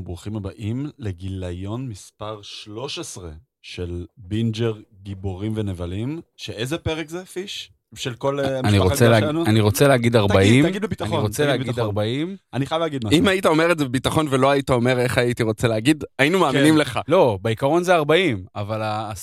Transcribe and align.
וברוכים 0.00 0.36
הבאים 0.36 0.86
לגיליון 0.98 1.88
מספר 1.88 2.42
13 2.42 3.30
של 3.62 4.06
בינג'ר 4.16 4.72
גיבורים 5.02 5.52
ונבלים, 5.56 6.20
שאיזה 6.36 6.78
פרק 6.78 7.08
זה, 7.08 7.24
פיש? 7.24 7.72
של 7.94 8.14
כל 8.14 8.40
אה, 8.40 8.58
אני 8.58 8.78
המשפחה. 8.78 8.96
שלנו? 8.96 9.44
אני 9.46 9.60
רוצה 9.60 9.88
להגיד 9.88 10.16
40. 10.16 10.68
תגיד 10.68 10.82
בביטחון, 10.82 11.12
אני 11.14 11.22
רוצה 11.22 11.36
תגיד 11.36 11.48
להגיד 11.48 11.66
בביטחון. 11.66 11.84
40. 11.86 12.36
אני 12.52 12.66
חייב 12.66 12.80
להגיד 12.80 13.04
משהו. 13.04 13.18
אם 13.18 13.28
היית 13.28 13.46
אומר 13.46 13.72
את 13.72 13.78
זה 13.78 13.84
בביטחון 13.84 14.26
ולא 14.30 14.50
היית 14.50 14.70
אומר 14.70 14.98
איך 15.00 15.18
הייתי 15.18 15.42
רוצה 15.42 15.68
להגיד, 15.68 16.04
היינו 16.18 16.38
מאמינים 16.38 16.76
לך. 16.76 17.00
לא, 17.08 17.38
בעיקרון 17.42 17.82
זה 17.82 17.94
40, 17.94 18.44
אבל 18.54 18.82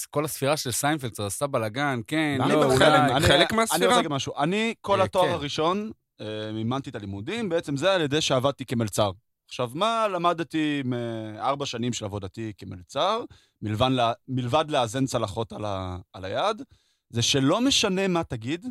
כל 0.09 0.25
הספירה 0.25 0.57
של 0.57 0.71
סיינפלד 0.71 1.11
עשה 1.25 1.47
בלאגן, 1.47 1.99
כן, 2.07 2.37
אני 2.41 2.51
לא, 2.53 2.73
אולי. 2.73 2.85
אני- 2.87 3.25
חלק 3.25 3.51
אני 3.51 3.57
מהספירה? 3.57 3.85
רוצה 3.85 3.95
להגיד 3.97 4.11
משהו. 4.11 4.33
אני, 4.37 4.73
כל 4.81 4.99
אה, 4.99 5.05
התואר 5.05 5.25
כן. 5.27 5.31
הראשון, 5.33 5.91
אה, 6.21 6.25
מימנתי 6.53 6.89
את 6.89 6.95
הלימודים, 6.95 7.49
בעצם 7.49 7.77
זה 7.77 7.93
על 7.93 8.01
ידי 8.01 8.21
שעבדתי 8.21 8.65
כמלצר. 8.65 9.11
עכשיו, 9.47 9.71
מה 9.73 10.07
למדתי 10.07 10.81
מארבע 10.85 11.65
שנים 11.65 11.93
של 11.93 12.05
עבודתי 12.05 12.53
כמלצר, 12.57 13.23
מלבד, 13.61 13.89
לה- 13.91 14.13
מלבד 14.27 14.65
לאזן 14.71 15.05
צלחות 15.05 15.53
על, 15.53 15.65
ה, 15.65 15.97
על 16.13 16.25
היד? 16.25 16.61
זה 17.09 17.21
שלא 17.21 17.61
משנה 17.61 18.07
מה 18.07 18.23
תגיד, 18.23 18.65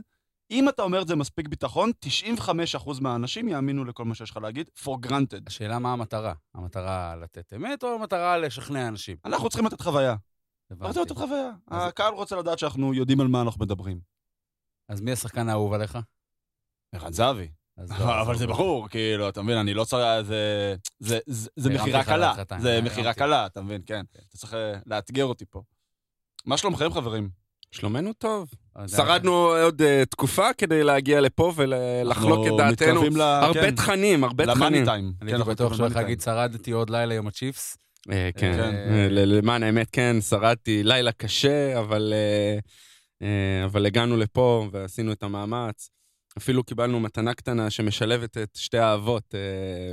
אם 0.51 0.69
אתה 0.69 0.83
אומר 0.83 1.03
את 1.03 1.09
זה 1.09 1.17
מספיק 1.17 1.49
ביטחון, 1.49 1.91
95% 2.05 3.01
מהאנשים 3.01 3.49
יאמינו 3.49 3.85
לכל 3.85 4.05
מה 4.05 4.15
שיש 4.15 4.31
לך 4.31 4.37
להגיד, 4.37 4.71
for 4.85 5.07
granted. 5.07 5.43
השאלה 5.47 5.79
מה 5.79 5.93
המטרה? 5.93 6.35
המטרה 6.55 7.17
לתת 7.17 7.53
אמת 7.53 7.83
או 7.85 7.95
המטרה 7.95 8.39
לשכנע 8.39 8.89
אנשים? 8.89 9.17
אנחנו 9.25 9.49
צריכים 9.49 9.67
לתת 9.67 9.81
חוויה. 9.81 10.17
הבנתי. 10.71 10.87
אנחנו 10.87 11.03
לתת 11.03 11.13
חוויה. 11.17 11.51
אז- 11.71 11.89
הקהל 11.89 12.15
רוצה 12.15 12.37
לדעת 12.37 12.59
שאנחנו 12.59 12.95
יודעים 12.95 13.21
על 13.21 13.27
מה 13.29 13.43
אנחנו 13.43 13.65
מדברים. 13.65 14.01
אז 14.89 15.01
מי 15.01 15.13
השחקן 15.13 15.49
האהוב 15.49 15.73
עליך? 15.73 15.99
ערן 16.93 17.13
זהבי. 17.13 17.49
לא, 17.79 18.21
אבל 18.21 18.37
זה 18.39 18.47
לא. 18.47 18.55
ברור, 18.55 18.89
כאילו, 18.89 19.29
אתה 19.29 19.43
מבין, 19.43 19.57
אני 19.57 19.75
לא 19.75 19.85
צריך... 19.85 20.03
זה- 20.23 20.75
זה- 20.99 21.19
זה 21.27 21.51
זה 21.57 21.69
הרמתי 21.69 21.83
מכירה 21.83 22.05
קלה. 22.05 22.35
זה 22.59 22.73
הרמתי. 22.75 22.91
מכירה 22.91 23.13
קלה, 23.15 23.47
אתה 23.47 23.61
מבין, 23.63 23.81
כן. 23.87 24.03
אתה 24.29 24.37
צריך 24.39 24.55
אה, 24.55 24.73
לאתגר 24.87 25.25
אותי 25.25 25.45
פה. 25.51 25.63
מה 26.47 26.57
שלומכם, 26.57 26.93
חברים? 26.93 27.29
שלומנו 27.73 28.13
טוב. 28.13 28.49
שרדנו 28.87 29.33
עוד 29.33 29.83
אה, 29.83 30.03
תקופה 30.11 30.53
כדי 30.59 30.85
להגיע 30.85 31.21
לפה 31.21 31.53
ולחלוק 31.57 32.47
את 32.47 32.53
דעתנו. 32.59 33.01
הרבה 33.21 33.61
כן, 33.63 33.75
תחנים, 33.75 34.25
הרבה 34.25 34.45
למאני 34.45 34.61
תכנים. 34.61 34.85
טיים. 34.85 35.13
אני 35.23 35.31
כן, 35.31 35.37
הייתי 35.37 35.51
בטוח 35.51 35.57
שהוא 35.57 35.67
מתקרבים 35.67 35.83
הולך 35.85 35.93
למאני 35.93 36.05
להגיד, 36.05 36.21
שרדתי 36.21 36.71
עוד 36.71 36.91
לילה 36.91 37.15
עם 37.17 37.27
הצ'יפס. 37.27 37.77
אה, 38.11 38.31
כן, 38.37 38.53
כן. 38.57 38.75
אה, 38.75 39.07
למען 39.11 39.63
האמת, 39.63 39.89
כן, 39.93 40.17
שרדתי 40.21 40.83
לילה 40.85 41.13
קשה, 41.13 41.79
אבל 41.81 42.13
אה, 42.17 42.59
אה, 43.27 43.65
אבל 43.65 43.87
הגענו 43.87 44.17
לפה 44.17 44.69
ועשינו 44.73 45.13
את 45.13 45.23
המאמץ. 45.23 45.91
אפילו 46.39 46.65
קיבלנו 46.65 47.01
מתנה 47.01 47.35
קטנה 47.35 47.71
שמשלבת 47.71 48.37
את 48.37 48.57
שתי 48.57 48.79
האהבות, 48.79 49.35
אה, 49.35 49.41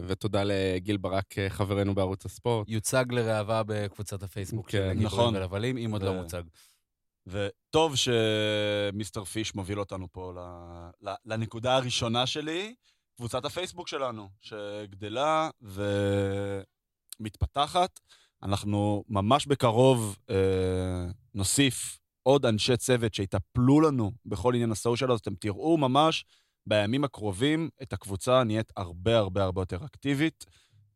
ותודה 0.08 0.44
לגיל 0.46 0.98
ברק, 0.98 1.38
אה, 1.40 1.50
חברנו 1.50 1.96
בערוץ 1.96 2.26
הספורט. 2.26 2.70
יוצג 2.70 3.06
לראווה 3.12 3.62
בקבוצת 3.66 4.24
הפייסבוק 4.24 4.70
כן, 4.70 4.78
של 4.78 4.84
גיבורים 5.00 5.06
נכון. 5.06 5.36
ולבלים, 5.36 5.78
אם 5.78 5.92
עוד 5.92 6.04
לא 6.04 6.10
ו- 6.10 6.22
מוצג. 6.22 6.44
וטוב 7.28 7.96
שמיסטר 7.96 9.24
פיש 9.24 9.56
מוביל 9.56 9.80
אותנו 9.80 10.08
פה 10.12 10.34
ל- 11.02 11.10
לנקודה 11.26 11.76
הראשונה 11.76 12.26
שלי, 12.26 12.76
קבוצת 13.18 13.46
הפייסבוק 13.46 13.88
שלנו, 13.88 14.30
שגדלה 14.42 15.50
ומתפתחת. 17.20 18.00
אנחנו 18.44 19.04
ממש 19.10 19.46
בקרוב 19.46 20.18
אה, 20.30 20.36
נוסיף 21.34 22.00
עוד 22.24 22.46
אנשי 22.46 22.78
צוות 22.78 23.14
שיטפלו 23.14 23.82
לנו 23.82 24.12
בכל 24.26 24.54
עניין 24.54 24.72
ה 24.72 24.77
social, 24.77 25.12
אז 25.12 25.20
אתם 25.20 25.36
תראו 25.36 25.78
ממש 25.78 26.26
בימים 26.68 27.04
הקרובים 27.04 27.70
את 27.82 27.94
הקבוצה 27.94 28.44
נהיית 28.44 28.72
הרבה 28.78 29.18
הרבה 29.18 29.44
הרבה 29.44 29.62
יותר 29.62 29.86
אקטיבית 29.86 30.46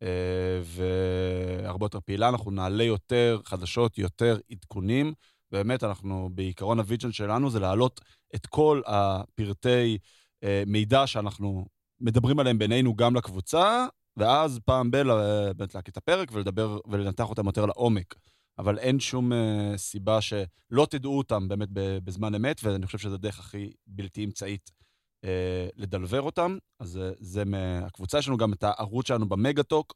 אה, 0.03 0.61
והרבה 0.63 1.85
יותר 1.85 1.99
פעילה. 1.99 2.29
אנחנו 2.29 2.51
נעלה 2.51 2.83
יותר 2.83 3.39
חדשות, 3.45 3.97
יותר 3.97 4.37
עדכונים. 4.51 5.13
באמת, 5.51 5.83
אנחנו, 5.83 6.29
בעיקרון 6.33 6.79
ה 6.79 6.84
vision 6.84 7.11
שלנו 7.11 7.49
זה 7.49 7.59
להעלות 7.59 8.01
את 8.35 8.45
כל 8.45 8.81
הפרטי 8.85 9.97
אה, 10.43 10.63
מידע 10.67 11.07
שאנחנו 11.07 11.65
מדברים 12.01 12.39
עליהם 12.39 12.57
בינינו 12.57 12.95
גם 12.95 13.15
לקבוצה, 13.15 13.85
ואז 14.17 14.59
פעם 14.65 14.91
ב- 14.91 14.95
ל- 14.95 15.53
באמת 15.53 15.75
להקליט 15.75 15.97
את 15.97 15.97
הפרק 15.97 16.29
ולדבר 16.31 16.79
ולנתח 16.87 17.29
אותם 17.29 17.45
יותר 17.45 17.65
לעומק. 17.65 18.15
אבל 18.59 18.79
אין 18.79 18.99
שום 18.99 19.33
אה, 19.33 19.73
סיבה 19.77 20.21
שלא 20.21 20.87
תדעו 20.89 21.17
אותם 21.17 21.47
באמת 21.47 21.69
בזמן 22.03 22.35
אמת, 22.35 22.61
ואני 22.63 22.85
חושב 22.85 22.97
שזו 22.97 23.15
הדרך 23.15 23.39
הכי 23.39 23.71
בלתי 23.87 24.25
אמצעית 24.25 24.71
אה, 25.23 25.67
ל 25.75 25.81
deliver 25.81 26.21
אותם. 26.21 26.57
אז 26.79 26.97
אה, 26.97 27.11
זה 27.19 27.45
מהקבוצה, 27.45 28.17
יש 28.17 28.27
לנו 28.27 28.37
גם 28.37 28.53
את 28.53 28.63
הערוץ 28.63 29.07
שלנו 29.07 29.29
בטיקטוק, 29.29 29.93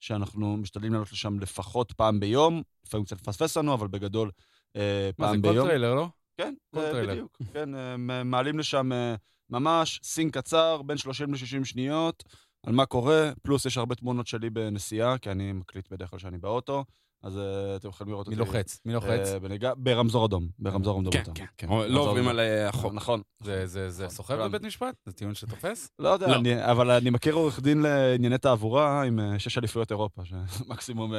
שאנחנו 0.00 0.56
משתדלים 0.56 0.92
לעלות 0.92 1.12
לשם 1.12 1.40
לפחות 1.40 1.92
פעם 1.92 2.20
ביום, 2.20 2.62
לפעמים 2.86 3.06
קצת 3.06 3.16
מפספס 3.20 3.56
לנו, 3.56 3.74
אבל 3.74 3.88
בגדול 3.88 4.30
אה, 4.76 5.10
מה 5.18 5.26
זה, 5.26 5.32
פעם 5.32 5.42
כל 5.42 5.52
ביום. 5.52 5.66
טריילר, 5.66 5.94
לא? 5.94 6.08
כן, 6.36 6.54
אה. 6.76 7.06
בדיוק. 7.06 7.38
כן, 7.52 7.74
אה, 7.74 7.96
מעלים 8.24 8.58
לשם 8.58 8.92
אה, 8.92 9.14
ממש 9.50 10.00
סינק 10.02 10.38
קצר, 10.38 10.82
בין 10.82 10.96
30 10.96 11.34
ל-60 11.34 11.64
שניות, 11.64 12.24
על 12.66 12.72
מה 12.72 12.86
קורה, 12.86 13.30
פלוס 13.42 13.66
יש 13.66 13.78
הרבה 13.78 13.94
תמונות 13.94 14.26
שלי 14.26 14.50
בנסיעה, 14.50 15.18
כי 15.18 15.30
אני 15.30 15.52
מקליט 15.52 15.88
בדרך 15.90 16.10
כלל 16.10 16.18
כשאני 16.18 16.38
באוטו, 16.38 16.84
אז 17.22 17.38
אה, 17.38 17.76
אתם 17.76 17.88
יכולים 17.88 18.12
לראות 18.12 18.28
מי 18.28 18.34
אותי. 18.34 18.46
לוחץ? 18.52 18.80
מי 18.84 18.94
אה, 18.94 18.98
לוחץ? 19.00 19.28
בנהיגה- 19.42 19.74
ברמזור 19.76 20.26
אדום, 20.26 20.48
ברמזור 20.58 21.00
אדום. 21.00 21.12
כן, 21.12 21.22
אתה. 21.22 21.32
כן, 21.56 21.66
לא 21.88 22.00
עוברים. 22.00 22.28
על 22.28 22.40
אה, 22.40 22.68
החוק. 22.68 22.92
נכון. 22.94 23.22
זה- 23.42 23.66
זה 23.66 23.90
זה 23.90 24.04
נכון, 24.04 24.16
סוחב 24.16 24.34
כולנו. 24.34 24.48
בבית 24.48 24.62
משפט? 24.62 24.94
זה 25.06 25.12
טיעון 25.12 25.34
שתופס? 25.34 25.90
לא 25.98 26.08
יודע, 26.08 26.26
לא. 26.26 26.70
אבל 26.70 26.90
אני 26.90 27.10
מכיר 27.10 27.34
עורך 27.34 27.60
דין 27.60 27.80
לענייני 27.82 28.38
תעבורה 28.38 29.02
עם 29.02 29.20
שש 29.38 29.58
אליפויות 29.58 29.90
אירופה, 29.90 30.22
שמקסימום. 30.24 31.12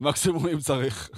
מקסימום 0.00 0.46
אם 0.48 0.58
צריך. 0.58 1.10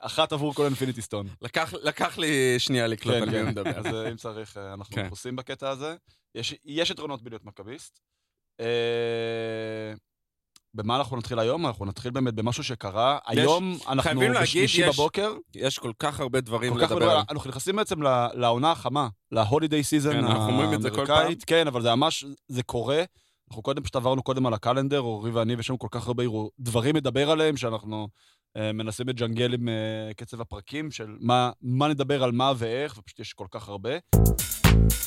אחת 0.00 0.32
עבור 0.32 0.54
כל 0.54 0.64
infinity 0.64 1.02
stone. 1.02 1.26
לקח- 1.42 1.74
לקח 1.82 2.18
לי 2.18 2.28
שנייה 2.58 2.86
לקלוט 2.86 3.14
כן, 3.16 3.22
על 3.22 3.30
מי 3.30 3.36
הוא 3.38 3.44
כן. 3.44 3.50
מדבר. 3.50 3.78
אז 3.78 3.86
אם 4.10 4.16
צריך, 4.16 4.56
אנחנו 4.56 4.94
כן. 4.94 5.06
מכוסים 5.06 5.36
בקטע 5.36 5.70
הזה. 5.70 5.94
יש 6.64 6.90
יתרונות 6.90 7.22
בלהיות 7.22 7.44
מכביסט. 7.44 8.00
במה 10.76 10.96
אנחנו 10.96 11.16
נתחיל 11.16 11.38
היום? 11.38 11.66
אנחנו 11.66 11.84
נתחיל 11.84 12.10
באמת 12.10 12.34
במשהו 12.34 12.64
שקרה. 12.64 13.18
היום 13.26 13.78
אנחנו 13.88 14.20
בשלישי 14.40 14.82
יש 14.82 14.94
בבוקר. 14.94 15.34
יש 15.54 15.78
כל 15.78 15.92
כך 15.98 16.20
הרבה 16.20 16.40
דברים 16.40 16.74
כך 16.74 16.82
לדבר 16.82 17.10
עליהם. 17.10 17.26
אנחנו 17.30 17.50
נכנסים 17.50 17.76
בעצם 17.76 18.02
לעונה 18.34 18.72
החמה, 18.72 19.08
ל 19.32 19.38
holiday 19.38 19.84
season 19.84 20.12
כן, 20.12 20.24
אנחנו 20.24 20.48
אומרים 20.48 20.74
את 20.74 20.82
זה 20.82 20.90
כל 20.90 21.04
האמריקאית. 21.08 21.44
כן, 21.44 21.66
אבל 21.66 21.82
זה 21.82 21.94
ממש, 21.94 22.24
זה 22.48 22.62
קורה. 22.62 23.04
אנחנו 23.50 23.62
קודם 23.62 23.82
פשוט 23.82 23.96
עברנו 23.96 24.22
קודם 24.22 24.46
על 24.46 24.54
ה 24.54 24.59
calendar, 24.59 25.00
אורי 25.00 25.30
ואני, 25.30 25.54
ויש 25.54 25.70
לנו 25.70 25.78
כל 25.78 25.88
כך 25.90 26.06
הרבה 26.06 26.24
דברים 26.60 26.96
לדבר 26.96 27.30
עליהם, 27.30 27.56
שאנחנו 27.56 28.08
אה, 28.56 28.72
מנסים 28.72 29.08
לג'נגל 29.08 29.54
עם 29.54 29.68
אה, 29.68 30.14
קצב 30.16 30.40
הפרקים 30.40 30.90
של 30.90 31.16
מה, 31.20 31.50
מה 31.62 31.88
נדבר 31.88 32.22
על 32.22 32.32
מה 32.32 32.52
ואיך, 32.56 32.98
ופשוט 32.98 33.20
יש 33.20 33.32
כל 33.32 33.46
כך 33.50 33.68
הרבה. 33.68 33.90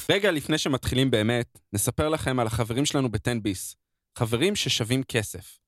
רגע 0.09 0.31
לפני 0.31 0.57
שמתחילים 0.57 1.11
באמת, 1.11 1.59
נספר 1.73 2.09
לכם 2.09 2.39
על 2.39 2.47
החברים 2.47 2.85
שלנו 2.85 3.11
ב-10 3.11 3.39
ביס. 3.41 3.75
חברים 4.17 4.55
ששווים 4.55 5.03
כסף. 5.03 5.58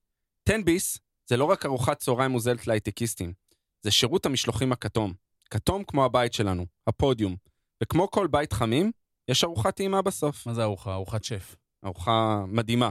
10 0.50 0.56
ביס 0.66 0.98
זה 1.30 1.38
לא 1.38 1.46
רק 1.46 1.66
ארוחת 1.66 2.00
צהריים 2.00 2.32
מוזלת 2.32 2.68
להייטקיסטים, 2.68 3.34
זה 3.82 3.92
שירות 3.92 4.26
המשלוחים 4.26 4.72
הכתום. 4.72 5.14
כתום 5.50 5.84
כמו 5.84 6.06
הבית 6.06 6.34
שלנו, 6.34 6.66
הפודיום. 6.88 7.36
וכמו 7.84 8.12
כל 8.12 8.28
בית 8.28 8.54
חמים, 8.54 8.92
יש 9.28 9.44
ארוחת 9.44 9.76
טעימה 9.76 10.02
בסוף. 10.02 10.48
מה 10.48 10.54
זה 10.54 10.64
ארוחה? 10.64 10.94
ארוחת 10.94 11.24
שף. 11.24 11.56
ארוחה 11.86 12.44
מדהימה. 12.48 12.90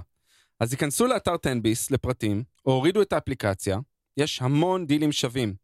אז 0.60 0.72
היכנסו 0.72 1.06
לאתר 1.06 1.36
10 1.44 1.54
ביס 1.62 1.90
לפרטים, 1.90 2.44
או 2.66 2.72
הורידו 2.72 3.02
את 3.02 3.12
האפליקציה, 3.12 3.78
יש 4.16 4.42
המון 4.42 4.86
דילים 4.86 5.12
שווים. 5.12 5.54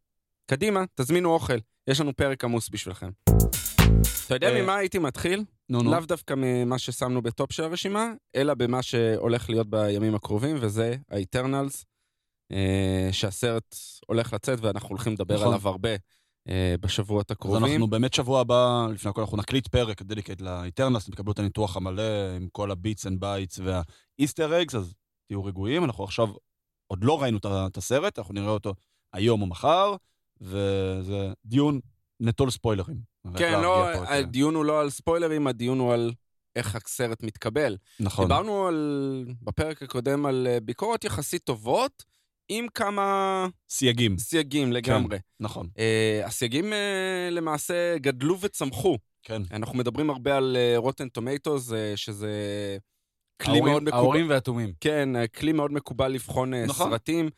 קדימה, 0.45 0.83
תזמינו 0.95 1.33
אוכל, 1.33 1.57
יש 1.87 2.01
לנו 2.01 2.15
פרק 2.15 2.43
עמוס 2.43 2.69
בשבילכם. 2.69 3.09
אתה 4.25 4.35
יודע 4.35 4.49
אה, 4.49 4.61
ממה 4.61 4.75
הייתי 4.75 4.99
מתחיל? 4.99 5.43
נו, 5.69 5.81
נו. 5.81 5.91
לאו 5.91 5.99
דווקא 5.99 6.33
ממה 6.37 6.79
ששמנו 6.79 7.21
בטופ 7.21 7.51
של 7.51 7.63
הרשימה, 7.63 8.13
אלא 8.35 8.53
במה 8.53 8.83
שהולך 8.83 9.49
להיות 9.49 9.69
בימים 9.69 10.15
הקרובים, 10.15 10.57
וזה 10.59 10.95
האיטרנלס, 11.09 11.85
אה, 12.51 13.09
שהסרט 13.11 13.75
הולך 14.07 14.33
לצאת 14.33 14.59
ואנחנו 14.61 14.89
הולכים 14.89 15.13
לדבר 15.13 15.35
נכון. 15.35 15.47
עליו 15.47 15.67
הרבה 15.67 15.89
אה, 16.49 16.75
בשבועות 16.81 17.31
אז 17.31 17.35
הקרובים. 17.35 17.65
אנחנו 17.65 17.87
באמת 17.87 18.13
שבוע 18.13 18.41
הבא, 18.41 18.87
לפני 18.93 19.09
הכל, 19.09 19.21
אנחנו 19.21 19.37
נקליט 19.37 19.67
פרק 19.67 20.01
דדיקט 20.01 20.41
לאיטרנס, 20.41 21.09
תקבלו 21.09 21.31
את 21.31 21.39
הניתוח 21.39 21.77
המלא 21.77 22.03
עם 22.35 22.47
כל 22.51 22.71
הביטס 22.71 23.07
אנד 23.07 23.19
בייטס 23.19 23.59
והאיסטר 23.59 24.61
אגס, 24.61 24.75
אז 24.75 24.93
תהיו 25.27 25.43
רגועים. 25.43 25.83
אנחנו 25.83 26.03
עכשיו 26.03 26.27
עוד 26.87 27.03
לא 27.03 27.21
ראינו 27.21 27.37
את 27.47 27.77
הסרט, 27.77 28.19
אנחנו 28.19 28.33
נראה 28.33 28.49
אותו 28.49 28.73
היום 29.13 29.41
או 29.41 29.47
מחר, 29.47 29.95
וזה 30.41 31.33
דיון 31.45 31.79
נטול 32.19 32.49
ספוילרים. 32.49 32.97
כן, 33.37 33.51
לא, 33.61 33.93
את- 33.93 33.99
הדיון 34.09 34.55
הוא 34.55 34.65
לא 34.65 34.81
על 34.81 34.89
ספוילרים, 34.89 35.47
הדיון 35.47 35.79
הוא 35.79 35.93
על 35.93 36.13
איך 36.55 36.75
הסרט 36.75 37.23
מתקבל. 37.23 37.77
נכון. 37.99 38.25
דיברנו 38.27 38.67
על, 38.67 39.25
בפרק 39.41 39.83
הקודם 39.83 40.25
על 40.25 40.47
אה, 40.49 40.59
ביקורות 40.59 41.03
יחסית 41.03 41.43
טובות, 41.43 42.03
עם 42.49 42.65
כמה 42.75 43.47
סייגים, 43.69 44.17
סייגים 44.17 44.71
לגמרי. 44.73 45.17
נכון. 45.39 45.67
אה, 45.79 46.21
הסייגים 46.25 46.73
אה, 46.73 47.29
למעשה 47.31 47.97
גדלו 47.97 48.39
וצמחו. 48.41 48.97
כן. 49.23 49.41
אנחנו 49.51 49.77
מדברים 49.77 50.09
הרבה 50.09 50.37
על 50.37 50.57
רוטן 50.75 51.09
טומטוס, 51.09 51.71
שזה 51.95 52.31
כלי 53.41 53.53
ההורים- 53.53 53.71
מאוד 53.71 53.83
מקובל. 53.83 53.97
ההורים 53.97 54.29
והתומים. 54.29 54.73
כן, 54.79 55.09
כלי 55.35 55.51
מאוד 55.51 55.71
מקובל 55.71 56.07
לבחון 56.07 56.53
נכון. 56.53 56.89
סרטים. 56.91 57.29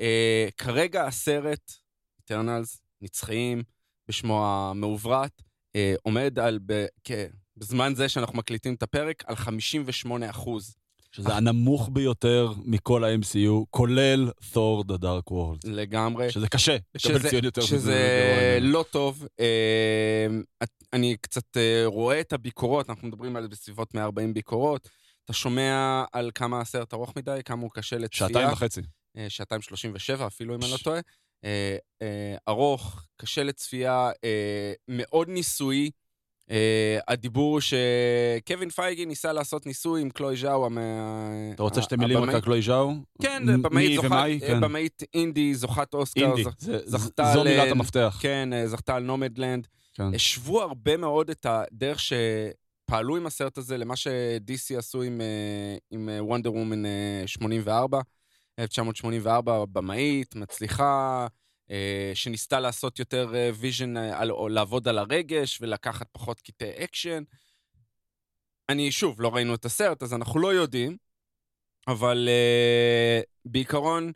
אה, 0.00 0.48
כרגע 0.56 1.06
הסרט, 1.06 1.72
איטרנלס, 2.18 2.80
נצחיים, 3.00 3.62
בשמו 4.08 4.46
המעוברת, 4.46 5.42
אה, 5.76 5.94
עומד 6.02 6.38
על, 6.38 6.58
ב, 6.66 6.86
כ, 7.04 7.10
בזמן 7.56 7.94
זה 7.94 8.08
שאנחנו 8.08 8.38
מקליטים 8.38 8.74
את 8.74 8.82
הפרק, 8.82 9.24
על 9.26 9.36
58 9.36 10.30
אחוז. 10.30 10.76
שזה 11.12 11.34
הנמוך 11.34 11.88
ביותר 11.92 12.52
מכל 12.64 13.04
ה-MCU, 13.04 13.64
כולל 13.70 14.30
Thor 14.52 14.84
The 14.88 15.02
Dark 15.02 15.30
World. 15.30 15.60
לגמרי. 15.64 16.30
שזה 16.30 16.48
קשה, 16.48 16.76
לקבל 16.94 17.18
שזה, 17.18 17.28
ציון 17.28 17.44
יותר 17.44 17.60
מזה. 17.60 17.68
שזה 17.68 18.58
ברור. 18.58 18.72
לא 18.72 18.84
טוב. 18.90 19.26
אה, 19.40 20.26
אני 20.92 21.16
קצת 21.20 21.56
אה, 21.56 21.82
רואה 21.86 22.20
את 22.20 22.32
הביקורות, 22.32 22.90
אנחנו 22.90 23.08
מדברים 23.08 23.36
על 23.36 23.46
בסביבות 23.46 23.94
140 23.94 24.34
ביקורות. 24.34 24.88
אתה 25.24 25.32
שומע 25.32 26.04
על 26.12 26.30
כמה 26.34 26.60
הסרט 26.60 26.94
ארוך 26.94 27.16
מדי, 27.16 27.40
כמה 27.44 27.62
הוא 27.62 27.70
קשה 27.74 27.98
לצפייה. 27.98 28.28
שעתיים 28.28 28.52
וחצי. 28.52 28.80
אה, 29.16 29.26
שעתיים 29.28 29.62
37 29.62 30.26
אפילו, 30.26 30.54
אם 30.54 30.60
אני 30.62 30.70
לא 30.70 30.76
טועה. 30.84 31.00
אה, 31.46 31.76
אה, 32.02 32.36
ארוך, 32.48 33.02
קשה 33.16 33.42
לצפייה, 33.42 34.10
אה, 34.24 34.72
מאוד 34.88 35.28
ניסויי. 35.28 35.90
אה, 36.50 36.98
הדיבור 37.08 37.58
שקווין 37.60 38.70
פייגי 38.70 39.06
ניסה 39.06 39.32
לעשות 39.32 39.66
ניסוי 39.66 40.00
עם 40.02 40.10
קלוי 40.10 40.36
ז'או, 40.36 40.66
המ... 40.66 40.78
אתה 41.54 41.62
רוצה 41.62 41.82
שתי 41.82 41.96
מילים 41.96 42.18
רק 42.18 42.34
על 42.34 42.40
קלוי 42.40 42.62
ז'או? 42.62 42.90
כן, 43.22 43.42
במאית 43.62 43.88
מי 43.90 43.96
זוכת, 43.96 44.06
ומאי? 44.10 44.40
כן. 44.40 44.60
במאית 44.60 45.02
אינדי, 45.14 45.54
זוכת 45.54 45.94
אוסקר. 45.94 46.20
אינדי. 46.26 46.42
זכ- 46.44 46.48
זה- 46.58 46.78
זכתה 46.84 47.30
זו 47.34 47.44
ל- 47.44 47.48
מילת 47.48 47.70
המפתח. 47.72 48.18
כן, 48.22 48.48
זכתה 48.66 48.94
על 48.96 49.02
נומדלנד. 49.02 49.66
כן. 49.94 50.14
השוו 50.14 50.62
הרבה 50.62 50.96
מאוד 50.96 51.30
את 51.30 51.46
הדרך 51.48 51.98
שפעלו 52.00 53.16
עם 53.16 53.26
הסרט 53.26 53.58
הזה 53.58 53.78
למה 53.78 53.96
ש-DC 53.96 54.78
עשו 54.78 55.02
עם 55.90 56.08
וונדר 56.20 56.52
וומן 56.52 56.82
84, 57.26 58.00
1984, 58.58 59.64
במאית, 59.72 60.34
מצליחה, 60.34 61.26
אה, 61.70 62.10
שניסתה 62.14 62.60
לעשות 62.60 62.98
יותר 62.98 63.28
ויז'ן, 63.54 63.94
או 64.30 64.48
לעבוד 64.48 64.88
על 64.88 64.98
הרגש 64.98 65.58
ולקחת 65.60 66.08
פחות 66.12 66.40
קטעי 66.40 66.84
אקשן. 66.84 67.22
אני, 68.68 68.92
שוב, 68.92 69.20
לא 69.20 69.34
ראינו 69.34 69.54
את 69.54 69.64
הסרט, 69.64 70.02
אז 70.02 70.14
אנחנו 70.14 70.40
לא 70.40 70.54
יודעים, 70.54 70.96
אבל 71.88 72.28
אה, 72.28 73.20
בעיקרון, 73.44 74.12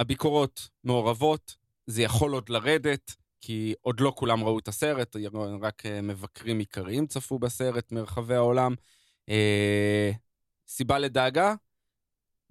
הביקורות 0.00 0.68
מעורבות, 0.84 1.56
זה 1.86 2.02
יכול 2.02 2.32
עוד 2.32 2.48
לרדת, 2.48 3.14
כי 3.40 3.74
עוד 3.80 4.00
לא 4.00 4.12
כולם 4.16 4.44
ראו 4.44 4.58
את 4.58 4.68
הסרט, 4.68 5.16
רק 5.60 5.86
אה, 5.86 6.02
מבקרים 6.02 6.58
עיקריים 6.58 7.06
צפו 7.06 7.38
בסרט 7.38 7.92
מרחבי 7.92 8.34
העולם. 8.34 8.74
אה, 9.28 10.10
סיבה 10.68 10.98
לדאגה, 10.98 11.54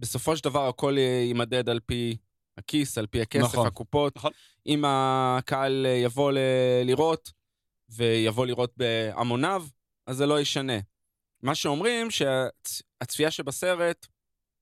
בסופו 0.03 0.37
של 0.37 0.43
דבר 0.43 0.67
הכל 0.67 0.95
יימדד 0.97 1.69
על 1.69 1.79
פי 1.85 2.17
הכיס, 2.57 2.97
על 2.97 3.07
פי 3.07 3.21
הכסף, 3.21 3.43
נכון. 3.43 3.67
הקופות. 3.67 4.15
נכון. 4.15 4.31
אם 4.67 4.83
הקהל 4.87 5.85
אה, 5.85 5.91
יבוא 5.91 6.31
ל- 6.31 6.37
לראות, 6.85 7.31
ויבוא 7.89 8.45
לראות 8.45 8.73
בהמוניו, 8.77 9.65
אז 10.07 10.17
זה 10.17 10.25
לא 10.25 10.39
ישנה. 10.39 10.73
מה 11.43 11.55
שאומרים, 11.55 12.07
שהצפייה 12.11 13.31
שבסרט 13.31 14.07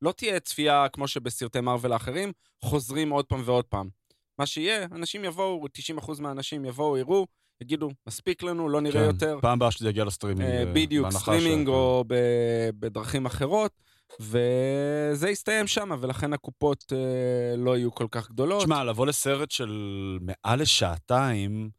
לא 0.02 0.12
תהיה 0.12 0.40
צפייה 0.40 0.88
כמו 0.94 1.08
שבסרטי 1.08 1.60
מארוול 1.62 1.94
האחרים, 1.94 2.32
חוזרים 2.64 3.10
עוד 3.10 3.26
פעם 3.26 3.42
ועוד 3.46 3.66
פעם. 3.66 3.90
מה 4.40 4.46
שיהיה, 4.46 4.86
אנשים 4.92 5.26
יבואו, 5.26 5.66
90% 5.98 6.22
מהאנשים 6.22 6.66
יבואו, 6.66 6.98
יראו, 6.98 7.28
יגידו, 7.62 7.90
מספיק 8.08 8.44
לנו, 8.44 8.70
לא 8.70 8.82
נראה 8.82 9.02
כן. 9.02 9.08
יותר. 9.08 9.38
פעם 9.42 9.58
הבאה 9.58 9.72
שזה 9.72 9.90
יגיע 9.90 10.06
לסטרימינג. 10.06 10.50
אה, 10.52 10.60
אה, 10.60 10.66
בדיוק, 10.74 11.10
סטרימינג 11.10 11.68
ש- 11.68 11.70
או 11.70 12.04
ב- 12.08 12.70
בדרכים 12.80 13.26
אחרות, 13.26 13.72
וזה 14.20 15.30
יסתיים 15.30 15.68
שם, 15.68 15.90
ולכן 16.02 16.34
הקופות 16.34 16.94
אה, 16.96 17.56
לא 17.58 17.78
יהיו 17.78 17.92
כל 17.96 18.08
כך 18.12 18.30
גדולות. 18.30 18.62
תשמע, 18.64 18.84
לבוא 18.84 19.06
לסרט 19.06 19.52
של 19.52 19.72
מעל 20.22 20.62
לשעתיים... 20.62 21.70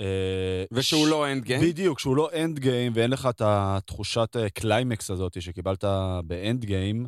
אה, 0.00 0.64
ושהוא 0.72 1.06
ש- 1.06 1.10
לא 1.10 1.32
אנד 1.32 1.44
גיים. 1.44 1.60
בדיוק, 1.62 1.98
שהוא 1.98 2.16
לא 2.16 2.30
אנד 2.44 2.58
גיים 2.58 2.92
ואין 2.94 3.10
לך 3.10 3.26
את 3.30 3.42
התחושת 3.44 4.36
אה, 4.36 4.50
קליימקס 4.50 5.10
הזאת 5.10 5.42
שקיבלת 5.42 5.84
באנד 6.24 6.64
גיים, 6.64 7.06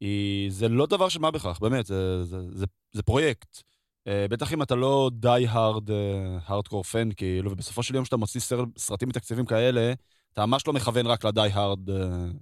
היא- 0.00 0.50
זה 0.52 0.68
לא 0.68 0.86
דבר 0.86 1.08
של 1.08 1.20
מה 1.20 1.30
בכך, 1.30 1.58
באמת, 1.60 1.86
זה, 1.86 2.24
זה, 2.24 2.38
זה, 2.52 2.66
זה 2.92 3.02
פרויקט. 3.02 3.62
אה, 4.08 4.26
בטח 4.30 4.52
אם 4.52 4.62
אתה 4.62 4.74
לא 4.74 5.10
די 5.14 5.44
הארד, 5.48 5.90
הארדקור 6.46 6.82
פן, 6.82 7.08
כאילו, 7.16 7.50
ובסופו 7.52 7.82
של 7.82 7.94
יום 7.94 8.04
כשאתה 8.04 8.16
מוציא 8.16 8.40
סרט, 8.40 8.68
סרטים 8.78 9.08
מתקציבים 9.08 9.46
כאלה, 9.46 9.92
אתה 10.32 10.46
ממש 10.46 10.66
לא 10.66 10.72
מכוון 10.72 11.06
רק 11.06 11.24
לדי 11.24 11.48
הארד 11.52 11.90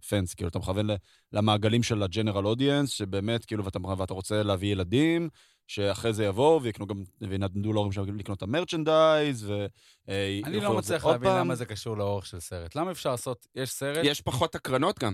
פנס, 0.09 0.35
כאילו, 0.35 0.49
אתה 0.49 0.59
מכוון 0.59 0.91
ל- 0.91 0.97
למעגלים 1.33 1.83
של 1.83 2.03
הג'נרל 2.03 2.47
אודיאנס, 2.47 2.91
שבאמת, 2.91 3.45
כאילו, 3.45 3.65
ואתה, 3.65 3.79
ואתה 3.99 4.15
רוצה 4.15 4.43
להביא 4.43 4.73
ילדים, 4.73 5.29
שאחרי 5.67 6.13
זה 6.13 6.25
יבואו 6.25 6.63
ויקנו 6.63 6.87
גם, 6.87 7.03
וינדנדו 7.21 7.73
להורים 7.73 7.93
שלהם 7.93 8.19
לקנות 8.19 8.39
את 8.39 8.43
המרצ'נדייז, 8.43 9.51
ו... 9.51 9.67
אה, 10.09 10.41
אני 10.45 10.61
לא 10.61 10.79
מצליח 10.79 11.07
להבין 11.07 11.31
פעם. 11.31 11.39
למה 11.39 11.55
זה 11.55 11.67
קשור 11.67 11.97
לאורך 11.97 12.27
של 12.27 12.41
סרט. 12.41 12.75
למה 12.75 12.91
אפשר 12.91 13.11
לעשות, 13.11 13.47
יש 13.55 13.71
סרט... 13.71 13.99
יש 14.05 14.21
פחות 14.21 14.55
הקרנות 14.55 14.99
גם. 14.99 15.13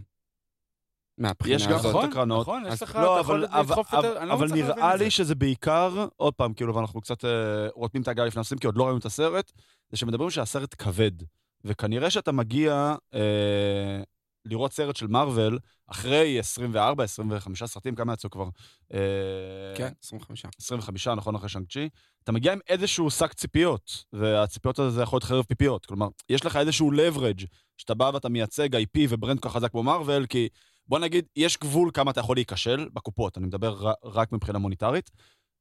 מהבחינה 1.18 1.56
יש 1.56 1.66
גם 1.66 1.74
הזאת. 1.74 2.04
הקרנות. 2.04 2.40
נכון, 2.40 2.66
אז 2.66 2.74
יש 2.74 2.82
לך, 2.82 2.96
לא, 2.96 3.14
אתה 3.14 3.20
יכול 3.20 3.44
אבל, 3.44 3.60
לדחוף 3.62 3.94
אבל, 3.94 4.04
יותר, 4.04 4.18
אני 4.20 4.28
לא 4.28 4.34
אבל 4.34 4.46
מצליח 4.46 4.66
להבין 4.66 4.76
נראה 4.76 4.94
את 4.94 4.98
זה. 4.98 5.04
לי 5.04 5.10
שזה 5.10 5.34
בעיקר, 5.34 6.06
עוד 6.16 6.34
פעם, 6.34 6.54
כאילו, 6.54 6.74
ואנחנו 6.74 7.00
קצת 7.00 7.24
אה, 7.24 7.68
רותמים 7.74 8.02
את 8.02 8.08
הגל 8.08 8.24
לפני 8.24 8.40
הסרטים, 8.40 8.58
כי 8.58 8.66
עוד 8.66 8.76
לא 8.76 8.84
ראינו 8.84 8.98
את 8.98 9.04
הסרט, 9.04 9.52
זה 9.90 9.96
שמדברים 9.96 10.30
שהסרט 10.30 10.74
כבד. 10.78 11.12
וכנראה 11.64 12.10
שאתה 12.10 12.32
מגיע 12.32 12.94
אה, 13.14 14.02
לראות 14.44 14.72
סרט 14.72 14.96
של 14.96 15.06
מארוול, 15.06 15.58
אחרי 15.86 16.38
24, 16.38 17.04
25 17.04 17.62
סרטים, 17.64 17.94
כמה 17.94 18.12
יצאו 18.12 18.30
כבר? 18.30 18.48
אה, 18.94 18.98
כן, 19.76 19.92
25. 20.02 20.44
25, 20.58 21.08
נכון, 21.08 21.34
אחרי 21.34 21.48
שאנג 21.48 21.66
צ'י, 21.72 21.88
אתה 22.22 22.32
מגיע 22.32 22.52
עם 22.52 22.58
איזשהו 22.68 23.10
שק 23.10 23.32
ציפיות, 23.32 24.04
והציפיות 24.12 24.78
הזה 24.78 25.02
יכול 25.02 25.16
להיות 25.16 25.24
חרב 25.24 25.44
פיפיות. 25.44 25.86
כלומר, 25.86 26.08
יש 26.28 26.46
לך 26.46 26.56
איזשהו 26.56 26.92
leverage, 26.92 27.46
שאתה 27.76 27.94
בא 27.94 28.10
ואתה 28.14 28.28
מייצג 28.28 28.76
IP 28.76 28.98
וברנד 29.08 29.40
כל 29.40 29.48
כך 29.48 29.54
חזק 29.54 29.70
כמו 29.70 29.82
מארוול, 29.82 30.26
כי 30.26 30.48
בוא 30.86 30.98
נגיד, 30.98 31.24
יש 31.36 31.58
גבול 31.58 31.90
כמה 31.94 32.10
אתה 32.10 32.20
יכול 32.20 32.36
להיכשל 32.36 32.88
בקופות, 32.92 33.38
אני 33.38 33.46
מדבר 33.46 33.92
רק 34.04 34.32
מבחינה 34.32 34.58
מוניטרית, 34.58 35.10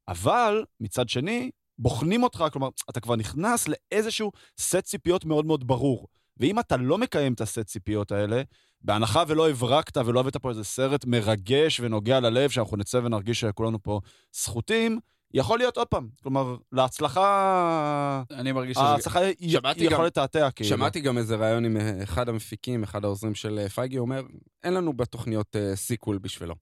אבל 0.07 0.65
מצד 0.79 1.09
שני, 1.09 1.51
בוחנים 1.79 2.23
אותך, 2.23 2.43
כלומר, 2.51 2.69
אתה 2.89 2.99
כבר 2.99 3.15
נכנס 3.15 3.67
לאיזשהו 3.67 4.31
סט 4.59 4.75
ציפיות 4.75 5.25
מאוד 5.25 5.45
מאוד 5.45 5.67
ברור. 5.67 6.07
ואם 6.37 6.59
אתה 6.59 6.77
לא 6.77 6.97
מקיים 6.97 7.33
את 7.33 7.41
הסט 7.41 7.59
ציפיות 7.59 8.11
האלה, 8.11 8.41
בהנחה 8.81 9.23
ולא 9.27 9.49
הברקת 9.49 9.97
ולא 9.97 10.19
הבאת 10.19 10.37
פה 10.37 10.49
איזה 10.49 10.63
סרט 10.63 11.05
מרגש 11.05 11.79
ונוגע 11.79 12.19
ללב, 12.19 12.49
שאנחנו 12.49 12.77
נצא 12.77 12.97
ונרגיש 12.97 13.39
שכולנו 13.39 13.83
פה 13.83 13.99
זכותים, 14.33 14.99
יכול 15.33 15.57
להיות 15.57 15.77
עוד 15.77 15.87
פעם. 15.87 16.07
כלומר, 16.23 16.57
להצלחה... 16.71 18.23
אני 18.31 18.51
מרגיש 18.51 18.77
שזה... 18.77 18.85
ההצלחה 18.85 19.19
היא 19.19 19.59
יכולה 19.79 20.07
לתעתע, 20.07 20.51
כאילו. 20.51 20.69
שמעתי 20.69 20.99
גם 20.99 21.17
איזה 21.17 21.35
ראיון 21.35 21.65
עם 21.65 21.77
אה, 21.77 22.03
אחד 22.03 22.29
המפיקים, 22.29 22.83
אחד 22.83 23.05
העוזרים 23.05 23.35
של 23.35 23.59
אה, 23.59 23.69
פייגי, 23.69 23.97
אומר, 23.97 24.23
אין 24.63 24.73
לנו 24.73 24.93
בתוכניות 24.93 25.55
אה, 25.55 25.75
סיקוול 25.75 26.17
בשבילו. 26.17 26.55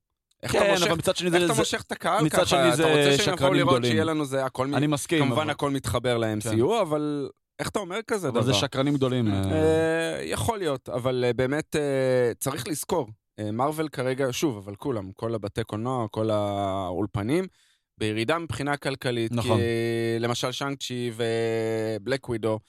איך 0.44 0.56
אתה 0.56 0.60
כן, 0.64 0.72
מושך- 0.72 0.88
אבל 0.88 0.96
מצד 0.98 1.16
שני 1.16 1.28
איך 1.28 1.38
זה... 1.40 1.46
אתה 1.46 1.54
זה- 1.54 1.60
מושך 1.62 1.82
את 1.82 1.92
הקהל 1.92 2.24
מצד 2.26 2.38
ככה? 2.38 2.46
שני 2.46 2.76
זה 2.76 2.84
אתה 2.84 3.10
רוצה 3.12 3.24
שהם 3.24 3.34
יבואו 3.34 3.54
לראות 3.54 3.70
גדולים. 3.70 3.92
שיהיה 3.92 4.04
לנו 4.04 4.26
זה 4.26 4.46
הכל... 4.46 4.68
מ- 4.68 4.76
אני 4.76 4.88
מסכים. 4.88 5.20
כמובן 5.24 5.42
אבל- 5.42 5.50
הכל 5.50 5.72
מתחבר 5.72 6.18
ל-MCU, 6.18 6.82
אבל 6.82 7.30
איך 7.60 7.70
אתה 7.70 7.80
אומר 7.80 8.00
כזה 8.08 8.30
דבר? 8.30 8.40
אבל 8.40 8.48
זה 8.48 8.54
שקרנים 8.54 8.94
גדולים. 8.94 9.28
אה, 9.28 9.52
אה, 9.52 10.24
יכול 10.24 10.58
להיות, 10.60 10.90
אבל 10.90 11.24
אה, 11.28 11.34
באמת 11.34 11.76
אה, 11.76 11.82
צריך 12.40 12.68
לזכור, 12.68 13.08
אה, 13.40 13.52
מארוול 13.52 13.88
כרגע, 13.90 14.28
שוב, 14.32 14.58
אבל 14.58 14.76
כולם, 14.76 15.12
כל 15.16 15.36
הבתי 15.36 15.64
קולנוע, 15.64 16.08
כל 16.12 16.30
האולפנים, 16.30 17.48
בירידה 17.98 18.38
מבחינה 18.40 18.78
כלכלית, 18.78 19.32
נכון. 19.32 19.58
כי 19.58 19.64
למשל 20.20 20.52
שאנג 20.52 20.78
צ'י 20.78 21.12
ובלק 21.16 22.30
ווידו, 22.30 22.60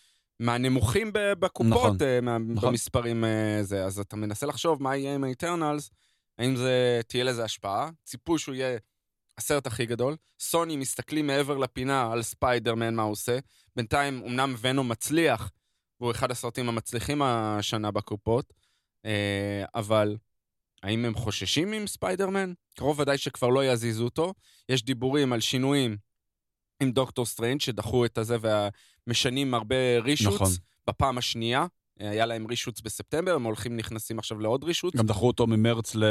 מהנמוכים 0.40 1.10
בקופות, 1.14 1.70
נכון. 1.72 1.96
אה, 2.00 2.20
מה- 2.20 2.38
נכון. 2.38 2.68
במספרים 2.70 3.24
אה, 3.24 3.30
זה, 3.62 3.84
אז 3.84 3.98
אתה 3.98 4.16
מנסה 4.16 4.46
לחשוב 4.46 4.82
מה 4.82 4.96
יהיה 4.96 5.14
עם 5.14 5.24
האיטרנלס, 5.24 5.90
האם 6.38 6.56
זה, 6.56 7.00
תהיה 7.06 7.24
לזה 7.24 7.44
השפעה, 7.44 7.90
ציפו 8.04 8.38
שהוא 8.38 8.54
יהיה 8.54 8.78
הסרט 9.38 9.66
הכי 9.66 9.86
גדול, 9.86 10.16
סוני 10.40 10.76
מסתכלים 10.76 11.26
מעבר 11.26 11.58
לפינה 11.58 12.12
על 12.12 12.22
ספיידרמן, 12.22 12.94
מה 12.94 13.02
הוא 13.02 13.12
עושה, 13.12 13.38
בינתיים 13.76 14.22
אמנם 14.26 14.54
ונום 14.60 14.88
מצליח, 14.88 15.50
והוא 16.00 16.10
אחד 16.10 16.30
הסרטים 16.30 16.68
המצליחים 16.68 17.22
השנה 17.22 17.90
בקופות, 17.90 18.52
אה, 19.06 19.64
אבל 19.74 20.16
האם 20.82 21.04
הם 21.04 21.14
חוששים 21.14 21.72
עם 21.72 21.86
ספיידרמן? 21.86 22.52
קרוב 22.74 23.00
ודאי 23.00 23.18
שכבר 23.18 23.48
לא 23.48 23.64
יזיזו 23.64 24.04
אותו. 24.04 24.34
יש 24.68 24.82
דיבורים 24.82 25.32
על 25.32 25.40
שינויים 25.40 25.96
עם 26.82 26.92
דוקטור 26.92 27.26
סטרנג' 27.26 27.60
שדחו 27.60 28.04
את 28.04 28.18
הזה 28.18 28.36
ומשנים 29.06 29.54
הרבה 29.54 29.98
רישוץ. 29.98 30.34
נכון. 30.34 30.48
בפעם 30.86 31.18
השנייה, 31.18 31.66
היה 31.98 32.26
להם 32.26 32.46
רישוץ 32.46 32.80
בספטמבר, 32.80 33.34
הם 33.34 33.42
הולכים, 33.42 33.76
נכנסים 33.76 34.18
עכשיו 34.18 34.40
לעוד 34.40 34.64
רישוץ. 34.64 34.96
גם 34.96 35.06
דחו 35.06 35.26
אותו 35.26 35.46
ממרץ 35.46 35.94
ל- 35.94 36.04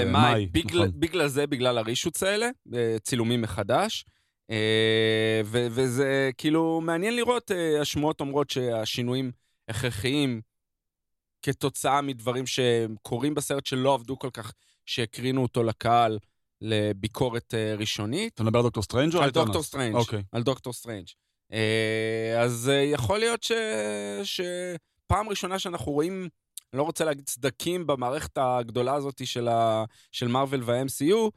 למאי, 0.00 0.46
בגלל, 0.46 0.86
נכון. 0.86 1.00
בגלל 1.00 1.28
זה, 1.28 1.46
בגלל 1.46 1.78
הרישוץ 1.78 2.22
האלה, 2.22 2.50
אה, 2.74 2.96
צילומים 3.02 3.42
מחדש. 3.42 4.04
אה, 4.50 5.40
ו- 5.44 5.66
וזה 5.70 6.30
כאילו 6.38 6.80
מעניין 6.80 7.16
לראות, 7.16 7.50
אה, 7.50 7.80
השמועות 7.80 8.20
אומרות 8.20 8.50
שהשינויים 8.50 9.32
הכרחיים 9.68 10.40
כתוצאה 11.42 12.00
מדברים 12.00 12.44
שקורים 12.46 13.34
בסרט 13.34 13.66
שלא 13.66 13.94
עבדו 13.94 14.18
כל 14.18 14.30
כך, 14.32 14.52
שהקרינו 14.86 15.42
אותו 15.42 15.62
לקהל 15.62 16.18
לביקורת 16.60 17.54
אה, 17.54 17.74
ראשונית. 17.78 18.34
אתה 18.34 18.42
מדבר 18.42 18.58
על 18.58 18.64
דוקטור 18.64 18.82
סטרנג' 18.82 19.14
או 19.14 19.22
על? 19.22 19.30
דוקטור 19.30 19.62
סטרנג'. 19.62 19.94
אוקיי. 19.94 20.22
על 20.32 20.42
דוקטור 20.42 20.72
סטרנג'. 20.72 21.06
אה, 21.52 22.40
אז 22.42 22.68
אה, 22.68 22.74
יכול 22.74 23.18
להיות 23.18 23.42
ש... 23.42 23.52
שפעם 25.08 25.28
ראשונה 25.28 25.58
שאנחנו 25.58 25.92
רואים, 25.92 26.28
אני 26.72 26.78
לא 26.78 26.82
רוצה 26.82 27.04
להגיד 27.04 27.28
סדקים 27.28 27.86
במערכת 27.86 28.38
הגדולה 28.38 28.94
הזאת 28.94 29.26
של, 29.26 29.48
ה... 29.48 29.84
של 30.12 30.28
מארוול 30.28 30.62
וה-MCU, 30.64 31.30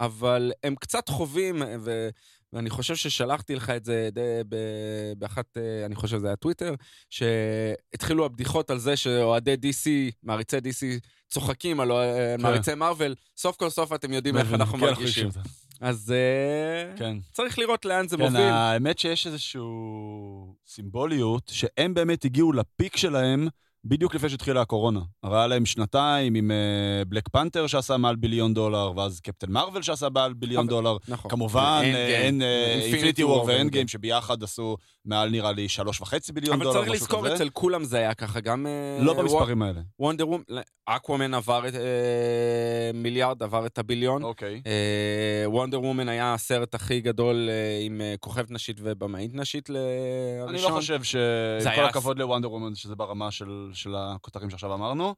אבל 0.00 0.52
הם 0.64 0.74
קצת 0.74 1.08
חווים, 1.08 1.62
ו... 1.80 2.08
ואני 2.52 2.70
חושב 2.70 2.96
ששלחתי 2.96 3.54
לך 3.54 3.70
את 3.70 3.84
זה 3.84 4.08
די 4.12 4.20
ב... 4.48 4.56
באחת, 5.18 5.56
אני 5.86 5.94
חושב 5.94 6.16
שזה 6.16 6.26
היה 6.26 6.36
טוויטר, 6.36 6.74
שהתחילו 7.10 8.24
הבדיחות 8.24 8.70
על 8.70 8.78
זה 8.78 8.96
שאוהדי 8.96 9.54
DC, 9.54 10.14
מעריצי 10.22 10.56
DC, 10.56 11.00
צוחקים 11.28 11.80
על 11.80 11.92
אה, 11.92 12.36
מעריצי 12.38 12.74
מארוול, 12.74 13.14
סוף 13.36 13.56
כל 13.56 13.70
סוף 13.70 13.92
אתם 13.92 14.12
יודעים 14.12 14.36
איך 14.36 14.52
אנחנו 14.52 14.78
כן, 14.78 14.84
מרגישים. 14.84 15.28
אז 15.80 16.12
אה, 16.12 16.96
כן. 16.96 17.16
צריך 17.32 17.58
לראות 17.58 17.84
לאן 17.84 18.08
זה 18.08 18.16
כן, 18.16 18.22
מוביל. 18.22 18.40
האמת 18.40 18.98
שיש 18.98 19.26
איזושהי 19.26 19.60
סימבוליות, 20.66 21.50
שהם 21.54 21.94
באמת 21.94 22.24
הגיעו 22.24 22.52
לפיק 22.52 22.96
שלהם 22.96 23.48
בדיוק 23.88 24.14
לפני 24.14 24.28
שהתחילה 24.28 24.60
הקורונה. 24.60 25.00
הרי 25.22 25.36
היה 25.38 25.46
להם 25.46 25.66
שנתיים 25.66 26.34
עם 26.34 26.50
בלק 27.08 27.28
פנתר 27.28 27.66
שעשה 27.66 27.96
מעל 27.96 28.16
ביליון 28.16 28.54
דולר, 28.54 28.92
ואז 28.96 29.20
קפטן 29.20 29.52
מרוויל 29.52 29.82
שעשה 29.82 30.08
מעל 30.14 30.32
ביליון 30.32 30.60
אבל- 30.64 30.70
דולר. 30.70 30.96
נכון. 31.08 31.30
כמובן. 31.30 31.80
אין 31.84 32.42
אינפיניטי 32.82 33.24
וור 33.24 33.44
ואנד 33.44 33.58
ואנד 33.58 33.70
גיים. 33.72 33.88
שביחד 33.88 34.42
עשו 34.42 34.76
מעל 35.04 35.30
נראה 35.30 35.52
לי 35.52 35.68
שלוש 35.68 36.00
וחצי 36.00 36.32
ביליון 36.32 36.54
אבל 36.56 36.64
דולר, 36.64 36.78
צריך 36.80 36.92
משהו 36.92 37.04
לזכור, 37.04 37.24
כזה. 37.26 37.34
אצל 37.34 37.48
כולם 37.52 37.84
זה 37.84 37.96
היה 37.98 38.14
ככה, 38.14 38.40
גם... 38.40 38.66
אה, 38.66 39.04
לא 39.04 39.14
במספרים 39.14 39.62
האלה. 39.62 39.80
וונדר 39.98 40.28
וומן, 40.28 40.42
אקוומן 40.86 41.34
עבר 41.34 41.68
את 41.68 41.74
אה, 41.74 41.80
מיליארד, 42.94 43.42
עבר 43.42 43.66
את 43.66 43.78
הביליון. 43.78 44.22
אוקיי. 44.22 44.62
וונדר 45.46 45.80
וומן 45.80 46.08
היה 46.08 46.34
הסרט 46.34 46.74
הכי 46.74 47.00
גדול 47.00 47.48
אה, 47.50 47.80
עם 47.86 48.00
אה, 48.00 48.14
כוכבת 48.20 48.50
נשית 48.50 48.76
ובמאית 48.82 49.34
נשית 49.34 49.70
אני 49.70 49.78
לראשון. 50.48 50.70
לא 50.72 50.76
חושב 50.76 51.00
עם 51.66 51.74
כל 51.74 51.84
הכבוד 51.84 52.18
לוונדר 52.18 52.50
וומן, 52.52 52.74
שזה 52.74 52.94
ברמה 52.96 53.30
של 53.30 53.70
של 53.78 53.94
הכותרים 53.96 54.50
שעכשיו 54.50 54.74
אמרנו. 54.74 55.14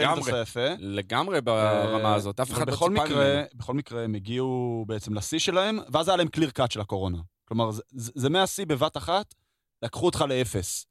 לגמרי, 0.00 0.20
עשה 0.30 0.40
יפה. 0.40 0.66
לגמרי 0.78 1.40
ברמה 1.40 2.08
אה, 2.10 2.14
הזאת, 2.14 2.40
אף 2.40 2.50
אחד 2.50 2.66
לא 2.68 2.72
ציפה 2.72 3.06
ממנו. 3.06 3.20
בכל 3.54 3.74
מקרה 3.74 4.04
הם 4.04 4.14
הגיעו 4.14 4.84
בעצם 4.88 5.14
לשיא 5.14 5.38
שלהם, 5.38 5.78
ואז 5.92 6.08
היה 6.08 6.16
להם 6.16 6.28
קליר 6.28 6.50
קאט 6.50 6.70
של 6.70 6.80
הקורונה. 6.80 7.18
כלומר, 7.44 7.70
זה- 7.70 7.82
זה 7.90 8.12
זה 8.14 8.30
מהשיא 8.30 8.66
בבת 8.66 8.96
אחת, 8.96 9.34
לקחו 9.82 10.06
אותך 10.06 10.24
לאפס. 10.28 10.86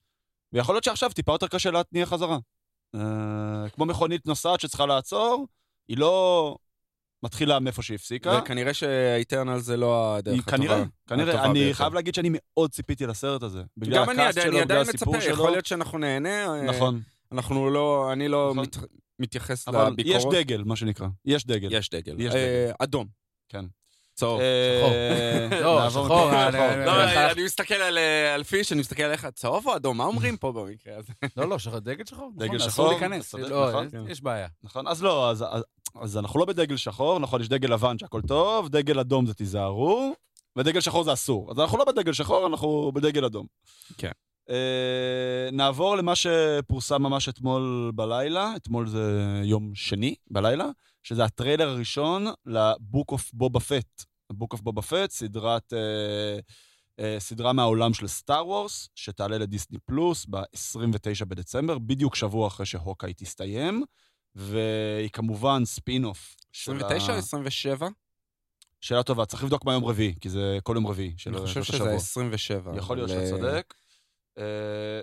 ויכול 0.53 0.75
להיות 0.75 0.83
שעכשיו 0.83 1.09
טיפה 1.11 1.31
יותר 1.31 1.47
קשה 1.47 1.71
להתניע 1.71 2.05
חזרה. 2.05 2.37
אה, 2.95 2.99
כמו 3.73 3.85
מכונית 3.85 4.25
נוסעת 4.25 4.59
שצריכה 4.59 4.85
לעצור, 4.85 5.47
היא 5.87 5.97
לא 5.97 6.55
מתחילה 7.23 7.59
מאיפה 7.59 7.81
שהיא 7.81 7.95
הפסיקה. 7.95 8.39
וכנראה 8.43 8.73
שאיטרנל 8.73 9.59
זה 9.59 9.77
לא 9.77 10.15
הדרך 10.15 10.39
הטובה. 10.47 10.57
כנראה, 10.57 10.83
כנראה, 11.07 11.29
הטובה 11.33 11.45
אני 11.45 11.53
ביותר. 11.59 11.73
חייב 11.77 11.93
להגיד 11.93 12.15
שאני 12.15 12.29
מאוד 12.33 12.71
ציפיתי 12.71 13.05
לסרט 13.07 13.43
הזה. 13.43 13.61
בגלל 13.77 13.95
גם 14.05 14.09
אני 14.09 14.33
שלו, 14.33 14.43
בגלל 14.51 14.61
עדיין 14.61 14.81
הסיפור 14.81 15.13
מצפה, 15.15 15.25
שלו. 15.25 15.33
יכול 15.33 15.51
להיות 15.51 15.65
שאנחנו 15.65 15.97
נהנה. 15.97 16.45
אה, 16.45 16.63
נכון, 16.63 17.01
אנחנו 17.31 17.69
לא, 17.69 18.09
אני 18.13 18.27
לא 18.27 18.51
נכון. 18.51 18.63
מת- 18.63 18.77
מתייחס 19.19 19.67
אבל 19.67 19.89
לביקורות. 19.91 20.33
יש 20.33 20.39
דגל, 20.39 20.63
מה 20.63 20.75
שנקרא. 20.75 21.07
יש 21.25 21.47
דגל. 21.47 21.67
יש 21.71 21.89
דגל. 21.89 22.15
יש 22.21 22.35
אה, 22.35 22.65
דגל. 22.67 22.73
אדום. 22.79 23.07
כן. 23.49 23.65
צהוב. 24.13 24.39
אה, 24.39 25.47
לא, 25.61 25.79
נעבור 25.79 26.05
שחור, 26.05 26.31
אה. 26.31 26.49
אה, 26.49 26.85
לא, 26.85 27.31
אני 27.31 27.43
מסתכל 27.43 27.73
על, 27.73 27.97
על 28.35 28.43
פיש, 28.43 28.71
אני 28.71 28.79
מסתכל 28.81 29.03
עליך, 29.03 29.25
צהוב 29.25 29.67
או 29.67 29.75
אדום? 29.75 29.97
מה 29.97 30.03
אומרים 30.03 30.37
פה 30.37 30.51
במקרה 30.51 30.97
הזה? 30.97 31.13
לא, 31.37 31.49
לא, 31.49 31.59
שחור- 31.59 31.79
דגל 31.79 32.05
שחור. 32.05 32.31
דגל 32.35 32.45
נכון, 32.45 32.59
שחור, 32.59 32.69
אסור 32.69 32.89
להיכנס. 32.89 33.33
לא, 33.35 33.69
נכון. 33.69 33.87
יש- 34.09 34.21
בעיה. 34.21 34.47
נכון, 34.63 34.87
אז 34.87 35.03
לא, 35.03 35.31
אז, 36.01 36.17
אנחנו 36.17 36.39
לא 36.39 36.45
בדגל 36.45 36.77
שחור, 36.77 37.19
נכון, 37.19 37.41
יש 37.41 37.49
דגל 37.49 37.73
לבן 37.73 37.97
שהכל 37.97 38.21
טוב, 38.21 38.69
דגל 38.69 38.99
אדום 38.99 39.25
זה 39.25 39.33
תיזהרו, 39.33 40.13
ודגל 40.55 40.79
שחור 40.81 41.03
זה 41.03 41.13
אסור. 41.13 41.51
אז 41.51 41.59
אנחנו 41.59 41.77
לא 41.77 41.85
בדגל 41.85 42.13
שחור, 42.13 42.47
אנחנו 42.47 42.91
בדגל 42.95 43.25
אדום. 43.25 43.45
כן. 43.97 44.11
נעבור 45.51 45.95
למה 45.95 46.13
שפורסם 46.15 47.01
ממש 47.03 47.29
אתמול 47.29 47.91
בלילה, 47.95 48.53
אתמול 48.55 48.87
זה 48.87 49.21
יום 49.43 49.71
שני 49.75 50.15
בלילה, 50.31 50.65
שזה 51.03 51.23
הטריילר 51.23 51.69
הראשון 51.69 52.25
לבוק 52.45 53.11
אוף 53.11 53.31
בובה 53.33 53.59
פט. 53.59 54.03
בוק 54.33 54.53
אוף 54.53 54.61
בובה 54.61 54.81
פט, 54.81 55.09
סדרת... 55.11 55.73
אה, 55.73 56.39
אה, 56.99 57.19
סדרה 57.19 57.53
מהעולם 57.53 57.93
של 57.93 58.07
סטאר 58.07 58.47
וורס, 58.47 58.89
שתעלה 58.95 59.37
לדיסני 59.37 59.77
פלוס 59.85 60.25
ב-29 60.29 61.25
בדצמבר, 61.27 61.79
בדיוק 61.79 62.15
שבוע 62.15 62.47
אחרי 62.47 62.65
שהוקאי 62.65 63.13
תסתיים, 63.13 63.83
והיא 64.35 65.09
כמובן 65.13 65.65
ספין-אוף. 65.65 66.35
של 66.51 66.71
29 66.71 67.11
או 67.11 67.15
ה- 67.15 67.19
27? 67.19 67.87
שאלה 68.81 69.03
טובה, 69.03 69.25
צריך 69.25 69.43
לבדוק 69.43 69.65
מה 69.65 69.73
יום 69.73 69.85
רביעי, 69.85 70.15
כי 70.21 70.29
זה 70.29 70.57
כל 70.63 70.73
יום 70.75 70.87
רביעי 70.87 71.13
של 71.17 71.29
אני 71.29 71.37
של 71.39 71.45
חושב 71.47 71.59
השבוע. 71.61 71.77
שזה 71.79 71.95
27. 71.95 72.77
יכול 72.77 72.97
להיות 72.97 73.11
אבל, 73.11 73.19
שאתה 73.25 73.35
אה, 73.35 73.39
צודק. 73.39 73.73
אה, 74.37 75.01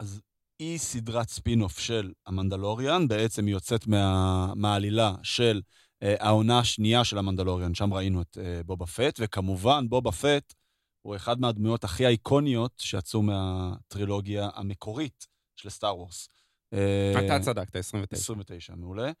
אז 0.00 0.20
היא 0.62 0.78
סדרת 0.78 1.28
ספין-אוף 1.28 1.78
של 1.78 2.12
המנדלוריאן, 2.26 3.08
בעצם 3.08 3.46
היא 3.46 3.52
יוצאת 3.54 3.86
מה- 3.86 4.52
מהעלילה 4.56 5.14
של 5.22 5.60
אה, 6.02 6.14
העונה 6.20 6.58
השנייה 6.58 7.04
של 7.04 7.18
המנדלוריאן, 7.18 7.74
שם 7.74 7.94
ראינו 7.94 8.22
את 8.22 8.38
אה, 8.40 8.62
בובה 8.66 8.86
פט, 8.86 9.18
וכמובן 9.20 9.88
בובה 9.88 10.12
פט 10.12 10.54
הוא 11.02 11.16
אחד 11.16 11.40
מהדמויות 11.40 11.84
הכי 11.84 12.06
האיקוניות 12.06 12.72
שיצאו 12.78 13.22
מהטרילוגיה 13.22 14.48
המקורית 14.54 15.26
של 15.56 15.70
סטאר 15.70 15.96
וורס. 15.96 16.28
אה, 16.72 17.12
אתה 17.26 17.40
צדקת, 17.40 17.76
29. 17.76 18.16
29, 18.16 18.74
מעולה. 18.76 19.12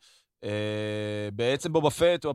Uh, 0.44 1.30
בעצם 1.32 1.72
בובה 1.72 1.90
פט, 1.90 2.26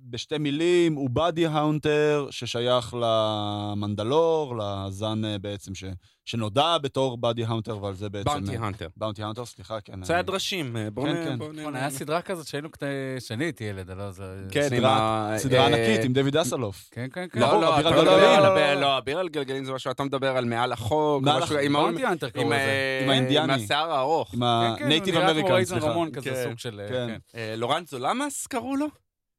בשתי 0.00 0.38
מילים, 0.38 0.94
הוא 0.94 1.10
באדי 1.10 1.46
האונטר 1.46 2.28
ששייך 2.30 2.94
למנדלור, 2.94 4.56
לזן 4.56 5.22
uh, 5.24 5.38
בעצם 5.38 5.74
ש, 5.74 5.84
שנודע 6.26 6.78
בתור 6.78 7.16
באדי 7.18 7.44
האונטר, 7.44 7.82
ועל 7.82 7.94
זה 7.94 8.08
בעצם... 8.08 8.24
באונטי 8.30 8.56
הנטר. 8.56 8.88
באונטי 8.96 9.22
האונטר, 9.22 9.44
סליחה, 9.44 9.80
כן. 9.80 10.02
זה 10.04 10.12
היה 10.12 10.20
אני- 10.20 10.26
דרשים, 10.26 10.76
אה, 10.76 10.90
בואו 10.90 11.06
כן, 11.06 11.12
נ... 11.12 11.24
כן. 11.24 11.60
נכון, 11.60 11.76
היה 11.76 11.90
סדרה 11.90 12.22
כזאת 12.22 12.46
שהיינו 12.46 12.70
קטנים, 12.70 12.90
שאני 13.18 13.44
הייתי 13.44 13.64
ילד, 13.64 13.90
לא 13.90 14.10
זה... 14.10 14.24
כן, 14.50 14.60
עם 14.62 14.68
סדרה- 14.68 15.32
ה... 15.34 15.38
סדרה 15.38 15.60
אה, 15.60 15.66
ענקית 15.66 16.04
עם 16.04 16.12
דויד 16.12 16.36
אסלוף. 16.36 16.88
כן, 16.90 17.06
כן, 17.12 17.26
כן. 17.32 17.40
לא, 17.40 17.60
לא, 17.60 18.74
לא, 18.80 18.98
אביר 18.98 19.18
על 19.18 19.28
גלגלים 19.28 19.64
זה 19.64 19.72
משהו, 19.72 19.90
אתה 19.90 20.04
מדבר 20.04 20.36
על 20.36 20.44
מעל 20.44 20.72
החוק, 20.72 21.22
מעל 21.22 21.42
משהו, 21.42 21.54
החוק. 21.56 21.66
עם 21.66 21.76
ההוא- 21.76 21.82
באונטי 21.84 22.06
אנטר 22.06 22.28
קראו 22.30 22.44
עם 22.44 22.52
לזה. 22.52 22.58
אה, 22.60 23.00
עם 23.04 23.10
האינדיאני. 23.10 23.52
עם 23.52 23.60
השיער 23.60 23.92
הארוך. 23.92 24.34
עם 24.34 24.40
כן, 24.40 24.78
כן, 24.78 24.84
הנייטיב 24.84 25.14
הוא 25.14 25.22
נראה 25.22 25.32
כמו 25.34 25.40
אמריקן, 25.40 25.56
אייזן 25.56 25.74
סליחה. 25.74 25.90
רמון 25.92 26.10
כזה, 26.12 26.30
כן. 26.30 26.44
סוג 26.48 26.58
של... 26.58 26.80
כן. 26.88 27.06
כן. 27.08 27.38
אה, 27.38 27.54
לורנזו 27.56 27.98
למאס 27.98 28.46
קראו 28.46 28.76
לו? 28.76 28.86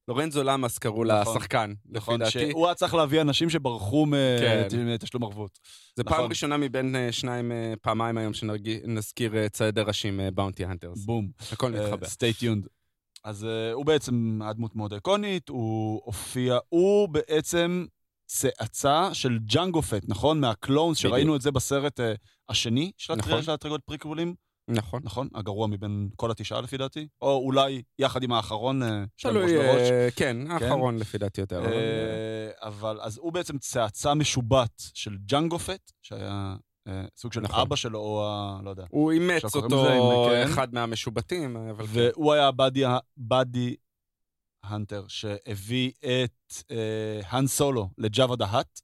לורנזו 0.07 0.43
למאס 0.43 0.77
קראו 0.77 1.03
נכון. 1.03 1.35
לשחקן, 1.35 1.73
לפי 1.85 1.97
נכון, 1.97 2.19
דעתי. 2.19 2.31
שהוא 2.31 2.65
היה 2.65 2.75
צריך 2.75 2.93
להביא 2.93 3.21
אנשים 3.21 3.49
שברחו 3.49 4.07
כן. 4.39 4.67
מתשלום 4.85 5.23
ערבות. 5.23 5.59
זה 5.95 6.03
נכון. 6.05 6.17
פעם 6.17 6.29
ראשונה 6.29 6.57
מבין 6.57 6.95
אה, 6.95 7.11
שניים, 7.11 7.51
אה, 7.51 7.73
פעמיים 7.81 8.17
היום 8.17 8.33
שנזכיר 8.33 9.37
אה, 9.37 9.49
ציידי 9.49 9.81
ראשים 9.81 10.19
bounty 10.33 10.65
hunters. 10.65 11.05
בום. 11.05 11.29
הכל 11.51 11.71
מתחבר. 11.71 12.07
stay 12.07 12.33
tuned. 12.33 12.67
אז 13.23 13.47
הוא 13.73 13.85
בעצם 13.85 14.39
היה 14.41 14.53
דמות 14.53 14.75
מאוד 14.75 14.93
איקונית, 14.93 15.49
הוא 15.49 16.01
הופיע, 16.05 16.57
הוא 16.69 17.09
בעצם 17.09 17.85
צאצא 18.25 19.09
של 19.13 19.39
ג'אנגו 19.39 19.81
פט, 19.81 20.03
נכון? 20.07 20.39
מה 20.39 20.52
clones. 20.52 20.97
שראינו 20.97 21.35
את 21.35 21.41
זה 21.41 21.51
בסרט 21.51 21.99
השני 22.49 22.91
של 22.97 23.15
נכון. 23.15 23.41
של 23.41 23.51
הטרילוגיות 23.51 23.83
פריקוולים, 23.85 24.35
נכון. 24.67 25.01
נכון? 25.03 25.27
הגרוע 25.35 25.67
מבין 25.67 26.09
כל 26.15 26.31
התשעה 26.31 26.61
לפי 26.61 26.77
דעתי, 26.77 27.07
או 27.21 27.37
אולי 27.37 27.81
יחד 27.99 28.23
עם 28.23 28.31
האחרון, 28.31 28.81
של 29.17 29.37
ראש. 29.37 29.51
אה, 29.91 30.07
כן, 30.15 30.51
האחרון 30.51 30.97
לפי 30.97 31.17
דעתי 31.17 31.41
יותר. 31.41 31.59
אבל, 31.59 31.73
אה, 31.73 31.73
אה, 31.73 32.67
אבל 32.67 32.99
אז 33.01 33.17
הוא 33.17 33.33
בעצם 33.33 33.57
צאצא 33.57 34.13
משובט 34.13 34.81
של 34.93 35.17
ג'אנגו 35.25 35.59
פט, 35.59 35.91
שהיה 36.01 36.55
אה, 36.87 37.05
סוג 37.17 37.33
של 37.33 37.41
נכון. 37.41 37.59
אבא 37.59 37.75
שלו, 37.75 37.99
או 37.99 38.25
ה... 38.25 38.59
לא 38.63 38.69
יודע. 38.69 38.85
הוא 38.89 39.11
אימץ 39.11 39.55
אותו 39.55 39.67
לזה, 39.67 39.99
כן. 40.29 40.51
אחד 40.51 40.73
מהמשובטים, 40.73 41.57
אבל 41.57 41.87
כן. 41.87 41.91
והוא 41.93 42.33
היה 42.33 42.47
הבאדי, 42.47 42.83
הבאדי 42.85 43.75
הנטר 44.63 45.05
שהביא 45.07 45.91
את 45.99 46.53
אה, 46.71 47.21
האן 47.29 47.47
סולו 47.47 47.89
לג'אווה 47.97 48.35
דה 48.35 48.45
האט. 48.45 48.81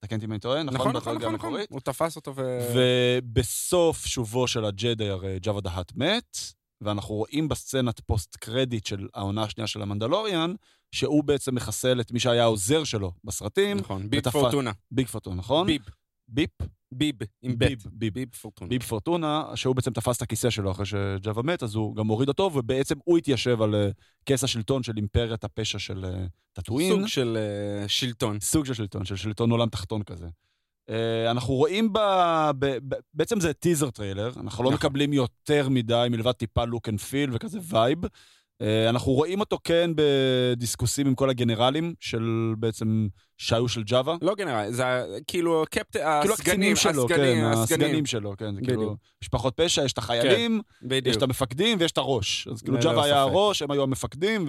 תקן 0.00 0.14
אותי 0.16 0.26
אם 0.26 0.32
אני 0.32 0.40
טועה, 0.40 0.62
נכון? 0.62 0.74
נכון, 0.78 0.96
נכון, 0.96 1.14
נכון, 1.16 1.34
נכון. 1.34 1.60
הוא 1.70 1.80
תפס 1.80 2.16
אותו 2.16 2.32
ו... 2.36 2.58
ובסוף 2.74 4.06
שובו 4.06 4.48
של 4.48 4.64
הג'די 4.64 5.08
הרי 5.08 5.38
ג'אווה 5.38 5.60
דה 5.60 5.70
האט 5.70 5.92
מת, 5.96 6.36
ואנחנו 6.80 7.14
רואים 7.14 7.48
בסצנת 7.48 8.00
post 8.00 8.36
credit 8.36 8.86
של 8.86 9.08
העונה 9.14 9.42
השנייה 9.42 9.66
של 9.66 9.82
המנדלוריאן, 9.82 10.54
שהוא 10.94 11.24
בעצם 11.24 11.54
מחסל 11.54 12.00
את 12.00 12.12
מי 12.12 12.20
שהיה 12.20 12.42
העוזר 12.42 12.84
שלו 12.84 13.12
בסרטים, 13.24 13.76
נכון, 13.76 14.10
ביב 14.10 14.22
ותפס- 14.26 14.32
פורטונה. 14.32 14.72
ביג 14.90 15.06
פורטונה, 15.06 15.36
נכון? 15.36 15.66
ביב. 15.66 15.82
ביפ? 16.30 16.50
ביב, 16.92 17.16
עם 17.42 17.58
ביב, 17.58 17.68
בית. 17.68 17.86
ביב. 17.92 18.14
ביב 18.14 18.28
פורטונה. 18.34 18.68
ביב 18.68 18.82
פורטונה, 18.82 19.44
שהוא 19.54 19.76
בעצם 19.76 19.92
תפס 19.92 20.16
את 20.16 20.22
הכיסא 20.22 20.50
שלו 20.50 20.70
אחרי 20.70 20.86
שג'אבה 20.86 21.42
מת, 21.42 21.62
אז 21.62 21.74
הוא 21.74 21.96
גם 21.96 22.06
הוריד 22.06 22.28
אותו, 22.28 22.50
ובעצם 22.54 22.94
הוא 23.04 23.18
התיישב 23.18 23.62
על 23.62 23.74
אה, 23.74 23.88
כס 24.26 24.44
השלטון 24.44 24.82
של 24.82 24.92
אימפריית 24.96 25.44
הפשע 25.44 25.78
של 25.78 26.04
אה, 26.04 26.26
טאטואין. 26.52 26.92
סוג 26.92 27.06
של 27.06 27.38
אה, 27.40 27.88
שלטון. 27.88 28.40
סוג 28.40 28.64
של 28.64 28.74
שלטון, 28.74 29.04
של 29.04 29.16
שלטון 29.16 29.50
עולם 29.50 29.68
תחתון 29.68 30.02
כזה. 30.02 30.26
אה, 30.90 31.30
אנחנו 31.30 31.54
רואים 31.54 31.92
ב... 31.92 31.98
ב... 32.58 32.66
ב... 32.88 32.94
בעצם 33.14 33.40
זה 33.40 33.52
טיזר 33.52 33.90
טריילר, 33.90 34.32
אנחנו 34.36 34.64
לא 34.64 34.70
נכון. 34.70 34.74
מקבלים 34.74 35.12
יותר 35.12 35.68
מדי 35.68 36.06
מלבד 36.10 36.32
טיפה 36.32 36.64
look 36.64 36.88
and 36.88 37.00
feel 37.00 37.30
וכזה 37.32 37.58
vibe. 37.62 37.98
אה, 38.62 38.88
אנחנו 38.88 39.12
רואים 39.12 39.40
אותו 39.40 39.58
כן 39.64 39.90
ב 39.94 40.03
discussions 40.03 41.06
עם 41.06 41.14
כל 41.14 41.30
הגנרלים 41.30 41.94
של 42.00 42.54
בעצם 42.58 43.08
שהיו 43.38 43.68
של 43.68 43.82
ג'אבה. 43.82 44.16
לא 44.22 44.34
גנרל, 44.34 44.72
זה 44.72 44.84
כאילו 45.26 45.64
קפט... 45.70 45.96
כאילו 45.96 46.34
הסגנים, 46.34 46.72
הקצינים 46.72 46.76
שלו, 46.76 47.08
כן, 47.08 47.14
הסגנים, 47.14 47.44
הסגנים 47.44 47.86
הסגנים. 47.86 48.06
שלו, 48.06 48.36
כן, 48.36 48.54
זה. 48.54 48.60
כאילו 48.60 48.96
משפחות 49.22 49.54
פשע, 49.56 49.84
יש 49.84 49.92
את 49.92 49.98
החיילים, 49.98 50.60
יש 50.82 50.88
בדיוק. 50.88 51.16
את 51.16 51.22
המפקדים 51.22 51.78
ויש 51.80 51.92
את 51.92 51.98
הראש. 51.98 52.48
אז 52.48 52.62
כאילו 52.62 52.78
ג'אבה 52.82 53.04
היה. 53.04 53.20
הראש, 53.20 53.62
הם 53.62 53.70
היו 53.70 53.82
המפקדים, 53.82 54.48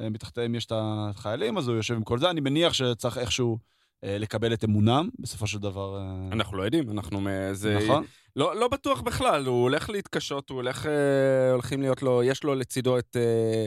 ומתחתיהם 0.00 0.54
יש 0.54 0.66
את 0.66 0.72
החיילים, 0.74 1.58
אז 1.58 1.68
הוא 1.68 1.76
יושב 1.76 1.94
עם 1.94 2.02
כל 2.02 2.18
זה. 2.18 2.30
אני 2.30 2.40
מניח 2.40 2.72
שצריך 2.72 3.18
איכשהו 3.18 3.58
אה, 4.04 4.18
לקבל 4.18 4.52
את 4.52 4.64
אמונם, 4.64 5.08
בסופו 5.18 5.46
של 5.46 5.58
דבר. 5.58 5.96
אה, 5.96 6.28
אנחנו 6.32 6.56
לא 6.56 6.62
יודעים, 6.62 6.90
אנחנו... 6.90 7.20
מ- 7.20 7.52
זה... 7.52 7.78
נכון? 7.84 8.04
לא, 8.36 8.56
לא 8.56 8.68
בטוח 8.68 9.00
בכלל, 9.00 9.46
הוא 9.46 9.62
הולך 9.62 9.90
להתקשות, 9.90 10.50
הוא 10.50 10.56
הולך... 10.56 10.86
אה, 10.86 11.52
הולכים 11.52 11.80
להיות 11.80 12.02
לו... 12.02 12.22
יש 12.22 12.44
לו 12.44 12.54
לצידו 12.54 12.98
את 12.98 13.16
אה, 13.16 13.66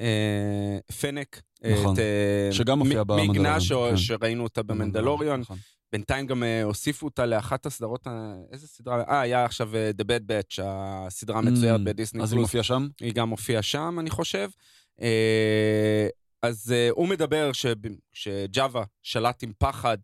אה, 0.00 0.78
פנק. 1.00 1.42
נכון. 1.64 1.94
את, 1.94 1.98
אה, 1.98 2.48
שגם 2.52 2.78
מופיע 2.78 3.04
במנדלוריון, 3.04 3.36
מגנה 3.36 3.60
ש... 3.60 3.72
כן. 3.72 3.96
שראינו 3.96 4.44
אותה 4.44 4.62
במנדלוריון. 4.62 5.40
נכון. 5.40 5.56
בינתיים 5.92 6.26
גם 6.26 6.42
אה, 6.42 6.62
הוסיפו 6.62 7.06
אותה 7.06 7.26
לאחת 7.26 7.66
הסדרות, 7.66 8.06
איזה 8.52 8.66
סדרה? 8.66 9.02
אה, 9.08 9.20
היה 9.20 9.44
עכשיו 9.44 9.76
אה, 9.76 9.90
The 10.00 10.04
Bad 10.04 10.30
Batch, 10.30 10.62
הסדרה 10.62 11.38
המצוירת 11.38 11.80
Mm, 11.80 11.84
בדיסני 11.84 12.22
אז 12.22 12.32
היא. 12.32 12.40
מופיעה 12.40 12.62
שם? 12.62 12.88
היא 13.00 13.12
גם 13.12 13.28
הופיעה 13.28 13.62
שם, 13.62 13.96
אני 14.00 14.10
חושב. 14.10 14.48
אה, 15.02 16.08
אז 16.42 16.72
אה, 16.76 16.88
הוא 16.90 17.08
מדבר 17.08 17.50
שג'אווה 18.12 18.84
שלט 19.02 19.42
עם 19.42 19.52
פחד, 19.58 19.98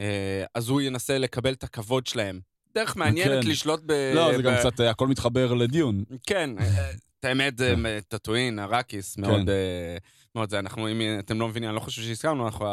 אה, 0.00 0.44
אז 0.54 0.68
הוא 0.68 0.80
ינסה 0.80 1.18
לקבל 1.18 1.52
את 1.52 1.64
הכבוד 1.64 2.06
שלהם. 2.06 2.40
דרך 2.74 2.96
מעניינת 2.96 3.44
כן. 3.44 3.50
לשלוט 3.50 3.80
ב... 3.86 3.92
לא, 4.14 4.36
זה 4.36 4.42
גם 4.42 4.52
ב- 4.54 4.58
קצת, 4.58 4.80
אה, 4.80 4.90
הכל 4.90 5.08
מתחבר 5.08 5.54
לדיון. 5.54 6.04
כן, 6.26 6.50
אה, 6.58 6.90
את 7.20 7.24
האמת, 7.24 7.58
זה 7.58 7.74
טאטואין, 8.08 8.58
אראקיס, 8.58 9.18
מאוד... 9.18 9.50
אה, 9.50 9.96
מאוד 10.34 10.50
זה, 10.50 10.58
אנחנו, 10.58 10.88
אם 10.88 11.00
אתם 11.18 11.40
לא 11.40 11.48
מבינים, 11.48 11.68
אני 11.68 11.74
לא 11.76 11.80
חושב 11.80 12.02
שהזכרנו, 12.02 12.46
אנחנו, 12.46 12.66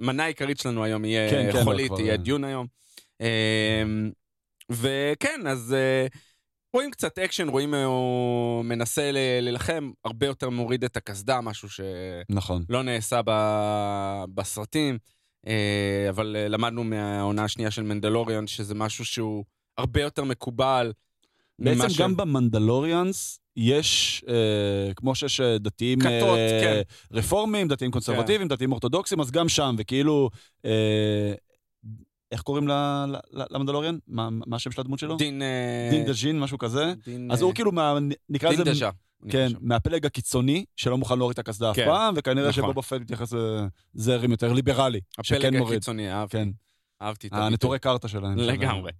המנה 0.00 0.24
העיקרית 0.24 0.58
שלנו 0.58 0.84
היום 0.84 1.04
יהיה 1.04 1.30
כן, 1.30 1.52
כן, 1.52 1.64
חולית, 1.64 1.88
כבר, 1.88 2.00
יהיה 2.00 2.12
אה. 2.12 2.16
דיון 2.16 2.44
היום. 2.44 2.66
אה, 3.20 3.82
וכן, 4.72 5.40
אז 5.46 5.74
אה, 5.78 6.06
רואים 6.74 6.90
קצת 6.90 7.18
אקשן, 7.18 7.48
רואים 7.48 7.74
אה, 7.74 7.84
הוא 7.84 8.64
מנסה 8.64 9.10
להילחם, 9.12 9.90
הרבה 10.04 10.26
יותר 10.26 10.50
מוריד 10.50 10.84
את 10.84 10.96
הקסדה, 10.96 11.40
משהו 11.40 11.68
שלא 11.68 11.84
נכון. 12.30 12.64
נעשה 12.84 13.20
ב- 13.24 14.24
בסרטים, 14.34 14.94
אה, 14.94 14.98
אבל 16.10 16.36
אה, 16.38 16.48
למדנו 16.48 16.84
מהעונה 16.84 17.44
השנייה 17.44 17.70
של 17.70 17.82
מנדלוריאן, 17.82 18.46
שזה 18.46 18.74
משהו 18.74 19.04
שהוא 19.04 19.44
הרבה 19.78 20.02
יותר 20.02 20.24
מקובל. 20.24 20.92
בעצם 21.58 21.88
ש- 21.88 22.00
גם 22.00 22.16
ב 22.16 22.25
Mandalorians 22.25 23.40
יש, 23.56 24.24
אה, 24.28 24.34
כמו 24.94 25.14
שיש 25.14 25.40
אה, 25.40 25.58
דתיים 25.58 25.98
כתות, 26.00 26.38
אה, 26.38 26.60
כן. 26.62 26.80
רפורמים, 27.16 27.68
דתיים 27.68 27.90
קונסרבטיביים, 27.90 28.48
דתיים 28.48 28.72
אורתודוקסים, 28.72 29.20
אז 29.20 29.30
גם 29.30 29.48
שם, 29.48 29.74
וכאילו, 29.78 30.30
אה, 30.64 31.32
איך 32.32 32.40
קוראים 32.42 32.68
למנדלוריאן? 33.50 33.98
מה 34.08 34.28
מה 34.30 34.56
השם 34.56 34.70
של 34.70 34.80
הדמות 34.80 34.98
שלו? 34.98 35.16
דין... 35.16 35.42
אה, 35.42 35.88
דין 35.90 36.04
דז'ין, 36.04 36.40
משהו 36.40 36.58
כזה. 36.58 36.92
דין, 37.04 37.30
אז 37.32 37.40
אה, 37.40 37.44
הוא 37.46 37.54
כאילו, 37.54 37.72
מה- 37.72 37.98
נקרא 38.28 38.50
דין 38.50 38.60
לזה... 38.60 38.70
דז'ה. 38.70 38.90
כן. 39.30 39.48
מהפלג 39.60 40.06
הקיצוני, 40.06 40.64
שלא 40.76 40.98
מוכן 40.98 41.18
להוריד 41.18 41.32
את 41.32 41.48
הקסדה 41.48 41.70
אף 41.70 41.76
כן, 41.76 41.84
פעם, 41.86 42.14
וכנראה 42.16 42.48
נכון. 42.48 42.52
שבובה 42.64 42.82
פט 42.82 43.00
מתייחס 43.00 43.32
לזרם 43.94 44.30
יותר 44.30 44.52
ליברלי, 44.52 45.00
שכן 45.22 45.36
הפלג 45.36 45.58
מוריד. 45.58 45.76
הקיצוני, 45.76 46.12
אהבתי. 46.12 46.36
כן, 46.36 46.48
אהבתי 47.02 47.26
את 47.26 47.32
הביטוי. 47.32 47.46
הנטורי 47.46 47.78
קרתא 47.78 48.08
שלהם. 48.08 48.38
של- 48.38 48.44
לגמרי. 48.44 48.90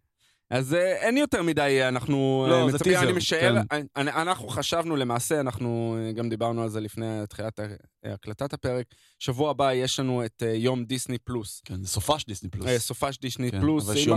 אז 0.51 0.75
אה, 0.75 0.97
אין 0.97 1.17
יותר 1.17 1.43
מדי, 1.43 1.79
אנחנו 1.89 2.47
לא, 2.49 2.55
אה, 2.55 2.71
זה 2.71 2.77
מצפים, 2.77 2.93
טיזר, 2.93 3.05
אני 3.05 3.13
משער, 3.13 3.55
כן. 3.71 3.87
אני- 3.97 4.11
אנחנו 4.11 4.49
חשבנו 4.49 4.97
למעשה, 4.97 5.41
אנחנו 5.41 5.97
אה, 6.01 6.13
גם 6.13 6.29
דיברנו 6.29 6.63
על 6.63 6.69
זה 6.69 6.81
לפני 6.81 7.07
תחילת 7.29 7.61
אה, 7.61 7.67
הקלטת 8.15 8.53
הפרק, 8.53 8.87
שבוע 9.19 9.51
הבא 9.51 9.73
יש 9.73 10.01
לנו 10.01 10.25
את 10.25 10.43
אה, 10.47 10.55
יום 10.55 10.85
דיסני 10.85 11.19
פלוס. 11.19 11.63
כן, 11.65 11.83
זה 11.83 11.89
סופש 11.89 12.25
דיסני 12.27 12.51
פלוס. 12.51 12.67
אה, 12.69 12.79
סופש 12.79 13.19
דיסני 13.19 13.51
כן, 13.51 13.61
פלוס, 13.61 13.85
עם 14.07 14.13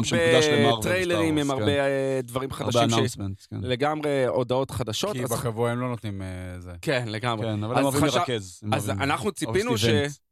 הרבה 0.65 0.81
טריילרים, 0.83 1.37
עם 1.37 1.49
וורס, 1.49 1.59
הרבה 1.61 1.71
אה, 1.85 2.19
דברים 2.23 2.49
הרבה 2.51 2.65
חדשים, 2.65 2.89
ש- 2.89 2.93
announcement, 2.93 3.41
כן. 3.49 3.57
לגמרי 3.61 4.25
הודעות 4.25 4.71
חדשות. 4.71 5.15
כי 5.15 5.23
אז- 5.23 5.31
בשבוע 5.31 5.71
הם 5.71 5.79
לא 5.79 5.89
נותנים 5.89 6.21
אה, 6.21 6.27
זה. 6.59 6.71
כן, 6.81 7.05
לגמרי. 7.07 7.45
כן, 7.47 7.63
אבל 7.63 7.73
אז 7.73 7.79
הם 7.79 7.85
אוהבים 7.85 8.01
חשב- 8.01 8.17
לרכז. 8.17 8.59
הם 8.63 8.73
אז 8.73 8.89
אוהבים- 8.89 9.03
אנחנו 9.03 9.31
ציפינו 9.31 9.77
ש... 9.77 9.85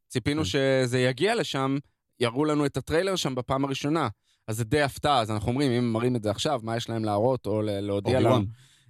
ציפינו 0.09 0.41
כן. 0.41 0.45
שזה 0.45 0.99
יגיע 0.99 1.35
לשם, 1.35 1.77
יראו 2.19 2.45
לנו 2.45 2.65
את 2.65 2.77
הטריילר 2.77 3.15
שם 3.15 3.35
בפעם 3.35 3.65
הראשונה. 3.65 4.07
אז 4.47 4.57
זה 4.57 4.63
די 4.63 4.81
הפתעה, 4.81 5.19
אז 5.21 5.31
אנחנו 5.31 5.47
אומרים, 5.51 5.71
אם 5.71 5.77
הם 5.77 5.93
מראים 5.93 6.15
את 6.15 6.23
זה 6.23 6.31
עכשיו, 6.31 6.59
מה 6.63 6.77
יש 6.77 6.89
להם 6.89 7.05
להראות 7.05 7.45
או 7.47 7.61
להודיע 7.63 8.19
לנו? 8.19 8.35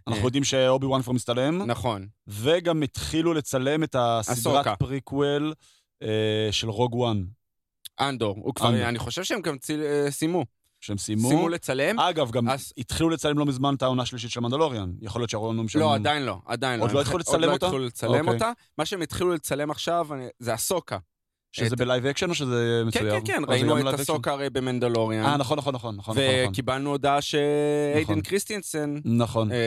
אנחנו 0.08 0.22
אה. 0.22 0.28
יודעים 0.28 0.44
שאובי 0.44 0.86
וואן 0.86 1.02
כבר 1.02 1.14
מצטלם, 1.14 1.62
נכון. 1.72 2.08
וגם 2.28 2.84
התחילו 2.84 3.34
לצלם 3.34 3.84
את 3.84 3.96
הסדרת. 4.00 4.68
פריקוול 4.80 5.54
אה, 6.04 6.08
של 6.52 6.70
רוג 6.70 6.96
וואן, 6.96 7.24
אנדור, 8.00 8.36
הוא 8.42 8.54
כבר. 8.54 8.70
אני 8.90 9.00
חושב 9.00 9.24
שהם 9.24 9.42
גם 9.42 9.56
אה, 9.84 10.12
סיימו. 10.12 10.46
שהם 10.82 10.98
סיימו. 10.98 11.28
סיימו 11.28 11.50
לצלם? 11.50 12.00
אגב, 12.00 12.32
גם 12.32 12.50
אז- 12.50 12.74
התחילו 12.78 13.10
לצלם 13.10 13.38
לא 13.40 13.46
מזמן 13.46 13.74
את 13.76 13.82
העונה 13.82 14.04
השלישית 14.04 14.32
של 14.32 14.40
מנדלוריאן. 14.40 14.92
יכול 15.02 15.22
להיות 15.22 15.30
שהראו 15.30 15.54
לנו 15.54 15.70
שם... 15.70 15.80
לא, 15.80 15.96
עדיין 15.96 16.24
לא, 16.26 16.38
עדיין 16.46 16.80
לא. 16.80 16.86
עוד 16.86 16.92
לא 16.92 17.02
התחילו 17.02 17.18
לצלם 17.20 17.44
עוד 17.44 17.52
אותה? 17.52 17.66
לא 17.66 17.70
התחילו 17.70 17.86
לצלם 17.86 18.10
אוקיי. 18.20 18.34
אותה. 18.34 18.52
מה 18.78 18.86
שהם 18.86 19.02
התחילו 19.02 19.34
לצלם 19.34 19.72
עכשיו 19.72 20.14
אני- 20.14 20.28
זה 20.40 20.54
אסוקה. 20.54 20.98
שזה 21.58 21.74
את- 21.76 21.80
ב 21.80 21.85
live 21.85 22.06
action 22.06 22.30
או 22.30 22.36
שזה 22.36 22.82
כן, 22.82 22.88
מצויר? 22.88 23.20
כן, 23.20 23.26
כן, 23.26 23.42
זה 23.48 23.52
ראינו 23.52 23.90
את? 23.90 24.00
אסוקה 24.00 24.32
הרי 24.32 24.50
במנדלוריאן. 24.50 25.26
אה, 25.26 25.38
נכון, 25.38 25.58
נכון, 25.58 25.76
נכון, 25.76 25.96
נכון, 25.96 26.18
נכון. 26.18 26.50
וקיבלנו 26.50 26.90
הודעה 26.90 27.22
שהיידן 27.22 28.02
נכון. 28.02 28.22
קריסטיאנסן, 28.22 28.96
נכון, 29.06 29.52
אה, 29.52 29.58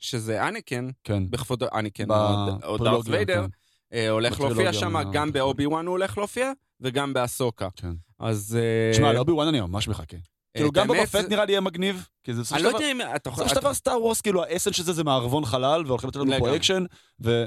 שזה 0.00 0.48
אניקן, 0.48 0.88
כן. 1.04 1.30
בכבודו, 1.30 1.66
אניקן, 1.74 2.10
או 2.10 2.76
פרולוגיה, 2.78 3.14
ויידר, 3.14 3.42
כן. 3.42 3.96
אה, 3.96 4.10
הולך 4.10 4.40
להופיע 4.40 4.72
שם, 4.72 5.10
גם 5.12 5.32
באובי 5.32 5.66
וואן 5.66 5.86
הוא 5.86 5.92
הולך 5.92 6.18
להופיע, 6.18 6.52
וגם 6.80 7.12
באסוקה. 7.12 7.68
כן. 7.76 7.92
אז... 8.20 8.58
אה, 8.60 8.92
תשמע, 8.92 9.12
לאובי 9.12 9.32
וואן 9.32 9.48
אני 9.48 9.60
ממש 9.60 9.88
מחכה. 9.88 10.16
כאילו, 10.56 10.72
גם 10.72 10.86
בובה 10.86 10.98
האמת, 10.98 11.08
פט 11.08 11.22
זה- 11.22 11.28
נראה 11.28 11.44
לי 11.44 11.52
יהיה 11.52 11.60
מגניב, 11.60 12.06
כי 12.24 12.34
זה 12.34 12.40
בסופו 12.40 12.54
אני 12.56 12.62
של 12.62 12.68
לא 12.68 12.78
דבר... 12.78 12.82
יודע 12.88 13.06
אם 13.06 13.16
אתה. 13.16 13.30
בסופו 13.30 13.48
של 13.48 13.54
דבר 13.54 13.74
סטאר 13.74 14.02
וורס, 14.02 14.20
כאילו 14.20 14.44
ה 14.44 14.48
essence 14.48 14.72
של 14.72 14.82
זה 14.82 14.92
זה 14.92 15.04
מערבון 15.04 15.44
חלל, 15.44 15.82
והולכים 15.86 16.08
לתת 16.08 16.16
לנו 16.16 16.32
פה. 16.38 16.56
אקשן, 16.56 16.84
ואני 17.20 17.46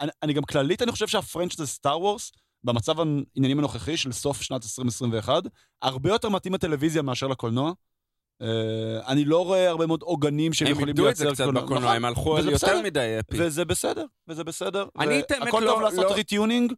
אני- 0.00 0.10
אני 0.22 0.32
גם 0.32 0.42
כללית, 0.42 0.82
אני 0.82 0.92
חושב 0.92 1.06
שה 1.08 1.56
franchise 1.56 1.66
סטאר 1.66 2.00
וורס, 2.00 2.32
במצב 2.68 3.00
העניינים 3.00 3.58
הנוכחי 3.58 3.96
של 3.96 4.12
סוף 4.12 4.42
שנת 4.42 4.62
2021, 4.64 5.42
הרבה 5.82 6.10
יותר 6.10 6.28
מתאים 6.28 6.54
לטלוויזיה 6.54 7.02
מאשר 7.02 7.26
לקולנוע. 7.26 7.72
אה, 8.42 8.46
אני 9.06 9.24
לא 9.24 9.44
רואה 9.44 9.68
הרבה 9.68 9.86
מאוד 9.86 10.02
עוגנים 10.02 10.52
שהם 10.52 10.66
הם 10.66 10.72
יכולים 10.72 10.88
איבדו 10.88 11.08
את 11.10 11.16
זה 11.16 11.24
לייצר 11.24 11.34
קצת 11.34 11.44
קולנוע. 11.44 11.62
בקולנוע, 11.62 11.84
נכון, 11.84 11.96
הם 11.96 12.04
הלכו 12.04 12.36
על 12.36 12.48
יותר. 12.48 12.82
מדי 12.82 13.16
אפי. 13.20 13.36
וזה 13.40 13.64
בסדר, 13.64 14.04
וזה 14.28 14.44
בסדר. 14.44 14.86
אני 14.98 15.20
את 15.20 15.30
האמת 15.30 15.48
הכל 15.48 15.60
לא- 15.60 15.70
טוב 15.70 15.80
לעשות 15.82 16.04
לא- 16.04 16.14
retuning, 16.14 16.72
ל- 16.72 16.74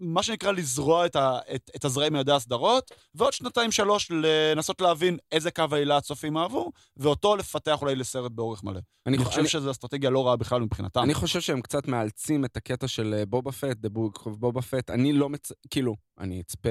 מה- 0.00 0.22
שנקרא 0.22 0.52
לזרוע 0.52 1.06
את, 1.06 1.16
ה, 1.16 1.38
את, 1.54 1.70
את 1.76 1.84
הזרעים 1.84 2.12
מידי 2.12 2.32
הסדרות, 2.32 2.90
ועוד 3.14 3.32
שנתיים 3.32 3.72
שלוש 3.72 4.10
לנסות 4.10 4.80
להבין 4.80 5.16
איזה 5.32 5.50
קו 5.50 5.64
העלילה 5.72 5.96
הצופים 5.96 6.36
אהבו, 6.36 6.70
ואותו 6.96 7.36
לפתח 7.36 7.78
אולי 7.82 7.94
לסרט 7.96 8.32
באורך 8.32 8.64
מלא. 8.64 8.80
אני 9.06 9.16
אני 9.16 9.24
חושב 9.24 9.38
אני- 9.38 9.48
שזו 9.48 9.70
אסטרטגיה 9.70 10.10
לא 10.10 10.26
רעה 10.26 10.36
בכלל 10.36 10.60
מבחינתם. 10.60 11.02
אני 11.02 11.14
חושב 11.14 11.40
שהם 11.40 11.60
קצת 11.60 11.88
מאלצים 11.88 12.44
את 12.44 12.56
הקטע 12.56 12.88
של 12.88 13.14
אה, 13.18 13.26
בובה 13.26 13.52
פט, 13.52 13.76
The 13.86 13.88
Book 13.98 14.18
of 14.26 14.30
בובה 14.30 14.62
פט. 14.62 14.90
אני 14.90 15.12
לא 15.12 15.28
מצ... 15.28 15.52
כאילו, 15.70 15.94
אני 16.18 16.40
אצפה 16.40 16.70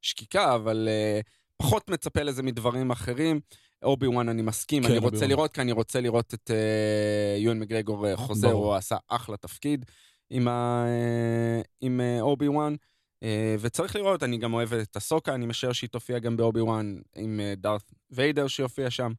בשקיקה, 0.00 0.54
אבל 0.54 0.88
אה, 0.90 1.20
פחות 1.56 1.90
מצפה 1.90 2.22
לזה 2.22 2.42
מדברים 2.42 2.90
אחרים. 2.90 3.40
אובי 3.82 4.06
וואן 4.06 4.28
אני 4.28 4.42
מסכים, 4.42 4.82
כן, 4.82 4.88
אני 4.90 4.98
רוצה. 4.98 5.26
לראות, 5.26 5.52
כי 5.52 5.60
אני 5.60 5.72
רוצה 5.72 6.00
לראות 6.00 6.34
את 6.34 6.50
אה, 6.50 7.36
יואן 7.38 7.58
מגרגור 7.58 8.06
אה, 8.08 8.16
חוזר. 8.16 8.52
הוא 8.52 8.74
עשה 8.74 8.96
אחלה 9.08 9.36
תפקיד 9.36 9.84
עם, 10.30 10.48
ה, 10.48 10.84
אה, 10.86 11.60
עם 11.80 12.00
אה, 12.00 12.20
אובי 12.20 12.48
וואן. 12.48 12.74
אה, 13.22 13.56
וצריך 13.60 13.96
לראות, 13.96 14.22
אני 14.22 14.38
גם 14.38 14.54
אוהב 14.54 14.72
את 14.72 14.96
אסוקה, 14.96 15.34
אני 15.34 15.46
משער 15.46 15.72
שהיא 15.72 15.90
תופיע 15.90 16.18
גם 16.18 16.36
באובי 16.36 16.60
וואן 16.60 16.98
עם 17.16 17.40
דארת 17.56 17.92
ויידר 18.10 18.46
שיופיע 18.46 18.90
שם. 18.90 19.12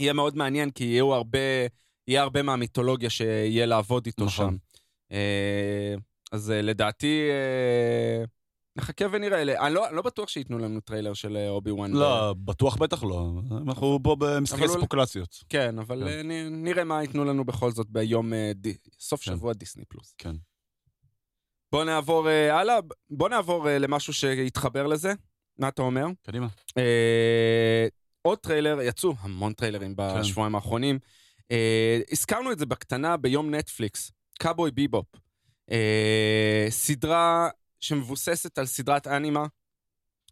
יהיה 0.00 0.12
מאוד 0.12 0.36
מעניין, 0.36 0.70
כי 0.70 0.84
יהיו 0.84 1.14
הרבה, 1.14 1.38
יהיה 2.08 2.22
הרבה 2.22 2.42
מהמיתולוגיה 2.42 3.10
שיהיה 3.10 3.66
לעבוד 3.66 4.06
איתו 4.06 4.24
נכון. 4.24 4.58
שם. 5.10 5.16
אז 6.32 6.50
לדעתי, 6.50 7.30
נחכה 8.78 9.04
ונראה. 9.12 9.66
אני 9.66 9.74
לא, 9.74 9.92
לא 9.92 10.02
בטוח 10.02 10.28
שייתנו 10.28 10.58
לנו 10.58 10.80
טריילר 10.80 11.14
של 11.14 11.36
אה, 11.36 11.48
אובי 11.48 11.70
וואן. 11.70 11.92
לא, 11.92 12.34
בטוח 12.44 12.76
בטח 12.76 13.02
לא. 13.02 13.30
אנחנו 13.62 13.98
פה 14.02 14.16
במשחקי 14.18 14.60
אבל 14.60 14.68
הוא- 14.70 14.76
ספוקולציות. 14.78 15.44
כן, 15.48 15.78
אבל 15.78 16.02
כן. 16.04 16.08
אה, 16.08 16.22
נ- 16.22 16.64
נראה 16.64 16.84
מה 16.84 17.02
ייתנו 17.02 17.24
לנו 17.24 17.44
בכל 17.44 17.70
זאת 17.70 17.86
ביום 17.90 18.32
אה, 18.32 18.52
די, 18.54 18.76
סוף 18.98 19.24
כן. 19.24 19.30
שבוע 19.30 19.52
דיסני 19.52 19.84
פלוס. 19.84 20.14
כן. 20.18 20.36
בוא 21.72 21.84
נעבור 21.84 22.28
אה, 22.28 22.58
הלאה, 22.60 22.78
בוא 23.10 23.28
נעבור 23.28 23.68
אה, 23.68 23.78
למשהו 23.78 24.12
שיתחבר 24.12 24.86
לזה. 24.86 25.12
מה 25.58 25.68
אתה 25.68 25.82
אומר? 25.82 26.06
קדימה. 26.22 26.46
אה, 26.78 27.86
עוד 28.22 28.38
טריילר, 28.38 28.78
יצאו 28.82 29.14
המון 29.20 29.52
טריילרים 29.52 29.94
כן. 29.96 30.20
בשבועיים 30.20 30.54
האחרונים. 30.54 30.98
אה, 31.50 32.00
הזכרנו 32.12 32.52
את 32.52 32.58
זה 32.58 32.66
בקטנה 32.66 33.16
ביום 33.16 33.54
נטפליקס, 33.54 34.12
קאבוי 34.38 34.70
ביבופ. 34.70 35.06
אה, 35.70 36.66
סדרה 36.70 37.48
שמבוססת 37.80 38.58
על 38.58 38.66
סדרת 38.66 39.06
אנימה 39.06 39.46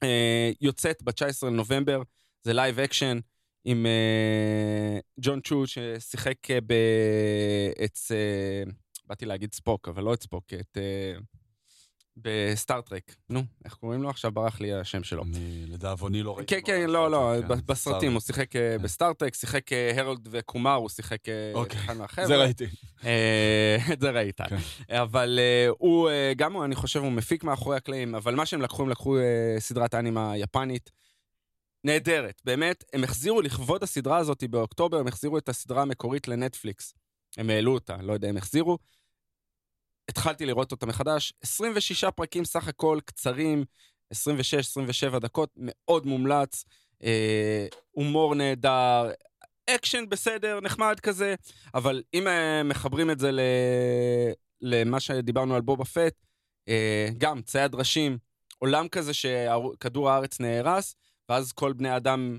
אה, 0.02 0.50
יוצאת 0.60 1.02
ב-19 1.02 1.46
לנובמבר, 1.46 2.02
זה 2.42 2.52
live 2.52 2.80
action 2.80 3.18
עם 3.64 3.86
אה, 3.86 4.98
ג'ון 5.20 5.40
צ'ו 5.40 5.66
ששיחק 5.66 6.50
אה, 6.50 6.60
ב... 6.60 6.72
את... 7.84 7.98
אה, 8.10 8.72
באתי 9.06 9.26
להגיד 9.26 9.54
ספוק, 9.54 9.88
אבל 9.88 10.02
לא 10.02 10.14
את 10.14 10.22
ספוק, 10.22 10.44
את... 10.60 10.78
בסטאר-טרק. 12.16 13.16
נו, 13.30 13.42
איך 13.64 13.74
קוראים 13.74 14.02
לו? 14.02 14.10
עכשיו 14.10 14.32
ברח 14.32 14.60
לי 14.60 14.72
השם 14.72 15.04
שלו. 15.04 15.22
אני 15.22 15.64
לדאבוני 15.66 16.22
לא 16.22 16.36
ראיתי. 16.36 16.54
כן, 16.54 16.60
כן, 16.64 16.90
לא, 16.90 17.10
לא, 17.10 17.32
כן, 17.48 17.54
בסרטים, 17.66 18.12
הוא 18.12 18.20
שיחק 18.20 18.56
אה, 18.56 18.76
כן. 18.78 18.82
בסטאר-טרק, 18.82 19.34
שיחק 19.34 19.72
אה, 19.72 20.00
הרולד 20.00 20.28
וקומאר, 20.30 20.74
הוא 20.74 20.88
שיחק 20.88 21.28
אה, 21.28 21.52
אוקיי. 21.54 21.80
אחד 21.80 21.96
מהחבר'ה. 21.96 22.26
זה 22.26 22.36
ראיתי. 22.36 22.64
את 23.92 24.00
זה 24.02 24.10
ראית. 24.10 24.40
כן. 24.40 24.56
אבל 24.88 25.38
הוא, 25.78 26.10
גם 26.36 26.52
הוא, 26.52 26.64
אני 26.64 26.74
חושב, 26.74 27.00
הוא 27.00 27.12
מפיק 27.12 27.44
מאחורי 27.44 27.76
הקלעים, 27.76 28.14
אבל 28.14 28.34
מה 28.34 28.46
שהם 28.46 28.62
לקחו, 28.62 28.82
הם 28.82 28.90
לקחו 28.90 29.16
סדרת 29.58 29.94
אנימה 29.94 30.36
יפנית. 30.36 30.90
נהדרת, 31.84 32.42
באמת, 32.44 32.84
הם 32.92 33.04
החזירו 33.04 33.40
לכבוד 33.40 33.82
הסדרה 33.82 34.18
הזאת 34.18 34.44
באוקטובר, 34.44 34.98
הם 34.98 35.06
החזירו 35.06 35.38
את 35.38 35.48
הסדרה 35.48 35.82
המקורית 35.82 36.28
לנטפליקס. 36.28 36.94
הם 37.36 37.50
העלו 37.50 37.74
אותה, 37.74 37.96
לא 37.96 38.12
יודע, 38.12 38.28
הם 38.28 38.36
החזירו. 38.36 38.78
התחלתי 40.08 40.46
לראות 40.46 40.72
אותה 40.72 40.86
מחדש, 40.86 41.32
26 41.42 42.04
פרקים 42.04 42.44
סך 42.44 42.68
הכל, 42.68 42.98
קצרים, 43.04 43.64
26-27 44.14 45.18
דקות, 45.18 45.50
מאוד 45.56 46.06
מומלץ, 46.06 46.64
אה, 47.02 47.66
הומור 47.90 48.34
נהדר, 48.34 49.10
אקשן 49.70 50.04
בסדר, 50.08 50.60
נחמד 50.60 51.00
כזה, 51.00 51.34
אבל 51.74 52.02
אם 52.14 52.28
אה, 52.28 52.62
מחברים 52.62 53.10
את 53.10 53.18
זה 53.18 53.32
ל... 53.32 53.40
למה 54.60 55.00
שדיברנו 55.00 55.54
על 55.54 55.60
בובה 55.60 55.84
פט, 55.84 56.14
אה, 56.68 57.08
גם 57.18 57.42
צייד 57.42 57.74
ראשים, 57.74 58.18
עולם 58.58 58.88
כזה 58.88 59.14
שכדור 59.14 60.10
הארץ 60.10 60.40
נהרס, 60.40 60.96
ואז 61.28 61.52
כל 61.52 61.72
בני 61.72 61.96
אדם 61.96 62.38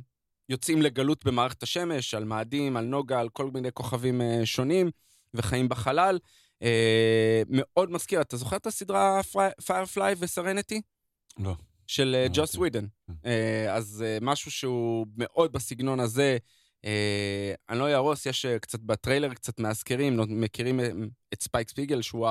יוצאים 0.50 0.82
לגלות 0.82 1.26
במערכת 1.26 1.64
השמש, 1.64 2.14
על 2.14 2.24
מאדים, 2.24 2.78
על 2.78 2.86
נוגה, 2.86 3.20
על 3.20 3.30
כל 3.30 3.50
מיני 3.54 3.72
כוכבים 3.72 4.22
אה, 4.22 4.42
שונים, 4.46 4.92
וחיים 5.34 5.70
בחלל. 5.70 6.20
אה, 6.64 7.42
מאוד 7.50 7.92
מזכיר, 7.92 8.22
אתה 8.22 8.38
זוכר 8.38 8.56
את 8.56 8.68
הסדרה 8.68 9.22
Firefly 9.66 10.16
ו 10.20 10.26
Serenity? 10.26 10.82
לא. 11.40 11.56
של 11.88 12.16
אה, 12.18 12.24
לא 12.24 12.34
ג'וס. 12.34 12.56
ווידן. 12.56 12.86
כן. 13.08 13.14
אה, 13.26 13.74
אז 13.76 14.04
אה, 14.08 14.18
משהו 14.22 14.52
שהוא 14.52 15.08
מאוד 15.18 15.52
בסגנון 15.52 16.00
הזה. 16.00 16.38
אה, 16.86 17.54
אני 17.70 17.80
לא 17.80 17.88
אהרוס, 17.90 18.26
יש 18.26 18.46
אה, 18.46 18.60
קצת 18.60 18.80
בטריילר 18.80 19.34
קצת 19.34 19.60
מאזכרים, 19.60 20.16
נו- 20.16 20.26
מכירים 20.28 20.80
אה, 20.80 20.90
את 21.34 21.44
ספייק 21.44 21.70
ספיגל, 21.70 22.02
שהוא 22.02 22.28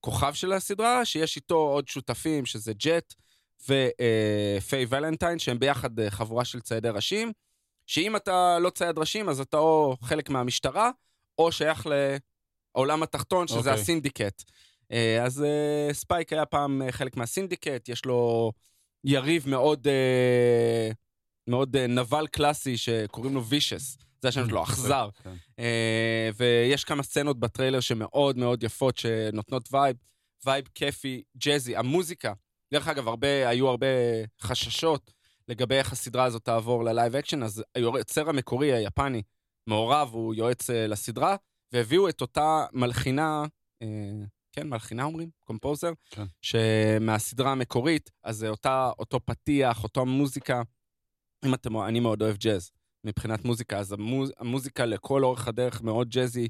הכוכב 0.00 0.34
של 0.34 0.52
הסדרה, 0.52 1.04
שיש 1.04 1.36
איתו 1.36 1.54
עוד 1.56 1.88
שותפים, 1.88 2.46
שזה 2.46 2.72
ג'ט 2.78 3.14
ופיי 3.62 4.86
ולנטיין, 4.88 5.38
שהם 5.38 5.58
ביחד 5.58 6.00
אה, 6.00 6.10
חבורה 6.10 6.44
של 6.44 6.60
ציידי 6.60 6.88
ראשים, 6.88 7.32
שאם 7.86 8.16
אתה 8.16 8.58
לא 8.58 8.70
צייד 8.70 8.98
ראשים, 8.98 9.28
אז 9.28 9.40
אתה 9.40 9.58
או 9.58 9.96
חלק 10.02 10.30
מהמשטרה, 10.30 10.90
או 11.38 11.52
שייך 11.52 11.86
לעולם 12.76 13.02
התחתון, 13.02 13.48
שזה 13.48 13.58
אוקיי. 13.58 13.72
הסינדיקט. 13.72 14.42
אה, 14.92 15.24
אז 15.24 15.42
אה, 15.42 15.94
ספייק 15.94 16.32
היה 16.32 16.46
פעם 16.46 16.82
אה, 16.82 16.92
חלק 16.92 17.16
מהסינדיקט, 17.16 17.88
יש 17.88 18.04
לו 18.04 18.52
יריב 19.04 19.48
מאוד, 19.48 19.86
מאוד 21.48 21.76
נבל 21.76 22.26
קלאסי 22.26 22.76
שקוראים 22.76 23.34
לו 23.34 23.44
Vicious, 23.44 23.98
זה 24.22 24.28
השם 24.28 24.48
שלו, 24.48 24.62
אכזר. 24.64 25.08
כן. 25.22 25.34
ויש 26.36 26.84
כמה 26.84 27.02
סצנות 27.02 27.40
בטריילר 27.40 27.80
שמאוד 27.80 28.38
מאוד 28.38 28.62
יפות, 28.62 28.96
שנותנות 28.96 29.68
vibe, 29.72 29.96
vibe 30.44 30.64
כיפי, 30.74 31.22
jazzy, 31.36 31.76
המוזיקה. 31.76 32.32
דרך 32.74 32.88
אגב, 32.88 33.08
הרבה, 33.08 33.48
היו 33.48 33.68
הרבה 33.68 33.86
חששות 34.40 35.12
לגבי 35.48 35.74
איך 35.74 35.92
הסדרה 35.92 36.24
הזאת 36.24 36.44
תעבור 36.44 36.84
ל 36.84 36.90
live 36.90 37.16
action, 37.16 37.42
אז 37.42 37.64
היוצר 37.74 38.28
המקורי, 38.28 38.72
היפני, 38.72 39.22
מעורב, 39.66 40.10
הוא 40.12 40.34
יועץ 40.34 40.70
לסדרה, 40.70 41.36
והביאו 41.72 42.08
את 42.08 42.20
אותה 42.20 42.66
מלחינה, 42.72 43.44
אה, 43.82 43.86
כן, 44.52 44.68
מלחינה 44.68 45.04
אומרים? 45.04 45.30
composer? 45.44 45.92
כן. 46.10 46.24
שמהסדרה 46.42 47.52
המקורית, 47.52 48.10
אז 48.24 48.36
זה 48.36 48.48
אותה, 48.48 48.90
אותו 48.98 49.20
פתיח, 49.24 49.82
אותו 49.84 50.06
מוזיקה. 50.06 50.62
אם 51.44 51.54
אתם, 51.54 51.78
אני 51.78 52.00
מאוד 52.00 52.22
אוהב 52.22 52.36
ג'אז 52.36 52.70
מבחינת 53.04 53.44
מוזיקה, 53.44 53.78
אז 53.78 53.92
המוז, 53.92 54.32
המוזיקה 54.38 54.86
לכל 54.86 55.24
אורך 55.24 55.48
הדרך 55.48 55.82
מאוד 55.82 56.08
jazzy, 56.08 56.48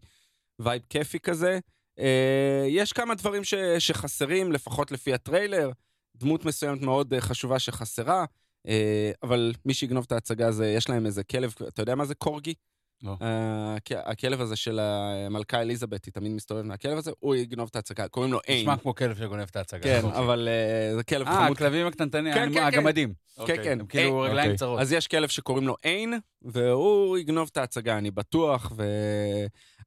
vibe 0.59 0.83
כיפי 0.89 1.21
כזה. 1.21 1.59
אה, 1.99 2.67
יש 2.69 2.93
כמה 2.93 3.15
דברים 3.15 3.45
ש, 3.45 3.55
שחסרים, 3.79 4.53
לפחות 4.53 4.93
לפי 4.93 5.15
הטריילר, 5.15 5.71
דמות 6.17 6.45
מסוימת 6.45 6.83
מאוד 6.83 7.15
אה, 7.15 7.21
חשובה 7.21 7.59
שחסרה, 7.59 8.25
אה, 8.67 9.11
אבל 9.23 9.53
מי 9.65 9.75
שיגנוב 9.75 10.05
את 10.07 10.13
ההצגה 10.13 10.49
הזה, 10.49 10.67
יש 10.69 10.89
להם 10.89 11.07
איזה 11.07 11.25
כלב, 11.25 11.55
אתה 11.69 11.83
יודע 11.83 11.95
מה 11.95 12.05
זה 12.05 12.15
קורגי? 12.15 12.55
לא. 13.03 13.17
אה, 13.23 13.77
הכ- 13.77 14.11
הכלב 14.11 14.41
הזה 14.41 14.57
של 14.57 14.79
המלכה 14.83 15.61
אליזבת, 15.61 16.05
היא 16.05 16.13
תמיד 16.13 16.33
מסתובב 16.33 16.63
עם 16.63 16.73
הכלב 16.73 16.99
הזה, 16.99 17.11
הוא 17.19 17.35
יגנוב 17.35 17.69
את 17.71 17.77
ההצגה, 17.77 18.09
קוראים 18.09 18.33
לו 18.33 18.39
איין. 18.49 18.61
נשמע 18.61 18.77
כמו 18.77 18.95
כלב 18.95 19.19
שגונב 19.19 19.43
את 19.51 19.57
ההצגה. 19.57 19.83
כן, 19.83 20.01
אוקיי. 20.03 20.19
אבל 20.21 20.49
אה, 20.49 20.97
זה 20.97 21.05
כלב 21.05 21.27
אה, 21.27 21.33
חמוד. 21.37 21.57
הכלבים 21.57 21.87
הקטנטנים, 21.87 22.35
כן, 22.35 22.49
כן, 22.49 22.55
כן. 22.55 22.63
הגמדים. 22.79 23.15
אוקיי. 23.39 23.65
כן, 23.65 23.81
הם 23.81 23.87
כאילו. 23.87 24.21
רגליים 24.21 24.39
אוקיי. 24.51 24.57
צרות. 24.59 24.81
אז 24.81 24.93
יש 24.93 25.07
כלב 25.09 25.29
שקוראים 25.29 25.67
לו 25.67 25.75
איין, 25.85 26.15
והוא 26.43 27.19
יגנוב 27.19 27.49
את 27.53 27.57
ההצגה, 27.57 27.99
אני 27.99 28.11
בטוח, 28.11 28.73
ו... 28.77 28.85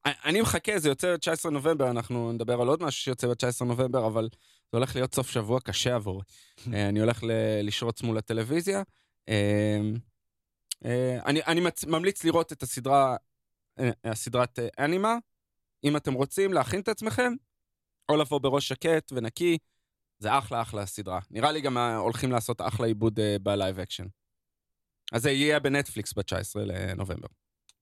אני 0.06 0.42
מחכה, 0.42 0.80
זה 0.80 0.90
יוצא 0.90 1.16
ב-19 1.16 1.50
נובמבר, 1.50 1.90
אנחנו 1.90 2.32
נדבר 2.32 2.62
על 2.62 2.68
עוד 2.68 2.84
משהו 2.84 3.02
שיוצא 3.02 3.28
ב-19 3.28 3.66
נובמבר, 3.66 4.08
אבל 4.08 4.30
זה 4.72 4.78
הולך 4.78 4.96
להיות 4.96 5.16
סוף 5.16 5.30
שבוע 5.30 5.60
קשה 5.60 5.96
עבורי. 5.96 6.24
אה, 6.74 6.90
אני 6.90 7.00
הולך 7.00 7.24
לשרוץ 7.64 8.02
מול 8.02 8.18
הטלוויזיה. 8.18 8.84
אה, 10.86 10.92
אה, 10.92 11.20
אני, 11.26 11.42
אני 11.48 11.62
מצ... 11.62 11.86
ממליץ 11.86 12.24
לראות 12.24 12.54
את 12.54 12.64
הסדרה, 12.64 13.16
אה, 13.80 13.90
הסדרת 14.04 14.60
אה, 14.60 14.68
אנימה, 14.86 15.16
אם 15.84 15.98
אתם 15.98 16.14
רוצים 16.14 16.54
להכין 16.54 16.80
את 16.80 16.88
עצמכם, 16.88 17.34
או 18.10 18.18
לבוא 18.18 18.40
בראש 18.40 18.68
שקט 18.68 19.12
ונקי, 19.12 19.58
זה 20.20 20.38
אחלה 20.38 20.62
אחלה 20.62 20.86
סדרה. 20.86 21.20
נראה 21.30 21.52
לי 21.52 21.62
גם 21.62 21.78
אה, 21.78 21.96
הולכים 21.96 22.32
לעשות 22.32 22.62
אחלה 22.62 22.88
עיבוד 22.88 23.20
אה, 23.20 23.36
ב 23.44 23.51
live 23.51 23.80
action. 23.80 24.06
אז 25.12 25.22
זה 25.22 25.32
יהיה 25.32 25.60
בנטפליקס 25.60 26.14
ב-19 26.14 26.60
לנובמבר. 26.66 27.28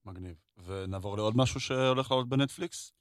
מגניב. 0.06 0.36
ונעבור 0.66 1.18
לעוד 1.18 1.38
משהו 1.38 1.60
שהולך 1.60 2.12
לעלות 2.12 2.30
בנטפליקס? 2.30 2.94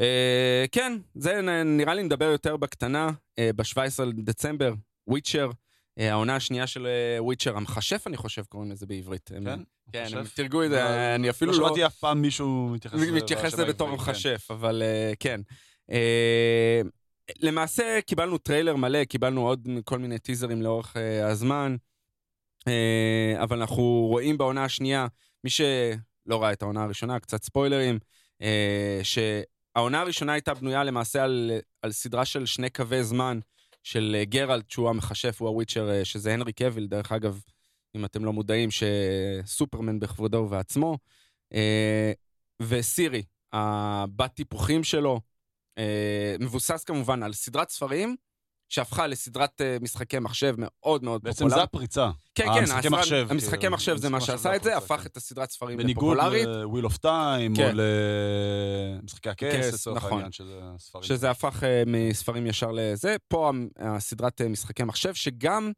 אה, 0.00 0.64
כן, 0.72 0.92
זה 1.14 1.40
נראה 1.64 1.94
לי 1.94 2.02
נדבר 2.02 2.24
יותר 2.24 2.56
בקטנה, 2.56 3.10
אה, 3.38 3.50
ב-17 3.56 4.04
לדצמבר, 4.04 4.74
Witcher, 5.06 5.46
אה, 5.46 5.50
העונה 5.96 6.36
השנייה 6.36 6.66
של 6.66 6.86
אה, 6.86 7.22
Witcher, 7.22 7.56
המכשף 7.56 8.06
אני 8.06 8.16
חושב 8.16 8.42
קוראים 8.48 8.70
לזה 8.70 8.86
בעברית. 8.86 9.30
כן? 9.44 9.60
כן? 9.92 10.06
הם 10.12 10.24
תרגמו 10.34 10.64
את 10.64 10.70
זה, 10.70 11.14
אני 11.14 11.30
אפילו 11.30 11.52
לא 11.52 11.58
לא... 11.58 11.66
שמעתי 11.66 11.86
אף 11.86 11.94
פעם 11.94 12.22
מישהו 12.22 12.76
מתייחס 13.14 13.52
לזה. 13.52 13.64
בתור 13.64 13.88
כן. 13.88 13.94
מכשף, 13.94 14.48
אבל 14.50 14.82
אה, 14.82 15.12
כן. 15.20 15.40
אה, 15.90 16.80
למעשה 17.38 17.98
קיבלנו 18.06 18.38
טריילר 18.38 18.76
מלא, 18.76 19.04
קיבלנו 19.04 19.46
עוד 19.46 19.68
כל 19.84 19.98
מיני 19.98 20.18
טיזרים 20.18 20.62
לאורך 20.62 20.96
אה, 20.96 21.28
הזמן, 21.28 21.76
אה, 22.68 23.42
אבל 23.42 23.58
אנחנו 23.58 24.06
רואים 24.10 24.38
בעונה 24.38 24.64
השנייה, 24.64 25.06
מי 25.44 25.50
שלא 25.50 26.42
ראה 26.42 26.52
את 26.52 26.62
העונה 26.62 26.82
הראשונה, 26.82 27.18
קצת 27.18 27.42
ספוילרים, 27.42 27.98
אה, 28.42 29.00
שהעונה 29.02 30.00
הראשונה 30.00 30.32
הייתה 30.32 30.54
בנויה 30.54 30.84
למעשה 30.84 31.24
על, 31.24 31.50
על 31.82 31.92
סדרה 31.92 32.24
של 32.24 32.46
שני 32.46 32.70
קווי 32.70 33.04
זמן 33.04 33.38
של 33.82 34.16
אה, 34.18 34.24
גרלט, 34.24 34.70
שהוא 34.70 34.88
המכשף, 34.90 35.40
הוא 35.40 35.48
הוויצ'ר, 35.48 35.90
אה, 35.90 36.04
שזה 36.04 36.34
הנרי 36.34 36.52
קוויל, 36.52 36.86
דרך 36.86 37.12
אגב, 37.12 37.42
אם 37.96 38.04
אתם 38.04 38.24
לא 38.24 38.32
מודעים, 38.32 38.68
שסופרמן 38.70 40.00
בכבודו 40.00 40.36
ובעצמו. 40.36 40.98
אה, 41.54 42.12
וסירי, 42.62 43.22
הבת 43.52 44.34
טיפוחים 44.34 44.84
שלו, 44.84 45.20
מבוסס 46.40 46.84
כמובן 46.84 47.22
על 47.22 47.32
סדרת 47.32 47.70
ספרים, 47.70 48.16
שהפכה 48.70 49.06
לסדרת 49.06 49.60
אה, 49.60 49.76
משחקי 49.80 50.18
מחשב 50.18 50.54
מאוד 50.58 51.04
מאוד 51.04 51.22
בעצם 51.22 51.36
פופולרית. 51.38 51.54
זה 51.58 51.62
הפריצה. 51.62 52.10
כן, 52.34 52.48
אה, 52.48 52.54
כן, 52.54 52.62
משחקי 52.62 52.78
הסדרה- 52.88 52.98
מחשב, 52.98 53.26
המשחקי 53.30 53.56
כאילו, 53.60 53.72
מחשב 53.72 53.96
זה 53.96 54.08
מה 54.08 54.20
שעשה 54.20 54.56
את 54.56 54.62
זה, 54.62 54.76
הפך 54.76 55.00
כן. 55.00 55.06
את 55.06 55.16
הסדרת 55.16 55.50
ספרים 55.50 55.78
בניגוד 55.78 56.16
לפופולרית, 56.16 56.46
ל-Wheel 56.46 56.90
of 56.90 56.96
Time, 56.96 57.56
כן. 57.56 57.78
או 57.78 57.82
למשחקי 59.02 59.28
הכס, 59.30 59.54
כס, 59.68 59.74
לצורך 59.74 59.96
נכון. 59.96 60.12
העניין, 60.12 60.32
שזה 60.32 60.60
ספרים. 60.78 61.04
שזה 61.04 61.30
הפך 61.30 61.64
אה, 61.64 61.82
מספרים 61.86 62.46
ישר 62.46 62.70
לזה. 62.72 63.16
פה 63.28 63.50
הסדרת 63.78 64.40
משחקי 64.42 64.84
מחשב, 64.84 65.14
שגם, 65.14 65.72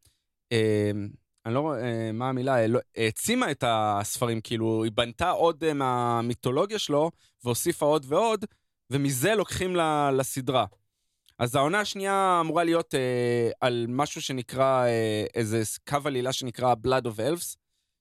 אני 1.47 1.55
לא 1.55 1.61
רואה 1.61 2.11
מה 2.13 2.29
המילה, 2.29 2.67
לא- 2.67 2.81
העצימה 2.97 3.51
את 3.51 3.65
הספרים, 3.67 4.41
כאילו, 4.41 4.85
היא 4.85 4.93
בנתה 4.95 5.31
עוד 5.31 5.73
מהמיתולוגיה 5.73 6.79
שלו, 6.79 7.11
והוסיפה 7.45 7.87
עוד 7.87 8.07
ועוד, 8.09 8.45
ומזה 8.91 9.35
לוקחים 9.35 9.77
לסדרה. 10.13 10.65
אז 11.39 11.57
העונה 11.57 11.81
השנייה 11.81 12.39
אמורה 12.41 12.65
להיות 12.65 12.95
אה, 12.95 13.51
על 13.61 13.87
משהו 13.89 14.23
שנקרא, 14.23 14.87
אה, 14.87 15.25
איזה 15.35 15.63
קו 15.89 15.99
עלילה 16.05 16.33
שנקרא 16.33 16.75
Blood 16.87 17.05
of 17.05 17.19
Elves, 17.19 17.57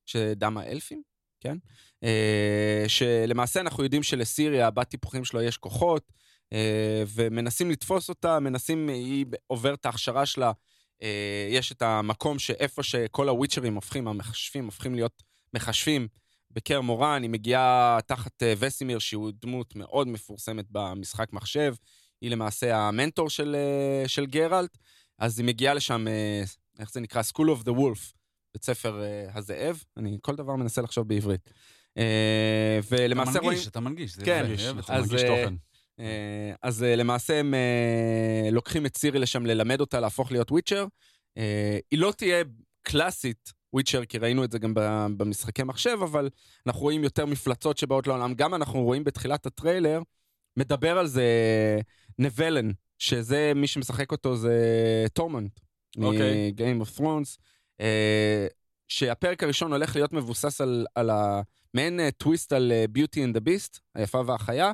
שדם 0.06 0.58
האלפים, 0.58 1.02
כן? 1.40 1.58
אה, 2.04 2.84
שלמעשה 2.88 3.60
אנחנו 3.62 3.84
יודעים 3.84 4.04
שלסיריה, 4.04 4.68
הבת 4.68 4.90
טיפוחים 4.90 5.26
שלו, 5.26 5.42
יש 5.42 5.58
כוחות, 5.58 6.12
אה, 6.54 7.04
ומנסים 7.08 7.72
לתפוס 7.72 8.10
אותה, 8.10 8.40
מנסים, 8.40 8.90
היא 8.90 9.26
עוברת 9.48 9.80
את 9.80 9.86
ההכשרה 9.86 10.26
שלה 10.26 10.52
אה, 11.04 11.48
יש 11.50 11.72
את 11.72 11.82
המקום 11.82 12.40
שאיפה 12.40 12.84
שכל 12.84 13.30
הוויצ'רים 13.30 13.76
הופכים, 13.76 14.08
המחשבים 14.08 14.66
הופכים 14.66 14.96
להיות 14.96 15.24
מחשבים 15.54 16.08
בקר 16.52 16.82
מורן, 16.82 17.22
היא 17.22 17.30
מגיעה 17.30 18.00
תחת 18.06 18.44
אה, 18.44 18.54
וסימיר, 18.58 19.00
שהוא 19.00 19.32
דמות 19.42 19.76
מאוד 19.76 20.08
מפורסמת 20.08 20.66
במשחק 20.72 21.34
מחשב. 21.34 21.76
היא 22.22 22.32
למעשה 22.32 22.78
המנטור 22.78 23.30
של, 23.30 23.56
אה, 23.56 24.08
של 24.08 24.26
גרלט, 24.26 24.78
אז 25.20 25.40
היא 25.40 25.48
מגיעה 25.48 25.74
לשם, 25.74 26.08
אה, 26.08 26.44
איך 26.80 26.92
זה 26.92 27.00
נקרא? 27.00 27.22
School 27.22 27.60
of 27.60 27.64
the 27.64 27.72
Wolf, 27.72 28.14
בית 28.54 28.64
ספר 28.64 29.02
אה, 29.04 29.28
הזאב. 29.34 29.84
אני 29.98 30.18
כל 30.22 30.36
דבר 30.36 30.56
מנסה 30.56 30.82
לחשוב 30.82 31.08
בעברית. 31.08 31.50
ולמעשה 32.92 33.32
אתה 33.32 33.40
רואים... 33.40 33.58
מנגיש, 33.58 33.68
אתה 33.68 33.80
מנגיש. 33.80 34.16
זה 34.16 34.26
כן, 34.26 34.46
מנגיש, 34.46 34.62
אני 34.62 34.68
אוהב 34.68 34.80
את 34.80 34.86
זה. 34.86 34.94
אז, 34.94 35.12
מנגיש 35.12 35.22
תוכן. 35.22 35.54
אז 36.62 36.84
למעשה 36.84 37.40
הם 37.40 37.54
לוקחים 38.52 38.86
את 38.86 38.98
סירי 38.98 39.20
לשם 39.20 39.46
ללמד 39.46 39.80
אותה 39.80 40.00
להפוך 40.00 40.32
להיות 40.32 40.52
וויצ'ר. 40.52 40.86
היא 41.92 42.00
לא 42.00 42.14
תהיה 42.18 42.44
קלאסית 42.82 43.54
Witcher, 43.74 44.06
כי 44.06 44.18
ראינו 44.18 44.44
את 44.44 44.52
זה 44.52 44.60
גם 44.60 44.74
במשחקי 45.18 45.64
מחשב, 45.64 45.98
אבל 46.04 46.30
אנחנו 46.68 46.82
רואים 46.82 47.04
יותר 47.04 47.26
מפלצות 47.26 47.78
שבאות 47.78 48.08
לעולם. 48.08 48.34
גם 48.34 48.54
אנחנו 48.56 48.84
רואים 48.84 49.04
בתחילת 49.04 49.46
הטריילר, 49.46 50.02
מדבר 50.58 50.98
על 50.98 51.08
זה 51.08 51.26
ניבלן, 52.22 52.72
שזה, 53.00 53.52
מי 53.56 53.68
שמשחק 53.68 54.12
אותו 54.12 54.36
זה 54.36 54.56
טורמונד. 55.14 55.60
אוקיי. 55.98 56.52
מ-game 56.52 56.86
of 56.86 57.00
Thrones. 57.00 57.38
אה, 57.82 58.48
שהפרק 58.88 59.44
הראשון 59.44 59.74
הולך 59.74 59.96
להיות 59.96 60.14
מבוסס 60.14 60.62
על, 60.62 60.86
על 60.96 61.10
המעין 61.10 62.00
אה, 62.00 62.12
טוויסט 62.12 62.54
על 62.54 62.72
אה, 62.72 62.86
Beauty 62.98 63.18
and 63.18 63.38
the 63.38 63.42
Beast, 63.48 63.80
היפה 63.96 64.22
והחיה. 64.26 64.72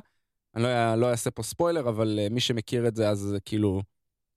אני 0.54 0.62
לא, 0.62 0.94
לא 0.94 1.10
אעשה 1.10 1.30
פה 1.30 1.42
ספוילר, 1.42 1.88
אבל 1.88 2.18
אה, 2.22 2.28
מי 2.30 2.40
שמכיר 2.40 2.88
את 2.88 2.96
זה, 2.96 3.08
אז 3.08 3.18
זה 3.18 3.40
כאילו 3.40 3.82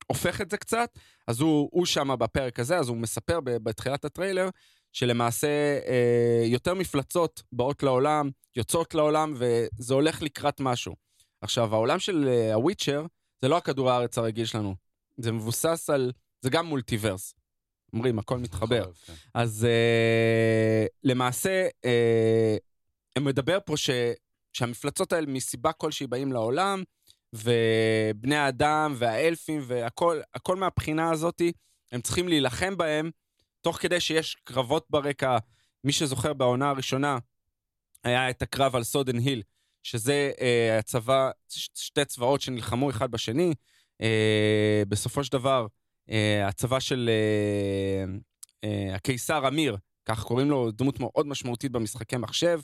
הופך 0.06 0.40
את 0.40 0.50
זה 0.50 0.56
קצת. 0.56 0.98
אז 1.28 1.40
הוא, 1.40 1.68
הוא 1.72 1.86
שם 1.86 2.18
בפרק 2.18 2.58
הזה, 2.58 2.78
אז 2.78 2.88
הוא 2.88 2.96
מספר 2.96 3.40
ב- 3.40 3.56
בתחילת 3.56 4.04
הטריילר, 4.04 4.48
שלמעשה 4.92 5.78
אה, 5.88 6.42
יותר 6.46 6.74
מפלצות 6.74 7.42
באות 7.52 7.82
לעולם, 7.82 8.30
יוצאות 8.56 8.94
לעולם, 8.94 9.34
וזה 9.36 9.94
הולך 9.94 10.22
לקראת 10.22 10.60
משהו. 10.60 10.94
עכשיו, 11.42 11.74
העולם 11.74 11.98
של 11.98 12.28
אה, 12.28 12.54
הוויצ'ר, 12.54 13.06
זה 13.42 13.48
לא 13.48 13.56
הכדור 13.56 13.90
הארץ 13.90 14.18
הרגיל 14.18 14.46
שלנו. 14.46 14.74
זה 15.16 15.32
מבוסס 15.32 15.90
על, 15.90 16.12
זה 16.40 16.50
גם 16.50 16.66
מולטיברס. 16.66 17.34
אומרים, 17.92 18.18
הכל 18.18 18.38
מתחבר. 18.38 18.92
כן. 19.06 19.12
אז 19.34 19.66
uh, 19.66 20.88
למעשה, 21.04 21.68
הם 23.16 23.24
מדבר 23.24 23.58
פה 23.66 23.76
ש, 23.76 23.90
שהמפלצות 24.52 25.12
האלה 25.12 25.26
מסיבה 25.26 25.72
כלשהי 25.72 26.06
באים 26.06 26.32
לעולם, 26.32 26.82
ובני 27.32 28.36
האדם 28.36 28.94
והאלפים 28.96 29.62
והכל, 29.66 30.20
הכל 30.34 30.56
מהבחינה 30.56 31.10
הזאת, 31.10 31.42
הם 31.92 32.00
צריכים 32.00 32.28
להילחם 32.28 32.76
בהם, 32.76 33.10
תוך 33.60 33.76
כדי 33.76 34.00
שיש 34.00 34.36
קרבות 34.44 34.86
ברקע. 34.90 35.38
מי 35.84 35.92
שזוכר 35.92 36.32
בעונה 36.32 36.70
הראשונה, 36.70 37.18
היה 38.04 38.30
את 38.30 38.42
הקרב 38.42 38.76
על 38.76 38.84
סודן 38.84 39.18
היל, 39.18 39.42
שזה 39.82 40.30
uh, 40.36 40.78
הצבא, 40.78 41.30
ש- 41.48 41.68
שתי 41.74 42.04
צבאות 42.04 42.40
שנלחמו 42.40 42.90
אחד 42.90 43.10
בשני. 43.10 43.54
Uh, 44.02 44.04
בסופו 44.88 45.24
של 45.24 45.32
דבר, 45.32 45.66
uh, 46.10 46.12
הצבא 46.44 46.80
של 46.80 47.10
uh, 47.10 48.40
uh, 48.64 48.94
הקיסר 48.94 49.48
אמיר, 49.48 49.76
כך 50.04 50.22
קוראים 50.24 50.50
לו, 50.50 50.70
דמות 50.70 51.00
מאוד 51.00 51.26
משמעותית 51.26 51.72
במשחקי 51.72 52.16
מחשב, 52.16 52.60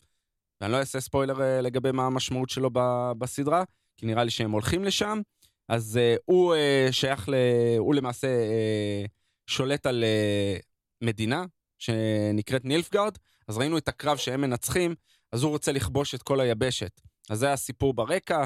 ואני 0.60 0.72
לא 0.72 0.76
אעשה 0.76 1.00
ספוילר 1.00 1.36
אה, 1.36 1.62
לגבי 1.62 1.92
מה 1.92 2.06
המשמעות 2.06 2.50
שלו 2.50 2.70
ב- 2.72 3.12
בסדרה, 3.18 3.64
כי 3.96 4.06
נראה 4.06 4.24
לי 4.24 4.30
שהם 4.30 4.50
הולכים 4.50 4.84
לשם. 4.84 5.20
אז 5.68 5.98
אה, 5.98 6.20
הוא 6.24 6.54
אה, 6.54 6.92
שייך 6.92 7.28
ל... 7.28 7.34
הוא 7.78 7.94
למעשה 7.94 8.26
אה, 8.28 9.08
שולט 9.46 9.86
על 9.86 10.04
אה, 10.04 10.62
מדינה 11.06 11.44
שנקראת 11.78 12.64
נילפגרד, 12.64 13.18
אז 13.48 13.58
ראינו 13.58 13.78
את 13.78 13.88
הקרב 13.88 14.16
שהם 14.16 14.40
מנצחים, 14.40 14.94
אז 15.32 15.42
הוא 15.42 15.50
רוצה 15.50 15.72
לכבוש 15.72 16.14
את 16.14 16.22
כל 16.22 16.40
היבשת. 16.40 17.00
אז 17.30 17.38
זה 17.38 17.52
הסיפור 17.52 17.94
ברקע. 17.94 18.44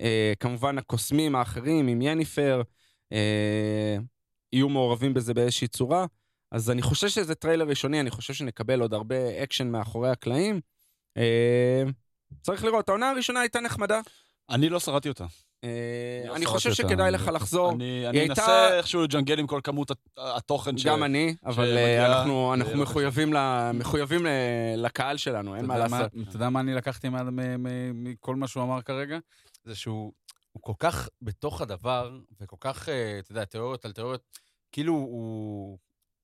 אה, 0.00 0.32
כמובן 0.40 0.78
הקוסמים 0.78 1.36
האחרים 1.36 1.88
עם 1.88 2.02
ינפר 2.02 2.62
אה, 3.12 3.96
יהיו 4.52 4.68
מעורבים 4.68 5.14
בזה 5.14 5.34
באיזושהי 5.34 5.68
צורה. 5.68 6.06
אז 6.50 6.70
אני 6.70 6.82
חושב 6.82 7.08
שזה 7.08 7.34
טריילר 7.34 7.68
ראשוני, 7.68 8.00
אני 8.00 8.10
חושב 8.10 8.34
שנקבל 8.34 8.80
עוד 8.80 8.94
הרבה 8.94 9.42
אקשן 9.42 9.68
מאחורי 9.68 10.10
הקלעים. 10.10 10.60
אה, 11.16 11.82
צריך 12.42 12.64
לראות, 12.64 12.88
העונה 12.88 13.10
הראשונה 13.10 13.40
הייתה 13.40 13.60
נחמדה. 13.60 14.00
אני 14.50 14.68
לא 14.68 14.80
שרדתי 14.80 15.08
אותה. 15.08 15.26
אה, 15.64 16.36
אני 16.36 16.46
חושב. 16.46 16.72
שכדאי 16.72 17.10
לך 17.10 17.30
לחזור. 17.34 17.72
אני 18.08 18.28
אנסה 18.28 18.76
איכשהו 18.76 19.02
לג'נגל 19.02 19.38
עם 19.38 19.46
כל 19.46 19.60
כמות 19.64 19.90
הת- 19.90 20.08
התוכן 20.18 20.78
ש... 20.78 20.86
גם 20.86 21.02
אני, 21.04 21.34
אבל 21.46 21.76
אה, 21.76 22.06
אנחנו, 22.06 22.54
לא 22.58 22.66
מחויבים, 23.74 24.26
ל, 24.26 24.28
לקהל 24.76 25.16
שלנו, 25.16 25.56
אין 25.56 25.64
מה 25.66 25.78
לעשות. 25.78 26.12
אתה 26.28 26.36
יודע 26.36 26.48
מה 26.50 26.60
אני 26.60 26.74
לקחתי 26.74 27.08
מה- 27.08 27.22
מ- 27.22 27.62
מ- 27.62 28.04
מכל 28.04 28.36
מה 28.36 28.48
שהוא 28.48 28.62
אמר 28.62 28.82
כרגע? 28.82 29.18
זה 29.64 29.74
שהוא 29.74 30.12
הוא 30.52 30.62
כל 30.62 30.72
כך 30.78 31.08
בתוך 31.22 31.60
הדבר, 31.60 32.10
וכל 32.40 32.56
כך, 32.60 32.88
אה, 32.88 33.18
אתה 33.18 33.32
יודע, 33.32 33.44
תיאוריות 33.44 33.84
על 33.84 33.92
תיאוריות, 33.92 34.22
כאילו 34.72 34.92
הוא... 34.92 35.78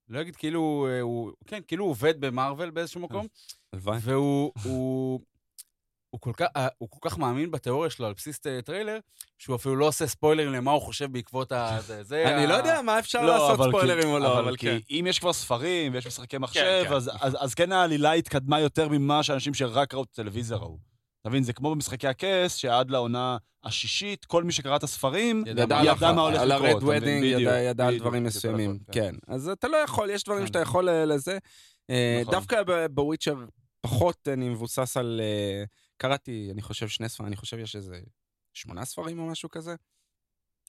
לא 0.09 0.21
אגיד 0.21 0.37
כאילו 0.37 0.87
אה, 0.91 1.01
הוא... 1.01 1.33
כן, 1.47 1.61
כאילו 1.69 1.85
הוא 1.85 1.91
עובד 1.91 2.21
במארוול 2.21 2.71
באיזשהו 2.71 3.01
מקום, 3.01 3.27
הלוואי. 3.73 3.99
והוא... 4.03 5.21
הוא, 6.11 6.21
כל, 6.21 6.33
כך, 6.37 6.47
אה, 6.57 6.69
הוא 6.79 6.89
כל 6.91 7.09
כך 7.11 7.19
מאמין 7.19 7.51
בתיאוריה 7.51 7.91
שלו 7.91 8.07
על 8.07 8.13
בסיס 8.17 8.47
אה, 8.47 8.63
טריילר, 8.63 8.99
שהוא 9.39 9.57
אפילו 9.57 9.77
לא 9.77 9.87
עושה 9.89 10.07
ספוילרים 10.07 10.53
למה 10.53 10.71
הוא 10.71 10.81
חושב 10.83 11.13
בעקבות 11.13 11.53
ה... 11.53 11.77
זה, 11.87 12.03
זה 12.03 12.35
אני 12.35 12.45
ה- 12.45 12.47
לא 12.47 12.55
יודע 12.55 12.83
מה 12.83 12.99
אפשר 12.99 13.23
לא, 13.23 13.33
לעשות 13.33 13.51
אבל 13.61 13.69
ספוילרים 13.69 14.03
כי- 14.03 14.09
או 14.09 14.19
לא, 14.19 14.41
אבל 14.41 14.57
כי 14.57 14.67
כן. 14.67 14.79
אם 14.91 15.05
יש 15.09 15.19
כבר 15.19 15.33
ספרים 15.33 15.95
ויש 15.95 16.07
משחקי 16.07 16.39
מחשב, 16.39 16.83
כן. 16.89 16.93
אז- 16.95 17.11
אז 17.21 17.37
אז 17.41 17.55
כן 17.55 17.73
העלילה 17.73 18.13
התקדמה 18.13 18.61
יותר 18.61 18.89
ממה 18.89 19.23
שאנשים 19.23 19.55
שרק 19.55 19.95
ראו 19.95 20.03
את 20.03 20.09
הטלוויזיה 20.13 20.57
ראו. 20.57 20.79
אתה 21.21 21.29
מבין, 21.29 21.43
זה 21.43 21.53
כמו 21.53 21.71
במשחקי 21.75 22.09
הכס, 22.09 22.55
שעד 22.55 22.91
לעונה 22.91 23.37
השישית, 23.65 24.25
כל 24.25 24.45
מי 24.45 24.53
שקרא 24.53 24.77
את 24.77 24.83
הספרים, 24.83 25.45
ידע 25.47 25.63
ידע, 25.63 25.81
ידע 25.85 26.13
מה 26.13 26.23
הולך 26.23 26.41
על 26.41 26.53
לקרות, 26.57 26.83
מבין? 26.83 27.03
Wedding, 27.03 27.23
בדיוק, 27.25 27.41
ידע, 27.43 27.61
ידע 27.61 27.87
על 27.87 27.99
דברים 27.99 28.25
מסוימים, 28.25 28.79
הכל, 28.83 28.93
כן. 29.01 29.15
אז 29.29 29.49
אתה 29.49 29.69
לא 29.69 29.77
יכול, 29.77 30.11
יש 30.11 30.25
דברים 30.25 30.41
כן. 30.41 30.47
שאתה 30.47 30.59
יכול 30.59 30.89
אה, 30.89 31.05
לזה. 31.05 31.39
נכון. 32.21 32.33
דווקא 32.33 32.57
בוויצ'ר 32.91 33.35
פחות 33.81 34.29
אני 34.29 34.49
מבוסס 34.49 34.97
על... 34.97 35.21
אה, 35.25 35.65
קראתי, 35.97 36.49
אני 36.53 36.63
חושב, 36.63 36.89
שני 36.89 37.09
ספרים, 37.09 37.27
אני 37.29 37.37
חושב 37.37 37.59
יש 37.59 37.77
איזה 37.77 38.01
שמונה 38.55 38.85
ספרים 38.85 39.19
או 39.19 39.27
משהו 39.27 39.49
כזה. 39.51 39.75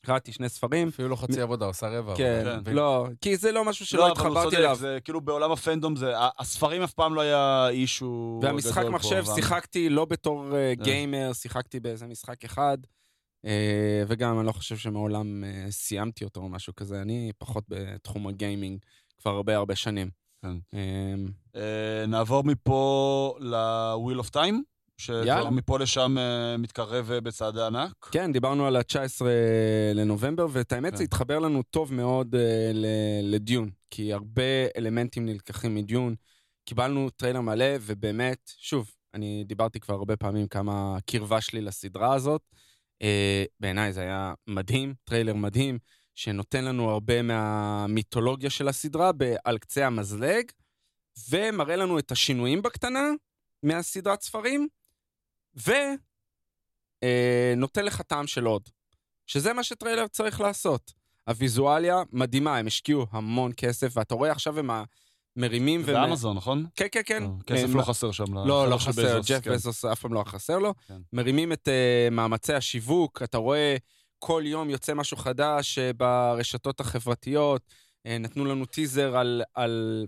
קראתי 0.06 0.32
שני 0.32 0.50
ספרים. 0.50 0.88
אפילו 0.88 1.08
לא 1.10 1.16
חצי 1.16 1.42
עבודה, 1.42 1.66
עושה 1.66 1.88
רבע. 1.88 2.16
כן, 2.18 2.44
כן. 2.66 2.74
לא, 2.74 3.08
כי 3.22 3.38
זה 3.38 3.52
לא 3.52 3.66
משהו 3.66 3.86
שלא 3.86 4.00
לא, 4.00 4.12
אבל 4.12 4.20
הוא 4.20 4.28
התחברתי 4.28 4.46
צודק, 4.46 4.58
אליו. 4.58 4.76
זה 4.76 4.98
כאילו 5.04 5.22
בעולם 5.22 5.52
הפנדום, 5.52 5.94
הספרים 6.40 6.82
אף 6.82 6.94
פעם 6.94 7.16
לא 7.16 7.22
היה 7.22 7.70
אישו 7.70 8.40
והמשחק 8.44 8.72
גדול 8.78 8.84
פה, 8.84 8.90
מחשב 8.90 9.24
אבל- 9.26 9.36
שיחקתי 9.36 9.90
לא 9.90 10.06
בתור 10.06 10.58
אה. 10.58 10.74
גיימר, 10.76 11.34
שיחקתי 11.34 11.80
באיזה 11.80 12.08
משחק 12.08 12.46
אחד, 12.46 12.78
אה, 13.46 14.04
וגם 14.08 14.40
אני 14.40 14.48
לא 14.48 14.52
חושב 14.52 14.78
שמעולם 14.78 15.44
אה, 15.44 15.66
סיימתי 15.70 16.24
אותו 16.24 16.40
או 16.40 16.50
משהו 16.50 16.76
כזה, 16.76 17.02
אני 17.02 17.32
פחות 17.38 17.64
בתחום 17.70 18.28
הגיימינג 18.28 18.80
כבר 19.22 19.32
הרבה 19.32 19.56
הרבה 19.56 19.76
שנים. 19.76 20.21
כן. 20.42 20.58
אה, 20.74 21.14
אה, 21.56 22.06
נעבור 22.08 22.44
מפה 22.44 23.36
ל-Wheel 23.40 24.24
of 24.26 24.30
Time, 24.30 24.56
יאללה. 25.10 25.44
שמפה 25.44 25.80
לשם 25.80 26.18
אה, 26.18 26.58
מתקרב 26.58 27.12
אה, 27.12 27.22
בצעדי 27.22 27.62
ענק. 27.62 28.10
כן, 28.12 28.32
דיברנו 28.32 28.68
על 28.68 28.76
ה-19 28.76 29.26
לנובמבר, 29.96 30.48
ואת 30.52 30.72
האמת 30.72 30.92
כן. 30.92 30.98
זה 30.98 31.04
התחבר 31.04 31.40
לנו 31.40 31.64
טוב 31.64 31.94
מאוד 31.94 32.36
ל- 32.74 33.34
ל 33.36 33.41
Dune, 33.41 33.70
כי 33.90 34.14
הרבה 34.14 34.44
אלמנטים 34.78 35.26
נלקחים 35.26 35.76
מ 35.76 35.82
Dune. 35.82 36.16
קיבלנו 36.66 37.10
טריילר 37.10 37.42
מלא, 37.42 37.66
ובאמת, 37.82 38.52
שוב, 38.58 38.92
אני 39.14 39.44
דיברתי 39.48 39.80
כבר 39.80 39.94
הרבה 39.96 40.18
פעמים 40.18 40.48
כמה 40.48 40.98
קרבה 41.06 41.42
שלי 41.42 41.62
לסדרה 41.62 42.14
הזאת. 42.14 42.42
אה, 43.02 43.44
בעיניי 43.60 43.94
זה 43.94 44.02
היה 44.02 44.34
מדהים, 44.48 44.94
טריילר 45.04 45.34
מדהים, 45.34 45.80
שנותן 46.16 46.66
לנו 46.66 46.90
הרבה 46.90 47.22
מהמיתולוגיה 47.22 48.50
של 48.50 48.68
הסדרה 48.68 49.12
על 49.46 49.58
קצה 49.58 49.88
המזלג, 49.88 50.52
ומראה 51.30 51.76
לנו 51.76 52.00
את 52.00 52.12
השינויים 52.12 52.62
בקטנה 52.62 53.10
מהסדרת 53.64 54.22
ספרים, 54.22 54.68
ונותן 57.04 57.86
לך 57.86 58.02
טעם 58.02 58.28
של 58.28 58.46
עוד. 58.46 58.70
שזה 59.28 59.54
מה 59.54 59.64
שטריילר 59.64 60.08
צריך 60.08 60.42
לעשות. 60.42 60.94
הוויזואליה 61.28 62.04
מדהימה, 62.12 62.58
הם 62.58 62.68
השקיעו 62.68 63.06
המון 63.12 63.52
כסף, 63.58 63.92
ואתה 63.98 64.16
רואה 64.16 64.32
עכשיו 64.32 64.60
הם 64.60 64.70
מרימים... 65.36 65.84
זה 65.84 66.04
אמזון, 66.04 66.38
נכון? 66.38 66.66
כן, 66.76 66.88
כן, 66.92 67.02
כן. 67.06 67.24
אה, 67.24 67.30
כסף 67.48 67.76
לא 67.76 67.82
חסר 67.82 68.12
שם. 68.12 68.34
לא, 68.34 68.70
לא 68.70 68.80
של 68.80 68.92
חסר, 68.92 69.20
ג'ף 69.26 69.44
כן. 69.44 69.52
בזוס 69.52 69.86
אף 69.86 70.00
פעם 70.00 70.14
לא 70.14 70.24
חסר 70.26 70.60
לו. 70.60 70.74
כן. 70.88 71.02
מרימים 71.14 71.54
את 71.54 71.68
אה, 71.68 72.14
מאמצי 72.14 72.54
השיווק, 72.54 73.22
אתה 73.24 73.38
רואה 73.38 73.76
כל 74.24 74.44
יום 74.46 74.70
יוצא 74.70 74.94
משהו 74.94 75.18
חדש 75.18 75.78
אה, 75.78 75.94
ברשתות 75.94 76.80
החברתיות. 76.80 77.62
אה, 78.08 78.10
נתנו 78.20 78.46
לנו 78.46 78.66
טיזר 78.66 79.18
על, 79.18 79.42
על... 79.54 80.06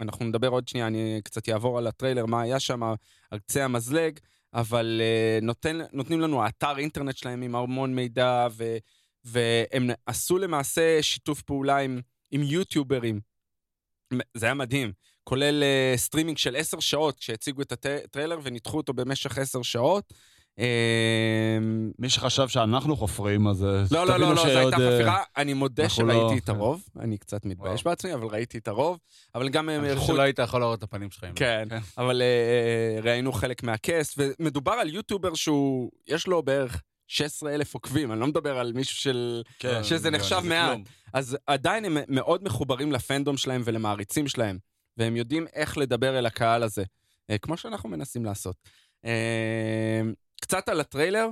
אנחנו 0.00 0.24
נדבר 0.24 0.48
עוד 0.48 0.68
שנייה, 0.68 0.86
אני 0.86 1.20
קצת 1.24 1.48
אעבור 1.48 1.78
על 1.78 1.86
הטריילר, 1.86 2.26
מה 2.26 2.42
היה 2.42 2.60
שם, 2.60 2.82
על 3.30 3.38
קצה 3.38 3.64
המזלג, 3.64 4.18
אבל 4.54 5.00
אה, 5.00 5.44
נותן, 5.44 5.78
נותנים 5.92 6.20
לנו 6.20 6.42
האתר 6.42 6.78
אינטרנט 6.78 7.16
שלהם 7.16 7.42
עם 7.42 7.54
המון 7.54 7.94
מידע, 7.94 8.46
ו, 8.50 8.76
והם 9.24 9.90
עשו 10.06 10.38
למעשה 10.38 11.02
שיתוף 11.02 11.42
פעולה 11.42 11.78
עם 11.78 12.00
עם 12.30 12.42
יוטיוברים. 12.42 13.20
זה 14.34 14.46
היה 14.46 14.54
מדהים. 14.54 14.92
כולל 15.24 15.62
אה, 15.62 15.92
סטרימינג 15.96 16.38
של 16.38 16.56
עשר 16.56 16.80
שעות, 16.80 17.18
כשהציגו 17.18 17.62
את 17.62 17.72
הטריילר 17.72 18.38
וניתחו 18.42 18.76
אותו 18.76 18.92
במשך 18.92 19.38
עשר 19.38 19.62
שעות. 19.62 20.14
אה, 20.58 21.58
מי 21.98 22.10
שחשב 22.10 22.48
שאנחנו 22.48 22.96
חופרים, 22.96 23.46
אז 23.46 23.64
אה, 23.64 23.82
לא, 23.90 24.06
לא, 24.06 24.16
לא, 24.16 24.34
לא, 24.34 24.42
זו 24.42 24.46
הייתה 24.46 24.76
אה, 24.76 24.96
חפירה. 24.96 25.22
אני 25.36 25.54
מודה 25.54 25.88
שראיתי 25.88 26.12
לא- 26.20 26.32
את 26.44 26.48
הרוב. 26.48 26.84
אני 27.00 27.18
קצת 27.18 27.44
מתבייש 27.44 27.84
בעצמי, 27.84 28.14
אבל 28.14 28.26
ראיתי 28.26 28.58
את 28.58 28.68
הרוב. 28.68 28.98
אבל 29.34 29.48
גם 29.48 29.68
הם 29.68 29.84
אני 29.84 29.96
חושב. 29.96 30.12
שלא 30.12 30.22
היית 30.22 30.38
יכול 30.38 30.60
לראות 30.60 30.78
את 30.78 30.82
הפנים 30.82 31.10
שלך. 31.10 31.24
כן, 31.34 31.66
כן. 31.70 31.78
אבל 31.98 32.22
אה, 32.22 33.00
ראינו 33.02 33.32
חלק 33.32 33.62
מהקאסט, 33.62 34.18
ומדובר 34.18 34.72
על 34.72 34.94
יוטיובר 34.94 35.34
שהוא, 35.34 35.90
יש 36.06 36.26
לו 36.26 36.42
בערך 36.42 36.82
16 37.08 37.54
אלף 37.54 37.74
עוקבים, 37.74 38.12
אני 38.12 38.20
לא 38.20 38.26
מדבר 38.26 38.58
על 38.58 38.72
מישהו 38.72 38.96
של... 38.96 39.42
כן, 39.58 39.84
שזה 39.84 39.98
זה- 39.98 40.10
נחשב 40.10 40.40
מעט. 40.44 40.78
אז 41.12 41.36
עדיין 41.46 41.84
הם 41.84 41.96
מאוד 42.08 42.44
מחוברים 42.44 42.92
לפנדום 42.92 43.36
שלהם 43.36 43.62
ולמעריצים 43.64 44.28
שלהם, 44.28 44.58
והם 44.96 45.16
יודעים 45.16 45.46
איך 45.54 45.78
לדבר 45.78 46.18
אל 46.18 46.26
הקהל 46.26 46.62
הזה, 46.62 46.84
אה, 47.30 47.38
כמו 47.38 47.56
שאנחנו 47.56 47.88
מנסים 47.88 48.24
לעשות. 48.24 48.56
אה, 50.36 50.40
קצת 50.40 50.68
על 50.68 50.80
הטריילר, 50.80 51.28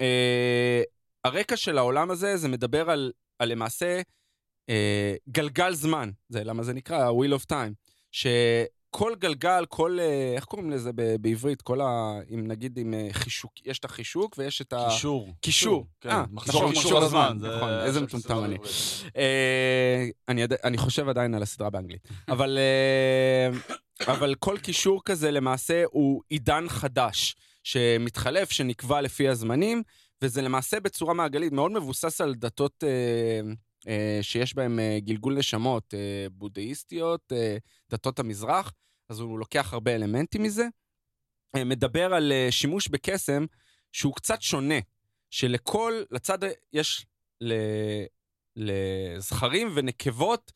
אה, 0.00 0.82
הרקע 1.24 1.56
של 1.56 1.78
העולם 1.78 2.10
הזה, 2.10 2.36
זה 2.36 2.48
מדבר 2.48 2.90
על, 2.90 3.12
על 3.38 3.48
למעשה 3.48 4.00
אה, 4.70 5.14
גלגל 5.28 5.74
זמן, 5.74 6.10
זה 6.28 6.44
למה 6.44 6.62
זה 6.62 6.72
נקרא 6.72 7.10
wheel 7.10 7.38
of 7.40 7.44
time, 7.52 7.72
שכל 8.12 9.14
גלגל, 9.18 9.64
כל, 9.68 9.98
אה, 10.00 10.32
איך 10.36 10.44
קוראים 10.44 10.70
לזה 10.70 10.90
ב- 10.94 11.16
בעברית? 11.20 11.62
כל 11.62 11.80
ה... 11.80 12.18
אם 12.34 12.46
נגיד 12.46 12.78
עם 12.78 12.94
אה, 12.94 13.08
חישוק, 13.12 13.52
יש 13.66 13.78
את 13.78 13.84
החישוק 13.84 14.34
ויש 14.38 14.60
את 14.60 14.72
ה... 14.72 14.86
קישור. 14.90 15.28
קישור. 15.40 15.86
כן, 16.00 16.08
אה, 16.10 16.24
מחזור 16.30 16.62
נכון, 16.62 16.72
מחזור 16.76 16.98
הזמן. 17.02 17.36
זה- 17.40 17.56
נכון, 17.56 17.68
איזה 17.70 17.98
אני 17.98 18.06
חושב 18.06 18.18
שזה 18.18 18.28
מטומטם 18.34 18.44
אני. 18.44 18.56
אה, 19.16 20.04
אני, 20.28 20.42
יודע- 20.42 20.56
אני 20.64 20.78
חושב 20.78 21.08
עדיין 21.08 21.34
על 21.34 21.42
הסדרה 21.42 21.70
באנגלית. 21.70 22.08
אבל, 22.28 22.58
אה, 22.58 23.48
אבל 24.12 24.34
כל 24.34 24.56
קישור 24.62 25.02
כזה 25.04 25.30
למעשה 25.30 25.82
הוא 25.90 26.22
עידן 26.28 26.64
חדש, 26.68 27.36
שמתחלף, 27.64 28.50
שנקבע 28.50 29.00
לפי 29.00 29.28
הזמנים, 29.28 29.82
וזה 30.22 30.42
למעשה 30.42 30.80
בצורה 30.80 31.14
מעגלית, 31.14 31.52
מאוד 31.52 31.72
מבוסס 31.72 32.20
על 32.20 32.34
דתות 32.34 32.84
אה, 32.84 33.40
אה, 33.88 34.18
שיש 34.22 34.54
בהן 34.54 34.78
אה, 34.78 34.98
גלגול 35.00 35.38
נשמות, 35.38 35.94
אה, 35.94 36.26
בודהיסטיות, 36.32 37.32
אה, 37.32 37.56
דתות 37.90 38.18
המזרח, 38.18 38.72
אז 39.08 39.20
הוא 39.20 39.38
לוקח 39.38 39.72
הרבה 39.72 39.94
אלמנטים 39.94 40.42
מזה. 40.42 40.66
אה, 41.56 41.64
מדבר 41.64 42.14
על 42.14 42.32
אה, 42.32 42.48
שימוש 42.50 42.88
בקסם 42.88 43.44
שהוא 43.92 44.14
קצת 44.14 44.42
שונה, 44.42 44.78
שלכל, 45.30 46.02
לצד, 46.10 46.38
יש 46.72 47.06
ל, 47.40 47.52
לזכרים 48.56 49.72
ונקבות 49.74 50.52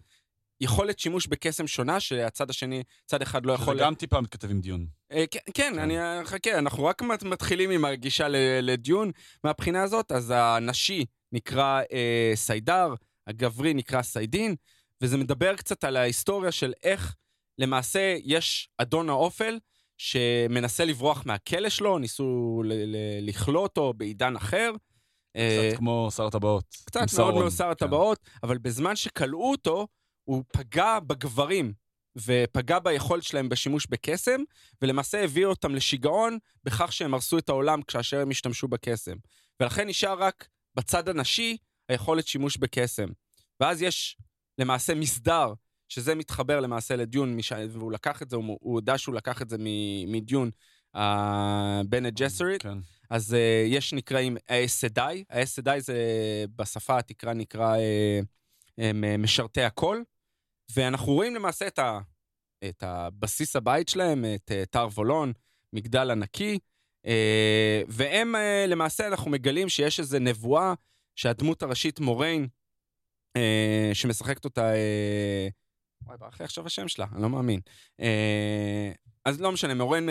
יכולת 0.60 0.98
שימוש 0.98 1.26
בקסם 1.26 1.66
שונה, 1.66 2.00
שהצד 2.00 2.50
השני, 2.50 2.82
צד 3.06 3.22
אחד 3.22 3.46
לא 3.46 3.52
יכול... 3.52 3.74
שזה 3.74 3.84
גם 3.84 3.94
טיפה 3.94 4.20
מתכתב 4.20 4.50
עם 4.50 4.60
דיון. 4.60 4.86
אה, 5.12 5.24
כן, 5.30 5.38
כן, 5.54 5.72
כן. 5.74 5.78
אני 5.78 5.96
חכה, 6.24 6.58
אנחנו 6.58 6.84
רק 6.84 7.02
מת- 7.02 7.22
מתחילים 7.22 7.70
עם 7.70 7.84
הגישה 7.84 8.26
לדיון 8.62 9.10
מהבחינה 9.44 9.82
הזאת, 9.82 10.12
אז 10.12 10.32
הנשי 10.36 11.04
נקרא 11.32 11.80
אה, 11.92 12.32
סיידר, 12.34 12.94
הגברי 13.26 13.74
נקרא 13.74 14.02
סיידין, 14.02 14.54
וזה 15.02 15.16
מדבר 15.16 15.56
קצת 15.56 15.84
על 15.84 15.96
ההיסטוריה 15.96 16.52
של 16.52 16.72
איך 16.82 17.14
למעשה 17.58 18.16
יש 18.24 18.68
אדון 18.78 19.10
האופל 19.10 19.58
שמנסה 19.98 20.84
לברוח 20.84 21.22
מהכלא 21.26 21.68
שלו, 21.68 21.98
ניסו 21.98 22.62
לכלוא 23.22 23.62
אותו 23.62 23.92
בעידן 23.96 24.36
אחר. 24.36 24.72
אה, 25.36 25.68
קצת 25.70 25.78
כמו 25.78 26.08
שר 26.16 26.26
הטבעות. 26.26 26.64
קצת 26.84 27.00
מאוד. 27.18 27.34
מאוד 27.34 27.50
שר 27.50 27.64
כן. 27.64 27.70
הטבעות, 27.70 28.18
אבל 28.42 28.58
בזמן 28.58 28.96
שכלאו 28.96 29.50
אותו, 29.50 29.86
הוא 30.28 30.44
פגע 30.52 30.98
בגברים, 31.00 31.72
ופגע 32.16 32.78
ביכולת 32.78 33.22
שלהם 33.22 33.48
בשימוש 33.48 33.86
בקסם, 33.86 34.40
ולמעשה 34.82 35.24
הביא 35.24 35.46
אותם 35.46 35.74
לשיגעון 35.74 36.38
בכך 36.64 36.92
שהם 36.92 37.14
הרסו 37.14 37.38
את 37.38 37.48
העולם 37.48 37.82
כאשר 37.82 38.20
הם 38.20 38.30
השתמשו 38.30 38.68
בקסם. 38.68 39.16
ולכן 39.60 39.88
נשאר 39.88 40.18
רק 40.18 40.48
בצד 40.74 41.08
הנשי 41.08 41.56
היכולת 41.88 42.26
שימוש 42.26 42.56
בקסם. 42.56 43.08
ואז 43.60 43.82
יש 43.82 44.16
למעשה 44.58 44.94
מסדר, 44.94 45.52
שזה 45.88 46.14
מתחבר 46.14 46.60
למעשה 46.60 46.96
לדיון, 46.96 47.36
מש- 47.36 47.52
והוא 47.68 47.92
לקח 47.92 48.22
את 48.22 48.30
זה, 48.30 48.36
הוא 48.36 48.58
הוא 48.60 48.74
הודה 48.74 48.98
שהוא 48.98 49.14
לקח 49.14 49.42
את 49.42 49.48
זה 49.48 49.56
מדיון, 50.06 50.50
בנט 51.88 52.12
ג'סריט. 52.14 52.62
כן. 52.62 52.78
אז 53.10 53.32
uh, 53.32 53.36
יש 53.68 53.92
נקראים 53.92 54.36
האסדאי, 54.48 55.24
האסדאי 55.30 55.80
זה 55.80 55.96
בשפה 56.56 56.98
התקרה 56.98 57.34
נקרא 57.34 57.76
uh, 57.76 58.24
הם, 58.78 59.22
משרתי 59.22 59.62
הקול, 59.62 60.04
ואנחנו 60.76 61.12
רואים 61.12 61.35
למעשה 61.35 61.66
את, 61.66 61.78
ה, 61.78 62.00
את 62.68 62.83
הבסיס 62.83 63.57
הבית 63.57 63.88
שלהם, 63.88 64.24
את 64.35 64.50
uh, 64.50 64.66
תר 64.70 64.88
וולון, 64.94 65.33
מגדל 65.72 66.11
ענקי, 66.11 66.59
uh, 67.07 67.11
והם 67.88 68.35
uh, 68.35 68.38
למעשה 68.68 69.07
אנחנו 69.07 69.31
מגלים 69.31 69.68
שיש 69.68 70.00
איזו 70.00 70.18
נבואה 70.18 70.74
שהדמות 71.16 71.62
הראשית 71.62 72.00
מוריין, 72.00 72.48
שמשחקת 73.94 74.44
אותה, 74.44 74.72
וואי, 76.02 76.18
ברח 76.18 76.40
לי 76.40 76.44
עכשיו 76.44 76.66
השם 76.66 76.88
שלה, 76.88 77.07
אני 77.12 77.22
לא 77.22 77.28
מאמין. 77.28 77.61
אז 79.24 79.40
לא 79.40 79.52
משנה, 79.52 79.74
מוריין, 79.74 80.09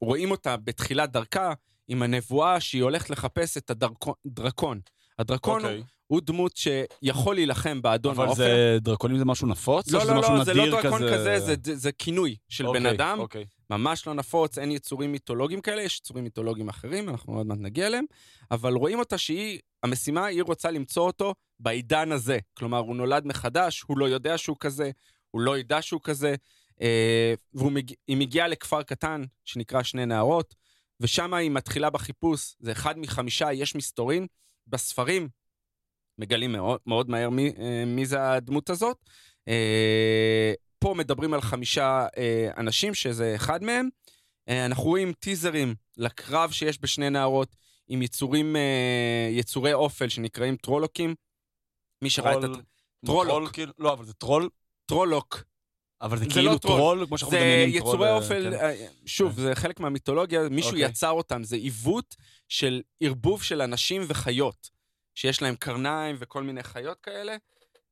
רואים 0.00 0.30
אותה 0.30 0.56
בתחילת 0.56 1.12
דרכה, 1.12 1.52
עם 1.88 2.02
הנבואה 2.02 2.60
שהיא 2.60 2.82
הולכת 2.82 3.10
לחפש 3.10 3.56
את 3.56 3.70
הדרקון. 3.70 4.80
הדרקון 5.20 5.60
הוא, 5.60 5.70
אוקיי. 5.70 5.82
הוא 6.06 6.20
דמות 6.24 6.56
שיכול 6.56 7.34
להילחם 7.34 7.82
באדון 7.82 8.14
אבל 8.14 8.26
האופל. 8.26 8.42
זה 8.42 8.78
דרקונים 8.80 9.18
זה 9.18 9.24
משהו 9.24 9.46
נפוץ? 9.46 9.90
לא, 9.90 10.06
לא, 10.06 10.14
לא, 10.14 10.44
זה 10.44 10.54
לא 10.54 10.70
דרקון 10.70 11.02
כזה, 11.12 11.40
זה, 11.40 11.54
זה, 11.64 11.76
זה 11.76 11.92
כינוי 11.92 12.36
של 12.48 12.64
בן 12.64 12.68
אוקיי, 12.68 12.90
אדם. 12.90 13.18
אוקיי. 13.18 13.44
ממש 13.70 14.06
לא 14.06 14.14
נפוץ, 14.14 14.58
אין 14.58 14.70
יצורים 14.70 15.12
מיתולוגיים 15.12 15.60
כאלה, 15.60 15.82
יש 15.82 15.98
יצורים 15.98 16.24
מיתולוגיים 16.24 16.68
אחרים, 16.68 17.08
אנחנו 17.08 17.36
עוד 17.36 17.46
מעט 17.46 17.58
נגיע 17.60 17.86
אליהם, 17.86 18.04
אבל 18.50 18.72
רואים 18.74 18.98
אותה 18.98 19.18
שהיא, 19.18 19.58
המשימה, 19.82 20.26
היא 20.26 20.42
רוצה 20.42 20.70
למצוא 20.70 21.06
אותו 21.06 21.34
בעידן 21.60 22.12
הזה. 22.12 22.38
כלומר, 22.54 22.78
הוא 22.78 22.96
נולד 22.96 23.26
מחדש, 23.26 23.82
הוא 23.86 23.98
לא 23.98 24.08
יודע 24.08 24.38
שהוא 24.38 24.56
כזה, 24.60 24.90
הוא 25.30 25.40
לא 25.40 25.58
ידע 25.58 25.82
שהוא 25.82 26.00
כזה, 26.04 26.34
אה, 26.82 27.34
והיא 27.54 27.70
מגיע, 27.70 27.96
מגיעה 28.08 28.48
לכפר 28.48 28.82
קטן 28.82 29.24
שנקרא 29.44 29.82
שני 29.82 30.06
נערות, 30.06 30.54
ושם 31.00 31.34
היא 31.34 31.50
מתחילה 31.50 31.90
בחיפוש, 31.90 32.54
זה 32.60 32.72
אחד 32.72 32.98
מחמישה, 32.98 33.52
יש 33.52 33.74
מסתורין. 33.74 34.26
בספרים 34.66 35.28
מגלים 36.18 36.52
מאוד, 36.52 36.80
מאוד 36.86 37.10
מהר 37.10 37.30
מי, 37.30 37.52
אה, 37.58 37.84
מי 37.86 38.06
זה 38.06 38.30
הדמות 38.32 38.70
הזאת. 38.70 38.96
אה, 39.48 40.52
פה 40.78 40.94
מדברים 40.98 41.34
על 41.34 41.40
חמישה 41.40 42.06
אה, 42.16 42.50
אנשים, 42.56 42.94
שזה 42.94 43.32
אחד 43.36 43.62
מהם. 43.62 43.88
אנחנו 44.48 44.84
רואים 44.84 45.12
טיזרים 45.12 45.74
לקרב 45.96 46.50
שיש 46.50 46.78
בשני 46.82 47.10
נהרות, 47.10 47.56
עם 47.88 48.02
יצורים, 48.02 48.56
יצורי 49.30 49.72
אופל 49.72 50.08
שנקראים 50.08 50.56
טרולוקים. 50.56 51.14
מי 52.02 52.10
שראה 52.10 52.32
את 52.32 52.38
טרול- 52.38 52.54
הט... 52.58 52.64
טרולוק. 53.06 53.28
טרול, 53.28 53.48
כאילו- 53.52 53.72
לא, 53.78 53.92
אבל 53.92 54.04
זה 54.04 54.12
טרול, 54.14 54.48
טרולוק. 54.86 55.42
אבל 56.02 56.18
זה 56.18 56.24
זה 56.24 56.30
כאילו 56.30 56.52
לא 56.52 56.58
טרול. 56.58 56.76
טרול, 56.76 57.06
כמו 57.06 57.18
שאנחנו 57.18 57.30
זה 57.30 57.44
מדמיינים 57.44 57.78
טרול. 57.78 57.94
יצורי 57.94 58.08
אה, 58.08 58.14
אופל, 58.14 58.56
כן. 58.58 58.86
שוב, 59.06 59.40
זה 59.40 59.54
חלק 59.54 59.80
מהמיתולוגיה, 59.80 60.48
מישהו 60.48 60.70
אוקיי. 60.70 60.84
יצר 60.84 61.10
אותם, 61.10 61.44
זה 61.44 61.56
עיוות 61.56 62.16
של 62.48 62.82
ערבוב 63.00 63.42
של 63.42 63.62
אנשים 63.62 64.02
וחיות, 64.08 64.70
שיש 65.14 65.42
להם 65.42 65.56
קרניים 65.56 66.16
וכל 66.18 66.42
מיני 66.42 66.62
חיות 66.62 67.00
כאלה. 67.00 67.36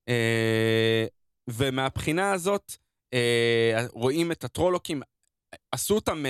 אה, 0.08 1.06
ומהבחינה 1.48 2.32
הזאת, 2.32 2.72
רואים 3.90 4.32
את 4.32 4.44
הטרולוקים, 4.44 5.02
עשו 5.72 5.94
אותם 5.94 6.24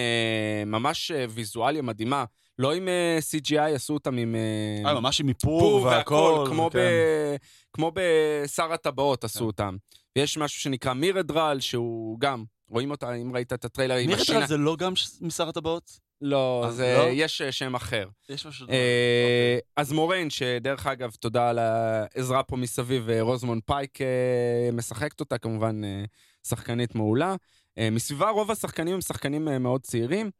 ממש 0.67 1.11
ויזואליה 1.31 1.83
מדהימה, 1.83 2.25
לא 2.59 2.75
עם 2.75 2.89
אה, 2.89 3.19
CGI, 3.19 3.75
עשו 3.75 3.95
אותם 3.95 4.17
עם... 4.17 4.35
אה, 4.35 4.91
אה, 4.91 5.01
ממש 5.01 5.21
עם 5.21 5.29
איפור 5.29 5.61
פור 5.61 5.83
והכל. 5.83 6.45
כמו, 6.49 6.71
כן. 6.73 6.79
ב, 6.79 7.37
כמו 7.73 7.93
בשר 7.95 8.73
הטבעות 8.73 9.25
עשו 9.25 9.39
כן. 9.39 9.45
אותם. 9.45 9.77
ויש 10.19 10.39
משהו 10.39 10.61
שנקרא 10.61 10.93
מירדרל, 10.93 11.61
שהוא 11.61 12.21
גם, 12.21 12.45
רואים 12.69 12.91
אותה, 12.91 13.15
אם 13.15 13.35
ראית 13.35 13.53
את 13.53 13.65
הטריילר 13.65 13.95
עם 13.95 14.07
מירדרל 14.07 14.23
השינה. 14.23 14.47
זה 14.47 14.57
לא 14.57 14.77
גם 14.77 14.93
משר 15.21 15.49
הטבעות? 15.49 16.09
לא, 16.21 16.63
אה, 16.65 16.71
זה, 16.71 16.97
לא? 16.99 17.09
יש 17.13 17.43
שם 17.43 17.75
אחר. 17.75 18.09
יש 18.29 18.47
משהו... 18.47 18.69
אה, 18.69 19.59
אז 19.77 19.93
מורן, 19.93 20.31
שדרך 20.31 20.87
אגב, 20.87 21.11
תודה 21.21 21.51
על 21.51 21.59
העזרה 21.59 22.43
פה 22.43 22.57
מסביב, 22.57 23.11
רוזמונד 23.21 23.63
פייק 23.67 24.01
אה, 24.01 24.69
משחקת 24.73 25.21
אותה, 25.21 25.39
כמובן 25.39 25.85
אה, 25.85 26.05
שחקנית 26.49 26.95
מעולה. 26.95 27.35
אה, 27.79 27.91
מסביבה 27.91 28.31
רוב 28.31 28.51
השחקנים 28.51 28.95
הם 28.95 29.01
שחקנים 29.01 29.49
אה, 29.49 29.59
מאוד 29.59 29.81
צעירים. 29.81 30.31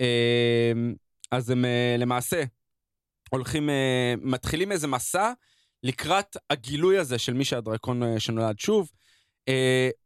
אה, 0.00 0.72
אז 1.30 1.50
הם 1.50 1.64
אה, 1.64 1.96
למעשה 1.98 2.42
הולכים, 3.30 3.70
אה, 3.70 4.14
מתחילים 4.22 4.72
איזה 4.72 4.86
מסע 4.86 5.32
לקראת 5.82 6.36
הגילוי 6.50 6.98
הזה 6.98 7.18
של 7.18 7.32
מי 7.34 7.44
שהדרקון 7.44 8.02
אה, 8.02 8.20
שנולד 8.20 8.58
שוב. 8.58 8.90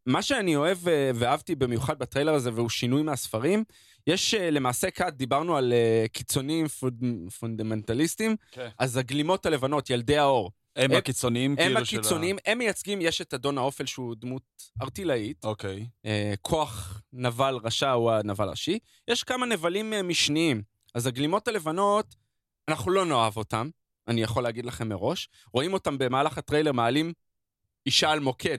מה 0.06 0.22
שאני 0.22 0.56
אוהב 0.56 0.88
אה, 0.88 1.10
ואהבתי 1.14 1.54
במיוחד 1.54 1.98
בטריילר 1.98 2.34
הזה, 2.34 2.50
והוא 2.54 2.68
שינוי 2.68 3.02
מהספרים, 3.02 3.64
יש 4.06 4.34
למעשה 4.34 4.90
כת, 4.90 5.12
דיברנו 5.16 5.56
על 5.56 5.72
קיצונים 6.12 6.68
פונד, 6.68 6.94
פונדמנטליסטים, 7.38 8.36
כן. 8.50 8.68
אז 8.78 8.96
הגלימות 8.96 9.46
הלבנות, 9.46 9.90
ילדי 9.90 10.18
האור. 10.18 10.50
הם 10.76 10.90
הם- 10.90 10.96
הקיצוניים, 10.96 11.50
הם 11.50 11.56
כאילו, 11.56 11.86
של 11.86 11.96
ה- 11.96 12.00
הקיצונים, 12.00 12.36
הם 12.46 12.58
מייצגים, 12.58 12.98
יש 13.02 13.20
את 13.20 13.34
אדון 13.34 13.58
האופל 13.58 13.86
שהוא 13.86 14.14
דמות 14.18 14.42
ארטילאית, 14.82 15.44
אוקיי. 15.44 15.86
אה, 16.06 16.34
כוח 16.42 17.02
נבל 17.12 17.58
רשע 17.64 17.90
הוא 17.90 18.10
הנבל 18.12 18.46
הראשי. 18.48 18.78
יש 19.08 19.22
כמה 19.24 19.46
נבלים 19.46 19.92
משניים. 20.04 20.62
אז 20.94 21.06
הגלימות 21.06 21.48
הלבנות, 21.48 22.14
אנחנו 22.68 22.90
לא 22.90 23.04
נאהב 23.04 23.36
אותם, 23.36 23.68
אני 24.08 24.22
יכול 24.22 24.42
להגיד 24.42 24.66
לכם 24.66 24.88
מראש. 24.88 25.28
רואים 25.52 25.72
אותם 25.72 25.98
במהלך 25.98 26.38
הטריילר 26.38 26.72
מעלים 26.72 27.12
אישה 27.86 28.10
על 28.10 28.20
מוקד, 28.20 28.58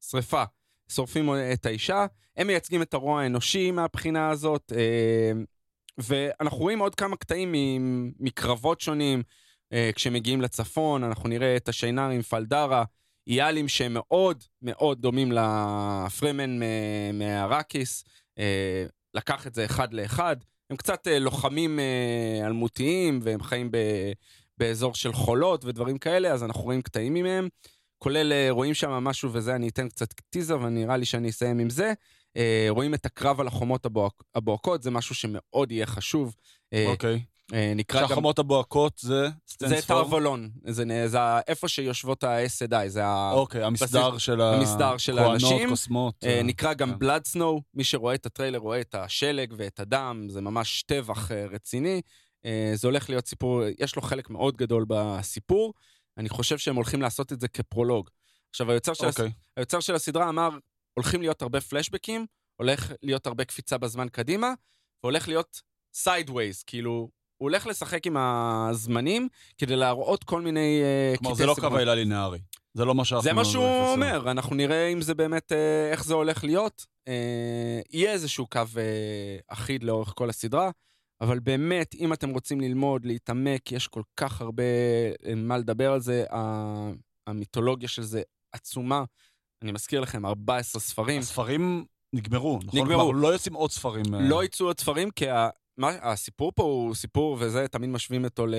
שריפה. 0.00 0.44
שורפים 0.88 1.30
את 1.52 1.66
האישה, 1.66 2.06
הם 2.36 2.46
מייצגים 2.46 2.82
את 2.82 2.94
הרוע 2.94 3.22
האנושי 3.22 3.70
מהבחינה 3.70 4.30
הזאת, 4.30 4.72
אה, 4.76 5.32
ואנחנו 5.98 6.58
רואים 6.58 6.78
עוד 6.78 6.94
כמה 6.94 7.16
קטעים 7.16 7.52
מקרבות 8.20 8.80
שונים. 8.80 9.22
אה, 9.72 9.90
כשמגיעים 9.94 10.40
לצפון, 10.40 11.04
אנחנו 11.04 11.28
נראה 11.28 11.56
את 11.56 11.68
השיינרים, 11.68 12.22
פלדרה, 12.22 12.84
איאלים 13.26 13.68
שהם 13.68 13.94
מאוד 13.94 14.44
מאוד 14.62 15.00
דומים 15.00 15.32
לפרמן 15.32 16.62
אה, 18.38 18.86
לקח 19.14 19.46
את 19.46 19.54
זה 19.54 19.64
אחד 19.64 19.94
לאחד. 19.94 20.36
הם 20.70 20.76
קצת 20.76 21.08
אה, 21.08 21.18
לוחמים 21.18 21.78
אה, 21.80 22.46
אלמותיים, 22.46 23.20
והם 23.22 23.42
חיים 23.42 23.70
ב- 23.70 24.12
באזור 24.58 24.94
של 24.94 25.12
חולות 25.12 25.64
ודברים 25.64 25.98
כאלה, 25.98 26.32
אז 26.32 26.44
אנחנו 26.44 26.62
רואים 26.62 26.82
קטעים 26.82 27.14
ממהם. 27.14 27.48
כולל, 27.98 28.32
אה, 28.32 28.46
רואים 28.50 28.74
שם 28.74 28.90
משהו, 28.90 29.30
וזה 29.32 29.54
אני 29.54 29.68
אתן 29.68 29.88
קצת 29.88 30.12
טיזר, 30.30 30.58
ונראה 30.62 30.96
לי 30.96 31.04
שאני 31.04 31.28
אסיים 31.30 31.58
עם 31.58 31.70
זה. 31.70 31.92
רואים 32.68 32.94
את 32.94 33.06
הקרב 33.06 33.40
על 33.40 33.46
החומות 33.46 33.86
הבוהק- 33.86 34.22
הבוהקות, 34.34 34.82
זה 34.82 34.90
משהו 34.90 35.14
שמאוד 35.14 35.72
יהיה 35.72 35.86
חשוב. 35.86 36.34
אוקיי. 36.86 37.12
אה, 37.14 37.18
נקרא 37.52 38.02
גם... 38.02 38.08
שהחומות 38.08 38.38
הבוהקות 38.38 38.98
זה... 38.98 39.28
זה? 39.58 39.76
תרבולון, 39.86 40.50
זה, 40.64 40.84
זה 41.06 41.18
איפה 41.48 41.68
שיושבות 41.68 42.24
ה-SDI, 42.24 42.88
זה. 42.88 43.02
אוקיי, 43.32 43.64
המסדר 43.64 44.18
של 44.18 44.40
ה... 44.40 44.56
המסדר 44.56 44.96
של 44.96 45.16
כהנות, 45.16 45.30
האנשים. 45.30 45.68
קוסמות. 45.68 46.24
אה, 46.24 46.36
אה, 46.36 46.42
נקרא 46.42 46.74
גם 46.74 46.90
כן. 46.90 46.98
בלאד 46.98 47.26
סנואו, 47.26 47.62
מי 47.74 47.84
שרואה 47.84 48.14
את 48.14 48.26
הטריילר 48.26 48.58
רואה 48.58 48.80
את 48.80 48.94
השלג 48.94 49.54
ואת 49.56 49.80
הדם, 49.80 50.26
זה 50.28 50.40
ממש 50.40 50.82
טבח 50.82 51.32
אה, 51.32 51.46
רציני. 51.46 52.00
אה, 52.44 52.72
זה 52.74 52.88
הולך 52.88 53.10
להיות 53.10 53.26
סיפור, 53.26 53.62
יש 53.78 53.96
לו 53.96 54.02
חלק 54.02 54.30
מאוד 54.30 54.56
גדול 54.56 54.84
בסיפור. 54.88 55.74
אני 56.16 56.28
חושב 56.28 56.58
שהם 56.58 56.76
הולכים 56.76 57.02
לעשות 57.02 57.32
את 57.32 57.40
זה 57.40 57.48
כפרולוג. 57.48 58.10
עכשיו, 58.50 58.70
היוצר 58.70 58.94
של, 58.94 59.06
הס... 59.06 59.20
אוקיי. 59.20 59.32
היוצר 59.56 59.80
של 59.80 59.94
הסדרה 59.94 60.28
אמר, 60.28 60.50
הולכים 60.94 61.20
להיות 61.20 61.42
הרבה 61.42 61.60
פלשבקים, 61.60 62.26
הולך 62.56 62.92
להיות 63.02 63.26
הרבה 63.26 63.44
קפיצה 63.44 63.78
בזמן 63.78 64.08
קדימה, 64.08 64.52
והולך 65.02 65.28
להיות 65.28 65.60
sideways, 65.94 66.62
כאילו, 66.62 67.08
הוא 67.38 67.48
הולך 67.48 67.66
לשחק 67.66 68.06
עם 68.06 68.16
הזמנים 68.16 69.28
כדי 69.58 69.76
להראות 69.76 70.24
כל 70.24 70.40
מיני... 70.40 70.80
אה, 70.82 71.16
כלומר, 71.18 71.34
זה 71.34 71.46
לא. 71.46 71.54
קו 71.60 71.68
לינארי. 71.76 72.38
זה 72.74 72.84
לא 72.84 72.94
מה 72.94 73.04
שאנחנו... 73.04 73.22
זה 73.22 73.32
מה 73.32 73.44
שהוא. 73.44 73.64
אומר, 73.64 74.30
אנחנו 74.30 74.56
נראה 74.56 74.86
אם 74.88 75.02
זה 75.02 75.14
באמת, 75.14 75.52
אה, 75.52 75.90
איך 75.90 76.04
זה 76.04 76.14
הולך 76.14 76.44
להיות. 76.44 76.86
אה, 77.08 77.80
יהיה 77.90 78.12
איזשהו 78.12 78.46
קו 78.46 78.60
אה, 78.78 79.38
אחיד 79.48 79.82
לאורך 79.82 80.12
כל 80.16 80.30
הסדרה, 80.30 80.70
אבל 81.20 81.38
באמת, 81.38 81.94
אם 81.94 82.12
אתם 82.12 82.30
רוצים 82.30 82.60
ללמוד, 82.60 83.04
להתעמק, 83.04 83.72
יש 83.72 83.88
כל 83.88 84.02
כך 84.16 84.40
הרבה 84.40 84.62
אה, 85.26 85.34
מה 85.34 85.58
לדבר 85.58 85.92
על 85.92 86.00
זה. 86.00 86.24
המיתולוגיה 87.26 87.88
של 87.88 88.02
זה 88.02 88.22
עצומה. 88.52 89.04
אני 89.62 89.72
מזכיר 89.72 90.00
לכם, 90.00 90.26
14 90.26 90.80
ספרים. 90.80 91.20
הספרים 91.20 91.84
נגמרו, 92.12 92.58
נכון? 92.64 92.80
נגמרו. 92.80 93.00
כלומר, 93.00 93.20
לא 93.20 93.32
יוצאים 93.32 93.54
עוד 93.54 93.70
ספרים. 93.70 94.04
לא 94.20 94.44
יצאו 94.44 94.66
עוד 94.66 94.80
ספרים, 94.80 95.10
כי. 95.10 95.26
מה, 95.78 95.90
הסיפור 96.02 96.52
פה 96.54 96.62
הוא 96.62 96.94
סיפור, 96.94 97.36
וזה, 97.40 97.68
תמיד 97.68 97.90
משווים 97.90 98.24
אותו 98.24 98.46
ל... 98.46 98.54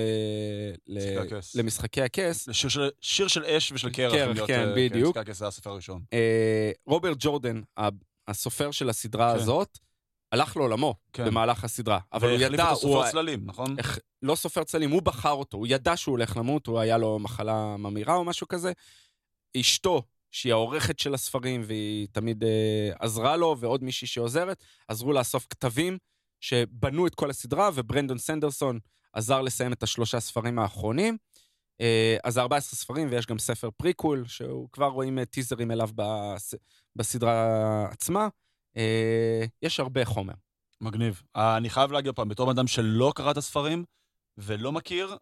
ל... 0.86 0.96
משחקי 0.98 1.34
הכס. 1.34 1.54
למשחקי 1.54 2.02
הכס. 2.02 2.48
שיר 2.52 2.70
של- 2.70 2.90
שיר 3.00 3.28
של 3.28 3.44
אש 3.44 3.72
ושל 3.72 3.90
קרח. 3.90 4.12
קרח, 4.12 4.28
להיות, 4.34 4.46
כן, 4.48 4.68
אה, 4.68 4.74
בדיוק. 4.76 5.16
משחק 5.16 5.28
הכס 5.28 5.38
זה 5.38 5.46
הספר 5.46 5.70
הראשון. 5.70 6.02
אה, 6.12 6.70
רוברט 6.86 7.16
ג'ורדן, 7.20 7.60
הסופר 8.28 8.70
של 8.70 8.88
הסדרה 8.88 9.32
כן. 9.32 9.38
הזאת, 9.40 9.78
הלך 10.32 10.56
לעולמו 10.56 10.94
כן. 11.12 11.26
במהלך 11.26 11.64
הסדרה. 11.64 11.98
אבל 12.12 12.28
הוא 12.28 12.38
והחליף 12.38 12.54
ידע, 12.54 12.70
אותו 12.70 12.86
הוא... 12.86 12.96
סופר 12.96 13.10
צללים, 13.10 13.40
נכון? 13.44 13.78
איך, 13.78 13.98
לא 14.22 14.34
סופר 14.34 14.64
צללים, 14.64 14.90
הוא 14.90 15.02
בחר 15.02 15.32
אותו, 15.32 15.56
הוא 15.56 15.66
ידע 15.70 15.96
שהוא 15.96 16.12
הולך 16.12 16.36
למות, 16.36 16.66
הוא 16.66 16.78
היה 16.78 16.98
לו 16.98 17.18
מחלה 17.18 17.76
ממאירה 17.76 18.14
או 18.14 18.24
משהו 18.24 18.48
כזה. 18.48 18.72
אשתו, 19.56 20.02
שהיא 20.30 20.52
העורכת 20.52 20.98
של 20.98 21.14
הספרים, 21.14 21.62
והיא 21.66 22.08
תמיד 22.12 22.44
אה, 22.44 22.90
עזרה 22.98 23.36
לו, 23.36 23.56
ועוד 23.58 23.84
מישהי 23.84 24.06
שעוזרת, 24.06 24.64
עזרו 24.88 25.12
לאסוף 25.12 25.46
כתבים 25.50 25.98
שבנו 26.40 27.06
את 27.06 27.14
כל 27.14 27.30
הסדרה, 27.30 27.70
וברנדון 27.74 28.18
סנדרסון 28.18 28.78
עזר 29.12 29.42
לסיים 29.42 29.72
את 29.72 29.82
השלושה 29.82 30.20
ספרים 30.20 30.58
האחרונים. 30.58 31.16
אה, 31.80 32.16
אז 32.24 32.34
זה 32.34 32.40
14 32.40 32.76
ספרים, 32.76 33.08
ויש 33.10 33.26
גם 33.26 33.38
ספר 33.38 33.70
פריקוול, 33.76 34.24
שהוא 34.26 34.68
כבר 34.72 34.86
רואים 34.86 35.18
אה, 35.18 35.24
טיזרים 35.24 35.70
אליו 35.70 35.88
בס, 35.94 36.54
בסדרה 36.96 37.86
עצמה. 37.90 38.28
אה, 38.76 39.44
יש 39.62 39.80
הרבה 39.80 40.04
חומר. 40.04 40.34
מגניב. 40.80 41.22
אני 41.36 41.70
חייב 41.70 41.92
להגיד 41.92 42.14
פעם, 42.14 42.28
בתור 42.28 42.50
אדם 42.50 42.66
שלא 42.66 43.12
קרא 43.16 43.30
את 43.30 43.36
הספרים 43.36 43.84
ולא 44.38 44.72
מכיר, 44.72 45.16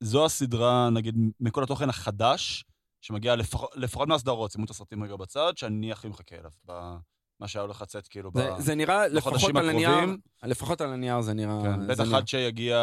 זו 0.00 0.24
הסדרה, 0.24 0.90
נגיד, 0.90 1.14
מכל 1.40 1.62
התוכן 1.62 1.88
החדש, 1.88 2.64
שמגיע 3.00 3.36
לפח- 3.36 3.76
לפחות 3.76 4.08
מהסדרות, 4.08 4.50
שימו 4.50 4.64
את 4.64 4.70
הסרטים 4.70 5.04
רגע 5.04 5.16
בצד, 5.16 5.52
שאני 5.56 5.92
הכי 5.92 6.08
מחכה 6.08 6.36
אליו, 6.36 6.50
במה 7.44 7.48
שהיה 7.48 7.62
הולך 7.62 7.82
לצאת 7.82 8.08
כאילו 8.08 8.30
זה, 8.34 8.50
ב- 8.50 8.60
זה 8.60 8.74
נראה, 8.74 9.08
לפחות 9.08 9.32
בחודשים 9.32 9.56
על 9.56 9.68
הנייר, 9.68 9.90
הקרובים. 9.90 10.18
לפחות 10.42 10.80
על 10.80 10.92
הנייר 10.92 11.20
זה 11.20 11.34
נראה... 11.34 11.62
כן, 11.62 11.86
בטח. 11.86 12.04
עד 12.14 12.28
שיגיע 12.28 12.76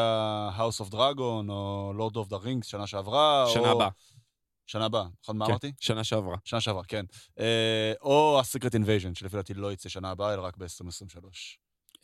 House 0.58 0.86
of 0.86 0.92
Dragon, 0.94 1.50
או 1.50 1.94
Lord 1.98 2.14
of 2.16 2.30
the 2.30 2.44
Rings 2.46 2.64
שנה 2.64 2.88
שעברה, 2.88 3.46
שנה 3.54 3.72
או... 3.72 3.76
הבאה. 3.76 3.90
שנה 4.68 4.86
הבאה, 4.86 5.06
נכון? 5.24 5.38
מה 5.38 5.46
כן, 5.46 5.52
אמרתי? 5.52 5.72
שנה 5.80 6.04
שעברה. 6.04 6.38
שנה 6.46 6.62
שעברה, 6.62 6.84
כן. 6.84 7.06
אה, 7.40 7.94
או 8.02 8.40
ה-Secret 8.40 8.72
Invasion, 8.74 9.20
שלפי 9.20 9.38
דעתי 9.38 9.54
לא 9.54 9.72
יצא 9.74 9.90
שנה 9.90 10.12
הבאה, 10.12 10.34
אלא 10.34 10.42
רק 10.42 10.58
ב-2023. 10.58 11.26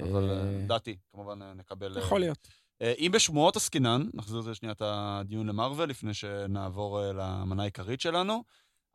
אבל 0.04 0.30
אה, 0.30 0.36
אה, 0.38 0.66
דעתי, 0.68 0.98
כמובן 1.12 1.42
אה, 1.42 1.54
נקבל... 1.54 1.98
אה, 1.98 2.02
יכול 2.04 2.20
להיות. 2.20 2.48
אה, 2.82 2.94
אם 2.98 3.12
בשמועות 3.14 3.56
עסקינן, 3.56 4.04
נחזיר 4.14 4.40
את 4.40 4.44
זה 4.44 4.56
שנייה 4.56 4.72
את 4.72 4.82
הדיון 4.86 5.48
למרוויל, 5.48 5.90
לפני 5.90 6.14
שנעבור 6.14 7.04
אה, 7.04 7.14
למנה 7.14 7.64
העיקרית 7.64 8.02
שלנו, 8.02 8.44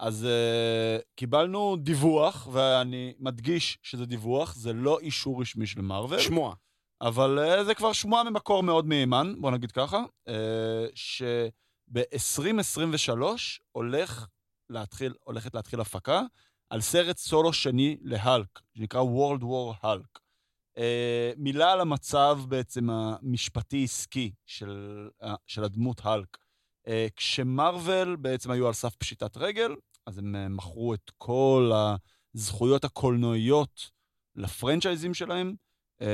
אז 0.03 0.27
uh, 0.27 0.29
קיבלנו 1.17 1.77
דיווח, 1.77 2.49
ואני 2.53 3.15
מדגיש 3.19 3.79
שזה 3.83 4.07
דיווח, 4.07 4.55
זה 4.55 4.73
לא 4.73 5.01
אישור 5.01 5.41
רשמי 5.41 5.67
של 5.67 5.81
מרוויל, 5.81 6.21
שמוע. 6.21 6.55
אבל 7.01 7.39
uh, 7.39 7.65
זה 7.65 7.75
כבר 7.75 7.93
שמועה 7.93 8.25
ממקור 8.25 8.63
מאוד 8.63 8.87
מהימן, 8.87 9.35
בוא 9.39 9.51
נגיד 9.51 9.73
ככה, 9.73 10.05
uh, 10.29 10.33
שב-2023 10.95 13.11
הולך 13.73 14.27
להתחיל, 14.71 15.15
הולכת 15.25 15.55
להתחיל 15.55 15.81
הפקה 15.81 16.23
על 16.71 16.81
סרט 16.81 17.17
סולו 17.17 17.53
שני 17.53 17.97
להלק, 18.03 18.61
שנקרא 18.77 19.03
World 19.03 19.43
War 19.43 19.85
Hulk. 19.85 20.19
Uh, 20.77 20.81
מילה 21.37 21.73
על 21.73 21.81
המצב 21.81 22.39
בעצם 22.49 22.91
המשפטי-עסקי 22.91 24.33
של, 24.47 25.09
uh, 25.23 25.27
של 25.47 25.65
הדמות 25.65 26.01
הלק. 26.05 26.37
Uh, 26.87 26.91
כשמרוויל 27.17 28.17
בעצם 28.17 28.51
היו 28.51 28.67
על 28.67 28.73
סף 28.73 28.95
פשיטת 28.95 29.37
רגל, 29.37 29.75
אז 30.07 30.19
הם 30.19 30.35
uh, 30.35 30.49
מכרו 30.49 30.95
את 30.95 31.11
כל 31.19 31.73
הזכויות 32.35 32.85
הקולנועיות 32.85 33.91
לפרנצ'ייזים 34.37 35.15
שלהם. 35.15 35.55
Uh, 36.03 36.05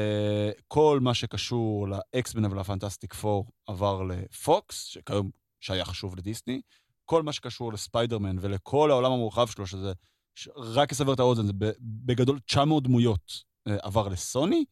כל 0.68 0.98
מה 1.02 1.14
שקשור 1.14 1.88
לאקסמן 1.88 2.52
ולפנטסטיק 2.52 3.14
פור 3.14 3.46
עבר 3.66 4.02
לפוקס, 4.02 4.84
שכיום 4.84 5.30
שייך 5.60 5.94
שוב 5.94 6.16
לדיסני. 6.16 6.60
כל 7.04 7.22
מה 7.22 7.32
שקשור 7.32 7.72
לספיידרמן 7.72 8.36
ולכל 8.40 8.90
העולם 8.90 9.12
המורחב 9.12 9.46
שלו, 9.46 9.66
שזה, 9.66 9.92
ש... 10.34 10.48
רק 10.56 10.92
לסבר 10.92 11.12
את 11.12 11.20
האוזן, 11.20 11.46
זה 11.46 11.52
בגדול 11.80 12.38
900 12.38 12.82
דמויות 12.82 13.44
uh, 13.68 13.72
עבר 13.82 14.08
לסוני, 14.08 14.64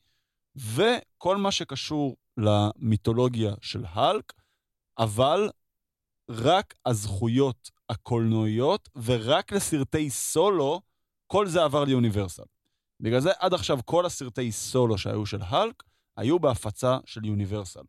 וכל 0.57 1.37
מה 1.37 1.51
שקשור 1.51 2.17
למיתולוגיה 2.37 3.55
של 3.61 3.85
האלק, 3.89 4.33
אבל 4.99 5.51
רק 6.29 6.74
הזכויות 6.87 7.70
הקולנועיות 7.89 8.89
ורק 9.05 9.53
לסרטי 9.53 10.11
סולו, 10.11 10.81
כל 11.27 11.47
זה 11.47 11.64
עבר 11.64 11.85
ליוניברסל. 11.85 12.43
בגלל 13.01 13.20
זה 13.20 13.31
עד 13.39 13.55
עכשיו 13.55 13.79
כל 13.85 14.07
הסרטי 14.07 14.53
סולו 14.53 14.99
שהיו 14.99 15.27
של 15.27 15.43
האלק, 15.43 15.83
היו 16.16 16.39
בהפצה 16.39 16.99
של 17.05 17.24
יוניברסל. 17.24 17.81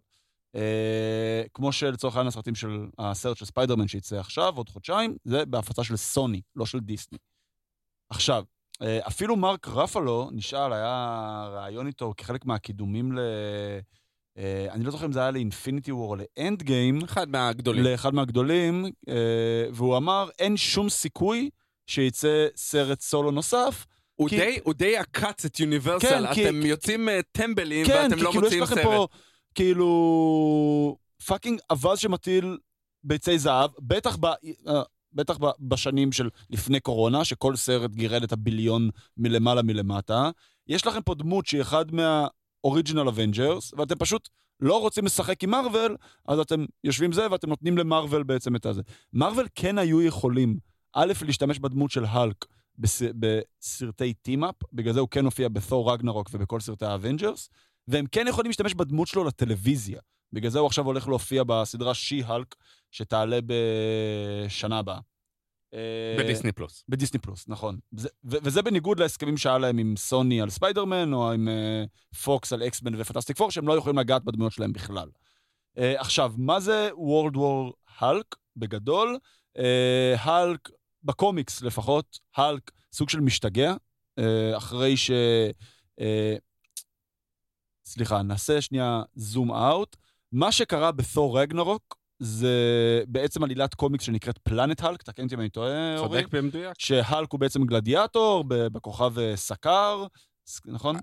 אה, 0.55 1.43
כמו 1.53 1.71
שלצורך 1.71 2.15
העניין 2.15 2.27
הסרטים 2.27 2.55
של 2.55 2.85
הסרט 2.99 3.37
של 3.37 3.45
ספיידרמן 3.45 3.87
שיצא 3.87 4.19
עכשיו, 4.19 4.57
עוד 4.57 4.69
חודשיים, 4.69 5.17
זה 5.25 5.45
בהפצה 5.45 5.83
של 5.83 5.95
סוני, 5.97 6.41
לא 6.55 6.65
של 6.65 6.79
דיסני. 6.79 7.17
עכשיו, 8.09 8.43
אה, 8.81 9.07
אפילו 9.07 9.35
מרק 9.35 9.67
רפלו 9.67 10.29
נשאל, 10.31 10.73
היה 10.73 11.47
ראיון 11.51 11.87
איתו 11.87 12.13
כחלק 12.17 12.45
מהקידומים 12.45 13.11
ל... 13.11 13.19
אה, 14.37 14.67
אני 14.71 14.83
לא 14.83 14.91
זוכר 14.91 15.05
אם 15.05 15.11
זה 15.11 15.19
היה 15.19 15.31
לאינפיניטי 15.31 15.91
וור 15.91 16.09
או 16.09 16.15
לאנד 16.15 16.63
גיים, 16.63 16.99
אחד 17.03 17.29
מהגדולים. 17.29 17.83
לאחד 17.83 18.13
מהגדולים, 18.13 18.85
אה, 19.09 19.13
והוא 19.73 19.97
אמר, 19.97 20.29
אין 20.39 20.57
שום 20.57 20.89
סיכוי 20.89 21.49
שיצא 21.87 22.47
סרט 22.55 23.01
סולו 23.01 23.31
נוסף. 23.31 23.85
הוא 24.15 24.29
כי- 24.29 24.37
די- 24.37 24.59
הוא 24.63 24.73
די 24.73 24.97
עקץ 24.97 25.45
את 25.45 25.55
כן, 25.55 25.63
יוניברסל, 25.63 26.25
כי- 26.33 26.47
אתם 26.49 26.65
יוצאים 26.65 27.09
אה, 27.09 27.19
טמבלים 27.31 27.85
כן, 27.85 27.93
ואתם 28.03 28.15
כי 28.15 28.21
לא 28.23 28.29
כאילו 28.31 28.47
יש 28.47 28.53
מוציאים 28.53 28.63
לכם 28.63 28.75
סרט. 28.75 28.85
פה, 28.85 29.07
כאילו, 29.55 30.97
fucking 31.27 31.59
אווז 31.69 31.99
שמטיל 31.99 32.57
ביצי 33.03 33.39
זהב, 33.39 33.71
בטח, 33.79 34.15
ב, 34.19 34.25
אה, 34.25 34.33
בטח 35.13 35.37
בשנים 35.59 36.11
של 36.11 36.29
לפני 36.49 36.79
קורונה, 36.79 37.25
שכל 37.25 37.55
סרט 37.55 37.91
גירד 37.91 38.23
את 38.23 38.31
ה 38.31 38.38
billion 38.38 38.89
מלמעלה 39.17 39.61
מלמטה. 39.61 40.29
יש 40.67 40.87
לכם 40.87 41.01
פה 41.01 41.15
דמות 41.15 41.45
שהיא 41.45 41.61
אחד 41.61 41.85
מה-Original 42.65 43.07
Avengers, 43.09 43.73
ואתם 43.77 43.95
פשוט 43.95 44.29
לא 44.59 44.79
רוצים 44.81 45.05
לשחק 45.05 45.43
עם 45.43 45.49
מארוול, 45.49 45.95
אז 46.27 46.39
אתם 46.39 46.65
יושבים 46.83 47.11
זה 47.11 47.31
ואתם 47.31 47.49
נותנים 47.49 47.77
למארוול 47.77 48.23
בעצם 48.23 48.55
את 48.55 48.65
הזה. 48.65 48.81
מארוול 49.13 49.47
כן 49.55 49.77
היו 49.77 50.01
יכולים, 50.01 50.57
א', 50.93 51.13
להשתמש 51.25 51.59
בדמות 51.59 51.91
של 51.91 52.05
האלק 52.05 52.45
בס... 52.77 53.01
בסרטי 53.19 54.13
team 54.13 54.37
up, 54.37 54.55
בגלל 54.73 54.93
זה 54.93 54.99
הוא 54.99 55.09
כן 55.11 55.25
הופיע 55.25 55.49
ב 55.49 55.58
Thor 55.58 55.93
Ragnarok 55.93 56.29
ובכל 56.33 56.59
סרטי 56.59 56.85
האבנג'רס, 56.85 57.49
והם 57.87 58.05
כן 58.11 58.25
יכולים 58.29 58.49
להשתמש 58.49 58.73
בדמות 58.73 59.07
שלו 59.07 59.23
לטלוויזיה. 59.23 59.99
בגלל 60.33 60.51
זה 60.51 60.59
הוא 60.59 60.67
עכשיו 60.67 60.85
הולך 60.85 61.07
להופיע 61.07 61.43
בסדרה 61.47 61.93
She-Hulk, 61.93 62.55
שתעלה 62.91 63.39
בשנה 63.45 64.79
הבאה. 64.79 64.99
אה, 65.73 66.15
בדיסני 66.19 66.51
פלוס. 66.51 66.83
בדיסני 66.89 67.19
פלוס, 67.19 67.47
נכון. 67.47 67.79
זה, 67.91 68.09
ו- 68.23 68.37
וזה 68.43 68.61
בניגוד 68.61 68.99
להסכמים 68.99 69.37
שהיה 69.37 69.57
להם 69.57 69.77
עם 69.77 69.95
סוני 69.97 70.41
על 70.41 70.49
ספיידרמן, 70.49 71.13
או 71.13 71.31
עם 71.31 71.47
אה, 71.47 72.17
פוקס 72.17 72.53
על 72.53 72.63
X-Men 72.63 73.01
ו 73.01 73.05
Fantastic 73.05 73.37
Four, 73.37 73.51
שהם 73.51 73.67
לא 73.67 73.73
יכולים 73.73 73.99
לגעת 73.99 74.23
בדמויות 74.23 74.53
שלהם 74.53 74.73
בכלל. 74.73 75.09
Uh, 75.77 75.81
עכשיו, 75.97 76.33
מה 76.37 76.59
זה 76.59 76.89
World 76.93 77.35
War 77.35 77.73
הלק 77.99 78.35
בגדול? 78.55 79.17
הלק, 80.17 80.69
uh, 80.69 80.71
בקומיקס 81.03 81.61
לפחות, 81.61 82.19
הלק 82.35 82.71
סוג 82.93 83.09
של 83.09 83.19
משתגע, 83.19 83.73
uh, 83.73 84.23
אחרי 84.57 84.97
ש... 84.97 85.11
Uh, 85.99 86.03
סליחה, 87.85 88.21
נעשה 88.21 88.61
שנייה 88.61 89.01
זום 89.15 89.51
אאוט. 89.51 89.95
מה 90.31 90.51
שקרה 90.51 90.91
בתור 90.91 91.39
רגנרוק, 91.39 91.97
זה 92.19 92.51
בעצם 93.07 93.43
עלילת 93.43 93.73
קומיקס 93.75 94.03
שנקראת 94.03 94.37
פלנט 94.37 94.83
הלק, 94.83 95.03
תקן 95.03 95.23
אותי 95.23 95.35
אם 95.35 95.39
אני 95.39 95.49
טועה, 95.49 95.97
אורי. 95.97 96.21
צודק 96.21 96.35
במדויק. 96.35 96.73
שהלק 96.77 97.31
הוא 97.31 97.39
בעצם 97.39 97.63
גלדיאטור 97.63 98.43
בכוכב 98.47 99.19
אה, 99.19 99.35
סקר, 99.35 100.05
נכון? 100.65 100.95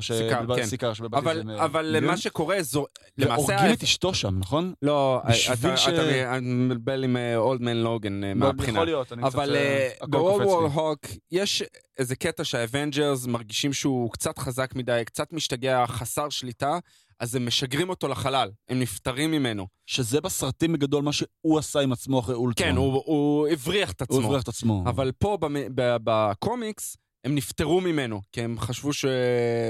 ש- 0.00 0.12
סיקר, 0.12 0.56
כן. 0.56 0.66
סיקר, 0.66 0.92
שבלבלתי 0.92 1.24
אבל, 1.24 1.36
זה 1.36 1.44
מ- 1.44 1.50
אבל. 1.50 2.00
מה 2.06 2.16
שקורה, 2.16 2.62
זו... 2.62 2.86
למעשה... 3.18 3.42
והורגים 3.42 3.72
את 3.72 3.82
אשתו 3.82 4.14
שם, 4.14 4.38
נכון? 4.38 4.72
לא, 4.82 5.20
אתה, 5.24 5.32
ש- 5.76 5.88
אתה 5.88 6.38
מבלבל 6.42 7.04
עם 7.04 7.16
אולדמן 7.36 7.76
לוגן 7.76 8.20
לא, 8.24 8.34
מהבחינה. 8.34 8.72
יכול 8.78 8.84
להיות, 8.86 9.12
אני. 9.12 9.22
אבל 9.22 9.56
אה, 9.56 9.88
קופץ 10.10 10.46
וור. 10.46 10.66
הוק 10.66 11.00
יש 11.32 11.62
איזה 11.98 12.16
קטע 12.16 12.44
שהאבנג'רס 12.44 13.26
מרגישים 13.26 13.72
שהוא 13.72 14.10
קצת 14.12 14.38
חזק 14.38 14.74
מדי, 14.74 15.02
קצת 15.06 15.32
משתגע, 15.32 15.84
חסר 15.86 16.28
שליטה, 16.28 16.78
אז 17.20 17.34
הם 17.34 17.46
משגרים 17.46 17.90
אותו 17.90 18.08
לחלל, 18.08 18.50
הם 18.68 18.80
נפטרים 18.80 19.30
ממנו. 19.30 19.66
שזה 19.86 20.20
בסרטים 20.20 20.72
בגדול 20.72 21.02
מה 21.02 21.12
שהוא 21.12 21.58
עשה 21.58 21.80
עם 21.80 21.92
עצמו 21.92 22.20
אחרי 22.20 22.34
אולטרון. 22.34 22.70
כן, 22.70 22.76
הוא, 22.76 23.02
הוא 23.06 23.48
הבריח 23.48 23.92
את 23.92 24.00
הוא 24.00 24.06
עצמו. 24.16 24.26
הבריח 24.26 24.42
את 24.42 24.48
עצמו. 24.48 24.84
אבל 24.86 25.12
פה 25.18 25.38
במ- 25.40 25.74
בקומיקס, 25.74 26.96
הם 27.24 27.34
נפטרו 27.34 27.80
ממנו, 27.80 28.20
כי 28.32 28.42
הם 28.42 28.58
חשבו 28.58 28.92
ש... 28.92 29.04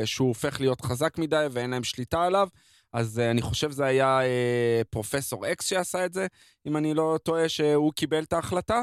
שהוא 0.05 0.29
הופך 0.29 0.61
להיות 0.61 0.81
חזק 0.81 1.19
מדי 1.19 1.47
ואין 1.51 1.71
להם 1.71 1.85
שליטה 1.85 2.25
עליו. 2.25 2.49
אז 2.93 3.19
uh, 3.19 3.31
אני 3.31 3.43
חושב 3.43 3.71
זה 3.71 3.85
היה 3.85 4.21
uh, 4.21 4.85
פרופסור 4.91 5.53
אקס 5.53 5.67
שעשה 5.67 6.05
את 6.05 6.13
זה, 6.13 6.27
אם 6.67 6.77
אני 6.77 6.95
לא 6.95 7.19
טועה 7.23 7.49
שהוא 7.49 7.93
קיבל 7.93 8.23
את 8.23 8.33
ההחלטה. 8.33 8.83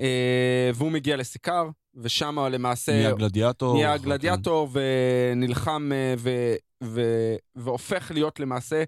Uh, 0.00 0.02
והוא 0.74 0.92
מגיע 0.92 1.16
לסיכר, 1.16 1.68
ושם 2.02 2.38
למעשה 2.38 2.92
נהיה 2.92 3.12
גלדיאטור. 3.12 3.74
נהיה 3.74 3.98
כן. 3.98 4.04
גלדיאטור 4.04 4.68
ונלחם 4.72 5.90
אה, 5.92 6.14
ו... 6.18 6.54
ו... 6.84 7.00
והופך 7.56 8.10
להיות 8.14 8.40
למעשה 8.40 8.84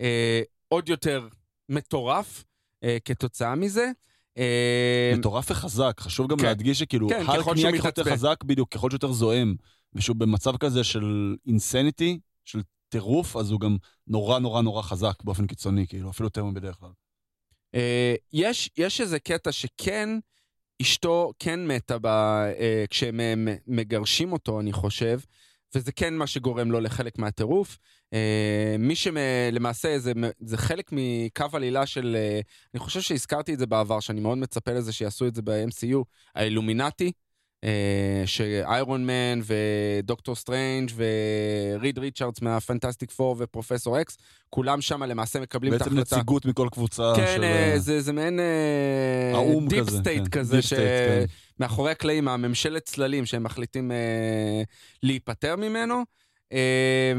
אה, 0.00 0.42
עוד 0.68 0.88
יותר 0.88 1.28
מטורף 1.68 2.44
אה, 2.84 2.96
כתוצאה 3.04 3.54
מזה. 3.54 3.90
אה, 4.38 5.14
מטורף 5.18 5.50
וחזק, 5.50 5.96
חשוב 6.00 6.30
גם 6.30 6.38
כן. 6.38 6.44
להדגיש 6.44 6.78
שכאילו, 6.78 7.08
כן, 7.08 7.24
ככל 7.38 7.54
נהיה 7.54 7.72
ככל 7.78 7.88
יותר. 7.88 8.04
חזק, 8.04 8.44
בדיוק, 8.44 8.72
ככל 8.74 8.90
שיותר 8.90 9.12
זועם, 9.12 9.54
ושהוא 9.94 10.16
במצב 10.16 10.56
כזה 10.56 10.84
של 10.84 11.36
אינסניטי, 11.46 12.18
של 12.44 12.60
טירוף, 12.88 13.36
אז 13.36 13.50
הוא 13.50 13.60
גם 13.60 13.76
נורא 14.06 14.38
נורא 14.38 14.62
נורא 14.62 14.82
חזק 14.82 15.22
באופן 15.24 15.46
קיצוני, 15.46 15.86
כאילו, 15.86 16.10
אפילו 16.10 16.26
יותר 16.26 16.44
מבדרך 16.44 16.76
כלל. 16.76 16.90
אה, 17.74 18.14
יש, 18.32 18.70
יש 18.76 19.00
איזה 19.00 19.18
קטע 19.18 19.52
שכן, 19.52 20.08
אשתו 20.82 21.32
כן 21.38 21.66
מתה 21.66 21.98
ב, 21.98 22.06
אה, 22.06 22.84
כשהם 22.90 23.20
אה, 23.20 23.34
מגרשים 23.66 24.32
אותו, 24.32 24.60
אני 24.60 24.72
חושב, 24.72 25.20
וזה 25.74 25.92
כן 25.92 26.14
מה 26.14 26.26
שגורם 26.26 26.70
לו 26.70 26.80
לחלק 26.80 27.18
מהטירוף. 27.18 27.78
אה, 28.12 28.76
מי 28.78 28.94
שלמעשה, 28.96 29.98
זה, 29.98 30.12
זה 30.40 30.56
חלק 30.56 30.90
מקו 30.92 31.46
עלילה 31.52 31.86
של, 31.86 32.16
אה, 32.18 32.40
אני 32.74 32.80
חושב 32.80 33.00
שהזכרתי 33.00 33.54
את 33.54 33.58
זה 33.58 33.66
בעבר, 33.66 34.00
שאני 34.00 34.20
מאוד 34.20 34.38
מצפה 34.38 34.72
לזה 34.72 34.92
שיעשו 34.92 35.26
את 35.26 35.34
זה 35.34 35.42
ב-MCU, 35.42 36.04
האילומינטי. 36.34 37.12
אה, 37.64 38.22
ש 38.26 38.53
Iron 38.53 39.06
Man 39.06 39.40
ודוקטור 39.44 40.34
סטרנג' 40.34 40.90
וריד 40.94 41.98
ריצ'רדס 41.98 42.42
מה 42.42 42.54
Fantastic 42.54 43.10
Four 43.10 43.36
ופרופסור 43.38 44.00
אקס, 44.00 44.16
כולם 44.50 44.80
שם 44.80 45.02
למעשה 45.02 45.40
מקבלים 45.40 45.74
את 45.74 45.78
בעצם 45.78 45.90
ההחלטה. 45.90 46.16
נציגות 46.16 46.46
מכל 46.46 46.68
קבוצה 46.72 47.12
כן, 47.16 47.32
של... 47.36 47.44
אה, 47.44 47.74
זה, 47.78 48.00
זה 48.00 48.12
מעין 48.12 48.40
האו"ם 49.34 49.68
deep 49.68 49.86
כזה, 49.86 49.98
state 49.98 50.22
כן. 50.22 50.40
כזה, 50.40 50.58
State, 50.58 50.76
כן. 50.76 51.24
שמאחורי 51.58 51.90
הקלעים, 51.90 52.28
הממשלת 52.28 52.84
צללים 52.84 53.26
שהם 53.26 53.42
מחליטים 53.42 53.92
אה, 53.92 54.62
להיפטר 55.02 55.56
ממנו, 55.56 56.02
אה, 56.52 57.12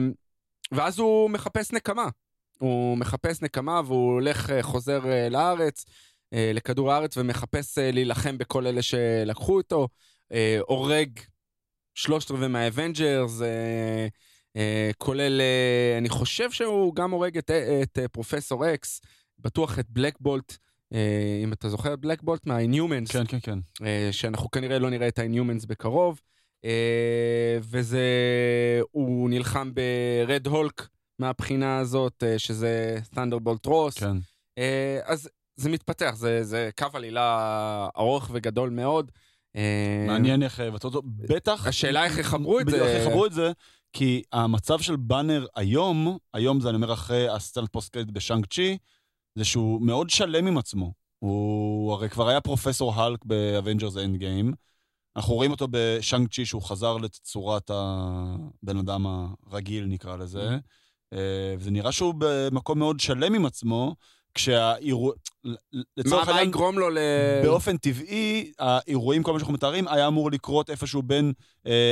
ואז 0.72 1.00
הוא 1.00 1.30
מחפש 1.30 1.72
נקמה. 1.72 2.08
הוא 2.60 2.98
מחפש 2.98 3.42
נקמה 3.42 3.82
והוא 3.86 4.14
הולך, 4.14 4.50
אה, 4.50 4.64
חוזר 4.64 5.12
אה, 5.12 5.30
לארץ, 5.30 5.86
אה, 6.34 6.52
לכדור 6.54 6.92
הארץ, 6.94 7.18
ומחפש 7.18 7.78
אה, 7.78 7.92
להילחם 7.92 8.38
בכל 8.38 8.68
אלה 8.68 8.82
שלקחו 8.82 9.58
אותו, 9.58 9.88
אה, 10.34 10.60
הורג 10.68 11.20
שלושת 11.96 12.32
רבעי 12.32 12.48
מהאבנג'רס, 12.48 13.42
אה, 13.42 14.08
אה, 14.56 14.92
כולל, 14.98 15.42
אה, 15.42 15.98
אני 15.98 16.10
חושב 16.10 16.52
שהוא 16.52 16.96
גם 16.96 17.12
הורג 17.12 17.38
את, 17.38 17.52
את 17.84 18.00
אה, 18.00 18.08
פרופסור 18.08 18.74
אקס, 18.74 19.02
בטוח 19.40 19.80
את 19.80 19.86
Black 19.90 20.16
Bolt, 20.20 20.58
אה, 20.94 21.42
אם 21.44 21.54
אתה 21.54 21.70
זוכר 21.70 21.94
את 21.94 22.00
Black 22.00 22.22
Bolt 22.22 22.46
מה-Inhumans, 22.46 23.14
כן, 23.14 23.26
כן, 23.28 23.40
כן. 23.42 23.60
אה, 23.86 24.10
שאנחנו 24.12 24.52
כנראה 24.52 24.80
לא 24.80 24.90
נראה 24.90 25.08
את 25.08 25.20
ה-Inhumans 25.20 25.68
בקרוב, 25.68 26.22
אה, 26.66 27.58
וזה, 27.62 28.08
הוא 28.92 29.30
נלחם 29.30 29.72
ב 29.74 29.92
Red 29.92 30.48
Hulk 30.48 30.88
מהבחינה 31.20 31.78
הזאת, 31.78 32.24
אה, 32.24 32.40
שזה 32.40 33.00
Thunderbolt 33.16 33.66
Ross, 33.66 33.98
כן. 33.98 34.18
אה, 34.58 35.00
אז 35.04 35.30
זה 35.56 35.70
מתפתח, 35.70 36.14
זה, 36.16 36.44
זה 36.44 36.70
קו 36.78 36.88
עלילה 36.94 37.88
ארוך 37.98 38.30
וגדול 38.34 38.70
מאוד. 38.70 39.12
אה, 39.56 40.06
מעניין 40.08 40.44
איך 40.44 40.60
יבטאו 40.60 40.90
אותו. 40.90 41.02
בטח... 41.06 41.68
השאלה 41.68 42.04
איך 42.06 42.18
יחברו 42.18 42.60
את 42.60 42.66
בדיוק, 42.66 42.84
זה. 42.84 42.96
איך 42.96 43.02
יחברו 43.08 43.26
את 43.26 43.34
זה, 43.34 43.52
כי 43.94 44.24
המצב 44.32 44.80
של 44.80 44.96
באנר 44.96 45.46
היום, 45.56 46.18
היום 46.34 46.60
זה 46.60 46.70
אני 46.70 46.76
אומר 46.76 46.94
אחרי 46.94 47.30
הסצנת 47.30 47.70
post 47.72 47.94
credit 47.94 48.16
ב 48.16 48.46
Shang-Chi, 48.46 48.78
זה 49.36 49.46
שהוא 49.46 49.82
מאוד 49.82 50.10
שלם 50.10 50.48
עם 50.48 50.58
עצמו. 50.58 50.94
הוא 51.20 51.94
הרי 51.94 52.10
כבר 52.10 52.28
היה 52.30 52.42
פרופסור 52.42 52.94
האלק 52.94 53.26
ב 53.26 53.98
Avengers 53.98 54.16
Endgame. 54.16 54.54
אנחנו 55.16 55.34
רואים 55.34 55.52
אותו 55.52 55.68
ב 55.72 56.28
Shang-Chi 56.30 56.46
שהוא 56.46 56.62
חזר 56.62 56.98
לתצורת 56.98 57.72
הבן 57.74 58.78
אדם 58.78 59.06
הרגיל 59.48 59.86
נקרא 59.86 60.18
לזה. 60.18 60.50
Mm-hmm. 60.50 60.84
אה, 61.14 61.56
וזה 61.58 61.72
נראה 61.72 61.92
שהוא 61.92 62.14
במקום 62.18 62.80
מאוד 62.80 63.00
שלם 63.00 63.34
עם 63.34 63.46
עצמו, 63.46 63.96
כשהאירוע... 64.36 65.14
מה, 65.44 65.54
לצורך 65.98 66.28
מה 66.28 66.32
העניין, 66.32 66.50
יגרום 66.50 66.80
לו 66.80 66.90
ל... 66.90 66.98
באופן 67.44 67.78
טבעי, 67.78 68.52
האירועים, 68.60 69.24
כל 69.24 69.34
מה 69.34 69.40
שאנחנו 69.40 69.54
מתארים, 69.54 69.88
היה 69.88 70.08
אמור 70.08 70.32
לקרות 70.32 70.70
איפשהו 70.70 71.02
בין 71.04 71.34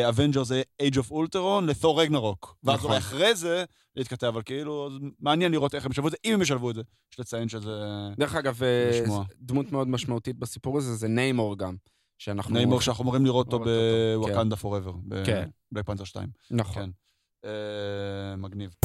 Avengers 0.10 0.52
Age 0.82 0.96
of 0.96 1.12
Ultron 1.12 1.66
ל 1.68 1.74
Thor 1.74 2.02
Ragnarok. 2.02 2.56
ואז 2.64 2.76
נכון. 2.76 2.89
אולי 2.89 3.00
אחרי 3.00 3.36
זה 3.36 3.64
להתכתב, 3.96 4.28
אבל 4.28 4.42
כאילו, 4.42 4.89
מעניין 5.20 5.52
לראות 5.52 5.76
איך 5.76 5.86
הם 5.86 5.92
ישלבו 5.92 6.08
את 6.08 6.12
זה, 6.12 6.18
אם 6.26 6.34
הם 6.34 6.42
ישלבו 6.42 6.70
את 6.70 6.76
זה. 6.76 6.82
יש 7.14 7.20
לציין 7.20 7.50
שזה... 7.50 7.72
דרך 8.18 8.36
אגב, 8.36 8.64
אה. 8.64 9.22
דמות 9.39 9.72
מאוד 9.72 9.88
משמעותית 9.88 10.36
בסיפור 10.36 10.78
הזה 10.78 10.96
זה 10.96 11.08
ניימור 11.08 11.58
גם. 11.58 11.76
שאנחנו... 12.18 12.54
ניימור 12.54 12.82
שאנחנו 12.82 13.04
אמורים 13.04 13.26
לראות 13.26 13.54
אותו. 13.54 13.66
ב 14.16 14.20
Wakanda 14.20 14.56
Forever, 14.56 14.93
כן. 15.26 15.50
ב 15.72 15.74
Black 15.74 15.86
Panther 15.86 16.04
2. 16.04 16.28
נכון. 16.52 16.84
כן. 16.84 16.89
אה, 17.46 18.36
מגניב. 18.36 18.76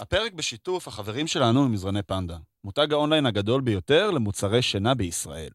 הפרק 0.00 0.32
בשיתוף 0.32 0.88
החברים 0.88 1.26
שלנו 1.26 1.68
ממזרני 1.68 2.02
פנדה, 2.02 2.38
מותג 2.64 2.92
האונליין 2.92 3.26
הגדול 3.26 3.60
ביותר 3.60 4.10
למוצרי 4.10 4.62
שינה 4.62 4.94
בישראל. 4.94 5.50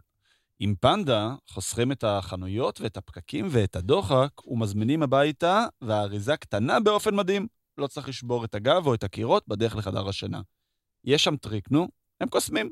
עם 0.59 0.75
פנדה 0.79 1.35
חוסכים 1.49 1.91
את 1.91 2.03
החנויות 2.03 2.81
ואת 2.81 2.97
הפקקים 2.97 3.47
ואת 3.49 3.75
הדוחק 3.75 4.47
ומזמינים 4.47 5.03
הביתה, 5.03 5.65
והאריזה 5.81 6.37
קטנה 6.37 6.79
באופן 6.79 7.15
מדהים. 7.15 7.47
לא 7.77 7.87
צריך 7.87 8.09
לשבור 8.09 8.45
את 8.45 8.55
הגב 8.55 8.87
או 8.87 8.93
את 8.93 9.03
הקירות 9.03 9.47
בדרך 9.47 9.75
לחדר 9.75 10.09
השינה. 10.09 10.41
יש 11.03 11.23
שם 11.23 11.35
טריק, 11.35 11.71
נו, 11.71 11.87
הם 12.21 12.27
קוסמים. 12.27 12.71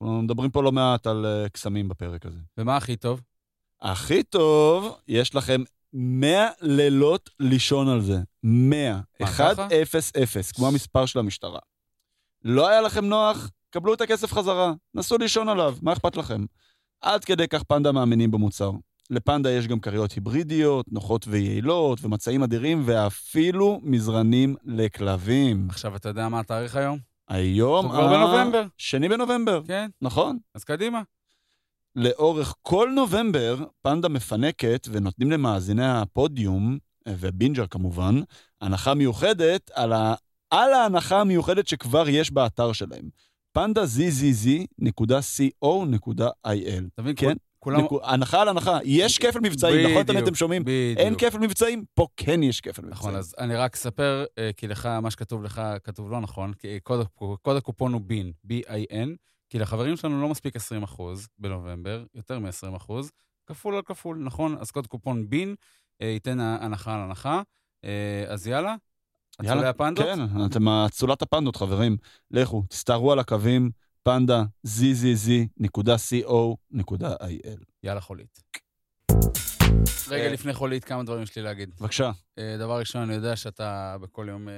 אנחנו 0.00 0.22
מדברים 0.22 0.50
פה 0.50 0.62
לא 0.62 0.72
מעט 0.72 1.06
על 1.06 1.26
אה, 1.26 1.48
קסמים 1.48 1.88
בפרק 1.88 2.26
הזה. 2.26 2.38
ומה 2.58 2.76
הכי 2.76 2.96
טוב? 2.96 3.20
הכי 3.80 4.22
טוב, 4.22 4.98
יש 5.08 5.34
לכם 5.34 5.62
100 5.92 6.48
לילות 6.60 7.30
לישון 7.40 7.88
על 7.88 8.00
זה. 8.00 8.18
100. 8.48 9.00
מה, 9.20 9.26
1, 9.26 9.54
ככה? 9.54 9.68
0, 9.82 10.12
0, 10.22 10.52
כמו 10.52 10.68
המספר 10.68 11.06
של 11.06 11.18
המשטרה. 11.18 11.58
לא 12.44 12.68
היה 12.68 12.80
לכם 12.80 13.04
נוח? 13.04 13.50
קבלו 13.70 13.94
את 13.94 14.00
הכסף 14.00 14.32
חזרה, 14.32 14.72
נסו 14.94 15.18
לישון 15.18 15.48
עליו, 15.48 15.76
מה 15.82 15.92
אכפת 15.92 16.16
לכם? 16.16 16.44
עד 17.00 17.24
כדי 17.24 17.48
כך 17.48 17.62
פנדה 17.62 17.92
מאמינים 17.92 18.30
במוצר. 18.30 18.70
לפנדה 19.10 19.50
יש 19.50 19.66
גם 19.66 19.80
כריות 19.80 20.12
היברידיות, 20.12 20.86
נוחות 20.92 21.24
ויעילות, 21.28 21.98
ומצעים 22.02 22.42
אדירים, 22.42 22.82
ואפילו 22.86 23.80
מזרנים 23.82 24.56
לכלבים. 24.64 25.66
עכשיו, 25.70 25.96
אתה 25.96 26.08
יודע 26.08 26.28
מה 26.28 26.40
התאריך 26.40 26.76
היום? 26.76 26.98
היום... 27.28 27.86
אנחנו 27.86 27.98
כבר 27.98 28.16
בנובמבר. 28.16 28.64
שני 28.78 29.08
בנובמבר, 29.08 29.62
כן, 29.66 29.90
נכון. 30.02 30.38
אז 30.54 30.64
קדימה. 30.64 31.02
לאורך 31.96 32.54
כל 32.62 32.90
נובמבר, 32.94 33.64
פנדה 33.82 34.08
מפנקת 34.08 34.88
ונותנים 34.90 35.30
למאזיני 35.30 35.86
הפודיום, 35.86 36.72
אה, 36.72 36.78
ובינג'ר 37.08 37.66
כמובן, 37.66 38.20
הנחה 38.60 38.94
מיוחדת 38.94 39.70
על, 39.74 39.92
ה... 39.92 40.14
על 40.50 40.72
ההנחה 40.72 41.20
המיוחדת 41.20 41.68
שכבר 41.68 42.08
יש 42.08 42.30
באתר 42.30 42.72
שלהם. 42.72 43.08
פנדה 43.52 43.84
zzz.co.il. 43.84 45.46
אתה 46.94 47.02
מבין? 47.02 47.14
כן, 47.16 47.36
כולם... 47.58 47.80
נקו- 47.80 48.00
הנחה 48.04 48.42
על 48.42 48.48
הנחה. 48.48 48.78
יש 48.84 49.18
כפל 49.18 49.38
מבצעים, 49.42 49.90
נכון? 49.90 50.02
תמיד 50.02 50.22
אתם 50.22 50.34
שומעים? 50.34 50.62
בדיוק. 50.64 50.98
אין 50.98 51.14
כפל 51.18 51.38
מבצעים? 51.38 51.84
פה 51.94 52.06
כן 52.16 52.42
יש 52.42 52.60
כפל 52.60 52.70
מבצעים. 52.82 52.90
נכון, 52.92 53.16
אז 53.16 53.34
אני 53.38 53.56
רק 53.56 53.74
אספר, 53.74 54.24
אה, 54.38 54.50
כי 54.56 54.68
לך, 54.68 54.86
מה 54.86 55.10
שכתוב 55.10 55.42
לך, 55.42 55.62
כתוב 55.84 56.10
לא 56.10 56.20
נכון, 56.20 56.52
כי 56.52 56.80
קוד, 56.80 57.00
הקופ- 57.00 57.36
קוד 57.42 57.56
הקופון 57.56 57.92
הוא 57.92 58.00
בין, 58.04 58.32
B-I-N, 58.46 59.08
כי 59.50 59.58
לחברים 59.58 59.96
שלנו 59.96 60.22
לא 60.22 60.28
מספיק 60.28 60.56
20 60.56 60.82
אחוז 60.82 61.28
בנובמבר, 61.38 62.04
יותר 62.14 62.38
מ-20 62.38 62.76
אחוז, 62.76 63.10
כפול 63.46 63.74
על 63.74 63.82
כפול, 63.82 64.18
נכון? 64.24 64.56
אז 64.60 64.70
קוד 64.70 64.86
קופון 64.86 65.30
בין 65.30 65.48
אה, 65.48 65.54
ייתן 66.00 66.40
הנחה 66.40 66.94
על 66.94 67.00
הנחה. 67.00 67.42
אה, 67.84 68.24
אז 68.28 68.46
יאללה, 68.46 68.74
אצולי 69.40 69.66
הפנדות? 69.66 70.04
כן, 70.04 70.18
אתם 70.46 70.68
אצולת 70.68 71.22
הפנדות, 71.22 71.56
חברים. 71.56 71.96
לכו, 72.30 72.64
תסתערו 72.68 73.12
על 73.12 73.18
הקווים, 73.18 73.70
פנדה, 74.02 74.44
zzz.co.il. 74.66 75.56
יאללה 77.82 78.00
חולית. 78.00 78.42
רגע 80.08 80.24
אה. 80.24 80.32
לפני 80.32 80.54
חולית, 80.54 80.84
כמה 80.84 81.02
דברים 81.02 81.22
יש 81.22 81.36
לי 81.36 81.42
להגיד. 81.42 81.70
בבקשה. 81.80 82.10
אה, 82.38 82.56
דבר 82.58 82.78
ראשון, 82.78 83.02
אני 83.02 83.14
יודע 83.14 83.36
שאתה 83.36 83.96
בכל 84.00 84.26
יום 84.28 84.48
אה, 84.48 84.54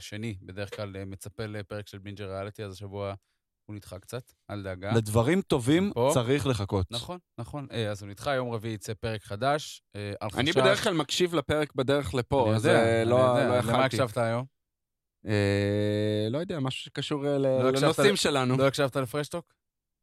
שני, 0.00 0.36
בדרך 0.42 0.76
כלל 0.76 0.96
אה, 0.96 1.04
מצפה 1.04 1.46
לפרק 1.46 1.88
של 1.88 1.98
בינג'ר 1.98 2.30
ריאליטי, 2.32 2.64
אז 2.64 2.72
השבוע 2.72 3.14
הוא 3.68 3.76
נדחה 3.76 3.98
קצת, 3.98 4.32
אל 4.50 4.62
דאגה. 4.62 4.92
לדברים 4.92 5.42
טובים 5.42 5.90
פה. 5.94 6.10
צריך 6.14 6.46
לחכות. 6.46 6.86
נכון, 6.90 7.18
נכון. 7.38 7.66
אה, 7.72 7.90
אז 7.90 8.02
הוא 8.02 8.10
נדחה, 8.10 8.34
יום 8.34 8.50
רביעי 8.52 8.74
יצא 8.74 8.94
פרק 8.94 9.22
חדש. 9.24 9.82
אה, 9.96 10.12
על 10.20 10.28
אני 10.34 10.50
חשש. 10.52 10.60
בדרך 10.60 10.84
כלל 10.84 10.94
מקשיב 10.94 11.34
לפרק 11.34 11.74
בדרך 11.74 12.14
לפה, 12.14 12.46
אני 12.48 12.56
אז 12.56 12.64
יודע, 12.66 13.00
אני 13.02 13.10
לא 13.10 13.14
יודע. 13.16 13.34
לא 13.44 13.44
למה 13.48 13.56
יכלתי. 13.58 13.78
הקשבת 14.02 14.16
היום? 14.16 14.44
אה, 15.26 16.26
לא 16.30 16.38
יודע, 16.38 16.60
משהו 16.60 16.82
שקשור 16.84 17.26
אה, 17.26 17.38
ל- 17.38 17.42
לא 17.62 17.70
לנושאים 17.72 18.12
ל- 18.12 18.16
שלנו. 18.16 18.56
לא 18.56 18.66
הקשבת 18.66 18.96
לפרשטוק? 18.96 19.54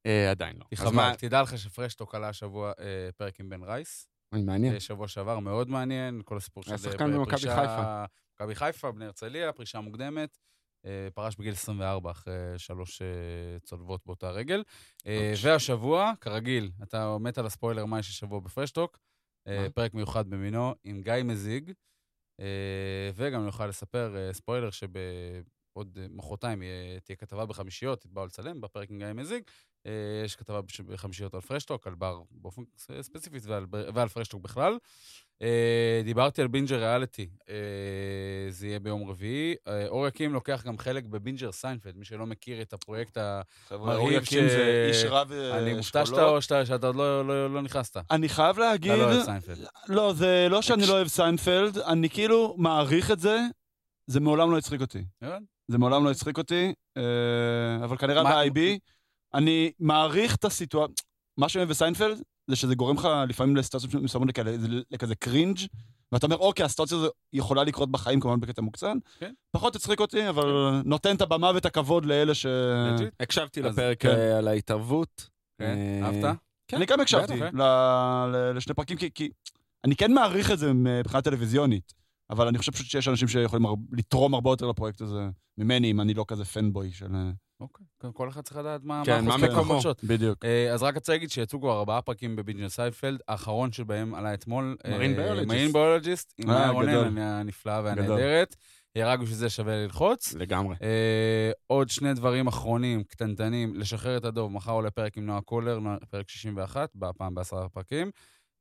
אה, 0.06 0.32
עדיין 0.32 0.56
לא. 0.58 0.66
חבל, 0.76 0.92
מה- 0.96 1.14
תדע 1.18 1.42
לך 1.42 1.58
שפרשטוק 1.58 2.16
עלה 2.16 2.30
השבוע 2.30 2.72
אה, 2.80 3.10
פרק 3.18 3.40
עם 3.40 3.50
בן 3.50 3.64
רייס. 3.64 4.08
אוי, 4.34 4.42
מעניין. 4.44 4.74
אה, 4.74 4.80
שבוע 4.80 5.08
שעבר, 5.08 5.40
מאוד 5.40 5.70
מעניין, 5.70 6.22
כל 6.26 6.38
הסיפור 6.38 6.64
של 6.64 6.70
היה 6.70 6.78
אה, 6.86 6.92
שחקן 6.92 7.14
במכבי 7.14 7.32
פרישה- 7.42 7.56
חיפה. 7.56 8.06
מכבי 8.36 8.56
חיפה, 8.56 8.92
בני 8.92 9.06
הרצליה, 9.06 9.52
פרישה 9.54 9.80
מוקדמת. 9.82 10.38
אה, 10.86 11.08
פרש 11.14 11.36
בגיל 11.36 11.54
24 11.54 12.12
אחרי 12.12 12.34
שלוש 12.58 13.02
אה, 13.02 13.08
צולבות 13.64 14.02
באותה 14.06 14.32
רגל. 14.32 14.64
אה, 15.08 15.32
אוקיי. 15.32 15.52
והשבוע, 15.52 16.12
כרגיל, 16.22 16.72
אתה 16.84 17.18
מת 17.18 17.38
על 17.38 17.46
הספוילר 17.46 17.86
מה 17.86 18.00
יש 18.00 18.10
השבוע 18.10 18.40
בפרשטוק. 18.40 19.00
פרק 19.74 19.94
מיוחד 19.94 20.30
במינו 20.30 20.76
עם 20.84 21.02
גיא 21.02 21.14
מזיג. 21.24 21.72
וגם 23.16 23.42
אני 23.42 23.50
יכול 23.50 23.66
לספר 23.66 24.16
ספוילר 24.32 24.70
שבעוד 24.70 25.98
מחרתיים 26.10 26.62
תהיה 27.04 27.16
כתבה 27.16 27.46
בחמישיות, 27.46 28.06
באו 28.06 28.26
לצלם 28.26 28.62
בפרק 28.62 28.90
עם 28.90 28.98
גיא 28.98 29.14
מזיג. 29.14 29.44
יש 30.26 30.36
כתבה 30.36 30.62
בחמישיות 30.88 31.34
על 31.34 31.42
פרשטוק, 31.42 31.88
על 31.88 31.96
בר 31.96 32.22
באופן 32.32 32.62
ס- 32.78 33.02
ספציפית 33.02 33.44
ועל, 33.46 33.66
ועל 33.72 34.08
פרשטוק 34.08 34.42
בכלל. 34.42 34.78
אה, 35.42 36.02
דיברתי 36.04 36.42
על 36.42 36.48
בינג'ר 36.48 36.76
ריאליטי, 36.76 37.30
אה, 37.50 37.56
זה 38.50 38.68
יהיה 38.68 38.80
ביום 38.80 39.10
רביעי. 39.10 39.56
אה, 39.68 39.88
אור 39.88 40.08
יקים 40.08 40.34
לוקח 40.34 40.64
גם 40.66 40.78
חלק 40.78 41.04
בבינג'ר 41.04 41.52
סיינפלד, 41.52 41.98
מי 41.98 42.06
שלא 42.06 42.26
מכיר 42.26 42.62
את 42.62 42.74
הפרויקט 42.74 43.18
ה... 43.18 43.42
חבר'ה, 43.68 43.86
מרהיב 43.88 44.00
אור 44.00 44.12
יקים 44.12 44.48
ש- 44.50 44.52
זה 44.52 44.86
איש 44.90 45.04
רב 45.10 45.32
אה, 45.32 45.58
אני 45.58 45.74
מופתע 45.74 46.04
אשכולות. 46.04 46.44
שאתה 46.44 46.88
עוד 46.88 46.96
לא- 46.96 47.28
לא 47.28 47.54
לא 47.54 47.62
נכנסת. 47.62 47.98
אני 48.12 48.30
חייב 48.30 48.58
להגיד... 48.60 48.92
אתה 48.92 49.02
לא 49.02 49.12
אוהב 49.14 49.24
סיינפלד. 49.26 49.58
לא, 49.88 50.14
זה 50.14 50.48
לא 50.50 50.62
שאני 50.62 50.88
לא 50.88 50.94
אוהב 50.94 51.08
סיינפלד, 51.08 51.78
אני 51.78 52.10
כאילו 52.10 52.56
מעריך 52.58 53.12
את 53.12 53.20
זה, 53.20 53.40
זה 54.08 54.20
מעולם 54.20 54.52
לא 54.52 54.58
הצחיק 54.58 54.82
אותי. 54.82 55.04
הבנת? 55.22 55.42
זה 55.68 55.78
מעולם 55.78 56.06
לא 56.06 56.12
הצחיק 56.12 56.38
אותי, 56.38 56.74
אבל 57.84 57.98
כנראה 57.98 58.24
ב-IB, 58.24 58.60
אני 59.34 59.72
מעריך 59.80 60.36
את 60.36 60.46
הסיטואציה. 60.46 61.06
מה 61.38 61.50
שאני 61.50 61.60
אוהב 61.62 61.70
בסיינפלד, 61.70 62.22
זה 62.48 62.56
שזה 62.56 62.76
גורם 62.76 62.96
לך 62.98 63.08
לפעמים 63.28 63.56
לסיטואציות 63.56 63.94
מסוימות 63.94 64.30
לכאלה- 64.30 64.52
לכזה 64.92 65.16
cringe, 65.16 65.58
ואתה 66.12 66.26
אומר, 66.26 66.38
אוקיי, 66.38 66.66
הסיטואציה 66.66 66.98
הזו 66.98 67.08
יכולה 67.34 67.64
לקרות 67.64 67.92
בחיים, 67.92 68.20
כמובן 68.20 68.40
בקטע 68.40 68.62
מוקצן. 68.62 68.98
כן. 69.20 69.34
פחות 69.52 69.76
הצחיק 69.76 70.00
אותי, 70.00 70.30
אבל 70.30 70.72
נותן 70.86 71.16
את 71.16 71.22
הבמה 71.22 71.52
ואת 71.56 71.66
הכבוד 71.66 72.06
לאלה 72.06 72.34
ש... 72.34 72.46
הקשבתי 73.20 73.62
לפרק 73.62 74.02
כן. 74.02 74.10
אה, 74.10 74.38
על 74.38 74.48
ההתערבות. 74.48 75.30
כן, 75.60 75.76
אה, 76.04 76.06
אהבת? 76.08 76.38
כן, 76.68 76.78
אני 76.78 76.86
גם 76.86 77.00
הקשבתי 77.00 77.34
ל- 77.54 78.52
לשני 78.58 78.74
פרקים, 78.74 78.98
כי- 78.98 79.12
כי 79.14 79.30
אני 79.84 79.96
כן 79.96 80.14
מעריך 80.14 80.52
את 80.52 80.60
זה 80.60 80.74
מבחינה 80.74 81.22
טלוויזיונית, 81.22 81.94
אבל 82.30 82.48
אני 82.48 82.58
חושב 82.58 82.72
פשוט 82.72 82.88
שיש 82.88 83.08
אנשים 83.08 83.28
שיכולים 83.28 83.66
הר- 83.66 83.74
לתרום 83.92 84.34
הרבה 84.34 84.50
יותר 84.50 84.68
לפרויקט 84.68 85.02
הזה 85.02 85.28
ממני, 85.58 85.92
אם 85.92 86.02
אני 86.02 86.14
לא 86.14 86.26
כזה 86.28 86.46
פנבוי 86.46 86.92
של... 86.92 87.08
אוקיי, 87.60 87.86
כן, 88.00 88.08
כל 88.14 88.30
אחד 88.30 88.42
צריך 88.42 88.58
לדעת 88.58 88.84
מה 88.84 89.02
כן, 89.06 89.26
מה 89.26 89.38
מקומו. 89.38 89.80
בדיוק. 90.04 90.46
אה, 90.46 90.74
אז 90.74 90.84
רק 90.84 90.96
רוצה 90.96 91.14
להגיד 91.14 91.30
שיצאו 91.30 91.60
כבר 91.60 91.80
ארבעה 91.80 92.02
פרקים 92.02 92.36
בבינג'ר 92.36 92.70
סיינפלד, 92.70 93.20
האחרון 93.28 93.72
שבהם 93.72 94.16
עלה 94.16 94.34
אתמול. 94.34 94.78
אה, 94.86 94.92
Marine 94.92 95.16
Biologist. 95.16 95.48
Marine 95.48 95.74
Biologist, 95.74 96.34
עם 96.38 96.50
אה, 96.50 96.56
מאיה 96.56 96.70
רונן 96.70 96.92
גדול. 96.92 97.20
הנפלאה. 97.20 97.82
והנהדרת. 97.84 98.56
אה, 98.98 99.08
רק 99.08 99.20
בשביל 99.20 99.38
זה 99.38 99.50
שווה 99.50 99.76
ללחוץ. 99.76 100.34
לגמרי. 100.34 100.76
אה, 100.82 101.52
עוד 101.68 101.90
שני 101.90 102.14
דברים 102.14 102.48
אחרונים, 102.48 103.04
קטנטנים, 103.04 103.76
לשחרר 103.76 104.18
את 104.18 104.26
הדוב, 104.26 104.52
מחר 104.52 104.72
עולה 104.72 104.92
פרק 104.92 105.18
עם 105.18 105.26
נועה 105.26 105.42
קולר, 105.42 105.80
פרק 106.10 106.30
61, 106.30 106.90
בפעם 106.96 107.36
בעשרה 107.36 107.70
פרקים. 107.70 108.12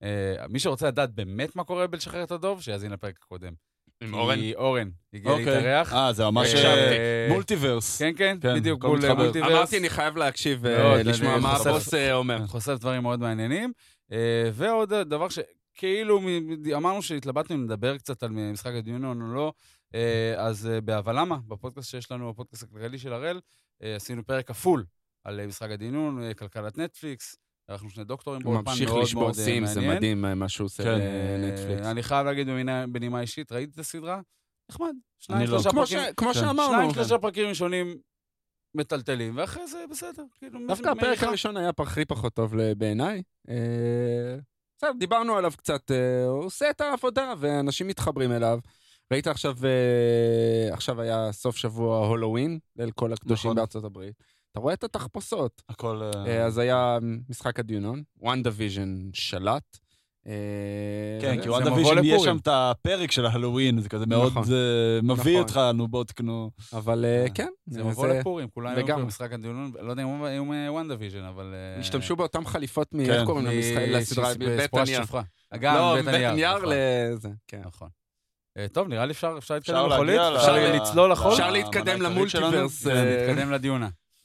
אה, 0.02 0.34
מי 0.48 0.58
שרוצה 0.58 0.86
לדעת 0.88 1.14
באמת 1.14 1.56
מה 1.56 1.64
קורה 1.64 1.86
בלשחרר 1.86 2.24
את 2.24 2.30
הדוב, 2.30 2.62
שיאזין 2.62 2.92
לפרק 2.92 3.18
הקודם. 3.22 3.52
עם 4.00 4.08
כי 4.08 4.14
אורן. 4.14 4.38
אורן 4.54 4.90
הגיע 5.14 5.30
אוקיי. 5.32 5.44
להתארח. 5.44 5.92
אה, 5.92 6.12
זה 6.12 6.24
ממש 6.24 6.54
אה, 6.54 6.64
אה, 6.64 7.26
מולטיברס. 7.30 7.98
כן, 7.98 8.12
כן, 8.16 8.38
כן, 8.40 8.54
בדיוק, 8.54 8.82
בול 8.84 8.98
מתחבר. 8.98 9.14
מולטיברס. 9.14 9.50
אמרתי, 9.50 9.78
אני 9.78 9.90
חייב 9.90 10.16
להקשיב, 10.16 10.66
אה, 10.66 11.02
לשמוע 11.02 11.38
מה 11.38 11.52
הבוס 11.52 11.94
אה, 11.94 12.14
אומר. 12.14 12.46
חושף 12.46 12.76
דברים 12.80 13.02
מאוד 13.02 13.20
מעניינים. 13.20 13.72
אה, 14.12 14.50
ועוד 14.52 14.94
דבר 14.94 15.26
שכאילו 15.28 16.20
אמרנו 16.76 17.02
שהתלבטנו 17.02 17.56
אם 17.56 17.64
נדבר 17.64 17.98
קצת 17.98 18.22
על 18.22 18.30
משחק 18.30 18.72
הדיונון 18.78 19.22
או 19.22 19.34
לא, 19.34 19.52
אה, 19.94 20.34
אז 20.36 20.66
אה, 20.72 20.80
בהבא 20.80 21.12
למה, 21.12 21.36
בפודקאסט 21.48 21.90
שיש 21.90 22.12
לנו, 22.12 22.30
הפודקאסט 22.30 22.62
הכלכלי 22.62 22.98
של 22.98 23.12
הראל, 23.12 23.40
אה, 23.82 23.96
עשינו 23.96 24.26
פרק 24.26 24.48
כפול 24.48 24.84
על 25.24 25.40
אה, 25.40 25.46
משחק 25.46 25.70
הדיונון, 25.70 26.22
אה, 26.22 26.34
כלכלת 26.34 26.78
נטפליקס. 26.78 27.36
אנחנו 27.68 27.90
שני 27.90 28.04
דוקטורים 28.04 28.42
באולפן 28.42 28.70
ממשיך 28.70 28.90
מאוד 28.90 29.02
לשבור 29.02 29.22
מאוד 29.22 29.38
אה, 29.38 29.44
שיאים, 29.44 29.66
זה 29.66 29.80
מעניין. 29.80 29.96
מדהים 29.96 30.24
אה, 30.24 30.34
מה 30.34 30.48
שהוא 30.48 30.64
עושה 30.64 30.82
כן. 30.82 30.98
לנטפליקס. 31.40 31.84
אה, 31.84 31.90
אני 31.90 32.02
חייב 32.02 32.26
להגיד 32.26 32.48
בנימה 32.92 33.20
אישית, 33.20 33.52
ראיתי 33.52 33.72
את 33.74 33.78
הסדרה? 33.78 34.20
נחמד. 34.70 34.94
שניים, 35.18 35.42
אני 35.42 35.50
לא. 35.50 35.58
שלושה 35.58 35.70
כמו 35.70 35.86
ש- 35.86 35.94
פרקים. 35.94 36.14
כמו 36.16 36.28
כן. 36.28 36.34
שאמרנו, 36.34 36.72
שניים, 36.74 36.94
שלושה 36.94 37.18
פרקים 37.18 37.48
ראשונים 37.48 37.96
מטלטלים, 38.74 39.36
ואחרי 39.36 39.66
זה 39.66 39.84
בסדר. 39.90 40.24
כאילו, 40.38 40.60
דווקא 40.68 40.88
הפרק. 40.88 41.22
הראשון 41.22 41.56
היה 41.56 41.70
הכי 41.78 42.04
פחות 42.04 42.34
טוב 42.34 42.54
בעיניי. 42.78 43.22
בסדר, 44.78 44.92
דיברנו 44.98 45.36
עליו 45.36 45.52
קצת, 45.56 45.90
הוא 46.28 46.44
עושה 46.44 46.70
את 46.70 46.80
העבודה 46.80 47.34
ואנשים 47.38 47.86
מתחברים 47.86 48.32
אליו. 48.32 48.58
ראית 49.12 49.26
עכשיו, 49.26 49.56
עכשיו 50.72 51.00
היה 51.00 51.32
סוף 51.32 51.56
שבוע 51.56 52.06
הולואוין, 52.06 52.58
ליל 52.76 52.90
כל 52.90 53.12
הקדושים 53.12 53.50
נכון. 53.50 53.56
בארצות 53.56 53.84
הברית. 53.84 54.14
אתה 54.54 54.60
רואה 54.62 54.74
את 54.74 54.84
התחפושות. 54.84 55.62
הכל... 55.68 56.02
אה, 56.02 56.26
אה, 56.26 56.44
אז 56.44 56.58
היה 56.58 56.98
משחק 57.28 57.60
הדיונון, 57.60 58.02
וואן 58.20 58.42
דיוויז'ן 58.42 59.08
שלט. 59.12 59.78
אה, 60.26 60.32
כן, 61.20 61.42
כי 61.42 61.48
וואן 61.48 61.62
מבוא 61.62 61.76
דיוויז'ן, 61.76 62.04
יש. 62.04 62.22
שם 62.22 62.36
את 62.36 62.48
הפרק 62.50 63.10
של 63.10 63.26
ההלואוין, 63.26 63.80
זה 63.80 63.88
כזה 63.88 64.06
מאוד 64.06 64.26
נכון. 64.32 64.42
מביא 65.02 65.12
נכון. 65.32 65.34
אותך, 65.42 65.60
נו 65.74 65.88
בואו 65.88 66.04
תקנו. 66.04 66.50
אבל 66.72 67.04
כן, 67.34 67.48
זה 67.66 67.84
מבוא 67.84 68.06
לפורים, 68.06 68.48
כולם 68.54 68.74
היו. 68.76 68.86
במשחק 68.86 69.32
הדיון, 69.32 69.72
לא 69.80 69.90
יודע 69.90 70.02
אם 70.02 70.08
הוא- 70.08 70.28
אם 70.28 70.44
הוא 70.46 70.54
וואן 70.68 70.88
דיוויז'ן, 70.88 71.24
אבל... 71.24 71.54
השתמשו 71.80 72.16
באותם 72.16 72.46
חליפות, 72.46 72.88
מ- 72.92 73.06
כן. 73.06 73.12
איך 73.12 73.24
קוראים 73.26 73.46
לסדרה? 73.46 74.34
ש- 74.34 74.36
בית 74.36 74.60
ספורש 74.60 74.88
הנייר. 74.88 75.04
שפרה. 75.04 75.22
גם 75.58 75.74
לא, 75.74 75.94
בית 75.96 76.06
הנייר. 76.08 76.30
הנייר 76.30 76.56
נכון, 76.58 76.68
לזה, 77.12 77.28
כן. 77.48 77.62
נכון. 77.66 77.88
טוב, 78.72 78.88
נראה 78.88 79.06
לי 79.06 79.12
אפשר 79.12 79.34
להתקדם 79.34 79.86
לחולית, 79.90 80.20
אפשר 80.36 80.74
לצלול 80.74 81.12
לחול, 81.12 81.32
אפשר 81.32 81.50
להתקדם 81.50 82.02
העיקרית 82.06 82.30
שלנו? 82.30 82.50
למולטיברס. 82.50 82.86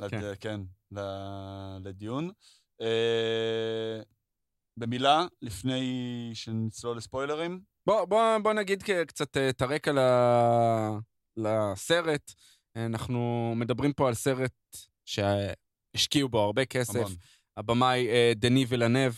כן, 0.08 0.18
אה. 0.24 0.32
לד- 0.32 0.38
כן. 0.40 0.62
ל- 0.92 1.78
לדיון. 1.88 2.30
אה, 2.82 4.02
במילה, 4.78 5.26
לפני 5.42 5.82
שנצלול 6.34 6.98
לספוילרים, 6.98 7.60
בוא, 7.86 8.06
בוא, 8.06 8.38
בוא 8.44 8.54
נגיד 8.54 8.84
קצת 9.08 9.38
אה, 9.38 9.50
את 9.50 9.62
הרקע 9.62 9.92
ל... 9.92 10.00
לסרט. 11.38 12.32
אנחנו 12.76 13.54
מדברים 13.56 13.94
פה 13.94 14.08
על 14.08 14.14
סרט 14.14 14.54
שהשקיעו 15.06 16.30
בו 16.30 16.40
הרבה 16.40 16.66
כסף. 16.66 16.96
המון. 16.96 17.12
הבמאי 17.58 18.08
אה, 18.10 18.32
דני 18.36 18.66
וילנב. 18.68 19.12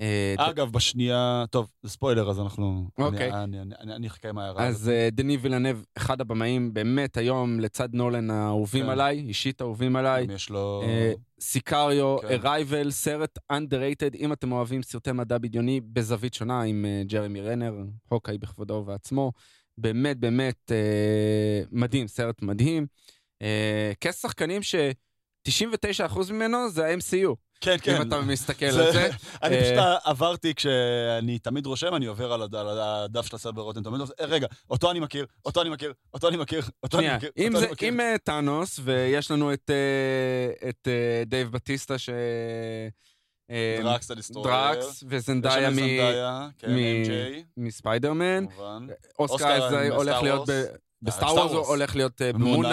אה, 0.00 0.34
אגב, 0.38 0.72
בשנייה, 0.72 1.44
טוב, 1.50 1.70
זה 1.82 1.88
ספוילר, 1.88 2.30
אז 2.30 2.40
אנחנו... 2.40 2.88
אוקיי. 2.98 3.32
אני 3.80 4.06
אחכה 4.06 4.28
עם 4.28 4.38
ההערה 4.38 4.66
אז 4.66 4.88
אה, 4.88 5.08
דני 5.12 5.36
וילנב, 5.36 5.76
אחד 5.96 6.20
הבמאים, 6.20 6.74
באמת 6.74 7.16
היום 7.16 7.60
לצד 7.60 7.88
נולן 7.94 8.30
האהובים 8.30 8.84
כן. 8.84 8.90
עליי, 8.90 9.18
אישית 9.18 9.60
האהובים 9.60 9.96
עליי. 9.96 10.26
יש 10.34 10.50
לו... 10.50 10.82
אה, 10.84 11.12
סיקריו, 11.40 12.16
כן. 12.18 12.28
ארייבל, 12.28 12.90
סרט 12.90 13.38
underrated, 13.52 14.16
אם 14.18 14.32
אתם 14.32 14.52
אוהבים 14.52 14.82
סרטי 14.82 15.12
מדע 15.12 15.38
בדיוני, 15.38 15.80
בזווית 15.80 16.34
שונה 16.34 16.62
עם 16.62 16.86
ג'רמי 17.06 17.40
רנר, 17.40 17.74
הוקאי 18.08 18.38
בכבודו 18.38 18.74
ובעצמו. 18.74 19.32
באמת, 19.78 20.16
באמת 20.16 20.72
מדהים, 21.72 22.08
סרט 22.08 22.42
מדהים. 22.42 22.86
כשחקנים 24.00 24.62
ש... 24.62 24.74
99% 25.48 26.32
ממנו 26.32 26.70
זה 26.70 26.86
ה-MCU. 26.86 27.34
כן, 27.60 27.76
כן. 27.82 27.96
אם 27.96 28.02
אתה 28.02 28.20
מסתכל 28.20 28.66
על 28.66 28.92
זה. 28.92 29.10
אני 29.42 29.60
פשוט 29.60 29.78
אה, 29.78 29.96
עברתי, 30.04 30.54
כשאני 30.54 31.38
תמיד 31.38 31.66
רושם, 31.66 31.94
אני 31.94 32.06
עובר 32.06 32.32
על 32.32 32.78
הדף 32.80 33.26
של 33.26 33.36
הסבר 33.36 33.62
Rotten 33.62 33.82
Tomatoes, 33.82 34.10
אה, 34.20 34.26
רגע, 34.26 34.46
אותו 34.70 34.90
אני 34.90 35.00
מכיר, 35.00 35.26
אותו 35.44 35.62
אני 35.62 35.70
מכיר, 35.70 35.92
אותו 36.14 36.28
אני 36.28 36.36
מכיר, 36.36 36.62
אותו 36.82 36.98
אני 36.98 37.16
מכיר. 37.16 37.30
אם 37.82 38.00
אה, 38.00 38.14
טאנוס, 38.24 38.80
ויש 38.84 39.30
לנו 39.30 39.52
את 39.52 40.88
דייב 41.26 41.50
בטיסטה, 41.50 41.98
ש... 41.98 42.10
דרקס 43.82 44.10
the 44.10 44.25
Destroyer. 44.25 44.74
דרקס 44.74 45.04
וזנדאיה 45.08 45.70
מספיידרמן. 47.56 48.46
כן, 48.48 48.94
אוסקר 49.18 49.88
הולך 49.90 50.22
להיות... 50.22 50.48
ב 51.02 51.08
Star 51.08 51.34
Wars 51.34 51.52
הוא 51.52 51.66
הולך 51.66 51.96
להיות 51.96 52.22
ב 52.22 52.26
Moon 52.26 52.42
Knight 52.42 52.66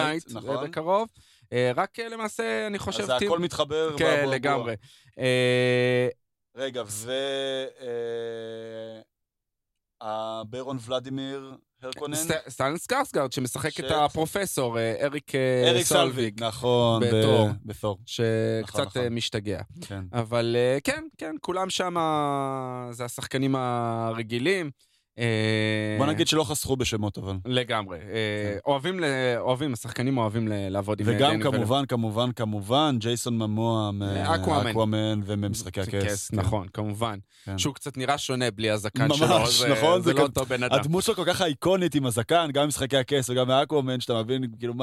בקרוב. 0.64 1.08
אה, 1.54 1.72
רק 1.76 2.00
אה, 2.00 2.10
למעשה, 2.10 2.68
אני 2.68 2.80
חושב... 2.80 3.04
אז 3.04 3.12
טים- 3.20 3.28
הכל 3.28 3.40
מתחבר. 3.40 3.98
כן, 3.98 4.26
לגמרי. 4.30 4.76
אה, 5.20 6.08
רגע, 6.56 6.84
ו... 6.88 7.12
אה, 7.82 9.02
הברון 10.02 10.78
ולדימיר 10.86 11.56
הרקונן? 11.82 12.16
סט- 12.16 12.50
סטלן 12.50 12.78
סקרסגרד, 12.78 13.32
שמשחק 13.32 13.80
את 13.80 13.86
הפרופסור, 13.92 14.78
אריק 14.80 15.32
סלוויג, 15.84 16.44
נכון, 16.44 17.04
בתור. 17.64 17.96
שקצת 18.06 18.80
נכון. 18.80 19.02
אה, 19.04 19.10
משתגע. 19.10 19.62
כן. 19.88 20.04
אבל 20.14 20.56
כן, 20.84 21.04
כן, 21.18 21.36
כולם 21.42 21.70
שם 21.70 21.96
זה 22.92 23.06
השחקנים 23.06 23.56
הרגילים. 23.56 24.72
אה, 25.20 25.26
בוא 25.98 26.06
נגיד 26.06 26.28
שלא 26.28 26.44
חסכו 26.44 26.76
בשמות, 26.76 27.18
אבל. 27.18 27.36
לגמרי. 27.46 27.98
אה, 27.98 28.58
אוהבים, 28.66 29.00
ל- 29.00 29.04
אוהבים, 29.38 29.74
השחקנים 29.74 30.18
אוהבים 30.18 30.48
לעבוד 30.52 31.00
עם 31.02 31.10
אה, 31.10 31.16
וגם 31.16 31.42
כמובן, 31.42 31.86
כמובן, 31.86 32.32
כמובן, 32.32 32.96
ג'ייסון 33.00 33.38
ממוע 33.38 33.92
מ 33.92 34.06
Aquaman. 34.06 35.20
וממשחקי 35.26 35.82
הכס. 35.82 36.30
כן. 36.30 36.38
נכון, 36.38 36.68
כמובן. 36.74 37.20
כן. 37.46 37.58
שהוא 37.58 37.74
קצת 37.76 37.98
נראה 37.98 38.18
שונה 38.18 38.52
בלי 38.52 38.70
הזקן 38.70 39.08
ממש, 39.08 39.18
שלו. 39.18 39.28
זה- 39.52 39.68
נכון, 39.70 40.02
זה 40.02 40.14
לא 40.14 40.22
אותו 40.22 40.46
בן 40.46 40.64
אדם. 40.64 40.76
הדמות 40.80 41.04
שלו 41.04 41.16
כל 41.16 41.26
כך 41.26 41.42
אייקונית 41.42 41.96
עם 41.96 42.06
הזקן, 42.06 42.50
גם 42.54 42.64
במשחקי 42.64 42.98
הכס 42.98 43.30
וגם 43.30 43.48
מ 43.48 43.53
Aquaman, 43.53 44.00
שאתה 44.00 44.24
מבין, 44.24 44.44
כאילו, 44.60 44.74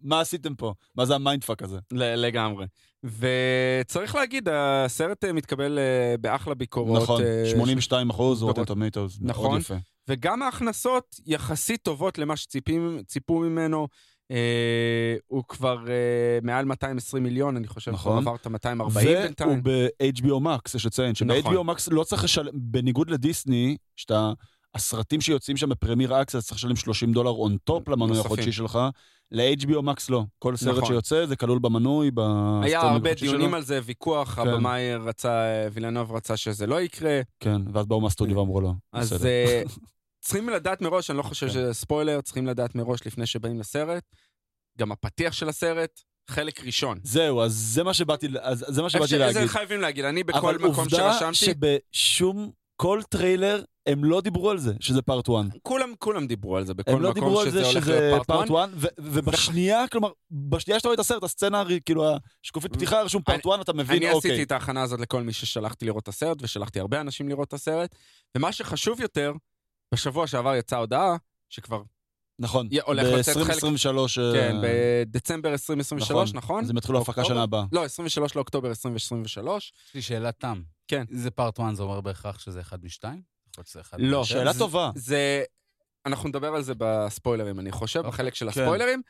מה, 0.00 0.20
עשיתם 0.20 0.54
פה? 0.54 0.72
מה 0.96 1.04
זה 1.06 1.14
ה 1.14 1.19
mindfuck 1.19 1.62
הזה? 1.62 1.78
לגמרי. 1.92 2.66
וצריך 3.04 4.14
להגיד, 4.14 4.48
הסרט 4.52 5.24
אה, 5.24 5.32
מתקבל 5.32 5.78
אה, 5.78 6.14
באחלה 6.20 6.54
ביקורות. 6.54 7.02
נכון, 7.02 7.22
אה, 7.22 7.50
82 7.50 8.10
אחוז, 8.10 8.42
Rotten. 8.42 8.64
Tomatoes, 8.64 9.18
נכון. 9.20 9.48
מאוד 9.50 9.60
יפה. 9.60 9.74
וגם 10.08 10.42
ההכנסות 10.42 11.16
יחסית 11.26 11.82
טובות 11.82 12.18
למה 12.18 12.36
שציפו 12.36 13.38
ממנו. 13.40 13.88
אה, 14.30 15.16
הוא 15.26 15.44
כבר 15.48 15.78
אה, 15.88 16.38
מעל 16.42 16.64
220 16.64 17.22
מיליון, 17.22 17.56
אני 17.56 17.66
חושב, 17.66 17.90
נכון. 17.90 18.12
הוא 18.12 18.20
עבר 18.20 18.34
את 18.34 18.46
ה-240 18.46 18.90
בינתיים. 18.94 19.50
והוא 19.50 19.62
ב-HBO 19.62 20.46
Max, 20.46 20.70
יש 20.74 20.86
לציין, 20.86 21.12
נכון. 21.28 21.42
שב-HBO 21.42 21.70
Max 21.72 21.88
לא 21.90 22.04
צריך 22.04 22.24
לשלם, 22.24 22.52
בניגוד 22.54 23.10
לדיסני, 23.10 23.76
שאתה, 23.96 24.32
הסרטים 24.74 25.20
שיוצאים 25.20 25.56
שם 25.56 25.68
ב 25.68 25.75
Premier 25.75 26.22
Access 26.22 26.46
צריך 26.46 26.58
לשלם 26.58 26.76
30 26.76 27.12
דולר 27.12 27.30
on 27.30 27.56
top 27.64 27.88
למנוי. 27.88 28.18
החודשי 28.20 28.52
שלך, 28.52 28.78
ל-HBO 29.30 29.80
Max 29.82 30.04
לא. 30.08 30.24
כל 30.38 30.56
סרט 30.56 30.76
נכון. 30.76 30.88
שיוצא 30.88 31.26
זה 31.26 31.36
כלול 31.36 31.58
במנוי, 31.58 32.10
בסטרימינג 32.10 32.64
היה 32.64 32.80
הרבה 32.80 33.14
דיונים 33.14 33.48
שלו. 33.48 33.56
על 33.56 33.62
זה, 33.62 33.80
ויכוח, 33.84 34.34
כן. 34.34 34.48
הבמאי 34.48 34.94
רצה, 34.94 35.42
וילנוב 35.72 36.12
רצה 36.12 36.36
שזה 36.36 36.66
לא 36.66 36.80
יקרה. 36.80 37.20
כן, 37.40 37.62
ואז 37.72 37.86
באו 37.86 38.00
מהסטודיו 38.00 38.36
ואמרו 38.36 38.60
לו, 38.60 38.74
אז. 38.92 39.26
אה, 39.26 39.62
צריכים 40.24 40.48
לדעת 40.48 40.80
מראש, 40.80 41.10
אני 41.10 41.18
לא 41.18 41.22
חושב 41.22 41.46
כן. 41.46 41.52
שזה 41.52 41.74
ספוילר, 41.74 42.20
צריכים 42.20 42.46
לדעת 42.46 42.74
מראש 42.74 43.06
לפני 43.06 43.26
שבאים 43.26 43.60
לסרט. 43.60 44.04
גם 44.78 44.92
הפתיח 44.92 45.32
של 45.32 45.48
הסרט, 45.48 46.00
חלק 46.30 46.64
ראשון. 46.64 46.98
זהו, 47.02 47.42
אז 47.42 47.52
זה 47.52 47.82
מה 47.82 47.94
שבאתי, 47.94 48.28
אז 48.40 48.64
זה 48.68 48.82
מה 48.82 48.90
שבאתי 48.90 49.18
להגיד. 49.18 49.42
זה 49.42 49.48
חייבים 49.48 49.80
להגיד, 49.80 50.04
אני 50.04 50.24
בכל 50.24 50.38
אבל 50.38 50.54
מקום 50.58 50.84
עובדה 50.84 51.12
שרשמתי, 51.12 51.34
שבשום, 51.34 52.50
כל 52.76 53.00
טריילר, 53.10 53.62
הם 53.88 54.04
לא 54.04 54.20
דיברו 54.20 54.50
על 54.50 54.58
זה, 54.58 54.72
שזה 54.80 55.02
part 55.02 55.28
1. 55.28 55.34
כולם, 55.62 55.92
כולם 55.98 56.26
דיברו 56.26 56.56
על 56.56 56.64
זה 56.64 56.74
בכל 56.74 56.90
הם 56.92 57.02
לא 57.02 57.10
מקום 57.10 57.20
דיברו 57.24 57.40
על 57.40 57.46
שזה 57.46 57.60
זה 57.60 57.66
הולך 57.66 57.84
שזה 57.84 58.10
part 58.14 58.26
part 58.26 58.50
1. 58.50 58.54
1, 58.84 58.92
ובשנייה, 58.98 59.84
כלומר, 59.92 60.08
בשנייה 60.30 60.78
שאתה 60.80 60.88
רואה 60.88 60.94
את 60.94 61.00
הסרט, 61.00 61.22
הסצנה, 61.22 61.64
כאילו, 61.86 62.04
השקופית 62.44 62.72
פתיחה 62.72 63.02
רשום 63.02 63.22
פארט 63.22 63.46
1, 63.46 63.60
אתה 63.60 63.72
מבין, 63.72 63.96
אני 63.96 64.08
עשיתי 64.08 64.28
אוקיי. 64.30 64.42
את 64.42 64.52
ההכנה 64.52 64.82
הזאת 64.82 65.00
לכל 65.00 65.22
מי 65.22 65.32
ששלחתי 65.32 65.86
לראות 65.86 66.02
את 66.02 66.08
הסרט, 66.08 66.38
ושלחתי 66.42 66.80
הרבה 66.80 67.00
אנשים 67.00 67.28
לראות 67.28 67.48
את 67.48 67.52
הסרט. 67.52 67.94
ומה 68.36 68.52
שחשוב 68.52 69.00
יותר, 69.00 69.32
בשבוע 69.94 70.26
שעבר 70.26 70.54
יצאה 70.54 70.78
הודעה, 70.78 71.16
שכבר, 71.48 71.82
נכון, 72.38 72.68
יה- 72.70 72.82
הולך 72.86 73.06
לצאת 73.18 73.36
חלק- 73.36 73.64
ב-2023, 73.64 74.20
כן, 74.34 74.56
בדצמבר 74.62 75.52
2023, 75.52 76.34
נכון? 76.34 76.64
אז 76.64 76.70
הם 76.70 76.76
יתחילו 76.76 76.98
הפקה 77.00 77.10
אוקטובר? 77.20 77.28
שנה 77.34 77.42
הבאה. 77.42 77.64
לא, 77.72 77.84
23 77.84 78.36
לאוקטובר 78.36 78.68
2023. 78.68 79.72
יש 79.88 79.94
לי 79.94 80.02
שאלת 80.02 80.34
תם. 80.38 80.62
כן. 80.88 81.04
זה 81.10 81.30
פארט 81.30 81.60
1, 81.60 81.74
זה 81.74 81.82
אומר 81.82 82.00
בהכרח 82.00 82.38
שזה 82.38 82.60
אחד 82.60 82.84
משתיים? 82.84 83.37
יכול 83.58 83.64
להיות 83.64 83.66
שזה 83.68 83.80
אחד 83.80 83.96
לא. 84.00 84.24
שאלה 84.24 84.52
זה- 84.52 84.58
טובה. 84.58 84.90
זה, 84.94 85.44
אנחנו 86.06 86.28
נדבר 86.28 86.48
על 86.54 86.62
זה 86.62 86.72
בספוילרים, 86.78 87.60
אני 87.60 87.72
חושב, 87.72 87.98
אוקיי. 87.98 88.10
בחלק 88.12 88.34
של 88.34 88.50
כן. 88.50 88.60
הספוילרים, 88.62 89.02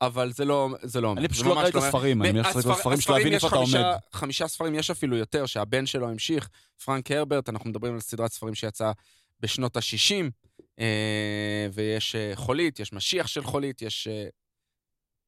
אבל 0.00 0.32
זה 0.32 0.44
לא, 0.44 0.68
זה 0.82 1.00
לא 1.00 1.08
אומר. 1.08 1.20
אני 1.20 1.28
פשוט 1.28 1.46
לא 1.46 1.54
קראתי 1.54 1.68
את 1.70 1.74
אומר. 1.74 1.86
הספרים, 1.86 2.22
אני 2.22 2.32
מניח 2.32 2.48
שצריך 2.50 2.66
את 2.66 2.70
הספרים 2.70 2.98
בשביל 2.98 3.16
להבין 3.16 3.32
איפה 3.32 3.46
אתה 3.48 3.56
חמישה- 3.56 3.88
עומד. 3.88 3.98
חמישה 4.12 4.48
ספרים, 4.48 4.74
יש 4.74 4.90
אפילו 4.90 5.16
יותר, 5.16 5.46
שהבן 5.46 5.86
שלו 5.86 6.08
המשיך, 6.08 6.48
פרנק 6.84 7.10
הרברט, 7.10 7.48
אנחנו 7.48 7.70
מדברים 7.70 7.94
על 7.94 8.00
סדרת 8.00 8.32
ספרים 8.32 8.54
שיצאה 8.54 8.92
בשנות 9.40 9.76
ה-60, 9.76 10.30
ויש 11.72 12.14
אה, 12.14 12.32
חולית, 12.34 12.80
יש 12.80 12.92
משיח 12.92 13.26
של 13.26 13.44
חולית, 13.44 13.82
יש... 13.82 14.08
אה, 14.08 14.26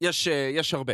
יש, 0.01 0.27
אה, 0.27 0.51
יש 0.53 0.73
הרבה. 0.73 0.93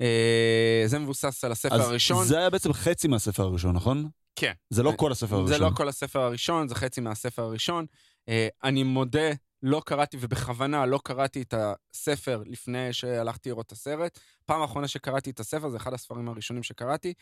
אה, 0.00 0.82
זה 0.86 0.98
מבוסס 0.98 1.44
על 1.44 1.52
הספר 1.52 1.74
אז 1.74 1.80
הראשון. 1.88 2.24
זה 2.26 2.38
היה 2.38 2.50
בעצם 2.50 2.72
חצי 2.72 3.08
מהספר 3.08 3.42
הראשון, 3.42 3.76
נכון? 3.76 4.08
כן. 4.36 4.52
זה 4.70 4.82
לא 4.82 4.92
כל 4.96 5.12
הספר 5.12 5.36
הראשון. 5.36 5.58
זה 5.58 5.64
לא 5.64 5.70
כל 5.76 5.88
הספר 5.88 6.20
הראשון, 6.20 6.68
זה 6.68 6.74
חצי 6.74 7.00
מהספר 7.00 7.42
הראשון. 7.42 7.86
אה, 8.28 8.48
אני 8.64 8.82
מודה, 8.82 9.30
לא 9.62 9.82
קראתי, 9.86 10.16
ובכוונה 10.20 10.86
לא 10.86 11.00
קראתי 11.04 11.42
את 11.42 11.54
הספר 11.56 12.42
לפני 12.46 12.92
שהלכתי 12.92 13.48
לראות 13.48 13.66
את 13.66 13.72
הסרט. 13.72 14.18
פעם 14.44 14.62
האחרונה 14.62 14.88
שקראתי 14.88 15.30
את 15.30 15.40
הספר, 15.40 15.68
זה 15.68 15.76
אחד 15.76 15.92
הספרים 15.94 16.28
הראשונים 16.28 16.62
שקראתי. 16.62 17.14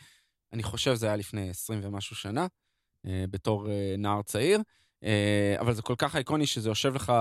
אני 0.53 0.63
חושב 0.63 0.93
זה 0.93 1.05
היה 1.05 1.15
לפני 1.15 1.49
20 1.49 1.79
ומשהו 1.83 2.15
שנה, 2.15 2.47
אה, 3.05 3.25
בתור 3.29 3.69
אה, 3.69 3.95
נער 3.97 4.21
צעיר. 4.21 4.59
אה, 5.05 5.55
אבל 5.59 5.73
זה 5.73 5.81
כל 5.81 5.95
כך 5.97 6.15
איקוני 6.15 6.45
שזה 6.45 6.69
יושב 6.69 6.95
לך 6.95 7.13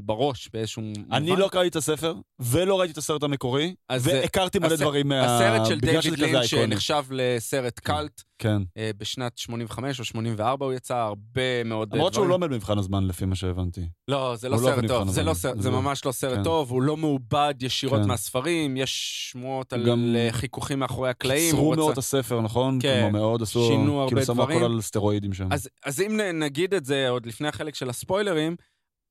בראש 0.00 0.48
באיזשהו 0.52 0.82
מובן. 0.82 1.02
אני 1.12 1.36
לא 1.36 1.48
קראתי 1.48 1.68
את 1.68 1.76
הספר, 1.76 2.14
ולא 2.40 2.80
ראיתי 2.80 2.92
את 2.92 2.98
הסרט 2.98 3.22
המקורי, 3.22 3.74
והכרתי 4.00 4.58
מלא 4.58 4.76
דברים 4.76 5.08
מה... 5.08 5.36
הסרט 5.36 5.66
של 5.66 5.80
דיוויד 5.80 6.18
לין, 6.18 6.36
אייקוני. 6.36 6.46
שנחשב 6.46 7.04
לסרט 7.10 7.78
קאלט, 7.78 8.22
כן. 8.42 8.62
אה, 8.76 8.90
בשנת 8.98 9.38
85 9.38 10.00
או 10.00 10.04
84 10.04 10.66
הוא 10.66 10.72
יצא, 10.72 10.96
הרבה 10.96 11.64
מאוד 11.64 11.92
אה, 11.92 11.96
למרות 11.96 12.14
שהוא 12.14 12.24
דברים. 12.24 12.30
לא 12.30 12.34
עומד 12.34 12.50
במבחן 12.50 12.78
הזמן, 12.78 13.06
לפי 13.06 13.24
מה 13.24 13.34
שהבנתי. 13.34 13.80
לא, 14.08 14.36
זה 14.36 14.48
לא 14.48 14.56
לא 14.56 14.62
סרט 14.62 14.84
טוב, 14.88 15.10
זה. 15.10 15.22
לא 15.22 15.34
זה. 15.34 15.70
ממש 15.70 16.04
לא 16.04 16.12
סרט 16.12 16.36
כן. 16.36 16.42
טוב, 16.44 16.70
הוא 16.70 16.82
לא 16.82 16.96
מעובד 16.96 17.54
ישירות 17.60 18.00
כן. 18.02 18.08
מהספרים, 18.08 18.76
יש 18.76 19.18
שמועות 19.30 19.72
על 19.72 20.16
חיכוכים 20.30 20.78
מאחורי 20.78 21.10
הקלעים. 21.10 21.50
קיצרו 21.50 21.74
מאוד 21.76 21.92
את 21.92 21.98
הספר, 21.98 22.40
נכון? 22.40 22.78
כן. 22.82 23.12
שינו 23.46 24.00
הרבה 24.00 24.08
כאילו 24.08 24.24
שמו 24.24 24.34
דברים. 24.34 24.56
הכל 24.58 24.64
על 24.64 24.80
סטרואידים 24.80 25.32
שם. 25.32 25.48
אז, 25.84 26.00
אם 26.00 26.20
נגיד 26.34 26.74
את 26.74 26.84
זה 26.84 26.91
עוד 27.08 27.26
לפני 27.26 27.48
החלק 27.48 27.74
של 27.74 27.90
הספוילרים, 27.90 28.56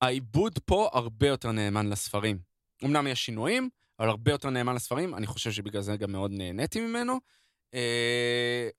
העיבוד 0.01 0.59
פה 0.65 0.89
הרבה 0.93 1.27
יותר 1.27 1.51
נאמן 1.51 1.89
לספרים. 1.89 2.39
אמנם 2.84 3.07
יש 3.07 3.25
שינויים, 3.25 3.69
אבל 3.99 4.09
הרבה 4.09 4.32
יותר 4.32 4.49
נאמן 4.49 4.75
לספרים, 4.75 5.15
אני 5.15 5.27
חושב 5.27 5.51
שבגלל 5.51 5.82
זה 5.82 5.97
גם 5.97 6.11
מאוד 6.11 6.32
נהניתי 6.32 6.82
ממנו. 6.82 7.19
אה, 7.73 8.69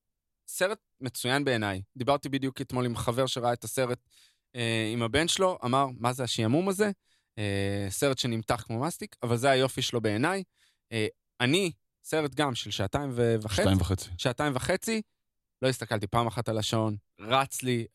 סרט 0.49 0.79
מצוין 1.01 1.45
בעיניי. 1.45 1.83
דיברתי 1.97 2.29
בדיוק 2.29 2.61
אתמול 2.61 2.85
עם 2.87 2.97
חבר 2.97 3.27
שראה 3.27 3.53
את 3.53 3.65
הסרט 3.65 3.99
אה, 4.57 4.91
עם 4.93 5.03
הבן 5.03 5.29
שלו, 5.29 5.59
אמר, 5.65 5.87
מה 5.99 6.13
זה 6.13 6.25
השעמום 6.25 6.69
הזה? 6.69 6.91
אה, 7.39 7.87
סרט 7.91 8.19
שנמתח 8.19 8.63
כמו 8.67 8.81
מסטיק, 8.81 9.17
אבל 9.23 9.37
זה 9.37 9.51
היופי 9.51 9.83
שלו 9.83 10.01
בעיניי. 10.01 10.43
אה, 10.93 11.07
אני, 11.41 11.73
סרט 12.05 12.35
גם 12.35 12.55
של 12.55 12.71
שעתיים 12.71 13.11
וחצי, 13.43 13.63
שתיים 13.63 13.81
וחצי. 13.81 14.11
שעתיים 14.19 14.53
וחצי, 14.57 15.03
לא 15.63 15.69
הסתכלתי 15.69 16.07
פעם 16.07 16.27
אחת 16.27 16.49
על 16.49 16.59
השעון, 16.59 16.97
רץ 17.23 17.63
לי, 17.63 17.87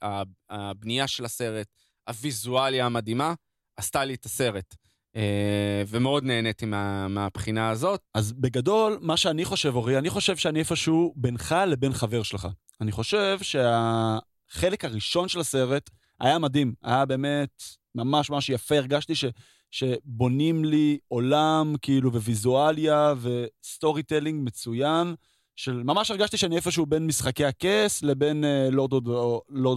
הבנייה 0.50 1.08
של 1.08 1.26
הסרט, 1.26 1.68
הוויזואליה 2.08 2.86
המדהימה, 2.86 3.34
עשתה 3.78 4.06
לי 4.06 4.14
את 4.14 4.26
הסרט. 4.26 4.76
אה, 5.16 5.84
ומאוד 5.88 6.24
נהניתי 6.24 6.66
מה, 6.66 7.08
מהבחינה 7.08 7.70
הזאת. 7.70 8.02
אז 8.14 8.32
בגדול, 8.32 8.98
מה 9.02 9.18
שאני 9.18 9.46
חושב, 9.46 9.76
אורי, 9.76 9.98
אני 9.98 10.10
חושב 10.10 10.38
שאני 10.38 10.60
איפשהו 10.60 11.14
בינך 11.16 11.56
לבין 11.68 11.94
חבר 11.94 12.24
שלך. 12.24 12.48
אני 12.82 12.92
חושב 12.92 13.40
שהחלק 13.42 14.86
הראשון 14.86 15.28
של 15.28 15.40
הסרט 15.40 15.90
היה 16.20 16.40
מדהים, 16.40 16.74
היה 16.84 17.06
באמת 17.06 17.64
ממש 17.96 18.30
ממש 18.30 18.50
יפה, 18.50 18.78
הרגשתי 18.78 19.16
ש, 19.16 19.26
שבונים 19.72 20.66
לי 20.66 20.98
עולם, 21.08 21.76
כאילו, 21.82 22.14
וויזואליה 22.14 23.14
ו 23.22 24.04
storytelling 24.04 24.48
מצוין, 24.48 25.16
של 25.58 25.84
ממש 25.84 26.12
הרגשתי 26.12 26.38
שאני 26.38 26.56
איפשהו 26.56 26.86
בין 26.86 27.08
משחקי 27.08 27.46
הכס 27.46 28.04
לבין 28.04 28.44
Lord 28.72 29.08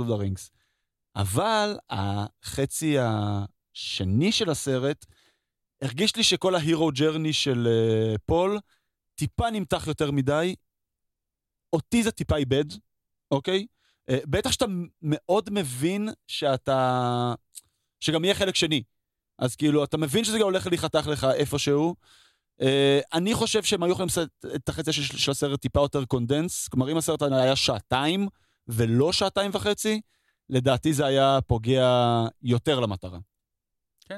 of 0.00 0.08
the 0.08 0.14
Rings. 0.14 0.50
אבל 1.16 1.78
החצי 1.90 2.96
השני 2.98 4.32
של 4.32 4.50
הסרט, 4.50 5.06
הרגיש 5.82 6.16
לי 6.16 6.24
שכל 6.24 6.54
ה 6.54 6.62
hero 6.62 6.90
journey 6.90 7.32
של 7.32 7.68
uh, 7.68 8.18
פול 8.26 8.58
טיפה 9.14 9.50
נמתח 9.50 9.84
יותר 9.86 10.10
מדי. 10.10 10.54
אותי 11.72 12.02
זה 12.02 12.10
טיפה 12.10 12.36
איבד, 12.36 12.64
אוקיי? 13.30 13.66
Uh, 14.10 14.14
בטח 14.26 14.52
שאתה 14.52 14.64
מאוד 15.02 15.50
מבין 15.52 16.08
שאתה... 16.26 17.34
שגם 18.00 18.24
יהיה 18.24 18.34
חלק 18.34 18.54
שני. 18.56 18.82
אז 19.38 19.56
כאילו, 19.56 19.84
אתה 19.84 19.96
מבין 19.96 20.24
שזה 20.24 20.38
גם 20.38 20.44
הולך 20.44 20.66
להיחתך 20.66 21.06
לך 21.06 21.26
איפשהו. 21.34 21.94
Uh, 22.60 22.64
אני 23.12 23.34
חושב 23.34 23.62
שהם 23.62 23.82
היו 23.82 23.92
יכולים 23.92 24.06
לעשות 24.06 24.28
את 24.54 24.68
החצי 24.68 24.92
של, 24.92 25.02
של 25.18 25.30
הסרט 25.30 25.60
טיפה 25.60 25.80
יותר 25.80 26.04
condensed. 26.04 26.68
כלומר, 26.68 26.92
אם 26.92 26.96
הסרט 26.96 27.22
היה 27.22 27.56
שעתיים 27.56 28.28
ולא 28.68 29.12
שעתיים 29.12 29.50
וחצי, 29.54 30.00
לדעתי 30.50 30.92
זה 30.92 31.06
היה 31.06 31.38
פוגע 31.46 32.24
יותר 32.42 32.80
למטרה. 32.80 33.18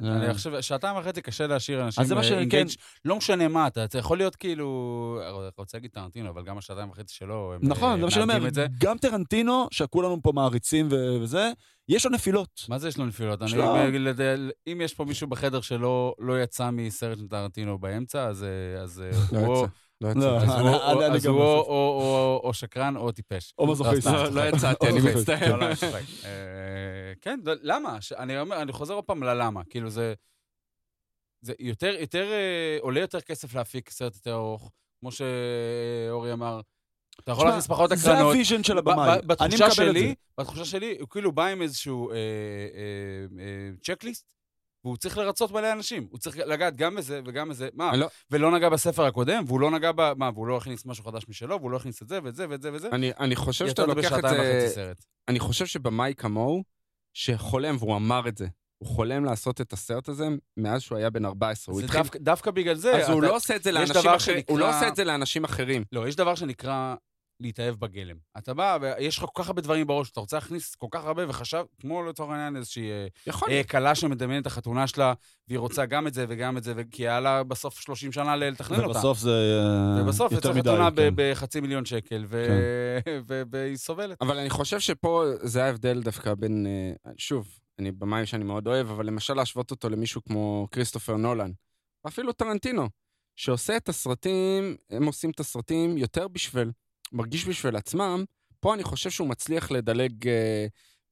כן, 0.01 0.05
אני 0.05 0.35
חושב, 0.35 0.61
שעתיים 0.61 0.97
וחצי 0.97 1.23
קשה 1.23 1.47
להשאיר 1.47 1.85
אנשים 1.85 2.05
ש... 2.23 2.33
אה, 2.33 2.43
כן. 2.51 2.67
לא 3.05 3.17
משנה 3.17 3.49
מה, 3.49 3.67
אתה 3.67 3.99
יכול 3.99 4.19
להיות 4.19 4.37
כאילו... 4.37 5.21
אני 5.29 5.51
רוצה 5.59 5.79
להגיד 5.79 5.91
טרנטינו, 5.91 6.29
אבל 6.31 6.45
גם 6.45 6.59
השעתיים 6.59 6.91
וחצי 6.91 7.15
שלו, 7.15 7.55
הם 7.55 7.61
נכון, 7.63 7.91
אה, 7.91 7.97
זה 7.97 8.03
מה 8.03 8.11
שאני 8.11 8.23
אומר. 8.23 8.49
גם 8.79 8.99
טרנטינו, 8.99 9.67
שכולנו 9.71 10.19
פה 10.23 10.33
מעריצים 10.35 10.89
וזה, 11.23 11.53
יש 11.89 12.07
לו 12.07 12.13
נפילות. 12.13 12.65
מה 12.69 12.79
זה 12.79 12.89
יש 12.89 12.97
לו 12.99 13.07
נפילות? 13.07 13.43
אם- 14.67 14.81
יש 14.81 14.95
פה 14.95 15.05
מישהו 15.05 15.27
בחדר 15.27 15.61
שלא 15.61 16.15
לא 16.19 16.43
יצא 16.43 16.71
מסרט 16.71 17.19
של 17.19 17.29
טרנטינו 17.29 17.79
באמצע, 17.79 18.27
אז 18.27 18.43
אה, 18.45 18.83
אה, 19.05 19.11
לא 19.33 19.47
הוא-. 19.47 19.67
לא. 20.03 20.11
לא, 20.15 20.37
אז 20.37 20.43
אני- 20.43 20.53
הוא 20.69 20.69
או- 20.77 20.93
אני- 20.99 21.07
אני 21.07 21.17
אז 21.17 21.27
הוא 21.27 21.39
לא 21.39 21.65
או- 22.45 22.55
שקרן 22.55 22.97
או 22.97 23.13
טיפש. 23.13 23.55
או 23.59 23.67
מזוכיסט. 23.67 24.07
לא, 24.07 24.13
צוחק. 24.13 24.31
לא 24.35 24.41
יצאתי, 24.57 24.87
אני. 24.89 25.01
מצטער. 25.15 25.57
לא, 25.57 25.69
לא. 25.69 25.75
אה, 26.25 27.13
כן, 27.21 27.41
לא, 27.45 27.53
למה? 27.63 27.99
אני 28.63 28.73
חוזר 28.73 28.95
עוד 28.95 29.05
פעם 29.05 29.23
ללמה. 29.23 29.65
כאילו 29.65 29.91
זה... 29.91 30.15
זה 31.45 31.53
יותר, 31.59 31.95
יותר, 32.01 32.33
אה, 32.33 32.77
עולה 32.81 33.01
יותר 33.01 33.21
כסף 33.21 33.55
להפיק 33.55 33.91
סרט 33.91 34.15
יותר 34.15 34.35
ארוך, 34.35 34.71
כמו 35.01 35.11
שאורי 35.13 36.33
אמר. 36.33 36.61
אתה 37.21 37.33
יכול 37.33 37.47
להכניס 37.47 37.67
פחות 37.67 37.91
זה 37.95 38.11
הקרנות. 38.11 38.33
הוויז'ן 38.33 38.63
של 38.65 38.79
הבמאי. 38.79 39.13
אני 39.13 39.23
בתחושה 39.27 39.47
מקבל 39.57 39.67
את 39.67 39.73
שלי, 39.73 40.09
זה. 40.09 40.15
בתחושה 40.41 40.65
שלי, 40.65 40.97
הוא 41.01 41.09
כאילו 41.09 41.33
בא 41.33 41.47
עם 41.47 41.63
איזשהו 41.63 42.11
אה, 42.11 42.17
צ'קליסט, 43.83 44.33
והוא 44.85 44.97
צריך 44.97 45.19
לרצות 45.19 45.51
מלא 45.51 45.73
אנשים. 45.73 46.07
הוא 46.11 46.19
צריך 46.19 46.37
לגעת 46.37 46.77
גם 46.77 46.95
בזה 46.95 47.21
וגם 47.27 47.49
בזה. 47.49 47.69
מה? 47.75 47.97
לא- 47.97 48.07
ולא 48.31 48.51
נגע 48.51 48.69
בספר 48.69 49.05
הקודם, 49.07 49.45
והוא 49.47 49.61
לא 49.61 49.71
נגע 49.71 49.91
ב... 49.97 50.13
מה, 50.17 50.31
והוא 50.35 50.47
לא 50.47 50.57
הכניס 50.57 50.87
משהו 50.87 51.05
חדש 51.05 51.23
משלו, 51.29 51.59
והוא 51.61 51.71
לא 51.71 51.77
הכניס 51.77 52.03
את 52.03 52.09
זה 52.09 52.19
ואת 52.25 52.35
זה 52.37 52.47
ואת 52.51 52.63
זה 52.63 52.73
ואת 52.73 52.81
זה. 52.81 52.89
אני, 52.93 53.11
אני 53.21 53.37
חושב 53.37 53.69
שאתה 53.69 53.87
לוקח 53.87 54.13
את 54.19 54.25
זה... 54.29 54.93
אני 55.29 55.39
חושב 55.41 55.67
שבמאי 55.67 56.15
כמוהו, 56.17 56.63
שחולם, 57.15 57.77
והוא 57.79 57.97
אמר 57.97 58.29
את 58.29 58.37
זה, 58.37 58.47
הוא 58.79 58.89
חולם 58.89 59.25
לעשות 59.25 59.61
את 59.61 59.73
הסרט 59.73 60.09
הזה 60.09 60.29
מאז 60.57 60.83
שהוא 60.83 60.99
היה 60.99 61.11
בן 61.11 61.25
14. 61.25 61.73
הוא 61.73 61.81
זה 61.81 61.85
התחיל... 61.85 62.01
דווקא- 62.01 62.19
דווקא 62.19 62.51
בגלל 62.51 62.75
זה, 62.75 62.97
אז 63.03 63.09
הוא 63.09 63.19
אתה- 63.19 63.27
לא 63.29 63.37
עושה 63.37 63.57
את 63.57 63.63
זה 63.63 63.73
לאנשים 63.73 63.95
דבר 64.03 64.17
אחרים. 64.17 64.43
הוא 64.49 64.59
לא 64.59 64.67
שנקרא- 64.67 64.77
עושה 64.77 64.89
את 64.89 64.97
זה 64.97 65.05
לאנשים 65.05 65.45
אחרים. 65.45 65.85
לא, 65.93 66.09
יש 66.09 66.17
דבר 66.17 66.35
שנקרא 66.35 66.95
להתאהב 67.43 67.75
בגלם. 67.75 68.17
אתה 68.39 68.55
בא, 68.55 68.79
ויש 68.81 69.19
לך 69.19 69.25
כל 69.33 69.43
כך 69.43 69.49
הרבה 69.49 69.63
דברים 69.63 69.87
בראש, 69.87 70.11
אתה 70.11 70.21
רוצה 70.21 70.37
להכניס 70.37 70.75
כל 70.75 70.87
כך 70.91 71.05
הרבה, 71.05 71.29
וחשב, 71.29 71.65
כמו 71.81 72.03
לצורך 72.03 72.31
העניין 72.31 72.57
איזושהי 72.57 72.91
אה, 72.91 73.07
אה. 73.51 73.65
כלה 73.65 73.95
שמדמיינת 73.95 74.43
את 74.43 74.47
החתונה 74.47 74.87
שלה, 74.87 75.15
והיא 75.49 75.59
רוצה 75.59 75.87
גם 75.87 76.07
את 76.07 76.15
זה 76.15 76.25
וגם 76.29 76.57
את 76.57 76.65
זה, 76.65 76.75
כי 76.91 77.09
היה 77.09 77.21
לה 77.21 77.43
בסוף 77.43 77.81
30 77.81 78.13
שנה 78.13 78.37
לתכנן 78.37 78.85
אותה. 78.85 78.91
ובסוף 78.91 79.19
זה 79.19 79.31
אה, 79.31 80.03
ובסוף 80.03 80.33
יותר 80.33 80.49
יצא 80.51 80.59
מדי. 80.59 80.71
חתונה 80.71 80.91
ב- 80.91 80.97
כן. 80.97 81.11
בחצי 81.17 81.61
מיליון 81.61 81.85
שקל, 81.85 82.25
ו- 82.29 82.99
ו- 83.29 83.43
והיא 83.51 83.77
סובלת. 83.77 84.19
אבל 84.21 84.39
אני 84.39 84.51
חושב 84.51 84.81
שפה 84.81 85.25
זה 85.43 85.65
ההבדל 85.65 86.03
דווקא 86.03 86.35
בין, 86.35 86.67
שוב, 87.17 87.49
אני 87.79 87.93
במאי 87.93 88.27
שאני 88.27 88.45
מאוד 88.45 88.67
אוהב, 88.67 88.91
אבל 88.91 89.07
למשל 89.07 89.35
להשוות 89.35 89.71
אותו 89.71 89.89
למישהו 89.89 90.25
כמו 90.25 90.69
כריסטופר 90.71 91.17
נולן, 91.17 91.51
ואפילו 92.05 92.33
טרנטינו, 92.33 92.89
שעושה 93.37 93.77
את 93.77 93.89
הסרטים, 93.89 94.77
הם 94.91 95.05
עושים 95.05 95.31
את 95.31 95.41
הסרטים 95.41 95.99
יותר 95.99 96.29
בשביל, 96.29 96.71
מרגיש 97.13 97.49
בשביל 97.49 97.77
עצמם, 97.77 98.25
פה 98.61 98.75
אני 98.75 98.83
חושב 98.83 99.11
שהוא 99.11 99.29
מצליח 99.29 99.71
לדלג 99.71 100.29
אה, 100.29 100.67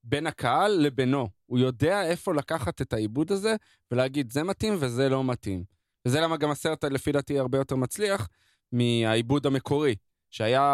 בין 0.04 0.26
הקהל 0.26 0.72
לבינו. 0.72 1.28
הוא 1.46 1.58
יודע 1.58 2.02
איפה 2.02 2.34
לקחת 2.34 2.82
את 2.82 2.92
העיבוד 2.92 3.32
הזה 3.32 3.56
ולהגיד, 3.90 4.32
זה 4.32 4.42
מתאים 4.42 4.76
וזה 4.78 5.08
לא 5.08 5.24
מתאים. 5.24 5.64
וזה 6.06 6.20
למה 6.20 6.36
גם 6.36 6.50
הסרט, 6.50 6.84
לפי 6.84 7.12
דעתי, 7.12 7.38
הרבה 7.38 7.58
יותר 7.58 7.76
מצליח 7.76 8.28
מהעיבוד 8.72 9.46
המקורי, 9.46 9.94
שהיה 10.30 10.64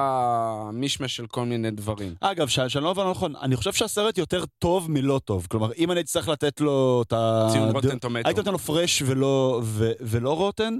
מישמש 0.72 1.16
של 1.16 1.26
כל 1.26 1.44
מיני 1.46 1.70
דברים. 1.70 2.14
אגב, 2.20 2.48
ש- 2.48 2.60
שאני 2.60 2.84
לא 2.84 2.92
מבין 2.92 3.10
נכון, 3.10 3.36
אני 3.36 3.56
חושב 3.56 3.72
שהסרט 3.72 4.18
יותר 4.18 4.44
טוב 4.58 4.90
מלא 4.90 5.20
טוב. 5.24 5.46
כלומר, 5.50 5.72
אם 5.78 5.92
אני 5.92 6.04
צריך 6.04 6.28
לתת 6.28 6.60
לו 6.60 7.02
את 7.06 7.12
ה... 7.12 7.48
ציון 7.52 7.68
ד- 7.68 7.72
Rotten 7.72 7.98
Tomato. 7.98 8.28
הייתי 8.28 8.40
נותן 8.40 8.52
לו 8.52 8.58
fresh 8.58 9.02
ולא, 9.06 9.60
ו, 9.64 9.90
ולא 10.00 10.36
rotten. 10.36 10.78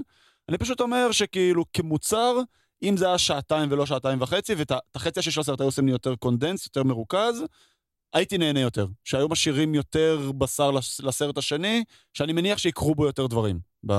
אני 0.49 0.57
פשוט 0.57 0.81
אומר 0.81 1.11
שכאילו, 1.11 1.65
כמוצר, 1.73 2.37
אם 2.83 2.97
זה 2.97 3.07
היה 3.07 3.17
שעתיים 3.17 3.71
ולא 3.71 3.85
שעתיים 3.85 4.21
וחצי, 4.21 4.55
ואת 4.55 4.71
החצי 4.95 5.19
השני 5.19 5.31
של 5.31 5.41
הסרט 5.41 5.61
היו 5.61 5.67
עושים 5.67 5.85
לי 5.85 5.91
יותר 5.91 6.15
condensed, 6.15 6.65
יותר 6.65 6.83
מרוכז, 6.83 7.43
הייתי 8.13 8.37
נהנה 8.37 8.59
יותר. 8.59 8.87
שהיו 9.03 9.29
משאירים 9.29 9.75
יותר 9.75 10.31
בשר 10.37 10.71
לס- 10.71 10.99
לסרט 11.01 11.37
השני, 11.37 11.83
שאני 12.13 12.33
מניח 12.33 12.57
שיקרו 12.57 12.95
בו 12.95 13.05
יותר 13.05 13.27
דברים. 13.27 13.59
ב... 13.85 13.93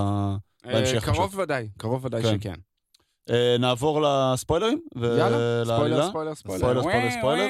בהמשך, 0.64 0.94
אה, 0.94 1.00
פשוט. 1.00 1.14
קרוב 1.14 1.38
ודאי, 1.38 1.68
קרוב 1.78 2.04
ודאי 2.04 2.22
כן. 2.22 2.40
שכן. 2.40 2.54
אה, 3.30 3.56
נעבור 3.58 4.02
לספוילרים? 4.02 4.80
יאללה, 5.18 5.64
ספוילר? 5.64 6.08
ספוילר, 6.08 6.34
ספוילר. 6.34 6.58
ספוילר, 6.58 6.80
ספוילר, 6.80 7.10
ספוילר. 7.18 7.46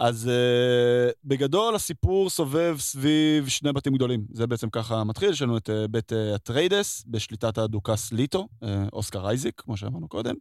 אז 0.00 0.30
uh, 0.30 1.12
בגדול 1.24 1.74
הסיפור 1.74 2.30
סובב 2.30 2.76
סביב 2.78 3.48
שני 3.48 3.72
בתים 3.72 3.94
גדולים. 3.94 4.24
זה 4.32 4.46
בעצם 4.46 4.70
ככה 4.70 5.04
מתחיל, 5.04 5.30
יש 5.30 5.42
לנו 5.42 5.56
את 5.56 5.68
uh, 5.68 5.72
בית 5.90 6.12
uh, 6.12 6.34
אטריידס 6.34 7.04
בשליטת 7.06 7.58
הדוכס 7.58 8.12
ליטו, 8.12 8.48
uh, 8.64 8.66
אוסקר 8.92 9.28
אייזיק, 9.28 9.60
כמו 9.60 9.76
שאמרנו 9.76 10.08
קודם, 10.08 10.34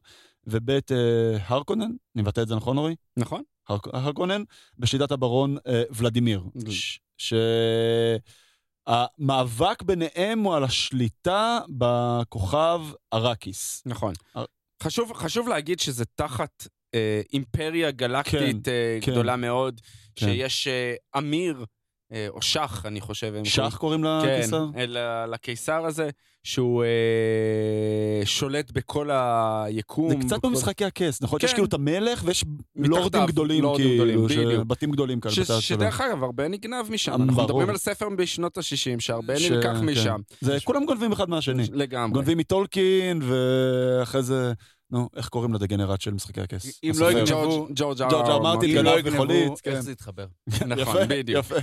ובית 0.47 0.91
uh, 0.91 0.95
הארקונן, 1.47 1.91
אני 2.15 2.21
מבטא 2.21 2.41
את 2.41 2.47
זה 2.47 2.55
נכון 2.55 2.77
אורי? 2.77 2.95
נכון. 3.17 3.43
הר- 3.69 3.77
הארקונן, 3.93 4.43
בשליטת 4.77 5.11
הברון 5.11 5.57
uh, 5.57 5.61
ולדימיר. 5.91 6.43
שהמאבק 8.87 9.81
ביניהם 9.81 10.39
הוא 10.39 10.55
על 10.55 10.63
השליטה 10.63 11.59
בכוכב 11.69 12.81
אראקיס. 13.13 13.83
נכון. 13.85 14.13
אה. 14.37 14.43
חשוב, 14.83 15.13
חשוב 15.13 15.47
להגיד 15.47 15.79
שזה 15.79 16.05
תחת 16.05 16.67
אה, 16.95 17.21
אימפריה 17.33 17.91
גלקטית 17.91 18.33
כן, 18.65 18.71
אה, 18.71 18.97
כן. 19.01 19.11
גדולה 19.11 19.35
מאוד, 19.35 19.81
כן. 20.15 20.25
שיש 20.25 20.67
אה, 20.67 20.93
אמיר, 21.17 21.65
אה, 22.13 22.27
או 22.29 22.41
שח, 22.41 22.85
אני 22.85 23.01
חושב. 23.01 23.33
הם 23.37 23.45
שח 23.45 23.77
קוראים 23.77 24.01
קוראים- 24.03 24.29
לקיסר? 24.37 24.65
כן, 24.73 24.79
אל- 24.79 24.97
לקיסר 25.33 25.85
הזה, 25.85 26.09
שהוא 26.43 26.83
אה, 26.83 28.25
שולט 28.25 28.71
בכל 28.71 29.09
היקום. 29.13 30.09
זה 30.09 30.27
קצת 30.27 30.37
בכל- 30.37 30.47
במשחקי 30.49 30.85
הכס, 30.85 31.21
נכון? 31.21 31.39
כן. 31.39 31.45
יש 31.45 31.53
כאילו 31.53 31.65
את 31.65 31.73
המלך 31.73 32.21
ויש 32.25 32.43
לורדים 32.75 33.25
גדולים, 33.25 33.61
לורדים 33.63 33.85
כאילו, 33.87 34.03
גדולים, 34.05 34.25
בדיוק. 34.45 34.63
ש- 34.63 34.67
בתים 34.67 34.91
גדולים 34.91 35.19
כאלה. 35.19 35.33
ש-. 35.35 35.41
שדרך 35.51 36.01
אגב, 36.01 36.23
הרבה 36.23 36.47
נגנב 36.47 36.85
משם. 36.91 37.11
ברור. 37.11 37.23
אנחנו 37.25 37.43
מדברים 37.43 37.69
על 37.69 37.77
ספר 37.77 38.09
בשנות 38.17 38.57
ה-60, 38.57 38.63
שהרבה 38.99 39.39
ש- 39.39 39.51
נלקח 39.51 39.73
כן. 39.79 39.85
משם. 39.85 40.19
זה 40.41 40.57
כולם 40.63 40.85
גונבים 40.85 41.11
אחד 41.11 41.29
מהשני. 41.29 41.63
לגמרי. 41.71 42.11
גונבים 42.13 42.37
מטולקין, 42.37 43.21
ואחרי 43.23 44.23
זה, 44.23 44.53
נו, 44.91 45.09
איך 45.15 45.29
קוראים 45.29 45.53
לדגנרט 45.53 46.01
של 46.01 46.13
משחקי 46.13 46.41
הכס? 46.41 46.79
אם. 46.83 46.91
לא 46.99 47.11
יגנבו- 47.11 47.67
ג'ורג' 47.75 48.01
אר 48.01 48.39
מרטין 48.39 48.75
גנב 48.75 48.85
לא 48.85 48.99
יגנבו, 48.99 49.15
וחולית, 49.15 49.59
כן. 49.63 49.71
איך 49.71 49.79
זה 49.79 49.91
יתחבר? 49.91 50.25
נכון, 50.67 50.79
יפה, 50.95 51.05
בדיוק. 51.09 51.45
יפה. 51.45 51.55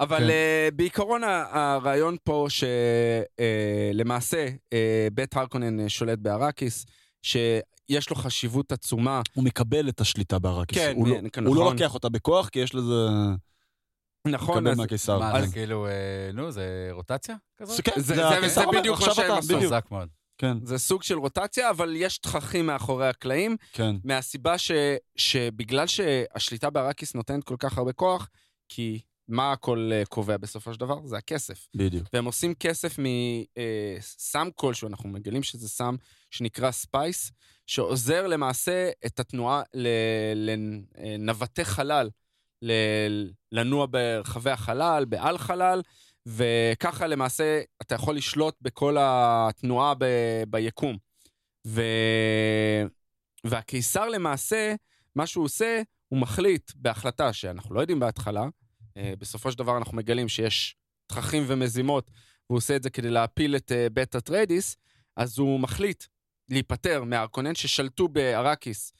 אבל 0.00 0.18
כן. 0.18 0.28
uh, 0.28 0.74
בעיקרון 0.76 1.22
הרעיון 1.24 2.16
פה 2.24 2.46
שלמעשה 3.94 4.46
uh, 4.48 4.52
בית 5.14 5.36
הרקונן 5.36 5.80
אה, 5.80 5.88
שולט 5.88 6.18
באראקיס, 6.18 6.86
שיש 7.22 8.10
לו 8.10 8.16
חשיבות 8.16 8.72
עצומה. 8.72 9.20
הוא 9.34 9.44
מקבל 9.44 9.88
את 9.88 10.00
השליטה 10.00 10.38
באראקיס. 10.38 10.78
כן, 10.78 10.92
הוא 10.96 11.08
לא- 11.08 11.16
כן, 11.32 11.46
הוא 11.46 11.56
לא 11.56 11.62
נכון. 11.62 11.72
לוקח 11.76 11.94
אותה 11.94 12.08
בכוח, 12.08 12.48
כי 12.48 12.58
יש 12.58 12.74
לזה... 12.74 12.94
נכון, 14.28 14.56
מקבל 14.58 14.70
אז 14.70 14.76
מהקיסר. 14.78 15.18
מה, 15.18 15.38
אז- 15.38 15.46
זה 15.46 15.52
כאילו, 15.52 15.86
אה, 15.86 15.92
נו, 16.34 16.50
זה 16.50 16.88
רוטציה 16.92 17.36
כזאת? 17.56 17.76
זה- 17.76 17.82
כן, 17.82 18.00
זה- 18.00 18.62
בדיוק 18.78 19.00
מה 19.00 19.14
שהם 19.14 19.30
עשו. 19.32 19.60
חזק 19.60 19.84
מאוד. 19.90 20.08
כן, 20.38 20.56
זה 20.62 20.78
סוג 20.78 21.02
של 21.02 21.18
רוטציה, 21.18 21.70
אבל 21.70 21.92
יש 21.96 22.18
תככים 22.18 22.66
מאחורי 22.66 23.08
הקלעים, 23.08 23.56
כן. 23.72 23.96
מהסיבה 24.04 24.58
ש, 24.58 24.70
שבגלל 25.16 25.86
שהשליטה 25.86 26.70
באראקיס 26.70 27.14
נותנת 27.14 27.44
כל 27.44 27.56
כך 27.58 27.78
הרבה 27.78 27.92
כוח, 27.92 28.28
כי 28.68 29.00
מה 29.28 29.52
הכל 29.52 29.90
אה, 29.92 30.02
קובע 30.04 30.36
בסופו 30.36 30.74
של 30.74 30.80
דבר? 30.80 31.06
זה 31.06 31.16
הכסף. 31.16 31.66
בדיוק. 31.74 32.08
והם 32.12 32.24
עושים 32.24 32.54
כסף 32.54 32.96
מסם 32.98 34.48
כלשהו, 34.54 34.88
אנחנו 34.88 35.08
מגלים 35.08 35.42
שזה 35.42 35.68
סם 35.68 35.96
שנקרא 36.30 36.70
ספייס, 36.70 37.32
שעוזר 37.66 38.26
למעשה 38.26 38.90
את 39.06 39.20
התנועה 39.20 39.62
לנווטי 40.34 41.64
חלל, 41.64 42.10
ל- 42.62 43.30
לנוע 43.52 43.86
ברחבי 43.90 44.50
החלל, 44.50 45.04
בעל 45.08 45.38
חלל, 45.38 45.82
וככה 46.26 47.06
למעשה 47.06 47.60
אתה 47.82 47.94
יכול 47.94 48.16
לשלוט 48.16 48.54
בכל 48.60 48.96
התנועה 49.00 49.94
ב- 49.98 50.42
ביקום. 50.48 50.96
ו... 51.66 51.82
והקיסר 53.44 54.08
למעשה, 54.08 54.74
מה 55.14 55.26
שהוא 55.26 55.44
עושה, 55.44 55.82
הוא 56.08 56.18
מחליט 56.18 56.72
בהחלטה 56.76 57.32
שאנחנו 57.32 57.74
לא 57.74 57.80
יודעים 57.80 58.00
בהתחלה, 58.00 58.48
אה, 58.96 59.12
בסופו 59.18 59.52
של 59.52 59.58
דבר 59.58 59.76
אנחנו 59.78 59.96
מגלים 59.96 60.28
שיש 60.28 60.76
תככים 61.06 61.44
ומזימות, 61.46 62.10
והוא 62.50 62.56
עושה 62.56 62.76
את 62.76 62.82
זה 62.82 62.90
כדי 62.90 63.10
להפיל 63.10 63.56
את 63.56 63.72
אה, 63.72 63.90
בית 63.90 64.14
אטריידיס, 64.14 64.76
אז 65.16 65.38
הוא 65.38 65.60
מחליט 65.60 66.04
להיפטר 66.48 67.04
מהארקונן 67.04 67.54
ששלטו 67.54 68.08
באראקיס, 68.08 68.92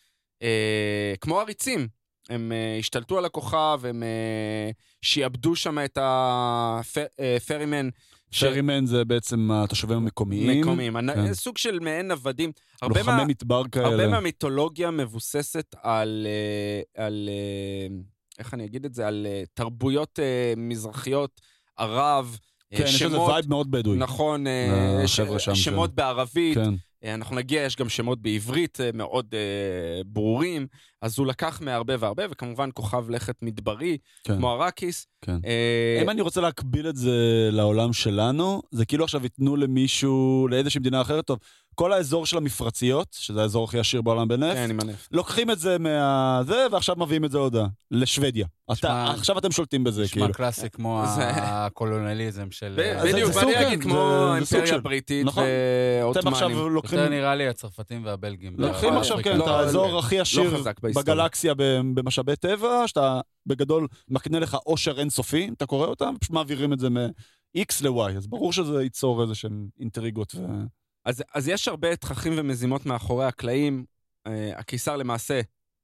אה, 0.42 1.14
כמו 1.20 1.40
עריצים. 1.40 1.88
הם 2.28 2.52
השתלטו 2.78 3.18
על 3.18 3.24
הכוכב, 3.24 3.80
הם 3.84 4.02
שיעבדו 5.06 5.56
שם 5.56 5.78
את 5.84 5.98
הפרימן. 6.02 7.88
פרימן 8.40 8.86
זה 8.86 9.04
בעצם 9.04 9.50
התושבים 9.52 9.96
המקומיים. 9.96 10.60
מקומיים, 10.60 10.96
כן. 11.14 11.34
סוג 11.34 11.58
של 11.58 11.78
מעין. 11.78 12.10
הרבה 12.10 13.00
לוחמי 13.00 13.16
מה- 13.16 13.24
מדבר 13.24 13.62
כאלה. 13.72 13.86
הרבה 13.86 14.08
מהמיתולוגיה 14.08 14.90
מבוססת 14.90 15.74
על, 15.82 16.26
אה, 16.26 17.04
על 17.04 17.28
אה, 17.32 17.96
איך 18.38 18.54
אני 18.54 18.64
אגיד 18.64 18.84
את 18.84 18.94
זה? 18.94 19.06
על 19.06 19.26
אה, 19.30 19.42
תרבויות 19.54 20.18
אה, 20.22 20.52
מזרחיות, 20.56 21.40
ערב, 21.76 22.38
אה, 22.72 22.78
כן, 22.78 22.84
יש 22.84 23.02
איזה 23.02 23.20
vibe 23.20 23.48
מאוד 23.48 23.70
בדואי. 23.70 23.98
נכון, 23.98 24.46
אה, 24.46 25.02
ש- 25.06 25.20
שמות 25.54 25.90
כן. 25.90 25.96
בערבית, 25.96 26.54
כן. 26.58 26.74
אה, 27.04 27.14
אנחנו 27.14 27.36
נגיע, 27.36 27.62
יש 27.62 27.76
גם 27.76 27.88
שמות 27.88 28.22
בעברית 28.22 28.80
אה, 28.80 28.90
מאוד 28.94 29.26
אה, 29.34 30.02
ברורים, 30.06 30.66
אז 31.02 31.18
הוא 31.18 31.26
לקח 31.26 31.60
מהרבה 31.60 31.94
והרבה, 31.98 32.24
וכמובן 32.30 32.70
כוכב 32.74 33.10
לכת 33.10 33.34
מדברי, 33.42 33.98
כן. 34.24 34.36
כמו 34.36 34.52
אראקיס. 34.52 35.06
כן. 35.22 35.36
אה, 35.44 36.00
אם 36.02 36.10
אני 36.10 36.20
רוצה 36.20 36.40
להקביל 36.40 36.88
את 36.88 36.96
זה 36.96 37.48
לעולם 37.52 37.92
שלנו, 37.92 38.62
זה 38.70 38.84
כאילו 38.84 39.04
עכשיו 39.04 39.22
ייתנו 39.22 39.56
למישהו, 39.56 40.48
לאיזושהי 40.50 40.80
מדינה 40.80 41.00
אחרת, 41.00 41.24
טוב, 41.24 41.38
כל 41.78 41.92
האזור 41.92 42.26
של 42.26 42.36
המפרציות, 42.36 43.06
שזה 43.20 43.42
האזור 43.42 43.64
הכי 43.64 43.78
עשיר 43.78 44.02
בעולם 44.02 44.28
בנפט, 44.28 44.56
כן, 44.56 44.70
עם 44.70 44.80
הנפט. 44.80 45.08
לוקחים 45.12 45.50
את 45.50 45.58
זה 45.58 45.78
מהזה, 45.78 46.66
ועכשיו 46.72 46.96
מביאים 46.98 47.24
את 47.24 47.30
זה 47.30 47.38
הודעה, 47.38 47.66
לשוודיה. 47.90 48.46
אתה, 48.72 49.04
עכשיו 49.10 49.38
אתם 49.38 49.52
שולטים 49.52 49.84
בזה, 49.84 50.02
נשמע 50.02 50.20
כאילו. 50.22 50.34
קלאסי 50.34 50.70
כמו 50.70 51.02
זה- 51.16 51.22
הקולוניאליזם 51.34 52.50
של... 52.50 52.80
אה, 52.82 53.02
זה- 53.02 53.12
בדיוק, 53.12 53.32
זה 53.32 53.40
באתי 53.40 53.52
להגיד 53.52 53.82
כמו 53.82 53.92
זה- 53.94 53.98
זה 54.18 54.32
האימפריה 54.32 54.66
של- 54.66 54.74
הבריטית 54.74 55.26
נכון. 55.26 55.44
אתם 56.18 56.28
עכשיו 56.28 56.48
ועות'מאנים. 56.48 56.74
לוקחים... 56.74 56.98
יותר 56.98 57.10
נראה 57.10 57.34
לי 57.34 57.48
הצרפתים 57.48 58.04
והבלגים. 58.04 58.54
לוקחים 58.58 58.92
לא, 58.94 58.98
עכשיו, 58.98 59.16
באפריקה. 59.16 59.30
כן, 59.38 59.38
לא, 59.38 59.44
את 59.44 59.48
לא, 59.50 59.56
האזור 59.60 59.98
הכי 59.98 60.20
עשיר 60.20 60.50
בהיסטוריה. 60.82 60.92
בגלקסיה 61.02 61.54
ב- 61.54 61.62
במשאבי 61.94 62.36
טבע, 62.36 62.82
שאתה 62.86 63.20
בגדול 63.46 63.86
מקנה 64.08 64.38
לך 64.38 64.54
עושר 64.64 65.00
אינסופי, 65.00 65.50
אתה 65.56 65.66
קורא 65.66 65.86
אותם, 65.86 66.14
פשוט 66.20 66.32
מעבירים 66.32 66.72
את 66.72 66.78
זה 66.78 66.90
מ-X 66.90 67.74
ל-Y, 67.82 68.16
אז 68.16 68.26
ברור 68.26 68.52
שזה 68.52 68.82
ייצור 68.82 69.22
איזה 69.22 69.34
שהם 69.34 69.66
אינטריגות 69.80 70.34
ו... 70.34 70.40
אז, 71.06 71.22
אז 71.34 71.48
יש 71.48 71.68
הרבה 71.68 71.96
תככים 71.96 72.32
ומזימות 72.36 72.86
מאחורי 72.86 73.26
הקלעים. 73.26 73.84
Uh, 74.28 74.30
הקיסר 74.56 74.96
למעשה 74.96 75.40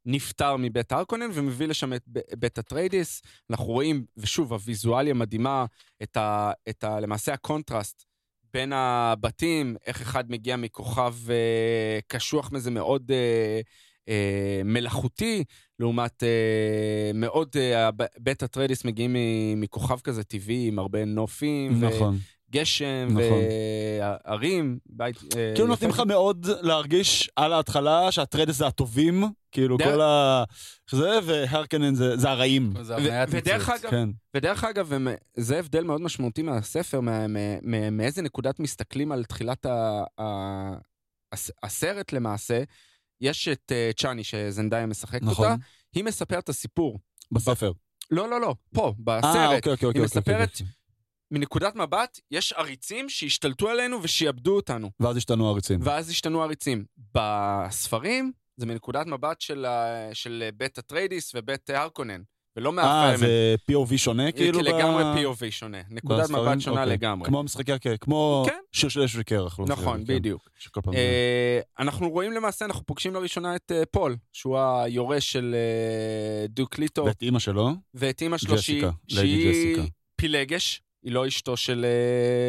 נפטר 0.07 0.57
מבית 0.57 0.93
הארקונן 0.93 1.31
ומביא 1.35 1.67
לשם 1.67 1.93
את 1.93 2.03
בית 2.39 2.59
אטריידיס. 2.59 3.23
אנחנו 3.51 3.65
רואים, 3.65 4.05
ושוב, 4.17 4.53
הוויזואליה 4.53 5.15
מדהימה, 5.15 5.65
את, 6.03 6.17
ה, 6.17 6.53
את 6.69 6.85
ה, 6.85 7.01
למעשה 7.01 7.33
הקונטרסט 7.33 8.05
בין 8.53 8.73
הבתים, 8.73 9.77
איך 9.87 10.01
אחד 10.01 10.31
מגיע 10.31 10.57
מכוכב 10.57 11.15
uh, 11.27 12.03
קשוח 12.07 12.53
מזה 12.53 12.71
מאוד 12.71 13.11
uh, 13.11 14.07
uh, 14.09 14.65
מלאכותי, 14.65 15.45
לעומת 15.79 16.23
uh, 16.23 17.17
מאוד, 17.17 17.57
uh, 17.57 18.05
בית 18.19 18.43
אטריידיס 18.43 18.85
מגיעים 18.85 19.17
מכוכב 19.57 20.01
כזה 20.01 20.25
טבעי 20.25 20.69
עם 20.69 20.79
הרבה 20.79 21.05
נופים. 21.05 21.85
נכון. 21.85 22.19
גשם 22.53 23.09
נכון. 23.11 23.39
וערים, 24.01 24.79
בית... 24.87 25.17
אה, 25.37 25.53
כאילו. 25.55 25.67
נותנים 25.69 25.91
לך 25.91 26.01
מאוד 26.01 26.47
להרגיש 26.61 27.31
על 27.37 27.53
ההתחלה 27.53 28.13
שהטרדס 28.13 28.57
זה 28.57 28.67
הטובים, 28.67 29.25
כאילו 29.53 29.77
דרך- 29.77 29.95
כל 29.95 30.01
ה... 30.01 30.45
זה, 30.91 31.11
והרקנן 31.25 31.95
זה 31.95 32.17
זה 32.17 32.31
הרעים. 32.31 32.73
זה 32.83 32.95
ו- 32.95 32.97
הבניית 32.97 33.29
ודרך. 33.33 33.69
אגב, 33.69 33.91
כן. 33.91 34.09
ודרך 34.37 34.65
אגב, 34.65 34.93
זה 35.37 35.59
הבדל 35.59 35.85
מאוד 35.85 36.01
משמעותי 36.01 36.43
מהספר, 36.43 37.01
מה- 37.01 37.27
מה- 37.27 37.39
מה- 37.63 37.91
מאיזה 37.91 38.23
נקודת 38.23 38.61
מסתכלים 38.61 39.13
על 39.13 39.25
תחילת 39.25 39.67
ה- 39.67 40.05
ה- 40.21 40.75
הס- 41.33 41.51
הסרט 41.63 42.13
למעשה. 42.13 42.63
יש 43.21 43.49
את 43.49 43.73
אה, 43.73 43.91
צ'אני 43.97 44.25
שזנדאיה 44.25 44.87
משחקת 44.87 45.23
נכון. 45.23 45.45
אותה, 45.51 45.57
היא 45.95 46.05
מספרת 46.05 46.45
את 46.45 46.49
הסיפור. 46.49 46.99
בספר. 47.33 47.73
לא, 48.11 48.29
לא, 48.31 48.41
לא, 48.41 48.55
פה, 48.75 48.87
אה, 48.87 48.93
בסרט. 49.21 49.27
אוקיי, 49.35 49.57
אוקיי, 49.57 49.73
אוקיי. 49.73 49.87
אוקיי, 49.89 50.03
מספרת 50.03 50.51
אוקיי. 50.53 50.67
מנקודת 51.33 51.77
מבט, 51.77 52.21
יש 52.31 52.53
עריצים 52.53 53.09
שהשתלטו 53.09 53.69
עלינו 53.69 54.03
ושיעבדו 54.03 54.57
אותנו. 54.57 54.91
ואז 55.01 55.17
השתנו 55.17 55.47
העריצים. 55.47 55.79
ואז 55.83 56.11
השתנו 56.11 56.43
עריצים. 56.43 56.85
בספרים, 57.15 58.33
זה 58.57 58.67
מנקודת 58.67 59.07
מבט 59.07 59.41
של, 59.41 59.67
של 60.13 60.49
בית 60.57 60.79
אטריידיס 60.79 61.33
ובית 61.35 61.71
הארקונן, 61.71 62.23
ולא 62.57 62.69
אה, 62.69 62.75
מהפרימן. 62.75 63.17
זה 63.17 63.55
POV 63.71 63.97
שונה, 63.97 64.33
כאילו? 64.33 64.59
ב- 64.59 64.63
לגמרי 64.63 65.25
POV 65.25 65.51
שונה. 65.51 65.79
נקודת? 65.91 66.31
מבט 66.31 66.61
שונה 66.61 66.81
אוקיי. 66.83 66.97
לגמרי. 66.97 67.29
כמו 67.29 67.43
משחקי 67.43 67.73
הקרח, 67.73 67.97
כמו 68.01 68.45
כן. 68.47 68.59
שיר 68.73 68.89
של 68.89 69.03
אש 69.03 69.17
וקרח. 69.17 69.59
לא 69.59 69.67
נכון, 69.69 69.99
כן. 69.99 70.15
בדיוק. 70.15 70.49
פעם 70.73 70.95
אה, 70.95 71.61
אנחנו 71.79 72.11
רואים 72.11 72.33
למעשה, 72.33 72.65
אנחנו 72.65 72.87
פוגשים 72.87 73.15
לראשונה 73.15 73.57
את 73.57 73.73
אה, 73.73 73.83
פול, 73.91 74.17
שהוא 74.33 74.59
היורש 74.59 75.33
של 75.33 75.55
אה, 75.55 76.47
Duke 76.49 76.79
ליטו, 76.79 77.05
ואת 77.05 77.23
אימא 77.23 77.39
שלו, 77.39 77.71
ואת 77.95 78.23
אימא 78.23 78.39
שלו, 78.39 78.59
שהיא. 78.59 78.85
פילגש, 80.17 80.83
היא 81.03 81.13
לא 81.13 81.29
אשתו 81.29 81.57
של 81.57 81.85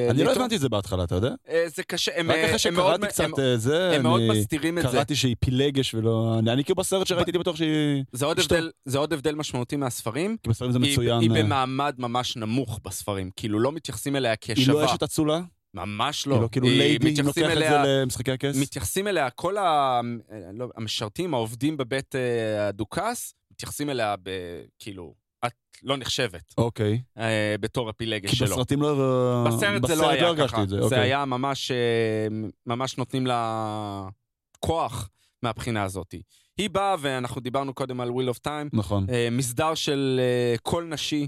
אה, 0.06 0.12
אני 0.12 0.24
לא. 0.24 0.32
הבנתי 0.32 0.56
את 0.56 0.62
זה 0.62 0.70
בהתחלה, 0.70 1.04
אתה 1.04 1.16
יודע? 1.16 1.30
אה, 1.50 1.64
זה 1.76 1.84
קשה, 1.84 2.12
הם 2.16 2.32
רק 2.32 2.38
אה, 2.38 2.56
אחרי 2.56 2.70
הם 2.72 2.76
מאוד- 2.76 2.96
שקראתי 2.96 3.08
קצת 3.14 3.28
זה, 3.56 3.96
הם 3.96 4.04
מאוד 4.04 4.22
מסתירים 4.32 4.78
את 4.78 4.84
זה. 4.84 4.90
קראתי 4.90 5.16
שהיא 5.16 5.36
פילגש 5.40 5.94
ולא... 5.94 6.36
אני 6.40 6.64
כאילו 6.64 6.76
בסרט 6.76 7.08
שראיתי, 7.08 7.30
הייתי 7.30 7.40
בטוח 7.40 7.56
שהיא... 7.56 8.04
זה 8.12 8.26
עוד. 8.98 9.14
הבדל- 9.14 9.36
משמעותי 9.36 9.76
מהספרים. 9.76 10.38
כי 10.44 10.50
בסרטים 10.50 10.72
זה 10.72 10.80
היא- 10.84 10.92
מצוין. 10.94 11.20
היא 11.22 11.30
במעמד 11.30 11.96
ממש 11.98 12.38
נמוך 12.38 12.80
בספרים, 12.86 13.30
כאילו 13.36 13.60
לא 13.60 13.72
מתייחסים 13.72 14.16
אליה 14.16 14.32
היא 14.48 14.56
כשווה. 14.56 14.82
לא 14.82 14.86
אשת 14.86 15.04
אצולה? 15.04 15.42
ממש 15.74 16.26
היא 16.26 16.32
לא. 16.34 16.42
לא 16.42 16.50
כאילו 16.52 16.68
היא- 16.68 16.78
ליידי, 16.78 17.14
אם 17.22 17.26
לוקח 17.26 17.42
את 17.52 17.58
זה 17.58 17.82
למשחקי 17.86 18.32
הכס? 18.32 18.56
מתייחסים 18.62 19.08
אליה, 19.08 19.30
כל. 19.30 19.54
לא, 20.54 20.68
המשרתים, 20.76 21.34
העובדים 21.34 21.78
בבית 21.78 22.16
הדוכס, 22.60 23.34
מתייחסים 23.52 23.90
אליה. 23.90 24.16
כאילו, 24.80 25.14
את 25.46 25.54
לא 25.84 25.98
נחשבת 25.98 26.54
אוקיי. 26.58 27.02
אה, 27.18 27.56
בתור 27.60 27.90
הפילגש 27.90 28.30
כי 28.30 28.36
שלו. 28.36 28.48
בסרטים 28.48 28.82
לא... 28.82 29.46
בסרט 29.48 29.88
זה 29.88 29.96
לא 29.96 30.10
היה 30.10 30.28
הרגשתי 30.28 30.48
ככה. 30.56 30.66
זה, 30.66 30.78
זה 30.78 30.84
אוקיי. 30.84 31.00
היה 31.00 31.26
ממש, 31.26 31.72
אה, 31.72 32.28
ממש 32.66 32.98
נותנים 32.98 33.28
לה 33.28 34.10
כוח 34.60 35.10
מהבחינה 35.44 35.84
הזאת. 35.84 36.16
היא 36.58 36.70
באה, 36.70 36.96
ואנחנו 37.00 37.42
דיברנו 37.42 37.74
קודם 37.74 38.02
על 38.02 38.10
Will 38.10 38.36
of 38.36 38.40
Time, 38.48 38.70
נכון. 38.74 39.06
אה, 39.10 39.28
מסדר 39.32 39.76
של 39.76 40.20
אה, 40.24 40.56
קול 40.62 40.84
נשי, 40.84 41.28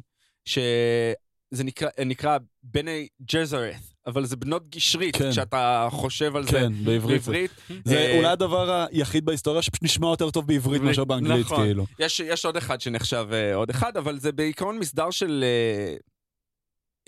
שזה 1.56 1.64
נקרא, 1.64 1.90
נקרא 2.06 2.38
בני 2.64 3.08
ג'זרת, 3.22 3.76
אבל 4.08 4.26
זה 4.26 4.36
בנות 4.36 4.70
גשרית, 4.70 5.16
כן. 5.16 5.32
כשאתה 5.32 5.88
חושב 5.92 6.36
על 6.36 6.44
זה 6.46 6.52
כן, 6.52 6.74
בעברית. 6.84 7.22
זה- 7.24 7.32
בעברית. 7.32 7.52
זה 7.86 7.98
אה, 7.98 8.18
אולי 8.18 8.28
הדבר 8.28 8.86
היחיד 8.92 9.26
בהיסטוריה 9.26 9.62
שפשוט 9.62 9.84
נשמע 9.84 10.08
יותר 10.08 10.30
טוב 10.32 10.48
בעברית 10.48 10.82
מאשר 10.82 11.04
באנגלית, 11.04 11.46
נכון. 11.46 11.64
כאילו. 11.66 11.86
יש, 12.00 12.20
יש 12.20 12.46
עוד 12.46 12.58
אחד 12.58 12.82
שנחשב 12.82 13.28
אה, 13.34 13.56
עוד 13.56 13.70
אחד, 13.70 13.98
אבל 13.98 14.20
זה 14.20 14.32
בעיקרון 14.32 14.80
מסדר 14.80 15.12
של... 15.12 15.44
אה, 15.44 15.96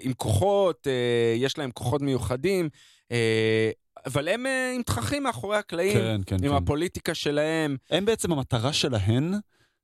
עם 0.02 0.14
כוחות, 0.14 0.88
אה, 0.88 0.94
יש 1.38 1.58
להם 1.58 1.72
כוחות 1.72 2.02
מיוחדים, 2.02 2.70
אה, 3.12 3.72
אבל 4.06 4.28
הם 4.28 4.46
אה, 4.46 4.72
עם 4.76 4.82
תככים 4.84 5.24
מאחורי 5.24 5.58
הקלעים, 5.58 5.94
כן, 5.94 6.22
כן, 6.26 6.36
עם 6.36 6.52
כן. 6.52 6.56
הפוליטיקה 6.56 7.14
שלהם. 7.14 7.78
הם 7.90 8.06
בעצם, 8.06 8.32
המטרה 8.32 8.74
שלהן 8.74 9.34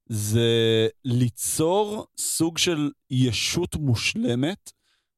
זה 0.09 0.47
ליצור 1.05 2.07
סוג 2.17 2.57
של 2.57 2.89
ישות 3.09 3.75
מושלמת, 3.75 4.71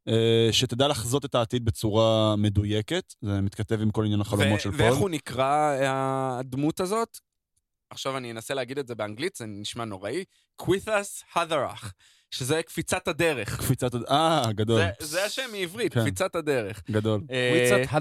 אה, 0.07 0.47
שתדע 0.51 0.87
לחזות 0.87 1.25
את 1.25 1.35
העתיד 1.35 1.65
בצורה 1.65 2.35
מדויקת. 2.35 3.13
זה 3.21 3.41
מתכתב 3.41 3.81
עם 3.81 3.91
כל 3.91 4.05
עניין 4.05 4.21
החלומות 4.21 4.61
של 4.61 4.69
ואיך 4.73 4.93
פול. 4.93 5.01
הוא 5.01 5.09
נקרא, 5.09 5.77
אה, 5.81 6.39
הדמות 6.39 6.79
הזאת? 6.79 7.17
עכשיו 7.89 8.17
אני 8.17 8.31
אנסה 8.31 8.53
להגיד 8.53 8.77
את 8.77 8.87
זה 8.87 8.95
באנגלית, 8.95 9.35
זה 9.35 9.45
נשמע 9.47 9.85
נוראי. 9.85 10.23
קווית'ס 10.55 11.23
הדרך, 11.35 11.93
שזה 12.31 12.61
קפיצת 12.63 13.07
הדרך. 13.07 13.59
קפיצת... 13.59 13.93
הד- 13.93 14.05
אה, 14.09 14.51
גדול. 14.53 14.81
זה, 14.99 15.05
זה 15.07 15.25
השם 15.25 15.49
מעברית, 15.51 15.93
כן. 15.93 16.01
קפיצת 16.01 16.35
הדרך. 16.35 16.83
גדול. 16.91 17.21
אה, 17.31 17.67
קוויצת 17.69 17.91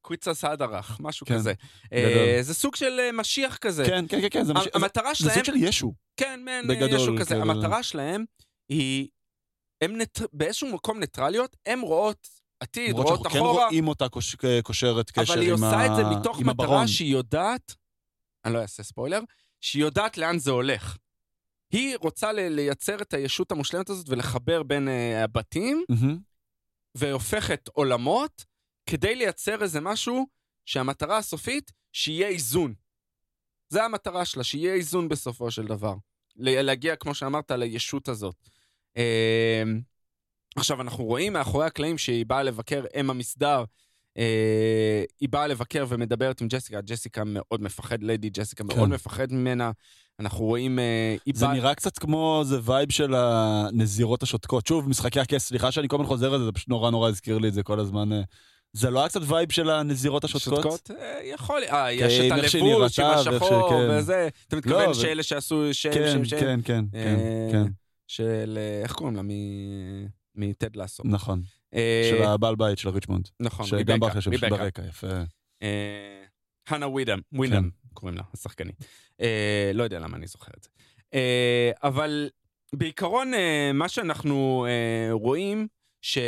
הדרך? 0.00 0.06
קוויצס 0.06 0.44
הדרך, 0.44 0.96
משהו 1.00 1.26
כן, 1.26 1.34
כזה. 1.34 1.52
גדול. 1.94 2.08
אה, 2.18 2.38
זה 2.42 2.54
סוג 2.54 2.76
של 2.76 3.00
אה, 3.00 3.12
משיח 3.12 3.56
כזה. 3.56 3.84
כן, 3.86 4.04
כן, 4.08 4.20
כן, 4.20 4.28
כן, 4.30 4.44
זה 4.44 4.54
מש- 4.54 4.64
זה- 4.64 4.70
המטרה 4.74 5.08
זה 5.10 5.14
שלהם, 5.14 5.34
סוג 5.34 5.44
של 5.44 5.56
ישו. 5.56 5.94
כן, 6.16 6.40
בגדול, 6.68 7.00
ישו 7.00 7.14
כזה, 7.20 7.34
כן, 7.34 7.40
המטרה 7.40 7.82
שלהם 7.82 8.24
היא 8.68 9.08
הן 9.80 9.96
ניט... 9.96 10.18
באיזשהו 10.32 10.68
מקום 10.74 10.98
ניטרליות, 11.00 11.56
הן 11.66 11.80
רואות 11.80 12.28
עתיד, 12.60 12.92
רואות 12.92 13.06
שאנחנו 13.08 13.24
כן 13.30 13.38
אחורה, 13.38 13.64
רואים 13.66 13.88
אותה 13.88 14.08
קוש- 14.08 14.36
קושרת 14.62 15.10
קשר 15.10 15.32
אבל 15.32 15.40
היא 15.42 15.48
עם 15.52 15.64
עושה 15.64 15.76
ה- 15.76 15.86
את 15.86 15.96
זה 15.96 16.02
מתוך 16.18 16.40
עם 16.40 16.48
הברון. 16.48 16.68
מטרה 16.76 16.88
שהיא 16.88 17.12
יודעת, 17.12 17.74
אני 18.44 18.54
לא 18.54 18.58
אעשה 18.58 18.82
ספוילר, 18.82 19.20
שהיא 19.60 19.82
יודעת 19.82 20.18
לאן 20.18 20.38
זה 20.38 20.50
הולך. 20.50 20.96
היא 21.72 21.96
רוצה 22.00 22.32
לייצר 22.32 23.02
את 23.02 23.14
הישות 23.14 23.52
המושלמת 23.52 23.90
הזאת 23.90 24.08
ולחבר 24.08 24.62
בין 24.62 24.88
uh, 24.88 25.24
הבתים, 25.24 25.84
מהמם. 25.88 26.18
והופכת 26.94 27.68
עולמות 27.72 28.44
כדי 28.90 29.14
לייצר 29.14 29.62
איזה 29.62 29.80
משהו 29.80 30.26
שהמטרה 30.66 31.18
הסופית, 31.18 31.72
שיהיה 31.92 32.28
איזון. 32.28 32.74
זה 33.68 33.84
המטרה 33.84 34.24
שלה, 34.24 34.44
שיהיה 34.44 34.74
איזון 34.74 35.08
בסופו 35.08 35.50
של 35.50 35.66
דבר. 35.66 35.94
להגיע, 36.36 36.96
כמו 36.96 37.14
שאמרת, 37.14 37.50
לישות 37.50 38.08
הזאת. 38.08 38.48
אה, 38.96 39.62
עכשיו, 40.56 40.80
אנחנו 40.80 41.04
רואים 41.04 41.32
מאחורי 41.32 41.66
הקלעים 41.66 41.98
שהיא 41.98 42.26
באה 42.26 42.42
לבקר, 42.42 42.84
אם 43.00 43.10
המסדר, 43.10 43.64
אה, 44.18 45.04
היא 45.20 45.28
באה 45.28 45.46
לבקר 45.46 45.84
ומדברת 45.88 46.40
עם 46.40 46.48
ג'סיקה, 46.48 46.80
ג'סיקה 46.80 47.22
מאוד 47.26 47.62
מפחד, 47.62 48.02
ליידי 48.02 48.30
ג'סיקה 48.30 48.64
מאוד 48.64 48.88
כן. 48.88 48.94
מפחד 48.94 49.32
ממנה. 49.32 49.70
אנחנו 50.20 50.44
רואים, 50.44 50.78
אה, 50.78 51.16
זה 51.34 51.46
באה... 51.46 51.54
נראה 51.54 51.74
קצת 51.74 51.98
כמו 51.98 52.42
זה 52.46 52.58
vibe 52.62 52.92
של 52.92 53.14
הנזירות 53.14 54.22
השותקות. 54.22 54.66
שוב, 54.66 54.88
משחקי 54.88 55.20
הכס, 55.20 55.48
סליחה 55.48 55.72
שאני 55.72 55.88
כל 55.88 55.96
הזמן 55.96 56.06
חוזר 56.06 56.28
לזה, 56.30 56.44
זה 56.44 56.52
פשוט 56.52 56.68
נורא 56.68 56.90
נורא 56.90 57.08
הזכיר 57.08 57.38
לי 57.38 57.48
את 57.48 57.54
זה 57.54 57.62
כל 57.62 57.80
הזמן. 57.80 58.08
זה 58.72 58.90
לא 58.90 59.00
היה 59.00 59.08
קצת 59.08 59.20
vibe 59.26 59.52
של 59.52 59.70
הנזירות 59.70 60.24
השותקות? 60.24 60.62
שותקות? 60.62 60.90
אה, 60.90 61.20
יכול, 61.24 61.62
אה, 61.70 61.92
יש 61.92 62.20
את 62.20 62.32
הלבוש 62.32 62.98
עם 62.98 63.06
השחור 63.06 63.70
כן. 63.70 63.90
וזה. 63.90 64.28
אתה 64.48 64.56
מתכוון 64.56 64.84
לא, 64.84 64.90
ו- 64.90 64.94
שאלה 64.94 65.22
שעשו 65.22 65.74
שם, 65.74 65.92
כן, 65.92 66.12
שם, 66.12 66.24
שם, 66.24 66.40
כן, 66.40 66.60
כן, 66.64 66.84
כן, 66.92 66.98
אה, 66.98 67.48
כן, 67.52 67.70
של, 68.06 68.58
אה, 68.60 68.82
איך 68.82 68.92
קוראים 68.92 69.16
לה? 69.16 69.22
מטד 70.34 70.76
לאסו. 70.76 71.02
נכון. 71.06 71.42
של 72.10 72.22
הבעל 72.22 72.56
בית 72.56 72.78
של 72.78 72.88
ריצ'מונד. 72.88 73.28
נכון, 73.40 73.66
שגם 73.66 73.76
ריבקה, 73.78 73.98
ברכה 73.98 74.20
שם. 74.20 74.30
ברקע, 74.30 74.82
יפה. 74.88 75.06
הנה 76.68 76.86
ווידם, 76.88 77.18
ווידם 77.32 77.70
קוראים 77.94 78.16
לה, 78.16 78.22
השחקנית. 78.34 78.84
לא 79.74 79.82
יודע 79.82 79.98
למה 79.98 80.16
אני 80.16 80.26
זוכר 80.26 80.52
את 80.58 80.62
זה. 80.62 80.68
אבל 81.82 82.30
בעיקרון, 82.72 83.32
מה 83.74 83.88
שאנחנו 83.88 84.66
רואים, 85.10 85.66
ש... 86.02 86.18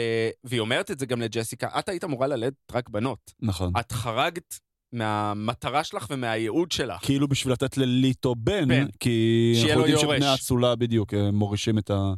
והיא 0.45 0.61
אומרת 0.61 0.91
את 0.91 0.99
זה 0.99 1.07
גם 1.07 1.21
לג'סיקה, 1.21 1.69
את 1.79 1.89
היית 1.89 2.05
אמורה 2.05 2.27
ללדת 2.27 2.55
רק 2.73 2.89
בנות. 2.89 3.33
נכון. 3.41 3.73
את 3.81 3.93
חרגת 3.93 4.59
מהמטרה 4.93 5.85
שלך 5.85 6.07
ומהייעוד 6.11 6.73
שלך. 6.73 7.05
כאילו 7.05 7.29
בשביל 7.29 7.53
לתת 7.53 7.77
לליטו 7.77 8.35
בן, 8.35 8.69
בן. 8.69 8.87
כי 9.01 9.53
אנחנו 9.57 9.81
יודעים 9.81 9.97
יורש. 9.97 10.17
שבני 10.17 10.27
האצולה 10.27 10.77
בדיוק 10.77 11.15
אה, 11.15 11.31
מורישים 11.31 11.79
את 11.79 11.91
ה... 11.91 12.13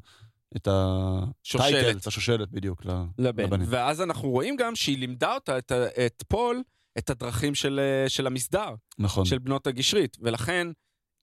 את 0.57 0.69
ה 0.71 0.89
title. 0.89 1.99
את 1.99 2.07
השושלת 2.07 2.51
בדיוק 2.51 2.85
לבן. 3.19 3.45
לבנים. 3.45 3.67
ואז 3.71 4.01
אנחנו 4.01 4.31
רואים 4.31 4.57
גם 4.57 4.77
שהיא 4.77 4.99
לימדה 4.99 5.35
אותה, 5.35 5.59
את, 5.59 5.73
את 5.73 6.25
פול, 6.29 6.63
את 6.99 7.11
הדרכים 7.11 7.55
של, 7.55 7.81
אה, 7.83 8.09
של 8.09 8.27
המסדר, 8.27 8.75
נכון. 8.99 9.25
של 9.25 9.39
בנות 9.39 9.67
הגשרית, 9.67 10.17
ולכן 10.21 10.67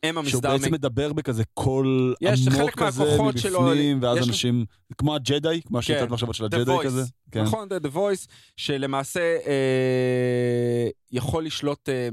הם 0.03 0.13
שהוא 0.13 0.19
המסדר... 0.19 0.51
בעצם 0.51 0.69
מ- 0.69 0.73
מדבר 0.73 1.13
בכזה 1.13 1.43
קול 1.53 2.15
יש 2.21 2.47
עמוק 2.47 2.71
כזה 2.71 3.03
מהכוחות 3.03 3.37
שלו, 3.37 3.61
מבפנים, 3.61 4.03
ואז 4.03 4.17
יש 4.17 4.27
אנשים, 4.27 4.65
כמו 4.97 5.15
הג'די, 5.15 5.61
כמו 5.65 5.79
השיטת 5.79 5.99
כן. 5.99 6.13
מחשבות 6.13 6.35
של 6.35 6.45
הג'די. 6.45 6.71
כזה. 6.83 7.01
כן. 7.31 7.41
נכון, 7.43 7.67
The, 7.69 7.85
The 7.87 7.95
Voice, 7.95 8.27
שלמעשה 8.57 9.37
אה, 9.47 10.87
יכול 11.11 11.45
לשלוט 11.45 11.89
אה, 11.89 12.09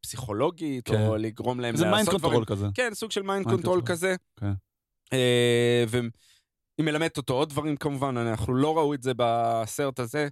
פסיכולוגית, 0.00 0.88
כן. 0.88 1.06
או 1.06 1.16
לגרום 1.16 1.60
להם 1.60 1.76
זה 1.76 1.84
מיינד 1.84 2.06
לעשות 2.06 2.20
דברים. 2.20 2.34
control 2.44 2.56
כזה. 2.56 2.66
כן, 2.74 2.90
סוג 2.94 3.10
של 3.10 3.22
mind 3.22 3.46
control. 3.46 3.82
כזה. 3.86 4.14
כן. 4.40 4.52
אה, 5.12 5.84
והיא 5.88 6.10
מלמדת 6.80 7.16
אותו 7.16 7.34
עוד 7.34 7.48
דברים 7.48 7.76
כמובן, 7.76 8.16
אנחנו 8.16 8.54
לא 8.54 8.78
ראינו 8.78 8.94
את 8.94 9.02
זה 9.02 9.12
בסרט 9.16 10.00
הזה, 10.00 10.28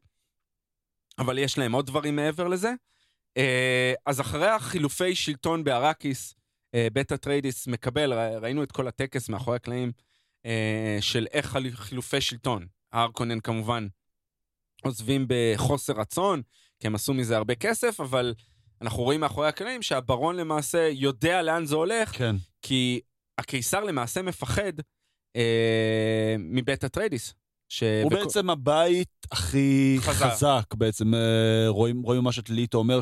אבל 1.18 1.38
יש 1.38 1.58
להם 1.58 1.72
עוד 1.72 1.86
דברים 1.86 2.16
מעבר 2.16 2.48
לזה. 2.48 2.72
אה, 3.36 3.92
אז 4.06 4.20
אחרי 4.20 4.48
החילופי 4.48 5.14
שלטון 5.14 5.64
באראקיס, 5.64 6.34
אה, 6.34 6.39
בית 6.76 7.16
אטריידיס 7.16 7.66
מקבל, 7.66 8.12
ראינו 8.12 8.62
את 8.62 8.72
כל 8.72 8.88
הטקס 8.88 9.28
מאחורי 9.28 9.56
הקלעים 9.56 9.92
אה, 10.46 10.98
של 11.00 11.26
איך 11.32 11.56
חילופי 11.74 12.20
שלטון. 12.20 12.66
הארקונן 12.92 13.40
כמובן 13.40 13.86
עוזבים 14.82 15.26
בחוסר 15.28 15.92
רצון, 15.92 16.42
כי 16.80 16.86
הם 16.86 16.94
עשו 16.94 17.14
מזה 17.14 17.36
הרבה 17.36 17.54
כסף, 17.54 18.00
אבל 18.00 18.34
אנחנו 18.82 19.02
רואים 19.02 19.20
מאחורי 19.20 19.48
הקלעים 19.48 19.82
שהברון 19.82 20.36
למעשה 20.36 20.88
יודע 20.92 21.42
לאן 21.42 21.64
זה 21.64 21.74
הולך, 21.74 22.18
כן. 22.18 22.36
כי 22.62 23.00
הקיסר 23.38 23.84
למעשה 23.84 24.22
מפחד 24.22 24.72
אה, 25.36 26.36
מבית 26.38 26.84
אטריידיס. 26.84 27.34
ש... 27.68 27.82
הוא 27.82 28.10
בכל- 28.10 28.24
בעצם 28.24 28.50
הבית 28.50 29.26
הכי 29.32 29.96
חזק. 30.00 30.26
חזק, 30.26 30.74
בעצם 30.74 31.14
אה, 31.14 31.64
רואים 31.68 32.02
רואים 32.02 32.24
מה 32.24 32.32
שדליטו 32.32 32.78
אומר, 32.78 33.00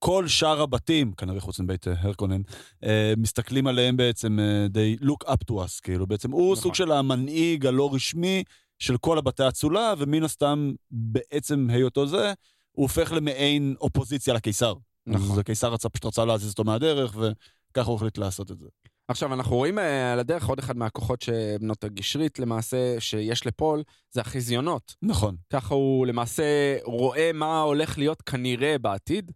שכל 0.00 0.28
שאר 0.28 0.60
הבתים, 0.60 1.12
כנראה 1.12 1.40
חוץ 1.40 1.60
מבית 1.60 1.88
אה, 1.88 1.94
הרקונן, 1.98 2.42
אה, 2.84 3.12
מסתכלים 3.16 3.66
עליהם 3.66 3.96
בעצם, 3.96 4.38
אה, 4.40 4.66
they 4.66 5.04
look 5.04 5.28
up 5.28 5.50
to 5.50 5.54
us, 5.54 5.80
כאילו, 5.82 6.06
בעצם 6.06 6.30
הוא 6.30 6.52
נכון. 6.52 6.62
סוג 6.62 6.74
של 6.74 6.92
המנהיג 6.92 7.66
הלא 7.66 7.94
רשמי 7.94 8.44
של 8.78 8.96
כל 8.96 9.18
הבתי 9.18 9.42
האצולה, 9.42 9.94
ומן 9.98 10.22
הסתם, 10.22 10.72
בעצם 10.90 11.66
היותו 11.70 12.06
זה, 12.06 12.32
הוא 12.72 12.84
הופך 12.84 13.12
למעין 13.12 13.74
אופוזיציה 13.80 14.34
לקיסר. 14.34 14.74
נכון. 15.06 15.32
אז 15.32 15.38
הקיסר 15.38 15.72
רצה, 15.72 15.88
פשוט 15.88 16.04
רצה 16.06 16.24
להזיז 16.24 16.50
אותו 16.50 16.64
מהדרך, 16.64 17.16
וככה 17.16 17.90
הוא 17.90 17.96
החליט 17.96 18.18
לעשות 18.18 18.50
את 18.50 18.58
זה. 18.58 18.66
עכשיו, 19.08 19.34
אנחנו 19.34 19.56
רואים 19.56 19.78
על 20.12 20.18
הדרך 20.18 20.46
עוד 20.46 20.58
אחד 20.58 20.76
מהכוחות 20.76 21.22
שבנות 21.22 21.84
הגשרית 21.84 22.38
למעשה, 22.38 23.00
שיש 23.00 23.46
לפול, 23.46 23.82
זה 24.10 24.20
החזיונות. 24.20 24.94
נכון. 25.02 25.36
ככה 25.52 25.74
הוא 25.74 26.06
למעשה 26.06 26.76
רואה 26.84 27.30
מה 27.34 27.60
הולך 27.60 27.98
להיות 27.98 28.22
כנראה 28.22 28.78
בעתיד, 28.78 29.32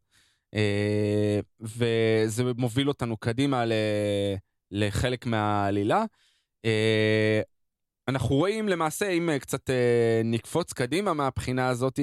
וזה 1.60 2.44
מוביל 2.58 2.88
אותנו 2.88 3.16
קדימה 3.16 3.64
לחלק 4.70 5.26
מהעלילה. 5.26 6.04
אה, 6.64 7.40
אנחנו 8.08 8.36
רואים 8.36 8.68
למעשה, 8.68 9.08
אם 9.08 9.30
אה, 9.30 9.38
קצת 9.38 9.70
אה, 9.70 10.20
נקפוץ 10.24 10.72
קדימה 10.72 11.12
מהבחינה 11.14 11.68
הזאת, 11.68 12.00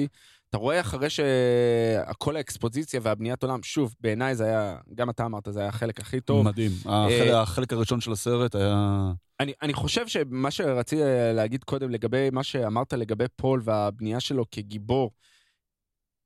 אתה 0.50 0.58
רואה 0.58 0.80
אחרי 0.80 1.08
שכל 1.10 2.36
האקספוזיציה 2.36 3.00
והבניית 3.02 3.42
עולם, 3.42 3.62
שוב, 3.62 3.94
בעיניי 4.00 4.34
זה 4.34 4.44
היה, 4.44 4.76
גם 4.94 5.10
אתה 5.10 5.26
אמרת, 5.26 5.48
זה 5.50 5.60
היה 5.60 5.68
החלק 5.68 6.00
הכי 6.00 6.20
טוב. 6.20 6.44
מדהים. 6.46 6.70
החלק- 6.86 7.34
החלק 7.34 7.72
הראשון 7.72 8.00
של 8.00 8.12
הסרט 8.12 8.54
היה... 8.54 9.12
אני, 9.40 9.52
אני 9.62 9.72
חושב 9.72 10.06
שמה 10.08 10.50
שרציתי 10.50 11.02
אה, 11.02 11.32
להגיד 11.32 11.64
קודם 11.64 11.90
לגבי 11.90 12.30
מה 12.30 12.42
שאמרת 12.42 12.92
לגבי 12.92 13.24
פול 13.36 13.60
והבנייה 13.64 14.20
שלו 14.20 14.44
כגיבור, 14.50 15.10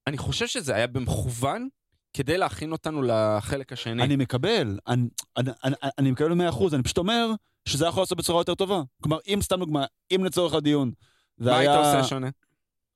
אני 0.07 0.19
חושב 0.19 0.47
שזה 0.47 0.75
היה 0.75 0.87
במכוון 0.87 1.69
כדי 2.17 2.39
להכין 2.39 2.73
אותנו 2.73 3.03
לחלק 3.03 3.73
השני. 3.73 4.03
אני 4.03 4.17
מקבל, 4.17 4.79
אני, 4.87 5.09
אני, 5.37 5.51
אני, 5.65 5.75
אני 5.99 6.11
מקבל 6.11 6.31
במאה 6.31 6.49
אחוז, 6.49 6.75
אני 6.75 6.83
פשוט 6.83 6.99
אומר 6.99 7.31
שזה 7.69 7.87
יכול 7.87 8.03
לעשות 8.03 8.19
בצורה 8.19 8.41
יותר 8.41 8.55
טובה. 8.55 8.83
כלומר, 9.03 9.19
אם 9.27 9.39
סתם 9.43 9.59
דוגמה, 9.59 9.85
אם 10.15 10.25
לצורך 10.25 10.55
הדיון, 10.55 10.91
זה 11.39 11.51
מה 11.51 11.59
היה... 11.59 11.73
היית 11.73 11.97
עושה 11.97 12.09
שונה? 12.09 12.29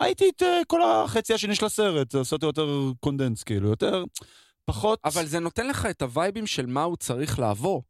הייתי 0.01 0.25
את 0.37 0.43
אה, 0.43 0.61
כל 0.67 0.81
החצי 0.83 1.35
השני 1.35 1.55
של 1.55 1.65
הסרט, 1.67 2.15
עושה 2.15 2.37
אותו 2.37 2.47
יותר 2.47 2.93
condensed, 3.01 3.43
כאילו, 3.43 3.69
יותר, 3.69 4.05
פחות... 4.65 4.99
אבל 5.05 5.27
זה 5.27 5.39
נותן 5.39 5.67
לך 5.67 5.87
את 5.87 6.03
הווייבים 6.03 6.47
של 6.47 6.67
מה 6.67 6.83
הוא 6.83 6.97
צריך 6.97 7.39
לעבור. 7.39 7.83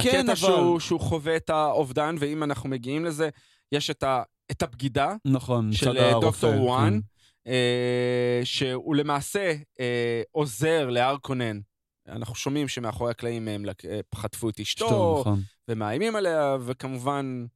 כן, 0.00 0.08
הקטע 0.08 0.20
אבל- 0.22 0.34
שהוא, 0.34 0.80
שהוא 0.80 1.00
חווה 1.00 1.36
את 1.36 1.50
האובדן, 1.50 2.16
ואם 2.18 2.42
אנחנו 2.42 2.68
מגיעים 2.68 3.04
לזה, 3.04 3.28
יש 3.72 3.90
את, 3.90 4.02
ה, 4.02 4.22
את 4.50 4.62
הבגידה 4.62 5.14
נכון, 5.24 5.72
של 5.72 5.98
אה, 5.98 6.12
דוקטור 6.20 6.62
יואה, 6.62 6.92
כן. 6.92 7.11
אה, 7.46 8.40
שהוא 8.44 8.94
למעשה 8.94 9.54
אה, 9.80 10.22
עוזר 10.30 10.90
לארקונן. 10.90 11.60
אנחנו 12.08 12.34
שומעים 12.34 12.68
שמאחורי 12.68 13.10
הקלעים 13.10 13.48
הם 13.48 13.64
אה, 13.68 14.00
חטפו 14.14 14.48
את 14.48 14.60
אשתו, 14.60 15.18
נכון. 15.20 15.40
ומאיימים 15.68 16.16
עליה, 16.16 16.56
וכמובן, 16.60 17.46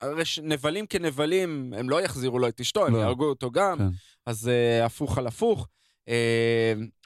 הרי 0.00 0.22
נבלים 0.42 0.86
כנבלים, 0.86 1.72
הם 1.76 1.90
לא 1.90 2.00
יחזירו 2.00 2.38
לו 2.38 2.48
את 2.48 2.60
אשתו, 2.60 2.86
הם 2.86 2.94
לא. 2.94 2.98
יהרגו 2.98 3.24
אותו 3.24 3.50
גם, 3.50 3.78
כן. 3.78 3.88
אז 4.26 4.50
uh, 4.50 4.84
הפוך 4.84 5.18
על 5.18 5.26
הפוך. 5.26 5.68
Uh, 6.04 6.08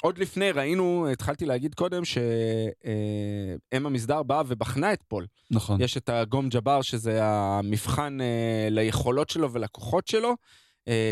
עוד 0.03 0.19
לפני 0.19 0.51
ראינו, 0.51 1.09
התחלתי 1.13 1.47
להגיד 1.47 1.75
קודם, 1.75 2.05
שאם 2.05 3.87
המסדר 3.87 4.23
באה 4.23 4.43
ובחנה 4.47 4.93
את 4.93 5.03
פול. 5.09 5.27
נכון. 5.51 5.81
יש 5.81 5.97
את 5.97 6.09
הגום 6.09 6.49
ג'בר, 6.49 6.83
שזה 6.83 7.19
המבחן 7.23 8.19
uh, 8.21 8.71
ליכולות 8.71 9.31
שלו 9.31 9.53
ולכוחות 9.53 10.09
שלו, 10.09 10.35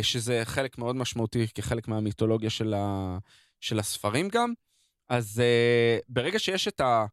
שזה 0.03 0.41
חלק 0.45 0.79
מאוד 0.79 0.97
משמעותי 0.97 1.47
כחלק 1.55 1.89
מהמיתולוגיה 1.89 2.51
של, 2.51 2.75
ה, 2.75 3.19
של 3.61 3.79
הספרים 3.79 4.29
גם. 4.29 4.53
אז 5.09 5.43
uh, 5.43 6.05
ברגע 6.09 6.39
שיש 6.39 6.69
את, 6.69 6.81
ה, 6.81 7.07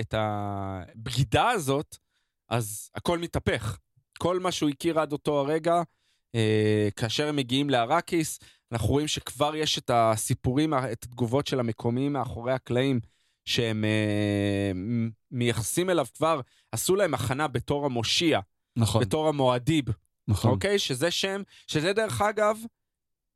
את 0.00 0.14
הבגידה 0.16 1.50
הזאת, 1.50 1.96
אז 2.48 2.90
הכל 2.94 3.18
מתהפך. 3.18 3.78
כל 4.18 4.40
מה 4.40 4.52
שהוא 4.52 4.70
הכיר 4.70 5.00
עד 5.00 5.12
אותו 5.12 5.40
הרגע, 5.40 5.82
אה, 6.34 6.88
כאשר 6.96 7.28
הם 7.28 7.36
מגיעים 7.36 7.70
לאראקיס, 7.70 8.38
אנחנו 8.72 8.88
רואים 8.88 9.08
שכבר 9.08 9.56
יש 9.56 9.78
את 9.78 9.90
הסיפורים, 9.94 10.74
את 10.74 11.04
התגובות 11.04 11.46
של 11.46 11.60
המקומיים 11.60 12.12
מאחורי 12.12 12.52
הקלעים, 12.52 13.00
שהם 13.44 13.84
אה, 13.84 14.72
מ- 14.74 15.10
מייחסים 15.30 15.90
אליו 15.90 16.06
כבר, 16.14 16.40
עשו 16.72 16.96
להם 16.96 17.14
הכנה 17.14 17.48
בתור 17.48 17.86
המושיע 17.86 18.40
נכון, 18.76 19.02
בתור 19.02 19.28
המועדיב, 19.28 19.84
נכון. 20.28 20.50
אוקיי? 20.50 20.78
שזה 20.78 21.10
שם, 21.10 21.42
שזה 21.66 21.92
דרך 21.92 22.20
אגב, 22.20 22.58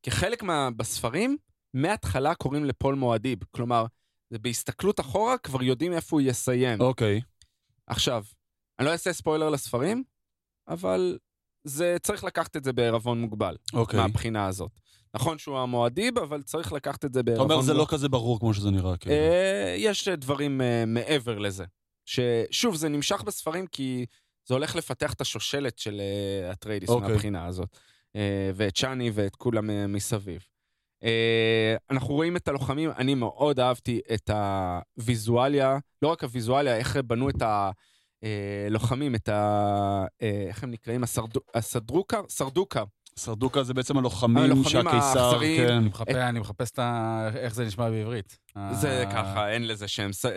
כחלק 0.02 0.42
מה... 0.42 0.70
בספרים, 0.70 1.36
מההתחלה 1.74 2.34
קוראים 2.34 2.64
לפול 2.64 2.94
מועדיב. 2.94 3.38
כלומר, 3.50 3.86
זה 4.30 4.38
בהסתכלות 4.38 5.00
אחורה, 5.00 5.38
כבר 5.38 5.62
יודעים 5.62 5.92
איפה 5.92 6.16
הוא 6.16 6.20
יסיים. 6.20 6.80
אוקיי. 6.80 7.20
עכשיו, 7.86 8.24
אני 8.78 8.86
לא 8.86 8.92
אעשה 8.92 9.12
ספוילר 9.12 9.50
לספרים, 9.50 10.04
אבל 10.68 11.18
זה, 11.64 11.96
צריך 12.02 12.24
לקחת 12.24 12.56
את 12.56 12.64
זה 12.64 12.72
בערבון 12.72 13.20
מוגבל, 13.20 13.56
אוקיי. 13.72 14.00
מהבחינה 14.00 14.46
הזאת. 14.46 14.70
נכון 15.14 15.38
שהוא 15.38 15.58
המועדיב, 15.58 16.18
אבל 16.18 16.42
צריך 16.42 16.72
לקחת 16.72 17.04
את 17.04 17.12
זה 17.12 17.20
אתה 17.20 17.30
בערבון 17.30 17.42
מוגבל. 17.42 17.54
אומר, 17.54 17.66
זה 17.66 17.74
לא 17.74 17.86
כזה 17.88 18.08
ברור 18.08 18.40
כמו 18.40 18.54
שזה 18.54 18.70
נראה, 18.70 18.96
כאילו. 18.96 19.14
אה, 19.14 19.74
יש 19.78 20.08
דברים 20.08 20.60
אה, 20.60 20.84
מעבר 20.86 21.38
לזה. 21.38 21.64
ששוב, 22.04 22.74
זה 22.74 22.88
נמשך 22.88 23.22
בספרים 23.22 23.66
כי 23.66 24.06
זה 24.44 24.54
הולך 24.54 24.76
לפתח 24.76 25.12
את 25.12 25.20
השושלת 25.20 25.78
של 25.78 26.00
אה, 26.00 26.50
אטריידיס 26.51 26.89
אוקיי. 26.88 27.08
מהבחינה 27.08 27.46
הזאת. 27.46 27.68
אה, 28.16 28.50
ואת 28.54 28.74
צ'אני 28.76 29.10
ואת 29.14 29.36
כולם 29.36 29.70
אה, 29.70 29.86
מסביב. 29.86 30.44
אה, 31.04 31.76
אנחנו 31.90 32.14
רואים 32.14 32.36
את 32.36 32.48
הלוחמים, 32.48 32.90
אני 32.90 33.14
מאוד 33.14 33.60
אהבתי 33.60 34.00
את 34.14 34.30
הוויזואליה, 34.30 35.78
לא 36.02 36.08
רק 36.08 36.24
הוויזואליה, 36.24 36.76
איך 36.76 36.96
בנו 36.96 37.28
את 37.30 37.42
הלוחמים, 38.22 39.14
את 39.14 39.28
ה... 39.28 40.04
אה, 40.22 40.44
איך 40.48 40.62
הם 40.62 40.70
נקראים? 40.70 41.04
הסרדו- 41.04 41.40
הסרדוקר? 41.55 42.20
סרדוקר. 43.20 43.62
זה 43.62 43.74
בעצם 43.74 43.98
הלוחמים 43.98 44.64
שהקיסר. 44.64 45.38
כן. 45.40 45.72
אני 45.72 45.88
מחפש, 45.88 46.14
אני 46.14 46.40
מחפש 46.40 46.70
את 46.70 46.78
ה... 46.78 47.28
איך 47.36 47.55
זה 47.55 47.64
נשמע 47.64 47.90
בעברית. 47.90 48.38
זה 48.72 49.02
ה- 49.09 49.12
ככה, 49.12 49.51
אין 49.51 49.66
לזה 49.66 49.88
שם. 49.88 50.12
ס- 50.12 50.24
אה, 50.26 50.30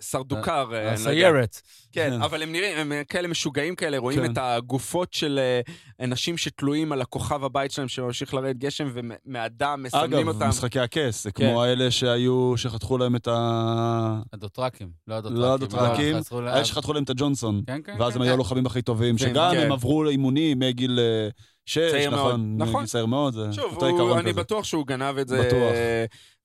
סרדוקר, 0.00 0.52
אה, 0.52 0.64
אני 0.64 0.72
לא 0.72 0.78
יודע. 0.80 0.92
הסיירת. 0.92 1.60
כן, 1.92 2.10
כן. 2.10 2.22
אבל 2.22 2.42
הם 2.42 2.52
נראים, 2.52 2.78
הם 2.78 2.92
כאלה 3.08 3.28
משוגעים 3.28 3.74
כאלה, 3.74 3.98
רואים 3.98 4.20
כן. 4.26 4.32
את 4.32 4.38
הגופות 4.40 5.12
של 5.12 5.38
אה, 5.42 5.60
אנשים 6.04 6.36
שתלויים 6.36 6.92
על 6.92 7.00
הכוכב 7.00 7.44
הבית 7.44 7.70
שלהם 7.70 7.88
שממשיך 7.88 8.34
לרדת 8.34 8.56
גשם, 8.56 8.88
ומהדם 8.94 9.82
מסמנים 9.82 10.18
אגב, 10.18 10.28
אותם. 10.28 10.48
משחקי 10.48 10.80
הכס, 10.80 11.24
זה 11.24 11.32
כן. 11.32 11.50
כמו 11.50 11.62
האלה 11.62 11.90
שהיו, 11.90 12.52
שחתכו 12.56 12.98
להם 12.98 13.16
את 13.16 13.28
ה... 13.28 14.20
הדוטרקים, 14.32 14.88
לא 15.08 15.14
הדוטרקים. 15.14 15.42
לא 15.42 15.54
הדוטרקים, 15.54 16.16
חזרו 16.16 16.40
ל- 16.40 16.48
האלה 16.48 16.64
שחתכו 16.64 16.92
להם 16.92 17.02
את 17.02 17.10
הג'ונסון. 17.10 17.62
כן, 17.66 17.80
כן, 17.84 17.96
ואז 18.00 18.12
כן, 18.12 18.18
הם 18.18 18.22
כן. 18.22 18.22
היו 18.22 18.34
הלוחמים 18.34 18.66
הכי 18.66 18.82
טובים, 18.82 19.18
שגם 19.18 19.50
כן. 19.54 19.60
הם 19.60 19.72
עברו 19.72 20.08
אימונים 20.08 20.58
מגיל 20.58 20.98
אה, 21.00 21.28
שש, 21.66 21.90
צעיר 21.90 22.10
מאוד. 22.10 22.34
נכון? 22.34 22.56
נכון. 22.58 22.74
מגיל 22.74 22.86
צעיר 22.86 23.06
מאוד, 23.06 23.34
זה 23.34 23.52
שוב, 23.52 23.74
אותו 23.74 23.86
עיקרון 23.86 24.18
אני 24.18 24.30
כזה. 24.30 24.40
בטוח 24.40 24.64
שהוא 24.64 24.86
גנב 24.86 25.18
את 25.18 25.28
זה, 25.28 25.46
בטוח. 25.46 25.72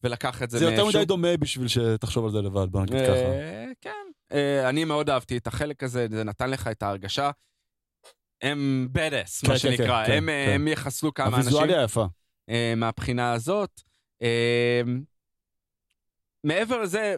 ולקח 0.06 0.44
את 0.44 0.50
זה 0.50 0.58
זה 0.58 0.66
יותר. 0.66 0.86
מדי 0.86 1.06
דומה 1.06 1.38
בשביל 1.38 1.68
שתחשוב 1.68 2.26
על 2.26 2.32
זה 2.32 2.42
לבד, 2.42 2.72
בוא 2.72 2.82
נגיד 2.82 2.96
ככה. 2.96 3.12
אה, 3.12 3.66
כן, 3.82 3.90
אה, 4.32 4.70
אני 4.70 4.84
מאוד 4.84 5.10
אהבתי 5.10 5.38
את 5.38 5.48
החלק 5.48 5.84
הזה, 5.84 6.08
זה 6.12 6.24
נתן 6.24 6.50
לך 6.50 6.68
את 6.68 6.84
ההרגשה. 6.84 7.32
הם 8.42 8.88
badass, 8.92 9.42
כן, 9.42 9.48
מה 9.48 9.54
כן, 9.54 9.60
שנקרא, 9.60 10.06
כן, 10.06 10.12
הם, 10.12 10.26
כן, 10.26 10.30
אה. 10.30 10.54
הם 10.56 10.68
יחסלו 10.68 11.14
כמה 11.14 11.28
אנשים. 11.28 11.42
הוויזואליה 11.42 11.84
יפה. 11.84 12.06
מהבחינה 12.78 13.34
הזאת. 13.34 13.82
מעבר 16.44 16.82
לזה, 16.82 17.16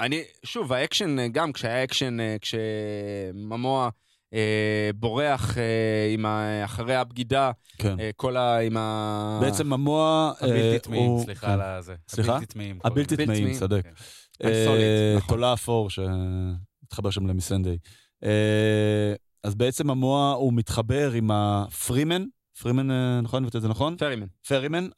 אני, 0.00 0.22
שוב, 0.44 0.72
האקשן, 0.72 1.32
גם 1.32 1.52
כשהיה 1.52 1.84
אקשן, 1.84 2.16
כשממוע 2.40 3.88
אה, 4.34 4.90
בורח 4.94 5.58
אה, 5.58 5.62
עם 6.14 6.26
ה, 6.26 6.64
אחרי 6.64 6.94
הבגידה, 6.96 7.50
כן. 7.78 8.00
אה, 8.00 8.10
כל 8.16 8.36
ה... 8.36 8.58
עם 8.58 8.76
ה... 8.76 9.38
בעצם 9.42 9.66
ממוע... 9.66 10.32
אה, 10.42 10.46
הבלתי 10.48 10.78
טמאים, 10.78 11.10
הוא- 11.10 11.24
סליחה 11.24 11.46
כן. 11.46 11.52
על 11.52 11.60
הזה. 11.60 11.94
סליחה? 12.08 12.32
הבלתי 12.32 12.46
טמאים. 12.46 12.78
הבלתי 12.84 13.16
טמאים, 13.16 13.52
צודק. 13.54 13.82
כן. 13.84 14.48
אה, 14.48 15.14
נכון. 15.16 15.28
תולה 15.28 15.52
אפור 15.52 15.90
שהתחבר 15.90 17.10
שם 17.10 17.26
למיסנדיי. 17.26 17.78
אה, 18.24 19.12
אז 19.44 19.54
בעצם 19.54 19.90
המוע 19.90 20.32
הוא 20.32 20.52
מתחבר 20.52 21.12
עם 21.12 21.30
הפרימן, 21.30 22.24
פרימן, 22.62 22.88
נכון? 23.22 23.42
הבאתי 23.42 23.56
את 23.56 23.62
זה 23.62 23.68
נכון? 23.68 23.96
פרימן. 23.96 24.26
פרימן, 24.48 24.88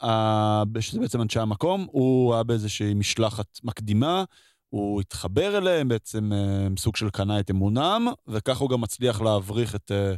שזה 0.81 1.01
בעצם 1.01 1.23
אנשי 1.23 1.40
המקום, 1.40 1.86
הוא 1.90 2.35
היה 2.35 2.43
באיזושהי 2.43 2.94
משלחת 2.94 3.47
מקדימה, 3.65 4.24
הוא 4.70 5.01
התחבר 5.01 5.59
אליהם, 5.59 5.88
בעצם 5.88 6.32
אה, 6.32 6.66
סוג 6.78 6.97
של 6.97 7.10
קנה 7.10 7.40
את 7.40 7.51
אמונם, 7.51 8.09
וככה 8.28 8.60
הוא 8.60 8.70
גם 8.70 8.80
מצליח 8.80 9.20
להבריח 9.20 9.74
את, 9.74 9.90
אה, 9.90 10.14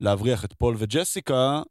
להבריח 0.00 0.44
את 0.44 0.52
פול 0.52 0.74
וג'סיקה 0.78 1.62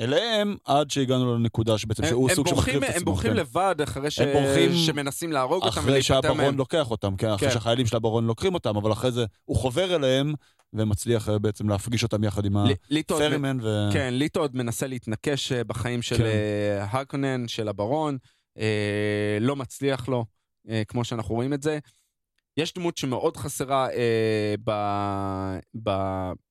אליהם, 0.00 0.56
עד 0.64 0.90
שהגענו 0.90 1.34
לנקודה 1.34 1.78
שבעצם 1.78 2.02
הם, 2.02 2.08
שהוא 2.08 2.30
הם 2.30 2.36
סוג 2.36 2.48
בורחים, 2.48 2.74
שמחריב 2.74 2.84
את 2.84 2.88
עצמו. 2.88 2.98
הם 2.98 3.04
בורחים 3.04 3.30
כן. 3.30 3.36
לבד 3.36 3.74
אחרי 3.82 4.10
ש... 4.10 4.20
בורחים 4.20 4.74
שמנסים 4.74 5.32
להרוג 5.32 5.64
אותם 5.64 5.68
אחרי 5.68 5.90
ולהיפטר 5.90 6.20
שהברון 6.20 6.36
מהם. 6.36 6.56
לוקח 6.56 6.90
אותם, 6.90 7.16
כן, 7.16 7.30
אחרי 7.30 7.48
כן. 7.48 7.54
שהחיילים 7.54 7.86
של 7.86 7.96
הברון 7.96 8.26
לוקחים 8.26 8.54
אותם, 8.54 8.76
אבל 8.76 8.92
אחרי 8.92 9.10
זה 9.10 9.24
הוא 9.44 9.56
חובר 9.56 9.96
אליהם, 9.96 10.34
ומצליח 10.72 11.28
אה, 11.28 11.38
בעצם 11.38 11.68
להפגיש 11.68 12.02
אותם 12.02 12.24
יחד 12.24 12.44
עם 12.44 12.56
הפרימן, 12.56 13.58
ו... 13.62 13.88
כן, 13.92 14.14
ליטו 14.14 14.40
עוד 14.40 14.56
מנסה 14.56 14.86
להתנקש 14.86 15.52
בחיים 15.52 16.02
של 16.02 16.16
כן. 16.16 16.24
הרקונן, 16.80 17.48
של 17.48 17.68
הברון, 17.68 18.18
אה, 18.58 19.38
לא 19.40 19.56
מצליח 19.56 20.08
לו, 20.08 20.24
כמו 20.88 21.04
שאנחנו 21.04 21.34
רואים 21.34 21.52
את 21.52 21.62
זה. 21.62 21.78
יש 22.56 22.74
דמות 22.74 22.96
שמאוד 22.96 23.36
חסרה, 23.36 23.90
אה, 23.90 24.54
ב, 24.64 24.70
ב, 25.82 25.90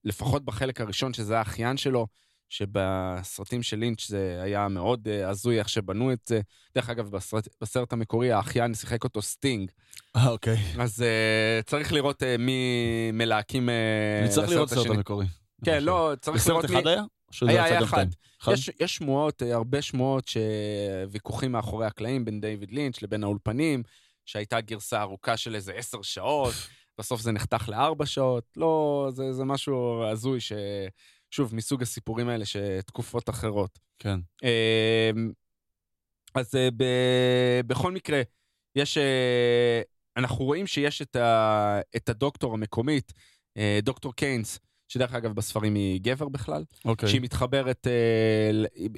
לפחות 0.04 0.46
בחלק 0.46 0.82
הראשון, 0.82 1.14
שזה 1.14 1.38
האחיין 1.38 1.78
שלו, 1.78 2.08
שבסרטים 2.50 3.64
של 3.64 3.78
לינץ' 3.78 4.08
זה 4.08 4.40
היה 4.44 4.68
מאוד 4.68 5.08
אה, 5.08 5.30
הזוי 5.30 5.60
איך 5.60 5.70
שבנו 5.70 6.14
את 6.14 6.20
זה. 6.26 6.42
דרך 6.76 6.90
אגב, 6.90 7.10
בסרט, 7.10 7.48
בסרט 7.62 7.94
המקורי 7.94 8.32
האחיין 8.32 8.74
שיחק 8.74 9.04
אותו 9.04 9.22
סטינג, 9.22 9.72
אה, 10.16 10.30
אוקיי. 10.30 10.58
אז 10.80 11.02
אה, 11.02 11.62
צריך 11.66 11.94
לראות 11.94 12.24
אה, 12.24 12.38
מי 12.38 12.62
מלהקים 13.14 13.70
אה, 13.70 14.20
אני 14.22 14.30
צריך 14.30 14.50
לראות 14.50 14.70
סרט 14.70 14.80
השני. 14.80 14.96
המקורי. 14.96 15.26
כן, 15.66 15.84
לא, 15.84 16.14
צריך 16.22 16.38
בסרט 16.38 16.50
לראות 16.50 16.70
מי... 16.70 16.78
אחד 16.80 16.88
היה? 16.88 17.04
היה, 17.42 17.64
היה 17.64 17.84
אחד. 17.84 18.08
אחד? 18.42 18.52
יש, 18.54 18.70
יש 18.80 18.96
שמועות, 18.96 19.44
אה, 19.44 19.56
הרבה 19.56 19.82
שמועות, 19.82 20.28
שוויכוחים 20.28 21.52
מאחורי 21.52 21.86
הקלעים 21.86 22.26
בין 22.26 22.42
דיוויד 22.42 22.72
לינץ' 22.72 23.02
לבין 23.02 23.24
האולפנים, 23.24 23.84
שהייתה 24.30 24.62
גרסה 24.62 25.02
ארוכה 25.02 25.38
של 25.38 25.56
איזה 25.56 25.74
עשר 25.74 26.02
שעות, 26.02 26.54
בסוף 26.98 27.22
זה 27.22 27.32
נחתך 27.32 27.70
לארבע 27.70 28.06
שעות. 28.06 28.44
לא, 28.58 29.08
זה, 29.12 29.34
זה 29.34 29.44
משהו 29.44 30.04
הזוי, 30.04 30.40
ש... 30.40 30.54
שוב, 31.32 31.56
מסוג 31.56 31.82
הסיפורים 31.82 32.30
האלה 32.30 32.46
שתקופות 32.46 33.30
אחרות. 33.30 33.80
כן. 34.00 34.20
אה, 34.44 35.12
אז 36.36 36.56
אה, 36.56 36.70
ב... 36.78 36.84
בכל 37.68 37.92
מקרה, 37.92 38.22
יש... 38.76 38.98
אה, 38.98 39.82
אנחנו 40.18 40.46
רואים 40.46 40.68
שיש 40.68 41.02
את, 41.02 41.16
ה... 41.16 41.80
את 41.96 42.10
הדוקטור 42.10 42.54
המקומית, 42.54 43.14
אה, 43.58 43.80
דוקטור 43.84 44.14
קיינס, 44.14 44.60
שדרך 44.88 45.14
אגב 45.14 45.32
בספרים 45.32 45.76
היא 45.76 46.02
גבר 46.02 46.30
בכלל, 46.30 46.64
אוקיי. 46.86 47.10
שהיא 47.10 47.22
מתחברת, 47.22 47.88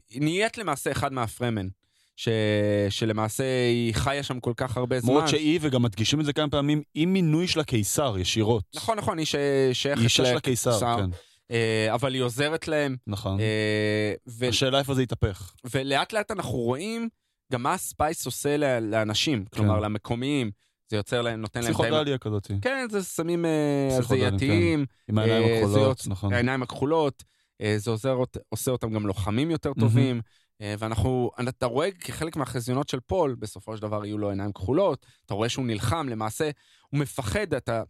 היא 0.10 0.22
נהיית 0.22 0.58
למעשה 0.58 0.92
אחד 0.92 1.14
מהפרמן, 1.14 1.68
ש... 2.16 2.30
שלמעשה 2.90 3.44
היא 3.70 3.94
חיה 3.94 4.24
שם 4.24 4.40
כל 4.40 4.54
כך 4.58 4.78
הרבה 4.78 5.00
זמן. 5.00 5.10
למרות 5.14 5.28
שהיא, 5.28 5.60
וגם 5.62 5.82
מדגישים 5.82 6.20
את 6.20 6.26
זה 6.26 6.34
כמה 6.34 6.50
פעמים, 6.50 6.82
היא 6.94 7.08
מינוי 7.08 7.48
של 7.48 7.60
הקיסר 7.60 8.16
ישירות. 8.20 8.64
נכון, 8.76 8.98
נכון, 8.98 9.18
היא 9.18 9.26
ש... 9.26 9.36
שייכת 9.74 9.98
היא 10.00 10.04
אישה 10.04 10.26
של 10.26 10.38
הקיסר, 10.38 10.72
קיסר, 10.74 10.98
כן. 10.98 11.10
אה, 11.52 11.94
אבל 11.94 12.14
היא 12.14 12.22
עוזרת 12.22 12.68
להם, 12.68 12.96
נכון. 13.08 13.40
אה, 13.40 14.14
ו... 14.28 14.48
השאלה 14.48 14.80
איפה 14.80 14.94
זה 14.94 15.04
יתהפך. 15.04 15.54
ולאט 15.74 16.14
לאט 16.14 16.32
אנחנו 16.32 16.52
רואים 16.58 17.10
גם 17.52 17.64
מה 17.64 17.74
הספייס 17.74 18.26
עושה 18.26 18.58
ל- 18.58 18.80
לאנשים, 18.80 19.46
כלומר 19.56 19.76
כן. 19.78 19.84
למקומיים. 19.84 20.52
זה 20.90 20.98
יוצר 20.98 21.22
להם, 21.22 21.42
נותן 21.42 21.60
להם... 21.64 21.74
פסיכודליה 21.74 22.18
כזאת. 22.18 22.52
כן, 22.62 22.88
זה 22.92 23.04
סמים 23.04 23.46
אה, 23.46 23.88
פסיכודליים, 24.00 24.28
הזייתיים, 24.36 24.86
עם 25.10 25.18
העיניים 25.18 25.48
זה 25.48 25.66
הכחולות, 25.66 26.00
יוצ- 26.00 26.10
נכון. 26.10 26.34
העיניים 26.34 26.64
הכחולות, 26.64 27.24
זה 27.78 27.92
עוזר, 27.92 28.18
עושה 28.50 28.72
אותם 28.72 28.94
גם 28.94 29.08
לוחמים 29.08 29.52
יותר 29.52 29.74
טובים, 29.80 30.16
אה, 30.16 30.22
ואנחנו, 30.62 31.32
אתה 31.50 31.66
רואה 31.66 31.92
כחלק 31.92 32.36
מהחזיונות 32.36 32.90
של 32.90 33.00
פול, 33.00 33.36
בסופו 33.40 33.76
של 33.78 33.82
דבר 33.82 34.06
יהיו 34.06 34.18
לו 34.18 34.30
עיניים 34.30 34.54
כחולות, 34.54 35.06
אתה 35.26 35.34
רואה 35.34 35.50
שהוא 35.50 35.66
נלחם, 35.66 36.10
למעשה, 36.10 36.50
הוא 36.90 37.00
מפחד, 37.00 37.54
אתה... 37.54 37.84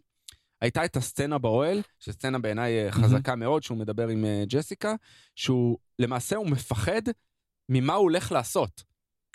הייתה 0.61 0.85
את 0.85 0.95
הסצנה 0.95 1.37
באוהל, 1.37 1.81
שזו 1.99 2.13
סצנה 2.13 2.39
בעיניי 2.39 2.85
אה, 2.85 2.91
חזקה 2.91 3.35
מאוד, 3.35 3.63
שהוא 3.63 3.77
מדבר 3.77 4.07
עם 4.07 4.25
אה, 4.25 4.43
ג'סיקה, 4.47 4.95
שהוא, 5.35 5.77
למעשה 5.99 6.35
הוא 6.35 6.47
מפחד 6.47 7.01
ממה 7.69 7.93
הוא 7.93 8.03
הולך 8.03 8.31
לעשות. 8.31 8.83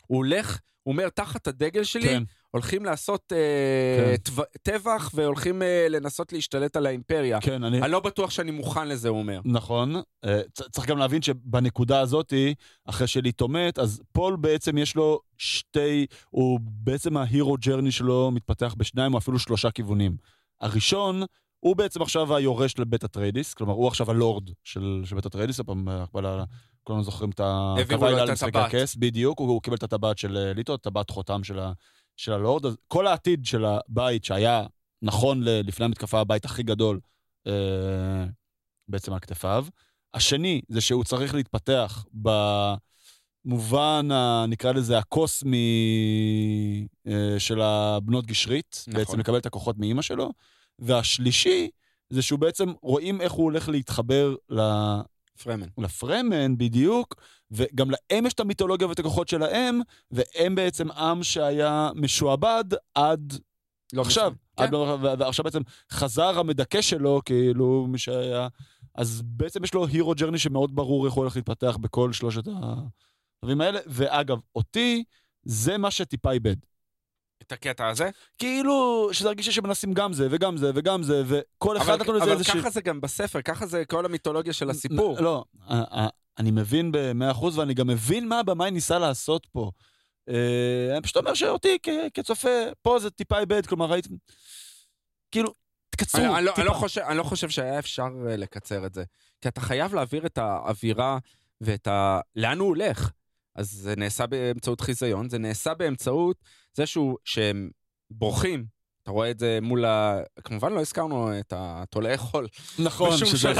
הוא 0.07 0.17
הולך, 0.17 0.61
הוא 0.83 0.93
אומר, 0.93 1.09
תחת 1.09 1.47
הדגל 1.47 1.85
שלי, 1.85 2.03
כן, 2.03 2.23
הולכים 2.57 2.85
לעשות 2.85 3.33
אה, 3.33 4.16
כן. 4.16 4.31
טב- 4.31 4.59
טבח 4.62 5.11
והולכים 5.15 5.62
אה, 5.62 5.87
לנסות 5.91 6.33
להשתלט 6.33 6.77
על 6.77 6.87
האימפריה. 6.87 7.41
כן, 7.41 7.65
אני... 7.65 7.83
אני 7.83 7.93
לא 7.93 8.01
בטוח 8.01 8.31
שאני 8.31 8.51
מוכן 8.51 8.89
לזה, 8.89 9.09
הוא 9.09 9.19
אומר. 9.19 9.41
נכון. 9.45 9.97
אה, 10.24 10.41
צ- 10.55 10.70
צריך 10.70 10.87
גם 10.89 10.99
להבין 10.99 11.23
שבנקודה 11.23 12.01
הזאתי, 12.01 12.55
אחרי 12.85 13.07
שליטו 13.07 13.49
מת, 13.49 13.78
אז 13.78 14.01
פול 14.12 14.37
בעצם 14.37 14.78
יש 14.78 14.97
לו 14.97 15.20
שתי, 15.39 16.07
הוא 16.31 16.61
בעצם 16.62 17.16
ה 17.16 17.22
hero's 17.22 17.57
journey 17.61 17.93
שלו 17.93 18.31
מתפתח 18.31 18.74
בשניים 18.78 19.15
או 19.15 19.19
אפילו 19.19 19.39
שלושה 19.39 19.70
כיוונים. 19.70 20.16
הראשון, 20.61 21.23
הוא 21.61 21.77
בעצם 21.77 22.03
עכשיו 22.03 22.37
היורש 22.37 22.78
לבית 22.78 23.05
אטריידיס, 23.05 23.55
כלומר 23.55 23.73
הוא 23.73 23.89
עכשיו 23.89 24.11
הלורד 24.11 24.51
של, 24.65 25.03
של 25.05 25.16
בית 25.16 25.27
אטריידיס, 25.27 25.59
עוד 25.59 25.66
פעם, 25.66 25.89
הקבלה, 25.89 26.45
כולנו 26.85 27.03
זוכרים 27.05 27.31
את 27.31 27.41
העבירו 27.41 28.05
לו 28.11 28.24
את 28.24 28.28
הטבעת. 28.43 28.73
בדיוק, 28.99 29.39
הוא, 29.39 29.49
הוא 29.49 29.62
קיבל 29.62 29.77
את 29.77 29.83
הטבעת 29.83 30.19
של 30.19 30.53
ליטו, 30.57 30.77
טבעת 30.77 31.11
חותם 31.11 31.45
של, 31.45 31.59
ה, 31.59 31.73
של 32.17 32.33
הלורד, 32.33 32.67
אז 32.67 32.77
כל 32.89 33.07
העתיד 33.07 33.47
של 33.47 33.65
הבית 33.65 34.25
שהיה 34.25 34.67
נכון 35.03 35.41
לפני 35.45 35.85
המתקפה 35.85 36.21
הבית 36.21 36.45
הכי 36.45 36.63
גדול, 36.63 37.01
אה, 37.47 38.25
בעצם 38.89 39.13
על 39.13 39.19
כתפיו. 39.19 39.67
השני 40.15 40.61
זה 40.69 40.81
שהוא 40.81 41.05
צריך 41.05 41.35
להתפתח 41.35 42.05
במובן, 43.45 44.09
ה- 44.13 44.45
נקרא 44.49 44.73
לזה, 44.73 44.99
הקוסמי 44.99 45.67
אה, 47.07 47.35
של 47.39 47.61
הבנות 47.61 48.27
גשרית, 48.27 48.85
נכון. 48.89 49.01
בעצם 49.01 49.19
לקבל 49.21 49.39
את 49.39 49.47
הכוחות 49.47 49.79
מאימא 49.79 50.03
שלו. 50.03 50.33
והשלישי 50.79 51.71
זה 52.11 52.23
שהוא 52.23 52.39
בעצם, 52.39 52.73
רואים 52.83 53.21
איך 53.21 53.33
הוא 53.33 53.45
הולך 53.45 53.69
להתחבר 53.69 54.35
ל- 54.51 55.01
פרמן. 55.43 55.67
לפרמן 55.79 56.59
בדיוק, 56.59 57.15
וגם 57.51 57.89
להם 57.91 58.27
יש 58.27 58.33
את 58.33 58.41
המיתולוגיה 58.41 58.89
ואת 58.89 58.99
הכוחות 58.99 59.29
שלהם, 59.29 59.81
והם 60.11 60.55
בעצם 60.55 60.91
עם 60.91 61.23
שהיה 61.23 61.91
משועבד 61.95 62.65
עד 62.95 63.35
לא 63.93 64.03
עכשיו. 64.03 64.31
משנה. 64.31 64.37
עד 64.57 64.69
כן. 64.69 64.73
לא- 64.73 64.99
ועכשיו 65.01 65.45
בעצם 65.45 65.61
חזר 65.93 66.39
המדכא 66.39 66.83
שלו, 66.83 67.21
כאילו, 67.25 67.87
מי 67.89 67.99
שהיה... 67.99 68.49
אז 68.95 69.23
בעצם 69.25 69.65
יש 69.65 69.75
לו 69.75 69.87
הירו 69.87 70.15
ג'רני 70.15 70.39
שמאוד 70.39 70.75
ברור 70.75 71.07
איך 71.07 71.15
הוא 71.15 71.23
הולך 71.23 71.37
להתפתח 71.37 71.77
בכל 71.81 72.13
שלושת 72.13 72.43
הדברים 72.47 73.61
האלה. 73.61 73.81
ואגב, 73.87 74.39
אותי, 74.55 75.05
זה 75.43 75.79
מה 75.79 75.91
שטיפה 75.91 76.33
איבד. 76.33 76.57
את 77.43 77.53
הקטע 77.53 77.89
הזה. 77.89 78.11
כאילו, 78.39 79.09
שזה 79.13 79.29
הרגישה 79.29 79.53
שמנסים 79.53 79.93
גם 79.93 80.13
זה, 80.13 80.29
וגם 80.31 80.57
זה, 80.57 80.71
וגם 80.75 81.03
זה, 81.03 81.23
וכל 81.27 81.77
אחד 81.77 81.93
אבל, 81.93 82.01
נתנו 82.01 82.13
לזה 82.13 82.25
אבל 82.25 82.33
איזושהי... 82.33 82.61
ככה 82.61 82.71
זה 82.71 82.81
גם 82.81 83.01
בספר, 83.01 83.43
ככה 83.43 83.67
זה 83.67 83.85
כל 83.85 84.05
המיתולוגיה 84.05 84.53
של 84.53 84.71
הסיפור. 84.71 85.21
לא, 85.21 85.45
אני 86.39 86.51
מבין 86.51 86.91
במאה 86.93 87.31
אחוז, 87.31 87.59
ואני 87.59 87.75
גם 87.75 87.87
מבין 87.87 88.29
מה 88.29 88.39
הבמאי 88.39 88.71
ניסה 88.71 88.99
לעשות 88.99 89.47
פה. 89.53 89.71
אה, 90.29 90.93
אני 90.93 91.03
פשוט 91.03 91.17
אומר 91.17 91.35
שאותי 91.35 91.79
כצופה, 92.15 92.49
פה 92.83 92.99
זה 92.99 93.11
טיפה 93.11 93.39
איבד, 93.39 93.67
כלומר 93.67 93.87
ראיתי... 93.87 94.09
כאילו, 95.31 95.53
תקצרו, 95.91 96.21
אני, 96.21 96.37
אני, 96.37 96.45
לא, 96.45 96.51
אני, 96.51 96.57
טיפה. 96.57 96.69
לא 96.69 96.73
חושב, 96.73 97.01
אני 97.01 97.19
לא 97.19 97.23
חושב 97.23 97.49
שהיה 97.49 97.79
אפשר 97.79 98.09
אה, 98.29 98.37
לקצר 98.37 98.87
את 98.87 98.95
זה. 98.95 99.05
כי 99.41 99.49
אתה 99.49 99.61
חייב 99.61 99.95
להעביר 99.95 100.27
את 100.27 100.39
האווירה 100.39 101.19
ואת 101.61 101.87
ה... 101.87 102.21
לאן 102.37 102.59
הוא 102.59 102.69
הולך. 102.69 103.11
אז 103.55 103.71
זה 103.71 103.95
נעשה 103.97 104.27
באמצעות 104.27 104.81
חיזיון, 104.81 105.29
זה 105.29 105.39
נעשה 105.39 105.75
באמצעות 105.75 106.37
זה 106.77 106.86
שהוא, 106.86 107.16
שהם 107.24 107.70
בורחים. 108.11 108.65
אתה 109.03 109.11
רואה 109.12 109.31
את 109.31 109.39
זה 109.39 109.59
מול 109.62 109.85
ה... 109.85 110.19
כמובן 110.44 110.73
לא 110.73 110.81
הזכרנו 110.81 111.39
את 111.39 111.53
התולעי 111.57 112.19
חול. 112.19 112.47
נכון, 112.78 113.16
שזה- 113.16 113.27
שזה 113.36 113.51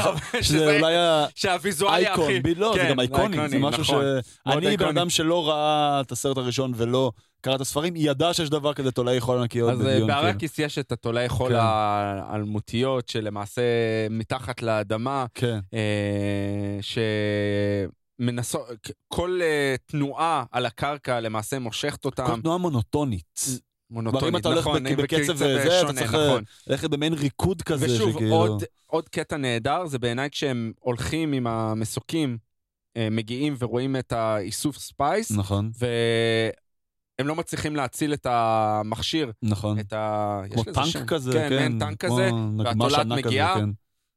שזה- 0.41 0.77
אולי 0.79 0.95
ה... 0.97 1.25
שהוויזואליה 1.35 2.13
הכי... 2.13 2.21
אייקון, 2.21 2.51
לא, 2.57 2.73
זה 2.73 2.79
כן, 2.79 2.89
גם 2.89 2.99
אייקוני, 2.99 3.49
זה 3.49 3.57
משהו 3.59 3.83
ש... 3.85 3.89
נכון. 3.89 4.05
מאוד 4.45 4.63
אני, 4.65 4.77
בן. 4.77 4.85
אדם 4.87 5.09
שלא 5.09 5.49
ראה 5.49 6.01
את 6.01 6.11
הסרט 6.11 6.37
הראשון 6.37 6.71
ולא 6.75 7.11
קרא 7.41 7.55
את 7.55 7.61
הספרים, 7.61 7.93
ידע 7.95 8.33
שיש 8.33 8.49
דבר 8.49 8.73
כזה 8.73 8.91
תולעי 8.91 9.19
חול 9.19 9.37
ענקיות 9.39 9.71
אז 9.71 9.79
אה, 9.81 9.85
בדיון. 9.85 9.93
כאילו. 9.95 10.07
בארקיס 10.07 10.59
יש 10.59 10.77
את 10.77 10.91
התולעי 10.91 11.29
חול 11.29 11.49
כן. 11.51 11.59
האלמותיות, 11.59 13.09
שלמעשה 13.09 13.61
מתחת 14.09 14.61
לאדמה, 14.61 15.25
כן, 15.33 15.59
אה, 15.73 16.77
שמנסות, 18.21 18.67
כל 19.07 19.39
אה, 19.41 19.75
תנועה 19.85 20.43
על 20.51 20.65
הקרקע 20.65 21.19
למעשה 21.19 21.59
מושכת 21.59 22.05
אותם. 22.05 22.25
כל 22.25 22.41
תנועה 22.41 22.57
מונוטונית. 22.57 23.45
מונוטונית, 23.89 24.21
כלומר, 24.21 24.35
אם 24.37 24.39
אתה 24.41 24.49
הולך 24.49 24.59
נכון, 24.67 24.83
בק- 24.83 24.97
בקצב 24.97 25.17
בקצב 25.17 25.33
וזה, 25.33 25.81
אתה 25.81 25.93
צריך 25.93 26.13
נכון. 26.13 26.43
ללכת 26.67 26.89
במעין 26.89 27.13
ריקוד 27.13 27.61
כזה, 27.61 27.85
ושוב, 27.85 28.11
שכאילו... 28.13 28.35
עוד, 28.35 28.63
עוד 28.85 29.09
קטע 29.09 29.37
נהדר, 29.37 29.85
זה 29.85 29.99
בעיניי 29.99 30.29
כשהם 30.29 30.71
הולכים 30.79 31.33
עם 31.33 31.47
המסוקים, 31.47 32.37
אה, 32.97 33.07
מגיעים 33.11 33.55
ורואים 33.59 33.95
את 33.95 34.11
האיסוף 34.11 34.77
spice, 34.77 35.31
נכון, 35.31 35.71
והם 35.79 37.27
לא 37.27 37.35
מצליחים 37.35 37.75
להציל 37.75 38.13
את 38.13 38.25
המכשיר, 38.29 39.31
נכון. 39.43 39.79
את 39.79 39.93
ה... 39.93 40.41
כמו 40.51 40.63
שם. 40.63 40.71
טנק 40.73 41.09
כזה, 41.09 41.31
כן, 41.33 41.49
כן. 41.49 41.55
מעין 41.55 41.79
טנק 41.79 42.05
כזה, 42.05 42.29
נגמ"ש 42.31 42.81
והתולעת 42.81 43.07
מגיעה. 43.07 43.55
כן. 43.55 43.69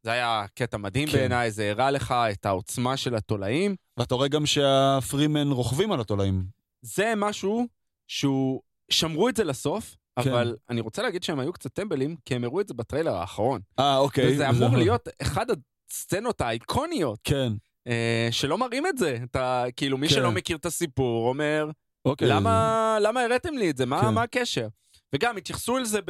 זה 0.02 0.12
היה 0.12 0.44
קטע 0.54 0.76
מדהים 0.76 1.08
כן. 1.08 1.18
בעיניי, 1.18 1.50
זה 1.50 1.70
הראה 1.70 1.90
לך 1.90 2.14
את 2.32 2.46
העוצמה 2.46 2.96
של 2.96 3.14
התולעים. 3.14 3.76
ואתה 3.96 4.14
רואה 4.14 4.28
גם 4.28 4.46
שהפרימן 4.46 5.50
רוכבים 5.50 5.92
על 5.92 6.00
התולעים. 6.00 6.44
זה 6.82 7.12
משהו 7.16 7.66
שהוא... 8.08 8.60
שמרו 8.90 9.28
את 9.28 9.36
זה 9.36 9.44
לסוף, 9.44 9.96
כן. 10.20 10.30
אבל 10.30 10.56
אני 10.70 10.80
רוצה 10.80 11.02
להגיד 11.02 11.22
שהם 11.22 11.38
היו 11.38 11.52
קצת 11.52 11.72
טמבלים, 11.72 12.16
כי 12.24 12.34
הם 12.34 12.44
הראו 12.44 12.60
את 12.60 12.68
זה 12.68 12.74
בטריילר 12.74 13.14
האחרון. 13.14 13.60
אה, 13.78 13.96
אוקיי. 13.96 14.32
וזה 14.32 14.48
אמור 14.48 14.76
להיות 14.76 15.08
אחד 15.22 15.46
הסצנות 15.90 16.40
האיקוניות, 16.40 17.18
כן, 17.24 17.52
אה, 17.86 18.28
שלא 18.30 18.58
מראים 18.58 18.86
את 18.86 18.98
זה. 18.98 19.18
אתה, 19.30 19.64
כאילו, 19.76 19.98
מי 19.98 20.08
כן. 20.08 20.14
שלא 20.14 20.32
מכיר 20.32 20.56
את 20.56 20.66
הסיפור 20.66 21.28
אומר, 21.28 21.70
אוקיי. 22.04 22.28
למה, 22.28 22.98
למה 23.00 23.20
הראתם 23.20 23.54
לי 23.54 23.70
את 23.70 23.76
זה? 23.76 23.86
מה, 23.86 24.00
כן. 24.00 24.14
מה 24.14 24.22
הקשר? 24.22 24.68
וגם 25.14 25.36
התייחסו 25.36 25.78
לזה, 25.78 26.00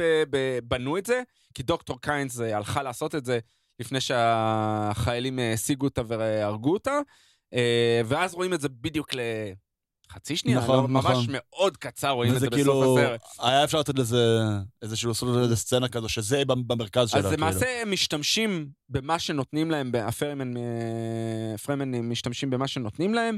בנו 0.63 0.97
את 0.97 1.05
זה, 1.05 1.21
כי 1.53 1.63
דוקטור 1.63 2.01
קיינס 2.01 2.41
אה, 2.41 2.57
הלכה 2.57 2.83
לעשות 2.83 3.15
את 3.15 3.25
זה 3.25 3.39
לפני 3.79 4.01
שהחיילים 4.01 5.39
אה, 5.39 5.53
השיגו 5.53 5.85
אותה 5.85 6.01
והרגו 6.07 6.73
אותה, 6.73 6.99
אה, 7.53 8.01
ואז 8.05 8.33
רואים 8.33 8.53
את 8.53 8.61
זה 8.61 8.69
בדיוק 8.69 9.09
לחצי 10.11 10.35
שנייה, 10.35 10.57
נכון, 10.57 10.75
לא, 10.75 10.87
ממש 10.87 11.05
נכון. 11.05 11.25
מאוד 11.29 11.77
קצר 11.77 12.09
רואים 12.09 12.35
את 12.35 12.39
זה 12.39 12.49
בסוף 12.49 12.55
כאילו, 12.55 12.99
הסרט. 12.99 13.21
היה 13.39 13.63
אפשר 13.63 13.79
לתת 13.79 13.99
לזה 13.99 14.39
איזשהו, 14.81 15.09
לעשות 15.09 15.37
לזה 15.37 15.55
סצנה 15.55 15.87
כזו, 15.87 16.09
שזה 16.09 16.45
במרכז 16.45 17.09
שלה, 17.09 17.19
אז 17.19 17.25
כאילו. 17.25 17.37
למעשה 17.37 17.81
הם 17.81 17.91
משתמשים 17.91 18.69
במה 18.89 19.19
שנותנים 19.19 19.71
להם, 19.71 19.91
אה, 19.95 20.11
פרמן 21.65 21.91
משתמשים 21.91 22.49
במה 22.49 22.67
שנותנים 22.67 23.13
להם. 23.13 23.37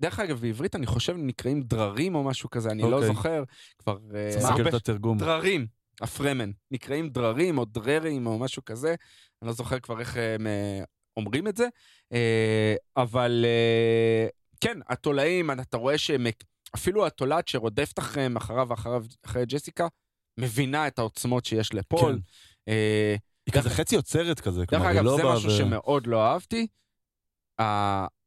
דרך 0.00 0.20
אגב, 0.20 0.40
בעברית 0.40 0.76
אני 0.76 0.86
חושב 0.86 1.14
נקראים 1.18 1.62
דררים 1.62 2.14
או 2.14 2.24
משהו 2.24 2.50
כזה, 2.50 2.70
אני 2.70 2.82
לא 2.82 2.96
אוקיי. 2.96 3.06
זוכר. 3.06 3.44
כבר 3.78 3.98
צריך 4.30 4.44
להסתכל 4.44 4.68
את 4.68 4.74
התרגום. 4.74 5.18
דררים, 5.18 5.66
הפרמן. 6.00 6.50
נקראים 6.70 7.08
דררים 7.08 7.58
או 7.58 7.64
דררים 7.64 8.26
או 8.26 8.38
משהו 8.38 8.64
כזה. 8.64 8.94
אני 9.42 9.48
לא 9.48 9.52
זוכר 9.52 9.80
כבר 9.80 10.00
איך 10.00 10.16
הם 10.16 10.46
אה, 10.46 10.84
אומרים 11.16 11.48
את 11.48 11.56
זה. 11.56 11.68
אה, 12.12 12.74
אבל 12.96 13.44
אה, 13.44 14.26
כן, 14.60 14.78
התולעים, 14.88 15.50
אתה 15.50 15.76
רואה 15.76 15.98
שהם... 15.98 16.26
אפילו 16.74 17.06
התולעת 17.06 17.48
שרודפת 17.48 17.98
אחריהם, 17.98 18.36
אחריו 18.36 18.66
ואחריו, 18.68 19.04
אחרי 19.26 19.46
ג'סיקה, 19.46 19.86
מבינה 20.38 20.86
את 20.86 20.98
העוצמות 20.98 21.44
שיש 21.44 21.74
לפול. 21.74 22.20
כן. 22.66 22.72
היא 23.46 23.54
כזה 23.54 23.70
חצי 23.70 23.94
יוצרת 23.94 24.40
כזה, 24.40 24.60
דרך 24.60 24.70
כלומר, 24.70 24.86
היא 24.86 24.94
אגב, 24.94 25.04
לא 25.04 25.16
זה 25.16 25.22
באה 25.22 25.36
משהו 25.36 25.50
ו- 25.50 25.56
שמאוד 25.56 26.06
לא 26.06 26.24
אהבתי. 26.26 26.66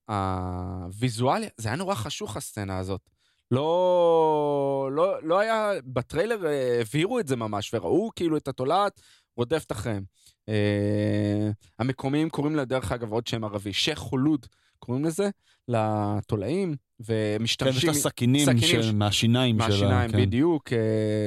הוויזואליה, 0.09 1.49
זה 1.57 1.69
היה 1.69 1.75
נורא 1.75 1.95
חשוך 1.95 2.37
הסצנה 2.37 2.77
הזאת. 2.77 3.09
לא, 3.51 4.89
לא, 4.91 5.23
לא 5.23 5.39
היה, 5.39 5.71
בטריילר 5.85 6.45
אה, 6.45 6.81
הבהירו 6.81 7.19
את 7.19 7.27
זה 7.27 7.35
ממש, 7.35 7.73
וראו 7.73 8.09
כאילו 8.15 8.37
את 8.37 8.47
התולעת 8.47 9.01
רודפת 9.37 9.71
אחריהם. 9.71 10.03
אה, 10.49 11.49
המקומיים 11.79 12.29
קוראים 12.29 12.55
לה, 12.55 12.65
דרך 12.65 12.91
אגב, 12.91 13.11
עוד 13.11 13.27
שם 13.27 13.43
ערבי, 13.43 13.73
שייח' 13.73 13.97
חולוד 13.99 14.45
קוראים 14.79 15.05
לזה, 15.05 15.29
לתולעים, 15.67 16.69
כן, 16.75 17.03
יש 17.03 17.09
ומשתמשים... 17.39 17.89
לה 17.89 17.95
סכינים 17.95 18.45
סכינים 18.45 18.61
של- 18.61 18.83
ש- 18.83 18.91
מהשיניים 18.93 19.57
שלה. 19.59 19.67
מהשיניים, 19.67 20.11
כן. 20.11 20.21
בדיוק, 20.21 20.73
אה, 20.73 20.77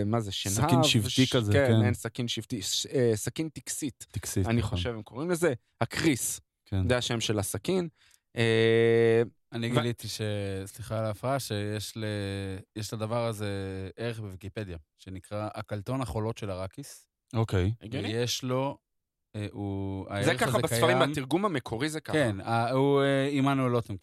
מה 0.06 0.20
זה, 0.20 0.32
שנהב? 0.32 0.54
סכין 0.68 0.84
שבטי 0.84 1.26
ש- 1.26 1.32
כזה, 1.36 1.52
כן, 1.52 1.66
כן. 1.66 1.84
אין 1.84 1.94
סכין 1.94 2.28
שבטי, 2.28 2.62
ש- 2.62 2.86
אה, 2.86 3.12
סכין 3.14 3.48
טקסית. 3.48 4.06
טקסית. 4.10 4.46
אני 4.46 4.58
נכון. 4.58 4.78
חושב, 4.78 4.90
הם 4.90 5.02
קוראים 5.02 5.30
לזה, 5.30 5.52
הקריס, 5.80 6.40
כן. 6.66 6.88
זה 6.88 6.96
השם 6.96 7.20
של 7.20 7.38
הסכין. 7.38 7.88
אה, 8.36 9.22
אני 9.52 9.70
גיליתי 9.70 10.08
ש... 10.08 10.20
סליחה 10.64 10.98
על 10.98 11.04
ההפרעה, 11.04 11.40
שיש 11.40 11.96
ל... 11.96 12.04
יש 12.76 12.92
לדבר 12.92 13.24
הזה 13.26 13.48
ערך 13.96 14.20
בוויקיפדיה, 14.20 14.78
שנקרא 14.98 15.48
הקלטון 15.54 16.00
החולות 16.00 16.38
של 16.38 16.50
ארקיס. 16.50 17.08
אוקיי. 17.34 17.72
הגיוני? 17.82 18.08
ויש 18.14 18.42
לו... 18.44 18.78
אה, 19.36 19.46
הוא... 19.52 20.06
זה 20.22 20.30
הערך 20.30 20.40
ככה 20.40 20.48
הזה 20.50 20.58
בספרים, 20.62 20.98
קיים- 20.98 21.10
בתרגום 21.10 21.44
המקורי 21.44 21.88
זה 21.88 22.00
ככה. 22.00 22.12
כן, 22.12 22.40
ה- 22.40 22.70
הוא... 22.70 23.02
אה, 23.02 23.28
עמנואל 23.30 23.70
לוטם 23.72 23.94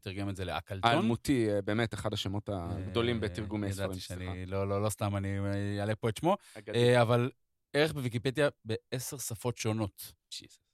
תרגם 0.00 0.28
את 0.28 0.36
זה 0.36 0.44
לאקלטון. 0.44 0.90
האלמותי, 0.90 1.50
אה, 1.50 1.62
באמת 1.62 1.94
אחד 1.94 2.12
השמות 2.12 2.48
הגדולים 2.52 3.16
אה, 3.16 3.20
בתרגומי 3.20 3.72
ספרים. 3.72 3.86
ידעתי. 3.90 4.00
שאני... 4.00 4.46
לא, 4.46 4.68
לא, 4.68 4.82
לא 4.82 4.88
סתם 4.90 5.16
אני 5.16 5.38
אה, 5.38 5.80
אעלה 5.80 5.96
פה 5.96 6.08
את 6.08 6.16
שמו. 6.16 6.36
אה, 6.74 7.02
אבל 7.02 7.30
ערך 7.72 7.92
בוויקיפדיה 7.92 8.48
בעשר 8.64 9.18
שפות 9.18 9.58
שונות. 9.58 10.12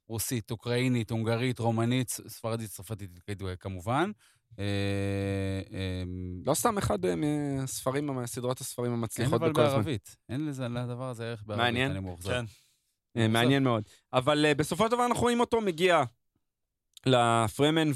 רוסית, 0.09 0.51
אוקראינית, 0.51 1.11
הונגרית, 1.11 1.59
רומנית, 1.59 2.09
ספרדית, 2.09 2.70
צרפתית, 2.70 3.11
כמובן. 3.61 4.11
אה, 4.59 4.65
אה, 5.73 6.03
לא 6.47 6.55
סתם 6.55 6.78
אחד 6.78 7.05
אה, 7.05 7.15
מהספרים, 7.16 8.07
מסדרות 8.07 8.61
הספרים 8.61 8.93
אין 8.93 8.99
המצליחות 8.99 9.43
אבל 9.43 9.51
בכל 9.51 9.61
הזמן. 9.61 9.74
בערבית. 9.74 10.16
אין 10.28 10.47
לזה, 10.47 10.69
לדבר 10.69 11.09
הזה 11.09 11.24
ערך 11.24 11.43
בערבית, 11.47 11.65
מעניין. 11.65 11.91
אני 11.91 12.01
מאוכזב. 12.01 12.31
כן. 12.31 13.33
מעניין 13.33 13.62
מאוד. 13.62 13.85
אבל 14.12 14.53
בסופו 14.57 14.85
של 14.85 14.91
דבר 14.91 15.07
אנחנו 15.07 15.23
רואים 15.23 15.41
אותו 15.41 15.61
מגיע 15.61 16.03
לפרמן, 17.07 17.89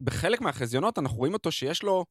ובחלק 0.00 0.40
מהחזיונות 0.40 0.98
אנחנו 0.98 1.18
רואים 1.18 1.32
אותו 1.32 1.52
שיש 1.52 1.82
לו 1.82 2.04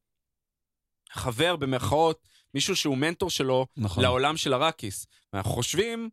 חבר 1.10 1.56
במרכאות, 1.56 2.28
מישהו 2.54 2.76
שהוא 2.76 2.98
מנטור 2.98 3.30
שלו 3.30 3.66
נכון. 3.76 4.02
לעולם 4.02 4.36
של 4.36 4.54
אראקיס. 4.54 5.06
ואנחנו 5.32 5.50
חושבים, 5.50 6.10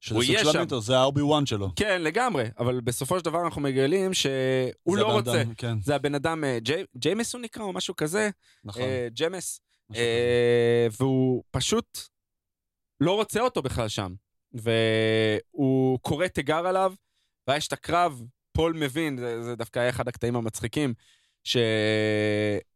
שזה 0.00 0.14
סוג 0.14 0.52
של. 0.52 0.58
המנטור, 0.58 0.80
זה 0.80 0.98
האובי 0.98 1.22
וואן 1.22 1.46
שלו. 1.46 1.68
כן, 1.76 2.02
לגמרי, 2.02 2.44
אבל 2.58 2.80
בסופו 2.80 3.18
של 3.18 3.24
דבר 3.24 3.44
אנחנו 3.44 3.60
מגלים 3.60 4.14
שהוא 4.14 4.96
לא 4.96 5.12
רוצה. 5.12 5.42
אדם, 5.42 5.54
כן, 5.54 5.80
זה 5.80 5.94
הבן 5.94 6.14
אדם, 6.14 6.44
אה, 6.44 6.58
ג'י- 6.60 6.84
ג'יימיס 6.96 7.34
הוא 7.34 7.42
נקרא, 7.42 7.62
או 7.62 7.72
משהו 7.72 7.96
כזה? 7.96 8.30
נכון. 8.64 8.82
אה, 8.82 9.08
כזה. 9.90 10.00
אה, 10.00 10.86
והוא 11.00 11.42
פשוט 11.50 11.98
לא 13.00 13.14
רוצה 13.14 13.40
אותו 13.40 13.62
בכלל 13.62 13.88
שם. 13.88 14.14
והוא 14.52 15.98
קורא 16.02 16.26
תיגר 16.26 16.66
עליו, 16.66 16.92
ואז 17.48 17.56
יש 17.58 17.68
את 17.68 17.72
הקרב, 17.72 18.22
פול 18.52 18.72
מבין, 18.72 19.16
זה, 19.18 19.42
זה 19.42 19.56
דווקא 19.56 19.78
היה 19.78 19.88
אחד 19.88 20.08
הקטעים 20.08 20.36
המצחיקים, 20.36 20.94
ש... 21.44 21.56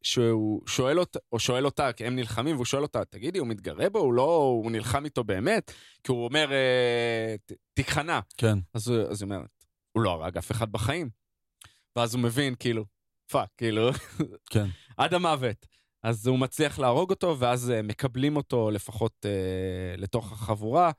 שהוא 0.02 0.62
שואל 0.66 1.00
אותה, 1.00 1.18
או 1.32 1.38
שואל 1.38 1.64
אותה, 1.64 1.92
כי 1.92 2.06
הם 2.06 2.16
נלחמים, 2.16 2.54
והוא 2.56 2.64
שואל 2.64 2.82
אותה, 2.82 3.04
תגידי, 3.04 3.38
הוא 3.38 3.48
מתגרה 3.48 3.90
בו? 3.90 3.98
הוא 3.98 4.12
לא, 4.14 4.36
הוא 4.62 4.70
נלחם 4.70 5.04
איתו 5.04 5.24
באמת? 5.24 5.72
כי 6.04 6.12
הוא 6.12 6.24
אומר, 6.24 6.52
אה, 6.52 7.34
ת- 7.46 7.52
תיכנע. 7.74 8.20
כן. 8.36 8.58
אז, 8.74 8.92
אז 9.10 9.22
היא 9.22 9.26
אומרת, 9.30 9.48
הוא 9.92 10.02
לא 10.02 10.10
הרג 10.10 10.36
אף 10.38 10.50
אחד 10.50 10.72
בחיים. 10.72 11.10
ואז 11.96 12.14
הוא 12.14 12.22
מבין, 12.22 12.54
כאילו, 12.58 12.84
fuck, 13.30 13.48
כאילו, 13.56 13.90
כן. 14.50 14.66
עד 14.96 15.14
המוות. 15.14 15.66
אז 16.02 16.26
הוא 16.26 16.38
מצליח 16.38 16.78
להרוג 16.78 17.10
אותו, 17.10 17.36
ואז 17.38 17.70
אה, 17.70 17.82
מקבלים 17.82 18.36
אותו 18.36 18.70
לפחות 18.70 19.26
אה, 19.26 19.30
לתוך 19.96 20.32
החבורה, 20.32 20.90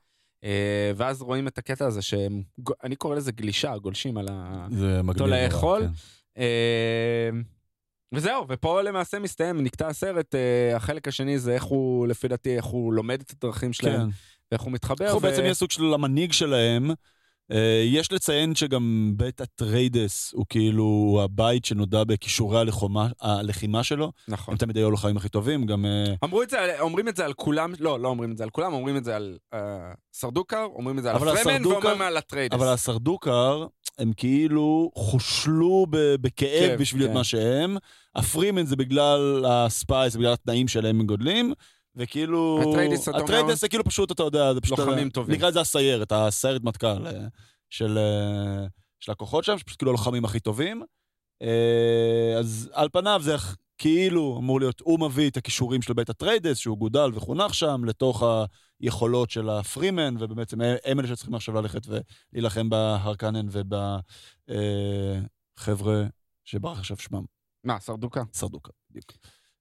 אה, 0.44 0.92
ואז 0.96 1.22
רואים 1.22 1.48
את 1.48 1.58
הקטע 1.58 1.86
הזה 1.86 2.02
שהם, 2.02 2.42
ג- 2.60 2.72
אני 2.84 2.96
קורא 2.96 3.16
לזה 3.16 3.32
גלישה, 3.32 3.78
גולשים 3.78 4.16
על 4.18 4.26
ה... 4.30 4.66
זה 4.70 5.02
מגניב. 5.02 5.08
אותו 5.08 5.26
לאכול. 5.26 5.80
כן. 5.80 5.92
אה, 6.38 7.30
וזהו, 8.14 8.46
ופה 8.48 8.82
למעשה 8.82 9.18
מסתיים, 9.18 9.60
נקטע 9.62 9.86
הסרט, 9.88 10.34
אה, 10.34 10.76
החלק 10.76 11.08
השני 11.08 11.38
זה 11.38 11.52
איך 11.54 11.64
הוא, 11.64 12.06
לפי 12.06 12.28
דעתי, 12.28 12.56
איך 12.56 12.64
הוא 12.64 12.92
לומד 12.94 13.20
את 13.20 13.32
הדרכים 13.32 13.72
שלהם, 13.72 14.00
כן. 14.00 14.16
ואיך 14.52 14.62
הוא 14.62 14.72
מתחבר. 14.72 15.08
הוא 15.10 15.16
ו- 15.18 15.20
בעצם 15.20 15.42
יהיה 15.42 15.54
סוג 15.54 15.70
של 15.70 15.94
המנהיג 15.94 16.32
שלהם. 16.32 16.90
אה, 17.52 17.82
יש 17.86 18.12
לציין 18.12 18.54
שגם 18.54 19.12
בית 19.16 19.40
אטריידס 19.40 20.32
הוא 20.34 20.46
כאילו 20.48 21.20
הבית 21.24 21.64
שנודע 21.64 22.04
בכישורי 22.04 22.58
הלחומה- 22.60 23.08
הלחימה 23.20 23.82
שלו. 23.82 24.12
נכון. 24.28 24.52
הם 24.54 24.58
תמיד 24.58 24.76
היו 24.76 24.86
הלוחמים 24.86 25.16
הכי 25.16 25.28
טובים, 25.28 25.66
גם... 25.66 25.86
אה, 25.86 26.14
אמרו 26.24 26.42
את 26.42 26.50
זה, 26.50 26.80
אומרים 26.80 27.08
את 27.08 27.16
זה 27.16 27.24
על 27.24 27.32
כולם, 27.32 27.72
לא, 27.80 28.00
לא 28.00 28.08
אומרים 28.08 28.32
את 28.32 28.36
זה 28.38 28.44
על 28.44 28.50
כולם, 28.50 28.72
אומרים 28.72 28.96
את 28.96 29.04
זה 29.04 29.16
על 29.16 29.38
אה, 29.54 29.58
סרדוקר, 30.12 30.64
אומרים 30.74 30.98
את 30.98 31.02
זה 31.02 31.10
על 31.10 31.16
הפרמן, 31.16 31.36
הסרדוקר- 31.36 31.68
ואומרים 31.68 32.02
על 32.02 32.16
אטריידס. 32.16 32.54
אבל 32.58 32.68
הסרדוקר, 32.68 33.66
הם 33.98 34.12
כאילו 34.16 34.90
חושלו 34.94 35.86
ב- 35.90 36.14
בכאב 36.20 36.68
כאב, 36.68 36.80
בשביל 36.80 37.00
להיות 37.00 37.10
כן. 37.10 37.16
מה 37.16 37.24
שהם. 37.24 37.76
הפרימן 38.14 38.66
זה 38.66 38.76
בגלל 38.76 39.44
ה 39.48 39.58
spice, 39.58 40.16
בגלל 40.16 40.32
התנאים 40.32 40.68
שלהם 40.68 41.00
הם 41.00 41.06
גודלים. 41.06 41.52
וכאילו... 41.96 42.60
אטריידס? 42.60 43.08
אטריידס 43.08 43.60
זה 43.60 43.68
כאילו 43.68 43.84
פשוט, 43.84 44.12
אתה 44.12 44.22
יודע, 44.22 44.54
זה 44.54 44.60
פשוט... 44.60 44.78
לוחמים 44.78 45.10
טובים. 45.10 45.34
נקרא 45.34 45.48
לזה 45.48 45.60
הסיירת, 45.60 46.12
הסיירת 46.12 46.64
מטכ"ל 46.64 47.06
אה, 47.06 47.12
של, 47.70 47.98
אה, 47.98 48.66
של 49.00 49.12
הכוחות 49.12 49.44
שם, 49.44 49.58
שפשוט 49.58 49.78
כאילו 49.78 49.90
הלוחמים 49.90 50.24
הכי 50.24 50.40
טובים. 50.40 50.82
אה, 51.42 52.38
אז 52.38 52.70
על 52.72 52.88
פניו 52.92 53.20
זה 53.24 53.34
כאילו 53.78 54.36
אמור 54.40 54.60
להיות, 54.60 54.80
הוא 54.80 55.00
מביא 55.00 55.30
את 55.30 55.36
הכישורים 55.36 55.82
של 55.82 55.92
בית 55.92 56.10
אטריידס, 56.10 56.56
שהוא 56.56 56.78
גודל 56.78 57.10
וחונך 57.14 57.54
שם, 57.54 57.84
לתוך 57.84 58.22
היכולות 58.84 59.30
של 59.30 59.48
הפרימן, 59.48 60.14
ובעצם 60.18 60.60
הם 60.84 61.00
אלה 61.00 61.08
שצריכים 61.08 61.34
עכשיו 61.34 61.54
ללכת 61.54 61.82
ולהילחם 61.86 62.70
בהרקנן 62.70 63.46
ובחבר'ה 64.48 66.04
שברח 66.44 66.78
עכשיו 66.78 66.96
שמם, 66.96 67.24
מה, 67.64 67.80
סרדוקה? 67.80 68.22
סרדוקה, 68.32 68.72
בדיוק. 68.90 69.12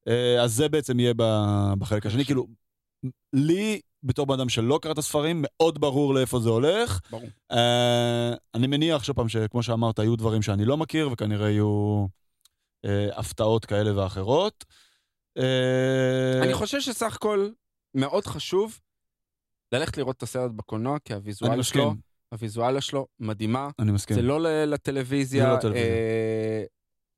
אה, 0.08 0.44
אז 0.44 0.54
זה 0.54 0.70
בעצם 0.70 1.00
יהיה 1.00 1.14
בחלק 1.80 2.06
השני, 2.06 2.26
כאילו, 2.26 2.48
לי, 3.34 3.82
בתור 4.04 4.26
בן 4.26 4.34
אדם 4.34 4.50
שלא 4.50 4.80
קרא 4.82 4.92
את 4.92 4.98
הספרים, 4.98 5.40
מאוד 5.44 5.82
ברור 5.82 6.14
לאיפה 6.14 6.40
זה 6.40 6.50
הולך. 6.50 7.00
ברור. 7.12 7.30
אה, 7.52 8.34
אני 8.54 8.68
מניח 8.68 9.04
שוב 9.04 9.16
פעם, 9.16 9.30
שכמו 9.30 9.64
שאמרת, 9.64 10.00
היו 10.00 10.16
דברים 10.16 10.42
שאני 10.42 10.66
לא 10.66 10.78
מכיר, 10.78 11.10
וכנראה 11.12 11.50
יהיו 11.50 12.06
אה, 12.86 13.20
הפתעות 13.20 13.66
כאלה 13.66 13.98
ואחרות. 13.98 14.66
אה, 15.38 16.40
אני 16.44 16.54
חושב 16.54 16.82
שסך 16.82 17.16
הכל 17.16 17.50
מאוד 17.96 18.28
חשוב 18.28 18.80
ללכת 19.74 19.98
לראות 19.98 20.18
את 20.18 20.24
הסרט 20.24 20.52
בקולנוע, 20.52 21.00
כי 21.00 21.14
אני 21.14 21.20
הוויזואליה 21.20 21.64
שלו, 21.64 21.94
הוויזואליה 22.32 22.82
שלו 22.82 23.08
מדהימה. 23.20 23.70
אני 23.80 23.92
מסכים. 23.92 24.16
זה 24.16 24.22
לא 24.22 24.66
לטלוויזיה. 24.66 25.44
זה 25.44 25.50
לא 25.50 25.58
טלוויזיה. 25.62 25.94
אה, 25.94 26.64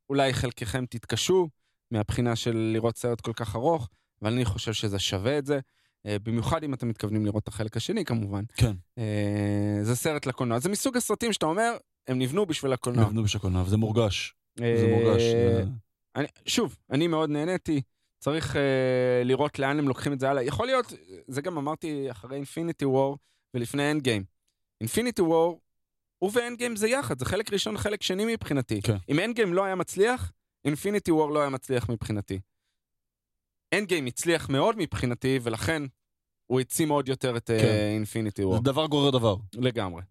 אולי 0.09 0.33
חלקכם 0.33 0.85
תתקשו 0.85 1.49
מהבחינה 1.91 2.35
של 2.35 2.57
לראות 2.73 2.97
סרט 2.97 3.21
כל 3.21 3.33
כך 3.33 3.55
ארוך, 3.55 3.89
אבל 4.21 4.33
אני 4.33 4.45
חושב 4.45 4.73
שזה 4.73 4.99
שווה 4.99 5.37
את 5.37 5.45
זה. 5.45 5.59
אה, 6.05 6.17
במיוחד 6.23 6.63
אם 6.63 6.73
אתם 6.73 6.89
מתכוונים 6.89 7.25
לראות 7.25 7.43
את 7.43 7.47
החלק 7.47 7.77
השני 7.77 8.05
כמובן. 8.05 8.43
כן. 8.55 8.71
אה, 8.97 9.79
זה 9.81 9.95
סרט 9.95 10.25
לקולנוע. 10.25 10.59
זה 10.59 10.69
מסוג 10.69 10.97
הסרטים 10.97 11.33
שאתה 11.33 11.45
אומר, 11.45 11.77
הם 12.07 12.19
נבנו 12.19 12.45
בשביל 12.45 12.73
הקולנוע. 12.73 13.05
נבנו 13.05 13.23
בשקולנוע, 13.23 13.63
וזה 13.63 13.77
מורגש. 13.77 14.35
זה 14.59 14.87
מורגש. 14.89 15.21
אני, 16.15 16.27
שוב, 16.45 16.77
אני 16.91 17.07
מאוד 17.07 17.29
נהניתי. 17.29 17.81
צריך 18.25 18.55
אה, 18.55 19.21
לראות 19.25 19.59
לאן 19.59 19.79
הם 19.79 19.87
לוקחים 19.87 20.13
את 20.13 20.19
זה 20.19 20.29
הלאה. 20.29 20.43
יכול 20.43 20.67
להיות, 20.67 20.93
זה 21.27 21.41
גם 21.41 21.57
אמרתי 21.57 22.11
אחרי 22.11 22.35
Infinity 22.35 22.85
War 22.85 23.17
ולפני 23.53 23.91
End 23.91 24.01
Game. 24.01 24.23
Infinity 24.81 25.21
War, 25.21 25.59
הוא 26.19 26.31
ו 26.33 26.39
End 26.39 26.57
Game 26.57 26.75
זה 26.75 26.87
יחד, 26.87 27.19
זה 27.19 27.25
חלק 27.25 27.53
ראשון, 27.53 27.77
חלק 27.77 28.01
שני 28.01 28.33
מבחינתי. 28.33 28.81
כן. 28.81 28.95
אם 29.09 29.19
End 29.19 29.35
Game 29.35 29.53
לא 29.53 29.63
היה 29.63 29.75
מצליח, 29.75 30.31
Infinity 30.65 31.11
War 31.11 31.31
לא 31.31 31.39
היה 31.39 31.49
מצליח 31.49 31.89
מבחינתי. 31.89 32.39
End 33.73 33.87
Game 33.87 34.05
הצליח 34.05 34.49
מאוד 34.49 34.75
מבחינתי, 34.77 35.39
ולכן 35.43 35.83
הוא 36.45 36.59
העצים 36.59 36.89
עוד 36.89 37.09
יותר 37.09 37.37
את 37.37 37.47
כן. 37.47 37.89
Infinity 37.93 38.43
War. 38.43 38.55
זה 38.55 38.63
דבר 38.63 38.85
גורר 38.85 39.09
דבר. 39.09 39.35
לגמרי. 39.53 40.01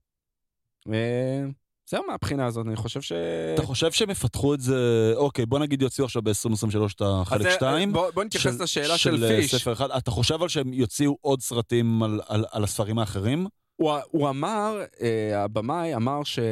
אה, 0.93 1.45
זהו 1.90 2.02
מהבחינה 2.09 2.47
הזאת, 2.47 2.66
אני 2.66 2.77
חושב 2.77 3.01
ש... 3.01 3.12
אתה 3.55 3.62
חושב 3.62 3.93
שהם 3.93 4.11
יפתחו 4.11 4.55
את 4.55 4.61
זה, 4.61 5.12
אוקיי, 5.16 5.47
בוא 5.47 5.59
נגיד 5.59 5.82
יוציאו 5.82 6.05
עכשיו 6.06 6.23
ב-2023 6.23 6.93
את 6.97 7.02
החלק 7.05 7.43
זה- 7.43 7.51
2. 7.51 7.93
בוא, 7.93 8.11
בוא 8.11 8.24
נתייחס 8.24 8.61
לשאלה 8.61 8.98
של, 8.98 9.24
אה, 9.24 9.28
פיש. 9.40 9.55
ספר 9.55 9.73
אחד. 9.73 9.90
אתה 9.90 10.11
חושב 10.11 10.43
על 10.43 10.48
שהם 10.48 10.73
יוציאו 10.73 11.16
עוד 11.20 11.40
סרטים 11.40 12.02
על, 12.02 12.20
על, 12.27 12.44
על 12.51 12.65
הספרים 12.65 12.98
האחרים? 12.98 13.47
הוא, 13.77 13.93
הוא 14.11 14.28
אמר, 14.28 14.81
אה, 15.02 15.43
הבמאי 15.44 15.94
אמר 15.94 16.24
שהוא 16.24 16.44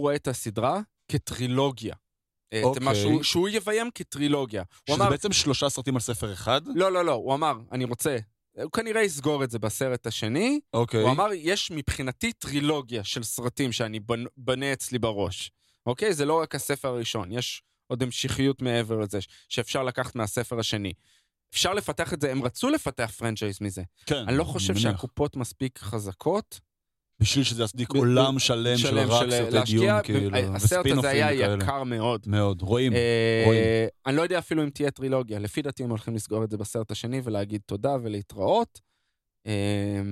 רואה 0.00 0.14
את 0.14 0.28
הסדרה 0.28 0.80
כטרילוגיה. 1.12 1.94
אוקיי. 2.62 2.84
מה 2.84 2.94
שהוא, 2.94 3.22
שהוא 3.22 3.48
יביים 3.48 3.90
כטרילוגיה. 3.94 4.62
שזה 4.88 4.96
אמר, 4.96 5.10
בעצם 5.10 5.32
שלושה 5.32 5.68
סרטים 5.68 5.94
על 5.94 6.00
ספר 6.00 6.32
אחד? 6.32 6.60
לא, 6.74 6.92
לא, 6.92 7.04
לא, 7.04 7.12
הוא 7.12 7.34
אמר, 7.34 7.58
אני 7.72 7.84
רוצה, 7.84 8.16
הוא 8.62 8.72
כנראה 8.72 9.02
יסגור 9.02 9.44
את 9.44 9.50
זה 9.50 9.58
בסרט 9.58 10.06
השני. 10.06 10.60
אוקיי. 10.74 11.02
הוא 11.02 11.10
אמר, 11.10 11.26
יש 11.34 11.70
מבחינתי 11.70 12.32
טרילוגיה 12.32 13.04
של 13.04 13.22
סרטים 13.22 13.72
שאני 13.72 14.00
בנ, 14.00 14.24
בנה 14.36 14.72
אצלי 14.72 14.98
בראש. 14.98 15.50
אוקיי? 15.86 16.14
זה 16.14 16.24
לא 16.24 16.40
רק 16.40 16.54
הספר 16.54 16.88
הראשון, 16.88 17.32
יש 17.32 17.62
עוד 17.86 18.02
המשכיות 18.02 18.62
מעבר 18.62 18.98
לזה, 18.98 19.18
שאפשר 19.48 19.82
לקחת 19.82 20.14
מהספר 20.14 20.58
השני. 20.58 20.92
אפשר 21.52 21.74
לפתח 21.74 22.12
את 22.12 22.20
זה, 22.20 22.30
הם 22.30 22.42
רצו 22.42 22.68
לפתח 22.68 23.10
פרנצ'ייז 23.18 23.58
מזה. 23.60 23.82
כן, 24.06 24.24
אני 24.28 24.36
לא 24.36 24.44
חושב 24.44 24.72
מניח. 24.72 24.82
שהקופות 24.82 25.36
מספיק 25.36 25.78
חזקות 25.78 26.60
בשביל 27.20 27.44
שזה 27.44 27.62
יצדיק 27.62 27.88
עולם 27.94 28.38
שלם 28.38 28.76
של 28.76 28.98
רק 28.98 29.22
של 29.22 29.30
סרטי 29.30 29.72
דיון, 29.72 30.02
כאילו, 30.02 30.36
הסרט 30.36 30.78
וספינופים 30.78 30.98
הזה 30.98 31.10
היה. 31.10 31.54
יקר 31.54 31.84
מאוד. 31.84 32.24
מאוד, 32.26 32.62
רואים. 32.62 32.92
אה, 32.92 33.42
רואים. 33.46 33.62
אני 34.06 34.16
לא 34.16 34.22
יודע 34.22 34.38
אפילו 34.38 34.62
אם 34.62 34.70
תהיה 34.70 34.90
טרילוגיה, 34.90 35.38
לפי 35.38 35.62
דעתי 35.62 35.84
הם 35.84 35.90
הולכים 35.90 36.14
לסגור 36.14 36.44
את 36.44 36.50
זה 36.50 36.56
בסרט 36.56 36.90
השני 36.90 37.20
ולהגיד 37.24 37.60
תודה 37.66 37.96
ולהתראות. 38.02 38.80
אה, 39.46 40.02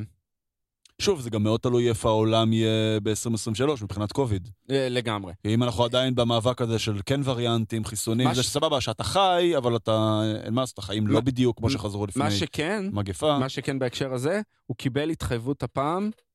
שוב, 0.98 1.20
זה 1.20 1.30
גם 1.30 1.42
מאוד 1.42 1.60
תלוי 1.60 1.88
איפה 1.88 2.08
העולם 2.08 2.52
יהיה 2.52 3.00
ב-2023 3.02 3.82
מבחינת 3.82 4.12
קוביד. 4.12 4.48
אה, 4.70 4.88
לגמרי. 4.90 5.32
אם 5.44 5.62
אנחנו 5.62 5.84
עדיין 5.84 6.14
במאבק 6.14 6.62
הזה 6.62 6.78
של 6.78 7.00
כן 7.06 7.20
וריאנטים, 7.24 7.84
חיסונים, 7.84 8.34
זה 8.34 8.42
סבבה 8.42 8.80
שאתה 8.80 9.04
חי, 9.04 9.52
אבל 9.56 9.76
אתה, 9.76 10.20
אין 10.44 10.54
מה 10.54 10.60
לעשות, 10.60 10.78
החיים 10.78 11.06
לא 11.06 11.20
בדיוק 11.20 11.58
כמו 11.58 11.70
שחזרו 11.70 12.06
לפני 12.06 12.24
מה 12.24 12.30
שכן, 12.30 12.84
מגפה. 12.92 13.38
מה 13.38 13.48
שכן 13.48 13.78
בהקשר 13.78 14.14
הזה, 14.14 14.40
הוא 14.66 14.76
קיבל 14.76 15.10
התחייבות 15.10 15.62
הפעם, 15.62 16.04
אה, 16.04 16.25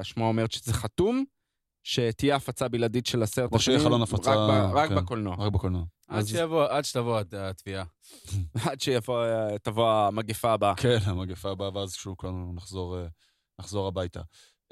השמועה 0.00 0.28
אומרת 0.28 0.52
שזה 0.52 0.72
חתום, 0.74 1.24
שתהיה 1.82 2.36
הפצה 2.36 2.68
בלעדית 2.68 3.06
של 3.06 3.22
הסרט 3.22 3.52
או 3.52 3.60
שיהיה 3.60 3.78
חלון 3.80 4.02
הפצה, 4.02 4.34
רק, 4.34 4.50
ב, 4.50 4.74
רק 4.76 4.88
כן. 4.88 4.94
בקולנוע. 4.94 5.36
רק 5.38 5.52
בקולנוע. 5.52 5.82
עד 6.08 6.18
אז- 6.18 6.28
שיבוא, 6.28 6.64
עד 6.68 6.84
שתבוא 6.84 7.18
הת- 7.18 7.34
התביעה. 7.34 7.84
עד 8.70 8.80
שתבוא 8.80 9.88
המגפה 9.90 10.52
הבאה. 10.52 10.74
כן, 10.76 10.98
המגפה 11.04 11.50
הבאה, 11.50 11.74
ואז 11.76 11.94
שוב 11.94 12.14
כולנו 12.18 12.52
נחזור, 12.56 12.98
אה, 12.98 13.06
נחזור 13.60 13.88
הביתה. 13.88 14.20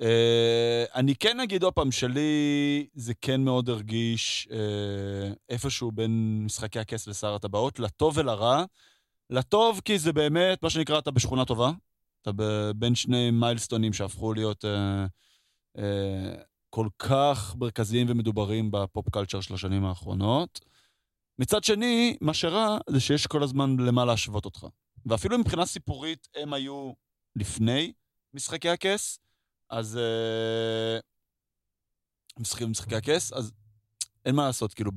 אה, 0.02 0.84
אני 0.94 1.14
כן 1.14 1.40
אגיד 1.40 1.62
עוד 1.62 1.72
פעם, 1.74 1.90
שלי 1.92 2.86
זה 2.94 3.12
כן 3.20 3.40
מאוד 3.40 3.68
הרגיש 3.68 4.48
אה, 4.52 5.32
איפשהו 5.48 5.92
בין 5.92 6.42
משחקי 6.44 6.78
הכס 6.78 7.06
לשר 7.06 7.34
הטבעות, 7.34 7.78
לטוב 7.78 8.18
ולרע. 8.18 8.64
לטוב 9.30 9.80
כי 9.84 9.98
זה 9.98 10.12
באמת, 10.12 10.62
מה 10.62 10.70
שנקרא, 10.70 10.98
אתה 10.98 11.10
בשכונה 11.10 11.44
טובה. 11.44 11.70
אתה 12.22 12.30
בין 12.76 12.94
שני 12.94 13.30
מיילסטונים 13.30 13.92
שהפכו 13.92 14.34
להיות 14.34 14.64
אה, 14.64 15.06
אה, 15.78 16.34
כל 16.70 16.88
כך 16.98 17.56
מרכזיים 17.58 18.06
ומדוברים 18.10 18.70
בפופ 18.70 19.08
קלצ'ר 19.10 19.40
של 19.40 19.54
השנים 19.54 19.84
האחרונות. 19.84 20.60
מצד 21.38 21.64
שני, 21.64 22.16
מה 22.20 22.34
שרע 22.34 22.78
זה 22.90 23.00
שיש 23.00 23.26
כל 23.26 23.42
הזמן 23.42 23.76
למה 23.80 24.04
להשוות 24.04 24.44
אותך. 24.44 24.66
ואפילו 25.06 25.38
מבחינה 25.38 25.66
סיפורית 25.66 26.28
הם 26.34 26.52
היו 26.52 26.92
לפני 27.36 27.92
משחקי 28.34 28.68
הכס, 28.68 29.18
אז... 29.70 29.96
אה, 29.96 30.98
משחקי 32.40 32.94
הכס, 32.96 33.32
אז 33.32 33.52
אין 34.28 34.36
מה 34.36 34.46
לעשות, 34.46 34.74
כאילו, 34.74 34.90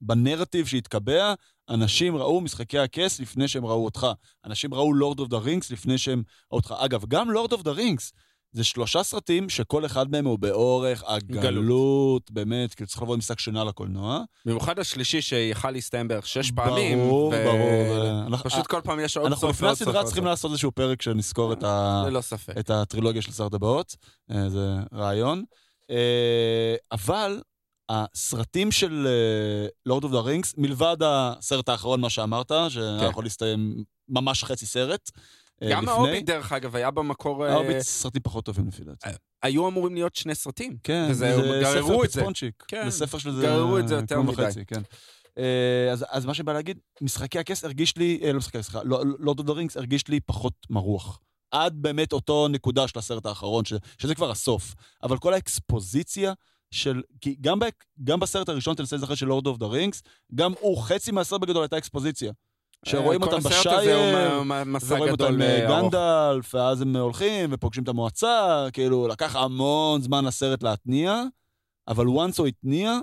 בנרטיב 0.00 0.66
שהתקבע, 0.66 1.34
אנשים 1.70 2.16
ראו 2.16 2.40
משחקי 2.40 2.78
הכס 2.78 3.20
לפני 3.20 3.48
שהם 3.48 3.66
ראו 3.66 3.84
אותך. 3.84 4.06
אנשים 4.46 4.74
ראו 4.74 4.94
Lord 4.94 5.20
of 5.20 5.28
the 5.28 5.38
Rings 5.38 5.70
לפני 5.70 5.98
שהם 5.98 6.22
ראו 6.52 6.56
אותך. 6.58 6.74
אגב, 6.78 7.04
גם 7.08 7.30
Lord 7.30 7.52
of 7.52 7.62
the 7.62 7.70
Rings, 7.70 8.12
זה 8.52 8.64
שלושה 8.64 9.02
סרטים 9.02 9.48
שכל 9.48 9.86
אחד 9.86 10.10
מהם 10.10 10.24
הוא 10.26 10.38
באורך 10.38 11.02
הגלות, 11.06 12.30
באמת, 12.30 12.74
כאילו 12.74 12.88
צריך 12.88 13.02
לבוא 13.02 13.14
עם 13.14 13.20
שק 13.20 13.38
שינה 13.38 13.64
לקולנוע. 13.64 14.20
במיוחד 14.46 14.78
השלישי 14.78 15.22
שיכל 15.22 15.70
להסתיים 15.70 16.08
בערך 16.08 16.26
שש 16.26 16.50
פעמים. 16.50 16.98
ברור, 16.98 17.28
ו- 17.36 17.44
ברור. 17.44 18.26
אנחנו- 18.26 18.50
פשוט 18.50 18.66
כל 18.66 18.80
פעם 18.84 19.00
יש 19.00 19.16
עוד 19.16 19.26
אנחנו 19.26 19.40
סוף 19.40 19.50
לפני 19.56 19.66
ועוד 19.66 19.78
סוף 19.78 19.88
הסדרה 19.88 20.04
צריכים. 20.04 20.24
לעשות 20.24 20.50
איזשהו 20.50 20.72
פרק 20.72 21.02
שנזכור 21.02 21.52
את 21.52 21.62
ה- 21.64 22.04
ללא 22.06 22.20
ספק. 22.20 22.54
את 22.58 22.70
הטרילוגיה 22.70 23.22
של 23.22 23.32
שר 23.32 23.54
הטבעות, 23.54 23.96
אה, 24.30 24.48
זה 24.48 24.68
רעיון. 24.94 25.44
אה, 25.90 26.74
אבל 26.92 27.40
הסרטים 27.88 28.70
של 28.72 29.06
Lord 29.86 30.04
of 30.04 30.12
the 30.12 30.20
Rings, 30.20 30.54
מלבד 30.56 30.96
הסרט 31.00 31.68
האחרון, 31.68 32.00
מה 32.00 32.10
שאמרת, 32.10 32.52
שהיה 32.68 33.00
כן. 33.00 33.06
יכול 33.10 33.24
להסתיים 33.24 33.84
ממש 34.08 34.44
חצי 34.44 34.66
סרט. 34.66 35.10
אה, 35.62 35.68
גם. 35.70 35.88
ההוביט, 35.88 36.26
דרך 36.26 36.52
אגב, 36.52 36.76
היה 36.76 36.90
במקור... 36.90 37.46
אה, 37.46 37.52
ההוביט 37.52 37.80
סרטים 37.80 38.22
פחות 38.22 38.44
טובים 38.44 38.68
לפי 38.68 38.84
דעתי. 38.84 39.08
היו 39.42 39.68
אמורים 39.68 39.94
להיות 39.94 40.14
שני 40.14 40.34
סרטים. 40.34 40.76
כן, 40.82 41.06
וזה- 41.10 41.36
זה 41.36 41.80
ספר. 41.82 42.02
פצפונצ'יק. 42.02 42.64
כן, 42.68 42.90
זה 42.90 42.96
ספר 43.06 43.18
של 43.18 43.32
זה... 43.32 43.42
גררו 43.42 43.78
את 43.78 43.88
זה 43.88 43.94
יותר 43.94 44.20
מדי. 44.20 44.42
כן. 44.66 44.82
אה, 45.38 45.88
אז, 45.92 46.04
אז 46.10 46.24
מה 46.26 46.34
שבא 46.34 46.52
להגיד, 46.52 46.78
משחקי 47.00 47.38
הכס 47.38 47.64
הרגיש 47.64 47.96
לי, 47.96 48.20
אה, 48.22 48.32
לא 48.32 48.38
משחקי 48.38 48.58
הכס, 48.58 48.66
סליחה, 48.70 48.84
Lord 49.18 49.38
of 49.38 49.46
the 49.46 49.52
Rings 49.52 49.76
הרגיש 49.76 50.08
לי 50.08 50.20
פחות 50.20 50.52
מרוח. 50.70 51.20
עד 51.50 51.74
באמת 51.76 52.12
אותו 52.12 52.48
נקודה 52.48 52.88
של 52.88 52.98
הסרט 52.98 53.26
האחרון, 53.26 53.64
ש, 53.64 53.72
שזה 53.98 54.14
כבר 54.14 54.30
הסוף. 54.30 54.74
אבל 55.02 55.18
כל 55.18 55.34
האקספוזיציה 55.34 56.32
של... 56.72 57.02
כי 57.20 57.36
גם, 57.40 57.58
ב, 57.58 57.64
גם 58.04 58.20
בסרט 58.20 58.48
הראשון, 58.48 58.74
תנסה 58.74 58.96
להיזכר 58.96 59.14
של 59.14 59.26
Lord 59.26 59.46
of 59.46 59.58
the 59.58 59.66
Rings, 59.66 60.02
גם 60.34 60.52
הוא, 60.60 60.82
חצי 60.82 61.12
מהסרט 61.12 61.40
בגדול 61.40 61.62
הייתה 61.62 61.78
אקספוזיציה. 61.78 62.32
שרואים 62.84 63.22
אה, 63.22 63.28
כל 63.28 63.34
אותם 63.34 63.48
בשייר, 63.48 63.98
ורואים 64.88 65.12
אותם 65.12 65.42
אה, 65.42 65.66
וארוך. 65.68 65.94
גנדלף, 65.94 66.54
ואז 66.54 66.80
הם 66.80 66.96
הולכים 66.96 67.50
ופוגשים 67.52 67.82
את 67.82 67.88
המועצה, 67.88 68.66
כאילו, 68.72 69.08
לקח 69.08 69.36
המון 69.36 70.02
זמן 70.02 70.24
לסרט 70.24 70.62
להתניע, 70.62 71.22
אבל 71.88 72.06
once 72.06 72.38
הוא 72.38 72.46
התניע, 72.46 72.98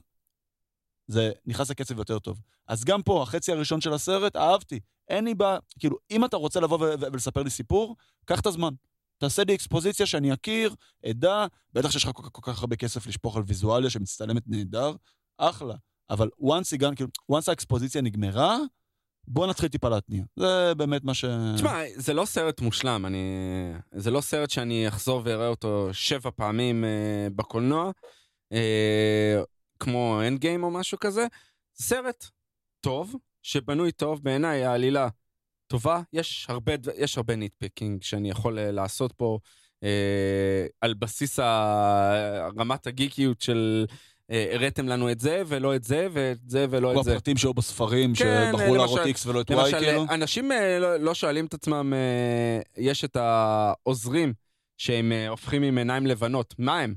זה 1.08 1.32
נכנס 1.46 1.70
לקצב 1.70 1.98
יותר 1.98 2.20
טוב. 2.20 2.42
אז 2.68 2.84
גם 2.84 3.02
פה, 3.02 3.22
החצי 3.24 3.52
הראשון 3.52 3.82
של 3.82 3.94
הסרט, 3.94 4.36
אהבתי. 4.36 4.80
אין 5.08 5.26
לי 5.26 5.34
בעיה, 5.34 5.58
כאילו, 5.80 5.98
אם 6.12 6.26
אתה 6.26 6.38
רוצה 6.38 6.60
לבוא 6.60 6.78
ולספר 6.82 7.44
לי 7.44 7.50
סיפור, 7.50 7.96
קח 8.26 8.40
את 8.40 8.46
הזמן. 8.46 8.74
תעשה 9.20 9.44
לי 9.44 9.56
אקספוזיציה 9.56 10.06
שאני 10.06 10.34
אכיר, 10.34 10.76
אדע, 11.10 11.46
בטח 11.74 11.92
שיש 11.92 12.04
לך 12.04 12.12
כל, 12.14 12.24
כל 12.32 12.52
כך 12.52 12.60
הרבה 12.60 12.76
כסף 12.76 13.08
לשפוך 13.08 13.38
על 13.38 13.44
ויזואליה 13.46 13.90
שמצטלמת 13.90 14.44
נהדר, 14.48 14.94
אחלה. 15.38 15.76
אבל 16.10 16.30
once 16.42 16.74
הגענו, 16.74 16.96
כאילו, 16.96 17.10
once 17.32 17.44
האקספוזיציה 17.48 18.02
נגמרה, 18.02 18.58
בוא 19.28 19.48
נתחיל 19.48 19.70
טיפה 19.70 19.90
להתניע. 19.90 20.24
זה 20.36 20.74
באמת 20.78 21.04
מה 21.04 21.14
ש... 21.14 21.26
תשמע, 21.56 21.80
זה 21.96 22.14
לא 22.14 22.26
סרט 22.26 22.62
מושלם, 22.62 23.06
אני... 23.06 23.20
זה 23.92 24.12
לא 24.12 24.22
סרט 24.22 24.50
שאני 24.50 24.88
אחזור 24.88 25.22
ואראה 25.26 25.48
אותו 25.48 25.90
שבע 25.92 26.30
פעמים 26.36 26.84
אה, 26.84 27.28
בקולנוע, 27.36 27.92
אה, 28.54 29.42
כמו 29.80 30.22
End 30.28 30.40
Game 30.40 30.64
או 30.64 30.72
משהו 30.72 31.00
כזה. 31.00 31.28
זה 31.74 31.84
סרט 31.84 32.26
טוב, 32.82 33.16
שבנוי 33.42 33.92
טוב, 33.92 34.24
בעיניי 34.24 34.66
העלילה 34.66 35.08
טובה. 35.70 36.02
יש 36.14 36.46
הרבה, 36.50 36.74
יש 36.98 37.18
הרבה 37.18 37.36
nitpicking 37.36 38.04
שאני 38.04 38.30
יכול 38.30 38.60
אה, 38.60 38.72
לעשות 38.72 39.14
פה 39.14 39.40
אה, 39.84 40.66
על 40.82 40.94
בסיס. 40.94 41.40
רמת 42.60 42.88
הגיקיות 42.88 43.42
של... 43.42 43.86
אה, 44.32 44.50
הראתם 44.54 44.88
לנו 44.88 45.12
את 45.12 45.20
זה 45.20 45.44
ולא 45.48 45.76
את 45.76 45.84
זה 45.84 46.08
ואת 46.14 46.38
זה 46.48 46.66
ולא 46.70 47.00
את 47.00 47.04
זה. 47.04 47.12
הפרטים 47.12 47.38
שהיו 47.38 47.54
בספרים, 47.54 48.14
כן, 48.16 48.52
שבחרו 48.52 48.76
להראות 48.76 49.00
X 49.00 49.28
ולא 49.28 49.42
את 49.42 49.52
Y, 49.52 49.56
כאילו. 49.80 50.06
אנשים 50.10 50.52
אה, 50.52 50.80
לא, 50.80 50.96
לא 50.96 51.14
שואלים 51.14 51.46
את 51.46 51.54
עצמם, 51.54 51.94
יש 52.78 53.06
את 53.06 53.16
העוזרים 53.16 54.34
שהם 54.78 55.12
הופכים 55.30 55.64
עם 55.64 55.78
עיניים 55.78 56.08
לבנות, 56.08 56.56
מה 56.58 56.80
הם? 56.80 56.96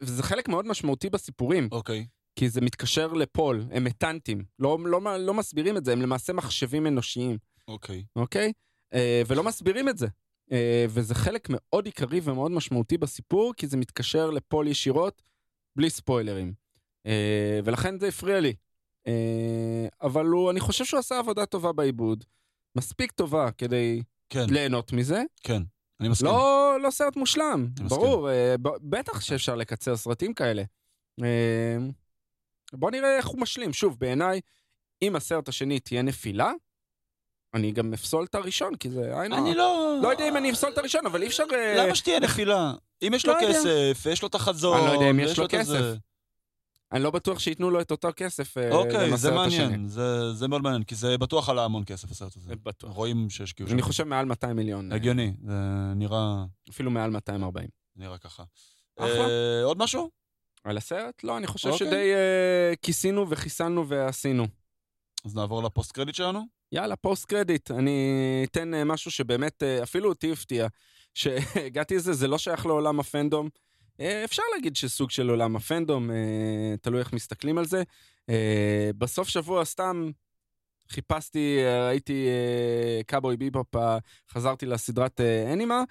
וזה 0.00 0.22
חלק 0.22 0.48
מאוד 0.48 0.66
משמעותי 0.66 1.10
בסיפורים, 1.10 1.68
אוקיי. 1.72 2.06
כי 2.36 2.48
זה 2.48 2.60
מתקשר 2.60 3.12
לפול, 3.12 3.64
הם 3.70 3.84
מטנטים, 3.84 4.44
לא, 4.58 4.78
לא, 4.84 5.16
לא 5.16 5.34
מסבירים 5.34 5.76
את 5.76 5.84
זה, 5.84 5.92
הם 5.92 6.02
למעשה 6.02 6.32
מחשבים 6.32 6.86
אנושיים, 6.86 7.38
אוקיי. 7.68 8.04
אוקיי? 8.16 8.52
אה, 8.94 9.22
ולא 9.26 9.42
מסבירים 9.44 9.88
את 9.88 9.98
זה. 9.98 10.06
אה, 10.52 10.86
וזה 10.88 11.14
חלק 11.14 11.48
מאוד 11.50 11.86
עיקרי 11.86 12.20
ומאוד 12.22 12.52
משמעותי 12.52 12.98
בסיפור, 12.98 13.54
כי 13.56 13.66
זה 13.66 13.76
מתקשר 13.76 14.30
לפול 14.30 14.68
ישירות, 14.68 15.22
בלי 15.76 15.90
ספוילרים. 15.90 16.52
אה, 17.06 17.60
ולכן 17.64 17.98
זה 17.98 18.08
הפריע 18.08 18.40
לי. 18.40 18.54
אה, 19.06 19.86
אבל 20.02 20.26
הוא, 20.26 20.50
אני 20.50 20.60
חושב 20.60 20.84
שהוא 20.84 21.00
עשה 21.00 21.18
עבודה 21.18 21.46
טובה 21.46 21.72
בעיבוד. 21.72 22.24
מספיק 22.76 23.12
טובה 23.12 23.50
כדי 23.50 24.02
כן, 24.28 24.46
ליהנות 24.50 24.92
מזה. 24.92 25.22
כן. 25.42 25.62
אני 26.00 26.08
מסכים. 26.08 26.26
לא, 26.26 26.76
לא 26.82 26.90
סרט 26.90 27.16
מושלם. 27.16 27.68
ברור. 27.88 28.30
אה, 28.30 28.54
ב- 28.62 28.76
בטח 28.82 29.20
שאפשר 29.20 29.54
לקצר 29.54 29.96
סרטים 29.96 30.34
כאלה. 30.34 30.62
אה, 31.22 31.76
בוא 32.72 32.90
נראה 32.90 33.16
איך 33.16 33.26
הוא 33.26 33.40
משלים. 33.40 33.72
שוב, 33.72 33.98
בעיניי, 33.98 34.40
אם 35.02 35.16
הסרט 35.16 35.48
השני 35.48 35.80
תהיה 35.80 36.02
נפילה, 36.02 36.52
אני 37.54 37.72
גם 37.72 37.94
אפסול 37.94 38.24
את 38.24 38.34
הראשון, 38.34 38.76
כי 38.76 38.90
זה 38.90 39.20
היינו... 39.20 39.36
אני 39.36 39.54
לא... 39.54 39.98
לא 40.02 40.08
יודע 40.08 40.28
אם 40.28 40.36
אני 40.36 40.50
אפסול 40.50 40.70
את 40.72 40.78
הראשון, 40.78 41.06
אבל 41.06 41.22
אי 41.22 41.26
אפשר... 41.26 41.44
אה, 41.54 41.84
למה 41.84 41.94
שתהיה 41.94 42.20
נפילה? 42.20 42.72
אם 43.02 43.14
יש 43.14 43.26
לו 43.26 43.32
לא. 43.32 43.38
כסף, 43.42 44.06
יש 44.10 44.22
לו 44.22 44.28
את 44.28 44.34
החזון, 44.34 44.78
אני 44.78 44.86
לא 44.86 44.92
יודע 44.92 45.10
אם 45.10 45.20
יש 45.20 45.38
לו. 45.38 45.46
כסף. 45.48 45.94
אני 46.92 47.02
לא 47.02 47.10
בטוח 47.10 47.38
שייתנו 47.38 47.70
לו 47.70 47.80
את 47.80 47.90
אותו 47.90 48.08
כסף 48.16 48.58
אה, 48.58 48.70
אוקיי, 48.72 49.16
זה. 49.16 49.30
מעניין. 49.30 49.88
זה 49.88 50.32
זה 50.32 50.48
מאוד 50.48 50.62
מעניין, 50.62 50.82
כי 50.82 50.94
זה 50.94 51.18
בטוח 51.18 51.48
עלה 51.48 51.64
המון 51.64 51.82
כסף, 51.86 52.10
הסרט 52.10 52.36
הזה. 52.36 52.48
זה 52.48 52.56
בטוח. 52.56 52.94
רואים 52.94 53.30
שהשקיעו 53.30 53.68
שם. 53.68 53.74
אני 53.74 53.82
חושב 53.82 54.04
מעל 54.04 54.24
200 54.26 54.56
מיליון. 54.56 54.92
אה, 54.92 54.96
הגיוני, 54.96 55.32
זה 55.44 55.54
נראה 55.96 56.44
אפילו 56.70 56.90
מעל 56.90 57.10
240. 57.10 57.68
נראה 57.96 58.18
ככה. 58.18 58.42
אחלה. 58.98 59.26
עוד 59.64 59.78
משהו? 59.78 60.10
על 60.64 60.76
הסרט? 60.76 61.24
לא, 61.24 61.36
אני 61.36 61.46
חושב 61.46 61.68
אוקיי. 61.68 61.86
שדי 61.86 62.12
כיסינו 62.82 63.26
וחיסלנו 63.30 63.88
ועשינו. 63.88 64.46
אז 65.24 65.36
נעבור 65.36 65.62
לפוסט 65.62 65.92
קרדיט 65.92 66.14
שלנו? 66.14 66.53
יאללה, 66.74 66.96
פוסט 66.96 67.24
קרדיט. 67.24 67.70
אני 67.70 68.46
אתן 68.50 68.74
אה, 68.74 68.84
משהו 68.84 69.10
שבאמת 69.10 69.62
אה, 69.62 69.82
אפילו 69.82 70.08
אותי 70.08 70.32
הפתיע. 70.32 70.66
שהגעתי 71.14 71.96
לזה, 71.96 72.12
זה 72.12 72.28
לא 72.28 72.38
שייך 72.38 72.66
לעולם 72.66 73.00
הפנדום. 73.00 73.48
אה, 74.00 74.24
אפשר 74.24 74.42
להגיד 74.54 74.76
שסוג 74.76 75.10
של 75.10 75.30
עולם 75.30 75.56
הפנדום, 75.56 76.10
תלוי 76.80 77.00
איך 77.00 77.12
מסתכלים 77.12 77.58
על 77.58 77.64
זה. 77.66 77.82
בסוף 78.98 79.28
שבוע 79.28 79.64
סתם 79.64 80.10
חיפשתי, 80.88 81.58
ראיתי 81.86 82.26
Cowboy 83.06 83.36
Bebop, 83.36 83.74
חזרתי 84.30 84.66
לסדרת 84.66 85.20
אנימה, 85.52 85.82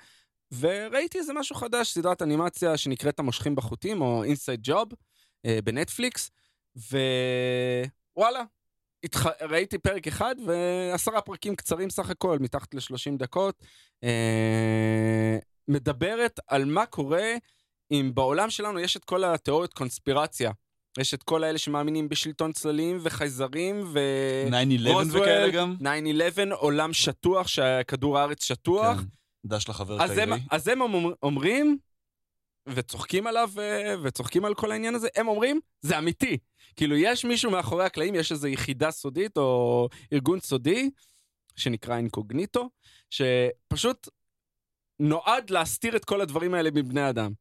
וראיתי 0.59 1.17
איזה 1.17 1.33
משהו 1.33 1.55
חדש, 1.55 1.93
סדרת 1.93 2.21
אנימציה 2.21 2.77
שנקראת 2.77 3.19
המושכים 3.19 3.55
בחוטים, 3.55 4.01
או 4.01 4.23
Inside 4.23 4.59
Job, 4.63 4.87
בנטפליקס, 5.63 6.31
ווואלה, 8.15 8.43
התח... 9.03 9.25
ראיתי 9.49 9.77
פרק 9.77 10.07
אחד 10.07 10.35
ועשרה 10.45 11.21
פרקים 11.21 11.55
קצרים 11.55 11.89
סך 11.89 12.09
הכל, 12.09 12.37
מתחת 12.39 12.73
ל-30 12.73 13.17
דקות. 13.17 13.63
אה, 14.03 15.37
מדברת 15.67 16.39
על 16.47 16.65
מה 16.65 16.85
קורה 16.85 17.31
אם 17.91 18.11
בעולם 18.13 18.49
שלנו 18.49 18.79
יש 18.79 18.97
את 18.97 19.05
כל 19.05 19.23
התיאוריות 19.23 19.73
קונספירציה. 19.73 20.51
יש 20.99 21.13
את 21.13 21.23
כל 21.23 21.43
האלה 21.43 21.57
שמאמינים 21.57 22.09
בשלטון 22.09 22.51
צללים 22.51 22.97
וחייזרים 23.01 23.83
ו... 23.93 23.99
9-11 24.49 24.89
רוזוול, 24.89 25.21
וכאלה 25.21 25.49
גם? 25.51 25.75
9-11, 26.51 26.53
עולם 26.53 26.93
שטוח, 26.93 27.47
שכדור 27.47 28.17
הארץ 28.19 28.43
שטוח. 28.43 28.97
כן. 28.97 29.03
דש 29.45 29.69
לחבר 29.69 30.03
אז 30.03 30.17
הם. 30.17 30.29
אז 30.51 30.67
הם 30.67 30.81
אומר- 30.81 31.13
אומרים, 31.23 31.77
וצוחקים 32.69 33.27
עליו, 33.27 33.49
אה, 33.59 33.95
וצוחקים 34.03 34.45
על 34.45 34.53
כל 34.53 34.71
העניין 34.71 34.95
הזה, 34.95 35.07
הם 35.15 35.27
אומרים, 35.27 35.59
זה 35.81 35.97
אמיתי. 35.97 36.37
כאילו, 36.75 36.95
יש 36.95 37.25
מישהו 37.25 37.51
מאחורי 37.51 37.85
הקלעים, 37.85 38.15
יש 38.15 38.31
איזו 38.31 38.47
יחידה 38.47 38.91
סודית 38.91 39.37
או 39.37 39.89
ארגון 40.13 40.39
סודי, 40.39 40.89
שנקרא 41.55 41.97
אינקוגניטו, 41.97 42.69
שפשוט 43.09 44.09
נועד 44.99 45.49
להסתיר 45.49 45.95
את 45.95 46.05
כל 46.05 46.21
הדברים 46.21 46.53
האלה 46.53 46.69
מבני 46.71 47.09
אדם. 47.09 47.31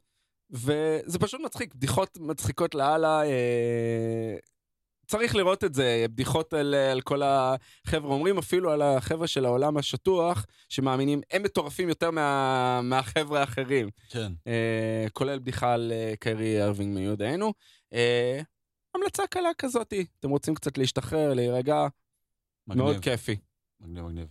וזה 0.50 1.18
פשוט 1.20 1.40
מצחיק, 1.40 1.74
בדיחות 1.74 2.18
מצחיקות 2.20 2.74
לאללה. 2.74 3.22
אה... 3.22 4.36
צריך 5.12 5.34
לראות 5.36 5.64
את 5.64 5.74
זה, 5.74 6.06
בדיחות 6.10 6.52
על, 6.52 6.74
על 6.74 7.00
כל 7.00 7.22
החבר'ה, 7.22 8.10
אומרים 8.14 8.38
אפילו 8.38 8.70
על 8.70 8.82
החבר'ה 8.82 9.26
של 9.26 9.44
העולם 9.44 9.76
השטוח, 9.76 10.46
שמאמינים, 10.68 11.20
הם 11.30 11.42
מטורפים 11.42 11.88
יותר 11.88 12.10
מה, 12.10 12.80
מהחבר'ה 12.82 13.40
האחרים. 13.40 13.90
כן. 14.08 14.32
אה, 14.46 15.06
כולל 15.12 15.38
בדיחה 15.38 15.72
על 15.72 15.92
אה, 15.94 16.14
קיירי 16.20 16.62
ארווינג 16.62 16.94
מיודענו. 16.94 17.52
אה, 17.92 18.40
המלצה 18.94 19.22
קלה 19.26 19.48
כזאתי, 19.58 20.04
אתם 20.20 20.30
רוצים 20.30 20.54
קצת 20.54 20.78
להשתחרר, 20.78 21.34
להירגע, 21.34 21.86
מגניב. 22.66 22.84
מאוד 22.84 22.96
כיפי. 23.02 23.36
מגניב, 23.80 24.04
מגניב. 24.04 24.26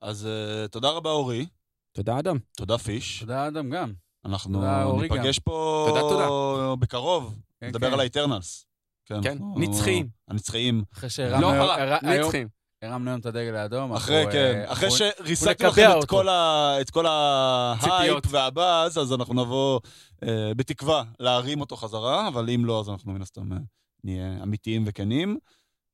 אז 0.00 0.26
אה, 0.26 0.68
תודה 0.68 0.90
רבה, 0.90 1.10
אורי. 1.10 1.46
תודה, 1.92 2.18
אדם. 2.18 2.38
תודה, 2.56 2.78
פיש. 2.78 3.20
תודה, 3.20 3.48
אדם, 3.48 3.70
גם. 3.70 3.92
אנחנו 4.24 4.54
תודה, 4.54 4.84
אורי 4.84 5.08
גם. 5.08 5.16
ניפגש 5.16 5.38
פה 5.38 5.86
תודה, 5.88 6.00
תודה. 6.00 6.76
בקרוב. 6.78 7.38
כן, 7.60 7.66
נדבר 7.66 7.86
כן. 7.86 7.92
על 7.92 8.00
ה 8.00 8.07
Eternals. 8.07 8.66
כן, 9.06 9.14
אנחנו- 9.14 9.54
נצחיים. 9.58 10.08
הנצחיים. 10.28 10.82
אחרי 10.94 11.10
שהרמנו... 11.10 11.50
לא 11.50 11.98
נצחים. 12.02 12.48
הרמנו 12.82 13.10
היום 13.10 13.20
את 13.20 13.26
הדגל 13.26 13.54
האדום. 13.56 13.92
אחרי, 13.92 14.24
כן, 14.32 14.62
אה, 14.66 14.72
אחרי 14.72 14.88
שריסקנו 14.90 15.68
לכם 15.68 15.88
את. 15.98 16.04
כל 16.04 16.28
ה- 16.28 16.76
את 16.80 16.90
כל 16.90 17.06
ההייפ. 17.06 18.24
והבאז, 18.30 18.98
אז 18.98 19.12
אנחנו 19.12 19.34
נבוא 19.34 19.80
אה, 20.22 20.52
בתקווה 20.56 21.04
להרים 21.20 21.60
אותו 21.60 21.76
חזרה, 21.76 22.28
אבל 22.28 22.50
אם 22.50 22.64
לא, 22.64 22.80
אז 22.80 22.88
אנחנו 22.88 23.12
מן 23.12 23.22
הסתם 23.22 23.52
אה, 23.52 23.58
נהיה 24.04 24.42
אמיתיים 24.42 24.84
וכנים. 24.86 25.38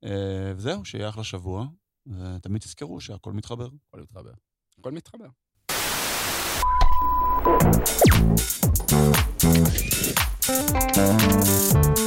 אה, 0.03 0.09
וזהו, 0.55 0.85
שיהיה 0.85 1.09
אחלה 1.09 1.23
שבוע, 1.23 1.65
ותמיד 2.07 2.61
תזכרו 2.61 3.01
שהכל 3.01 3.33
מתחבר. 3.33 3.67
הכל 3.89 4.01
מתחבר. 4.01 4.31
הכל 4.79 4.91
מתחבר. 4.91 5.27
Thank 10.95 11.97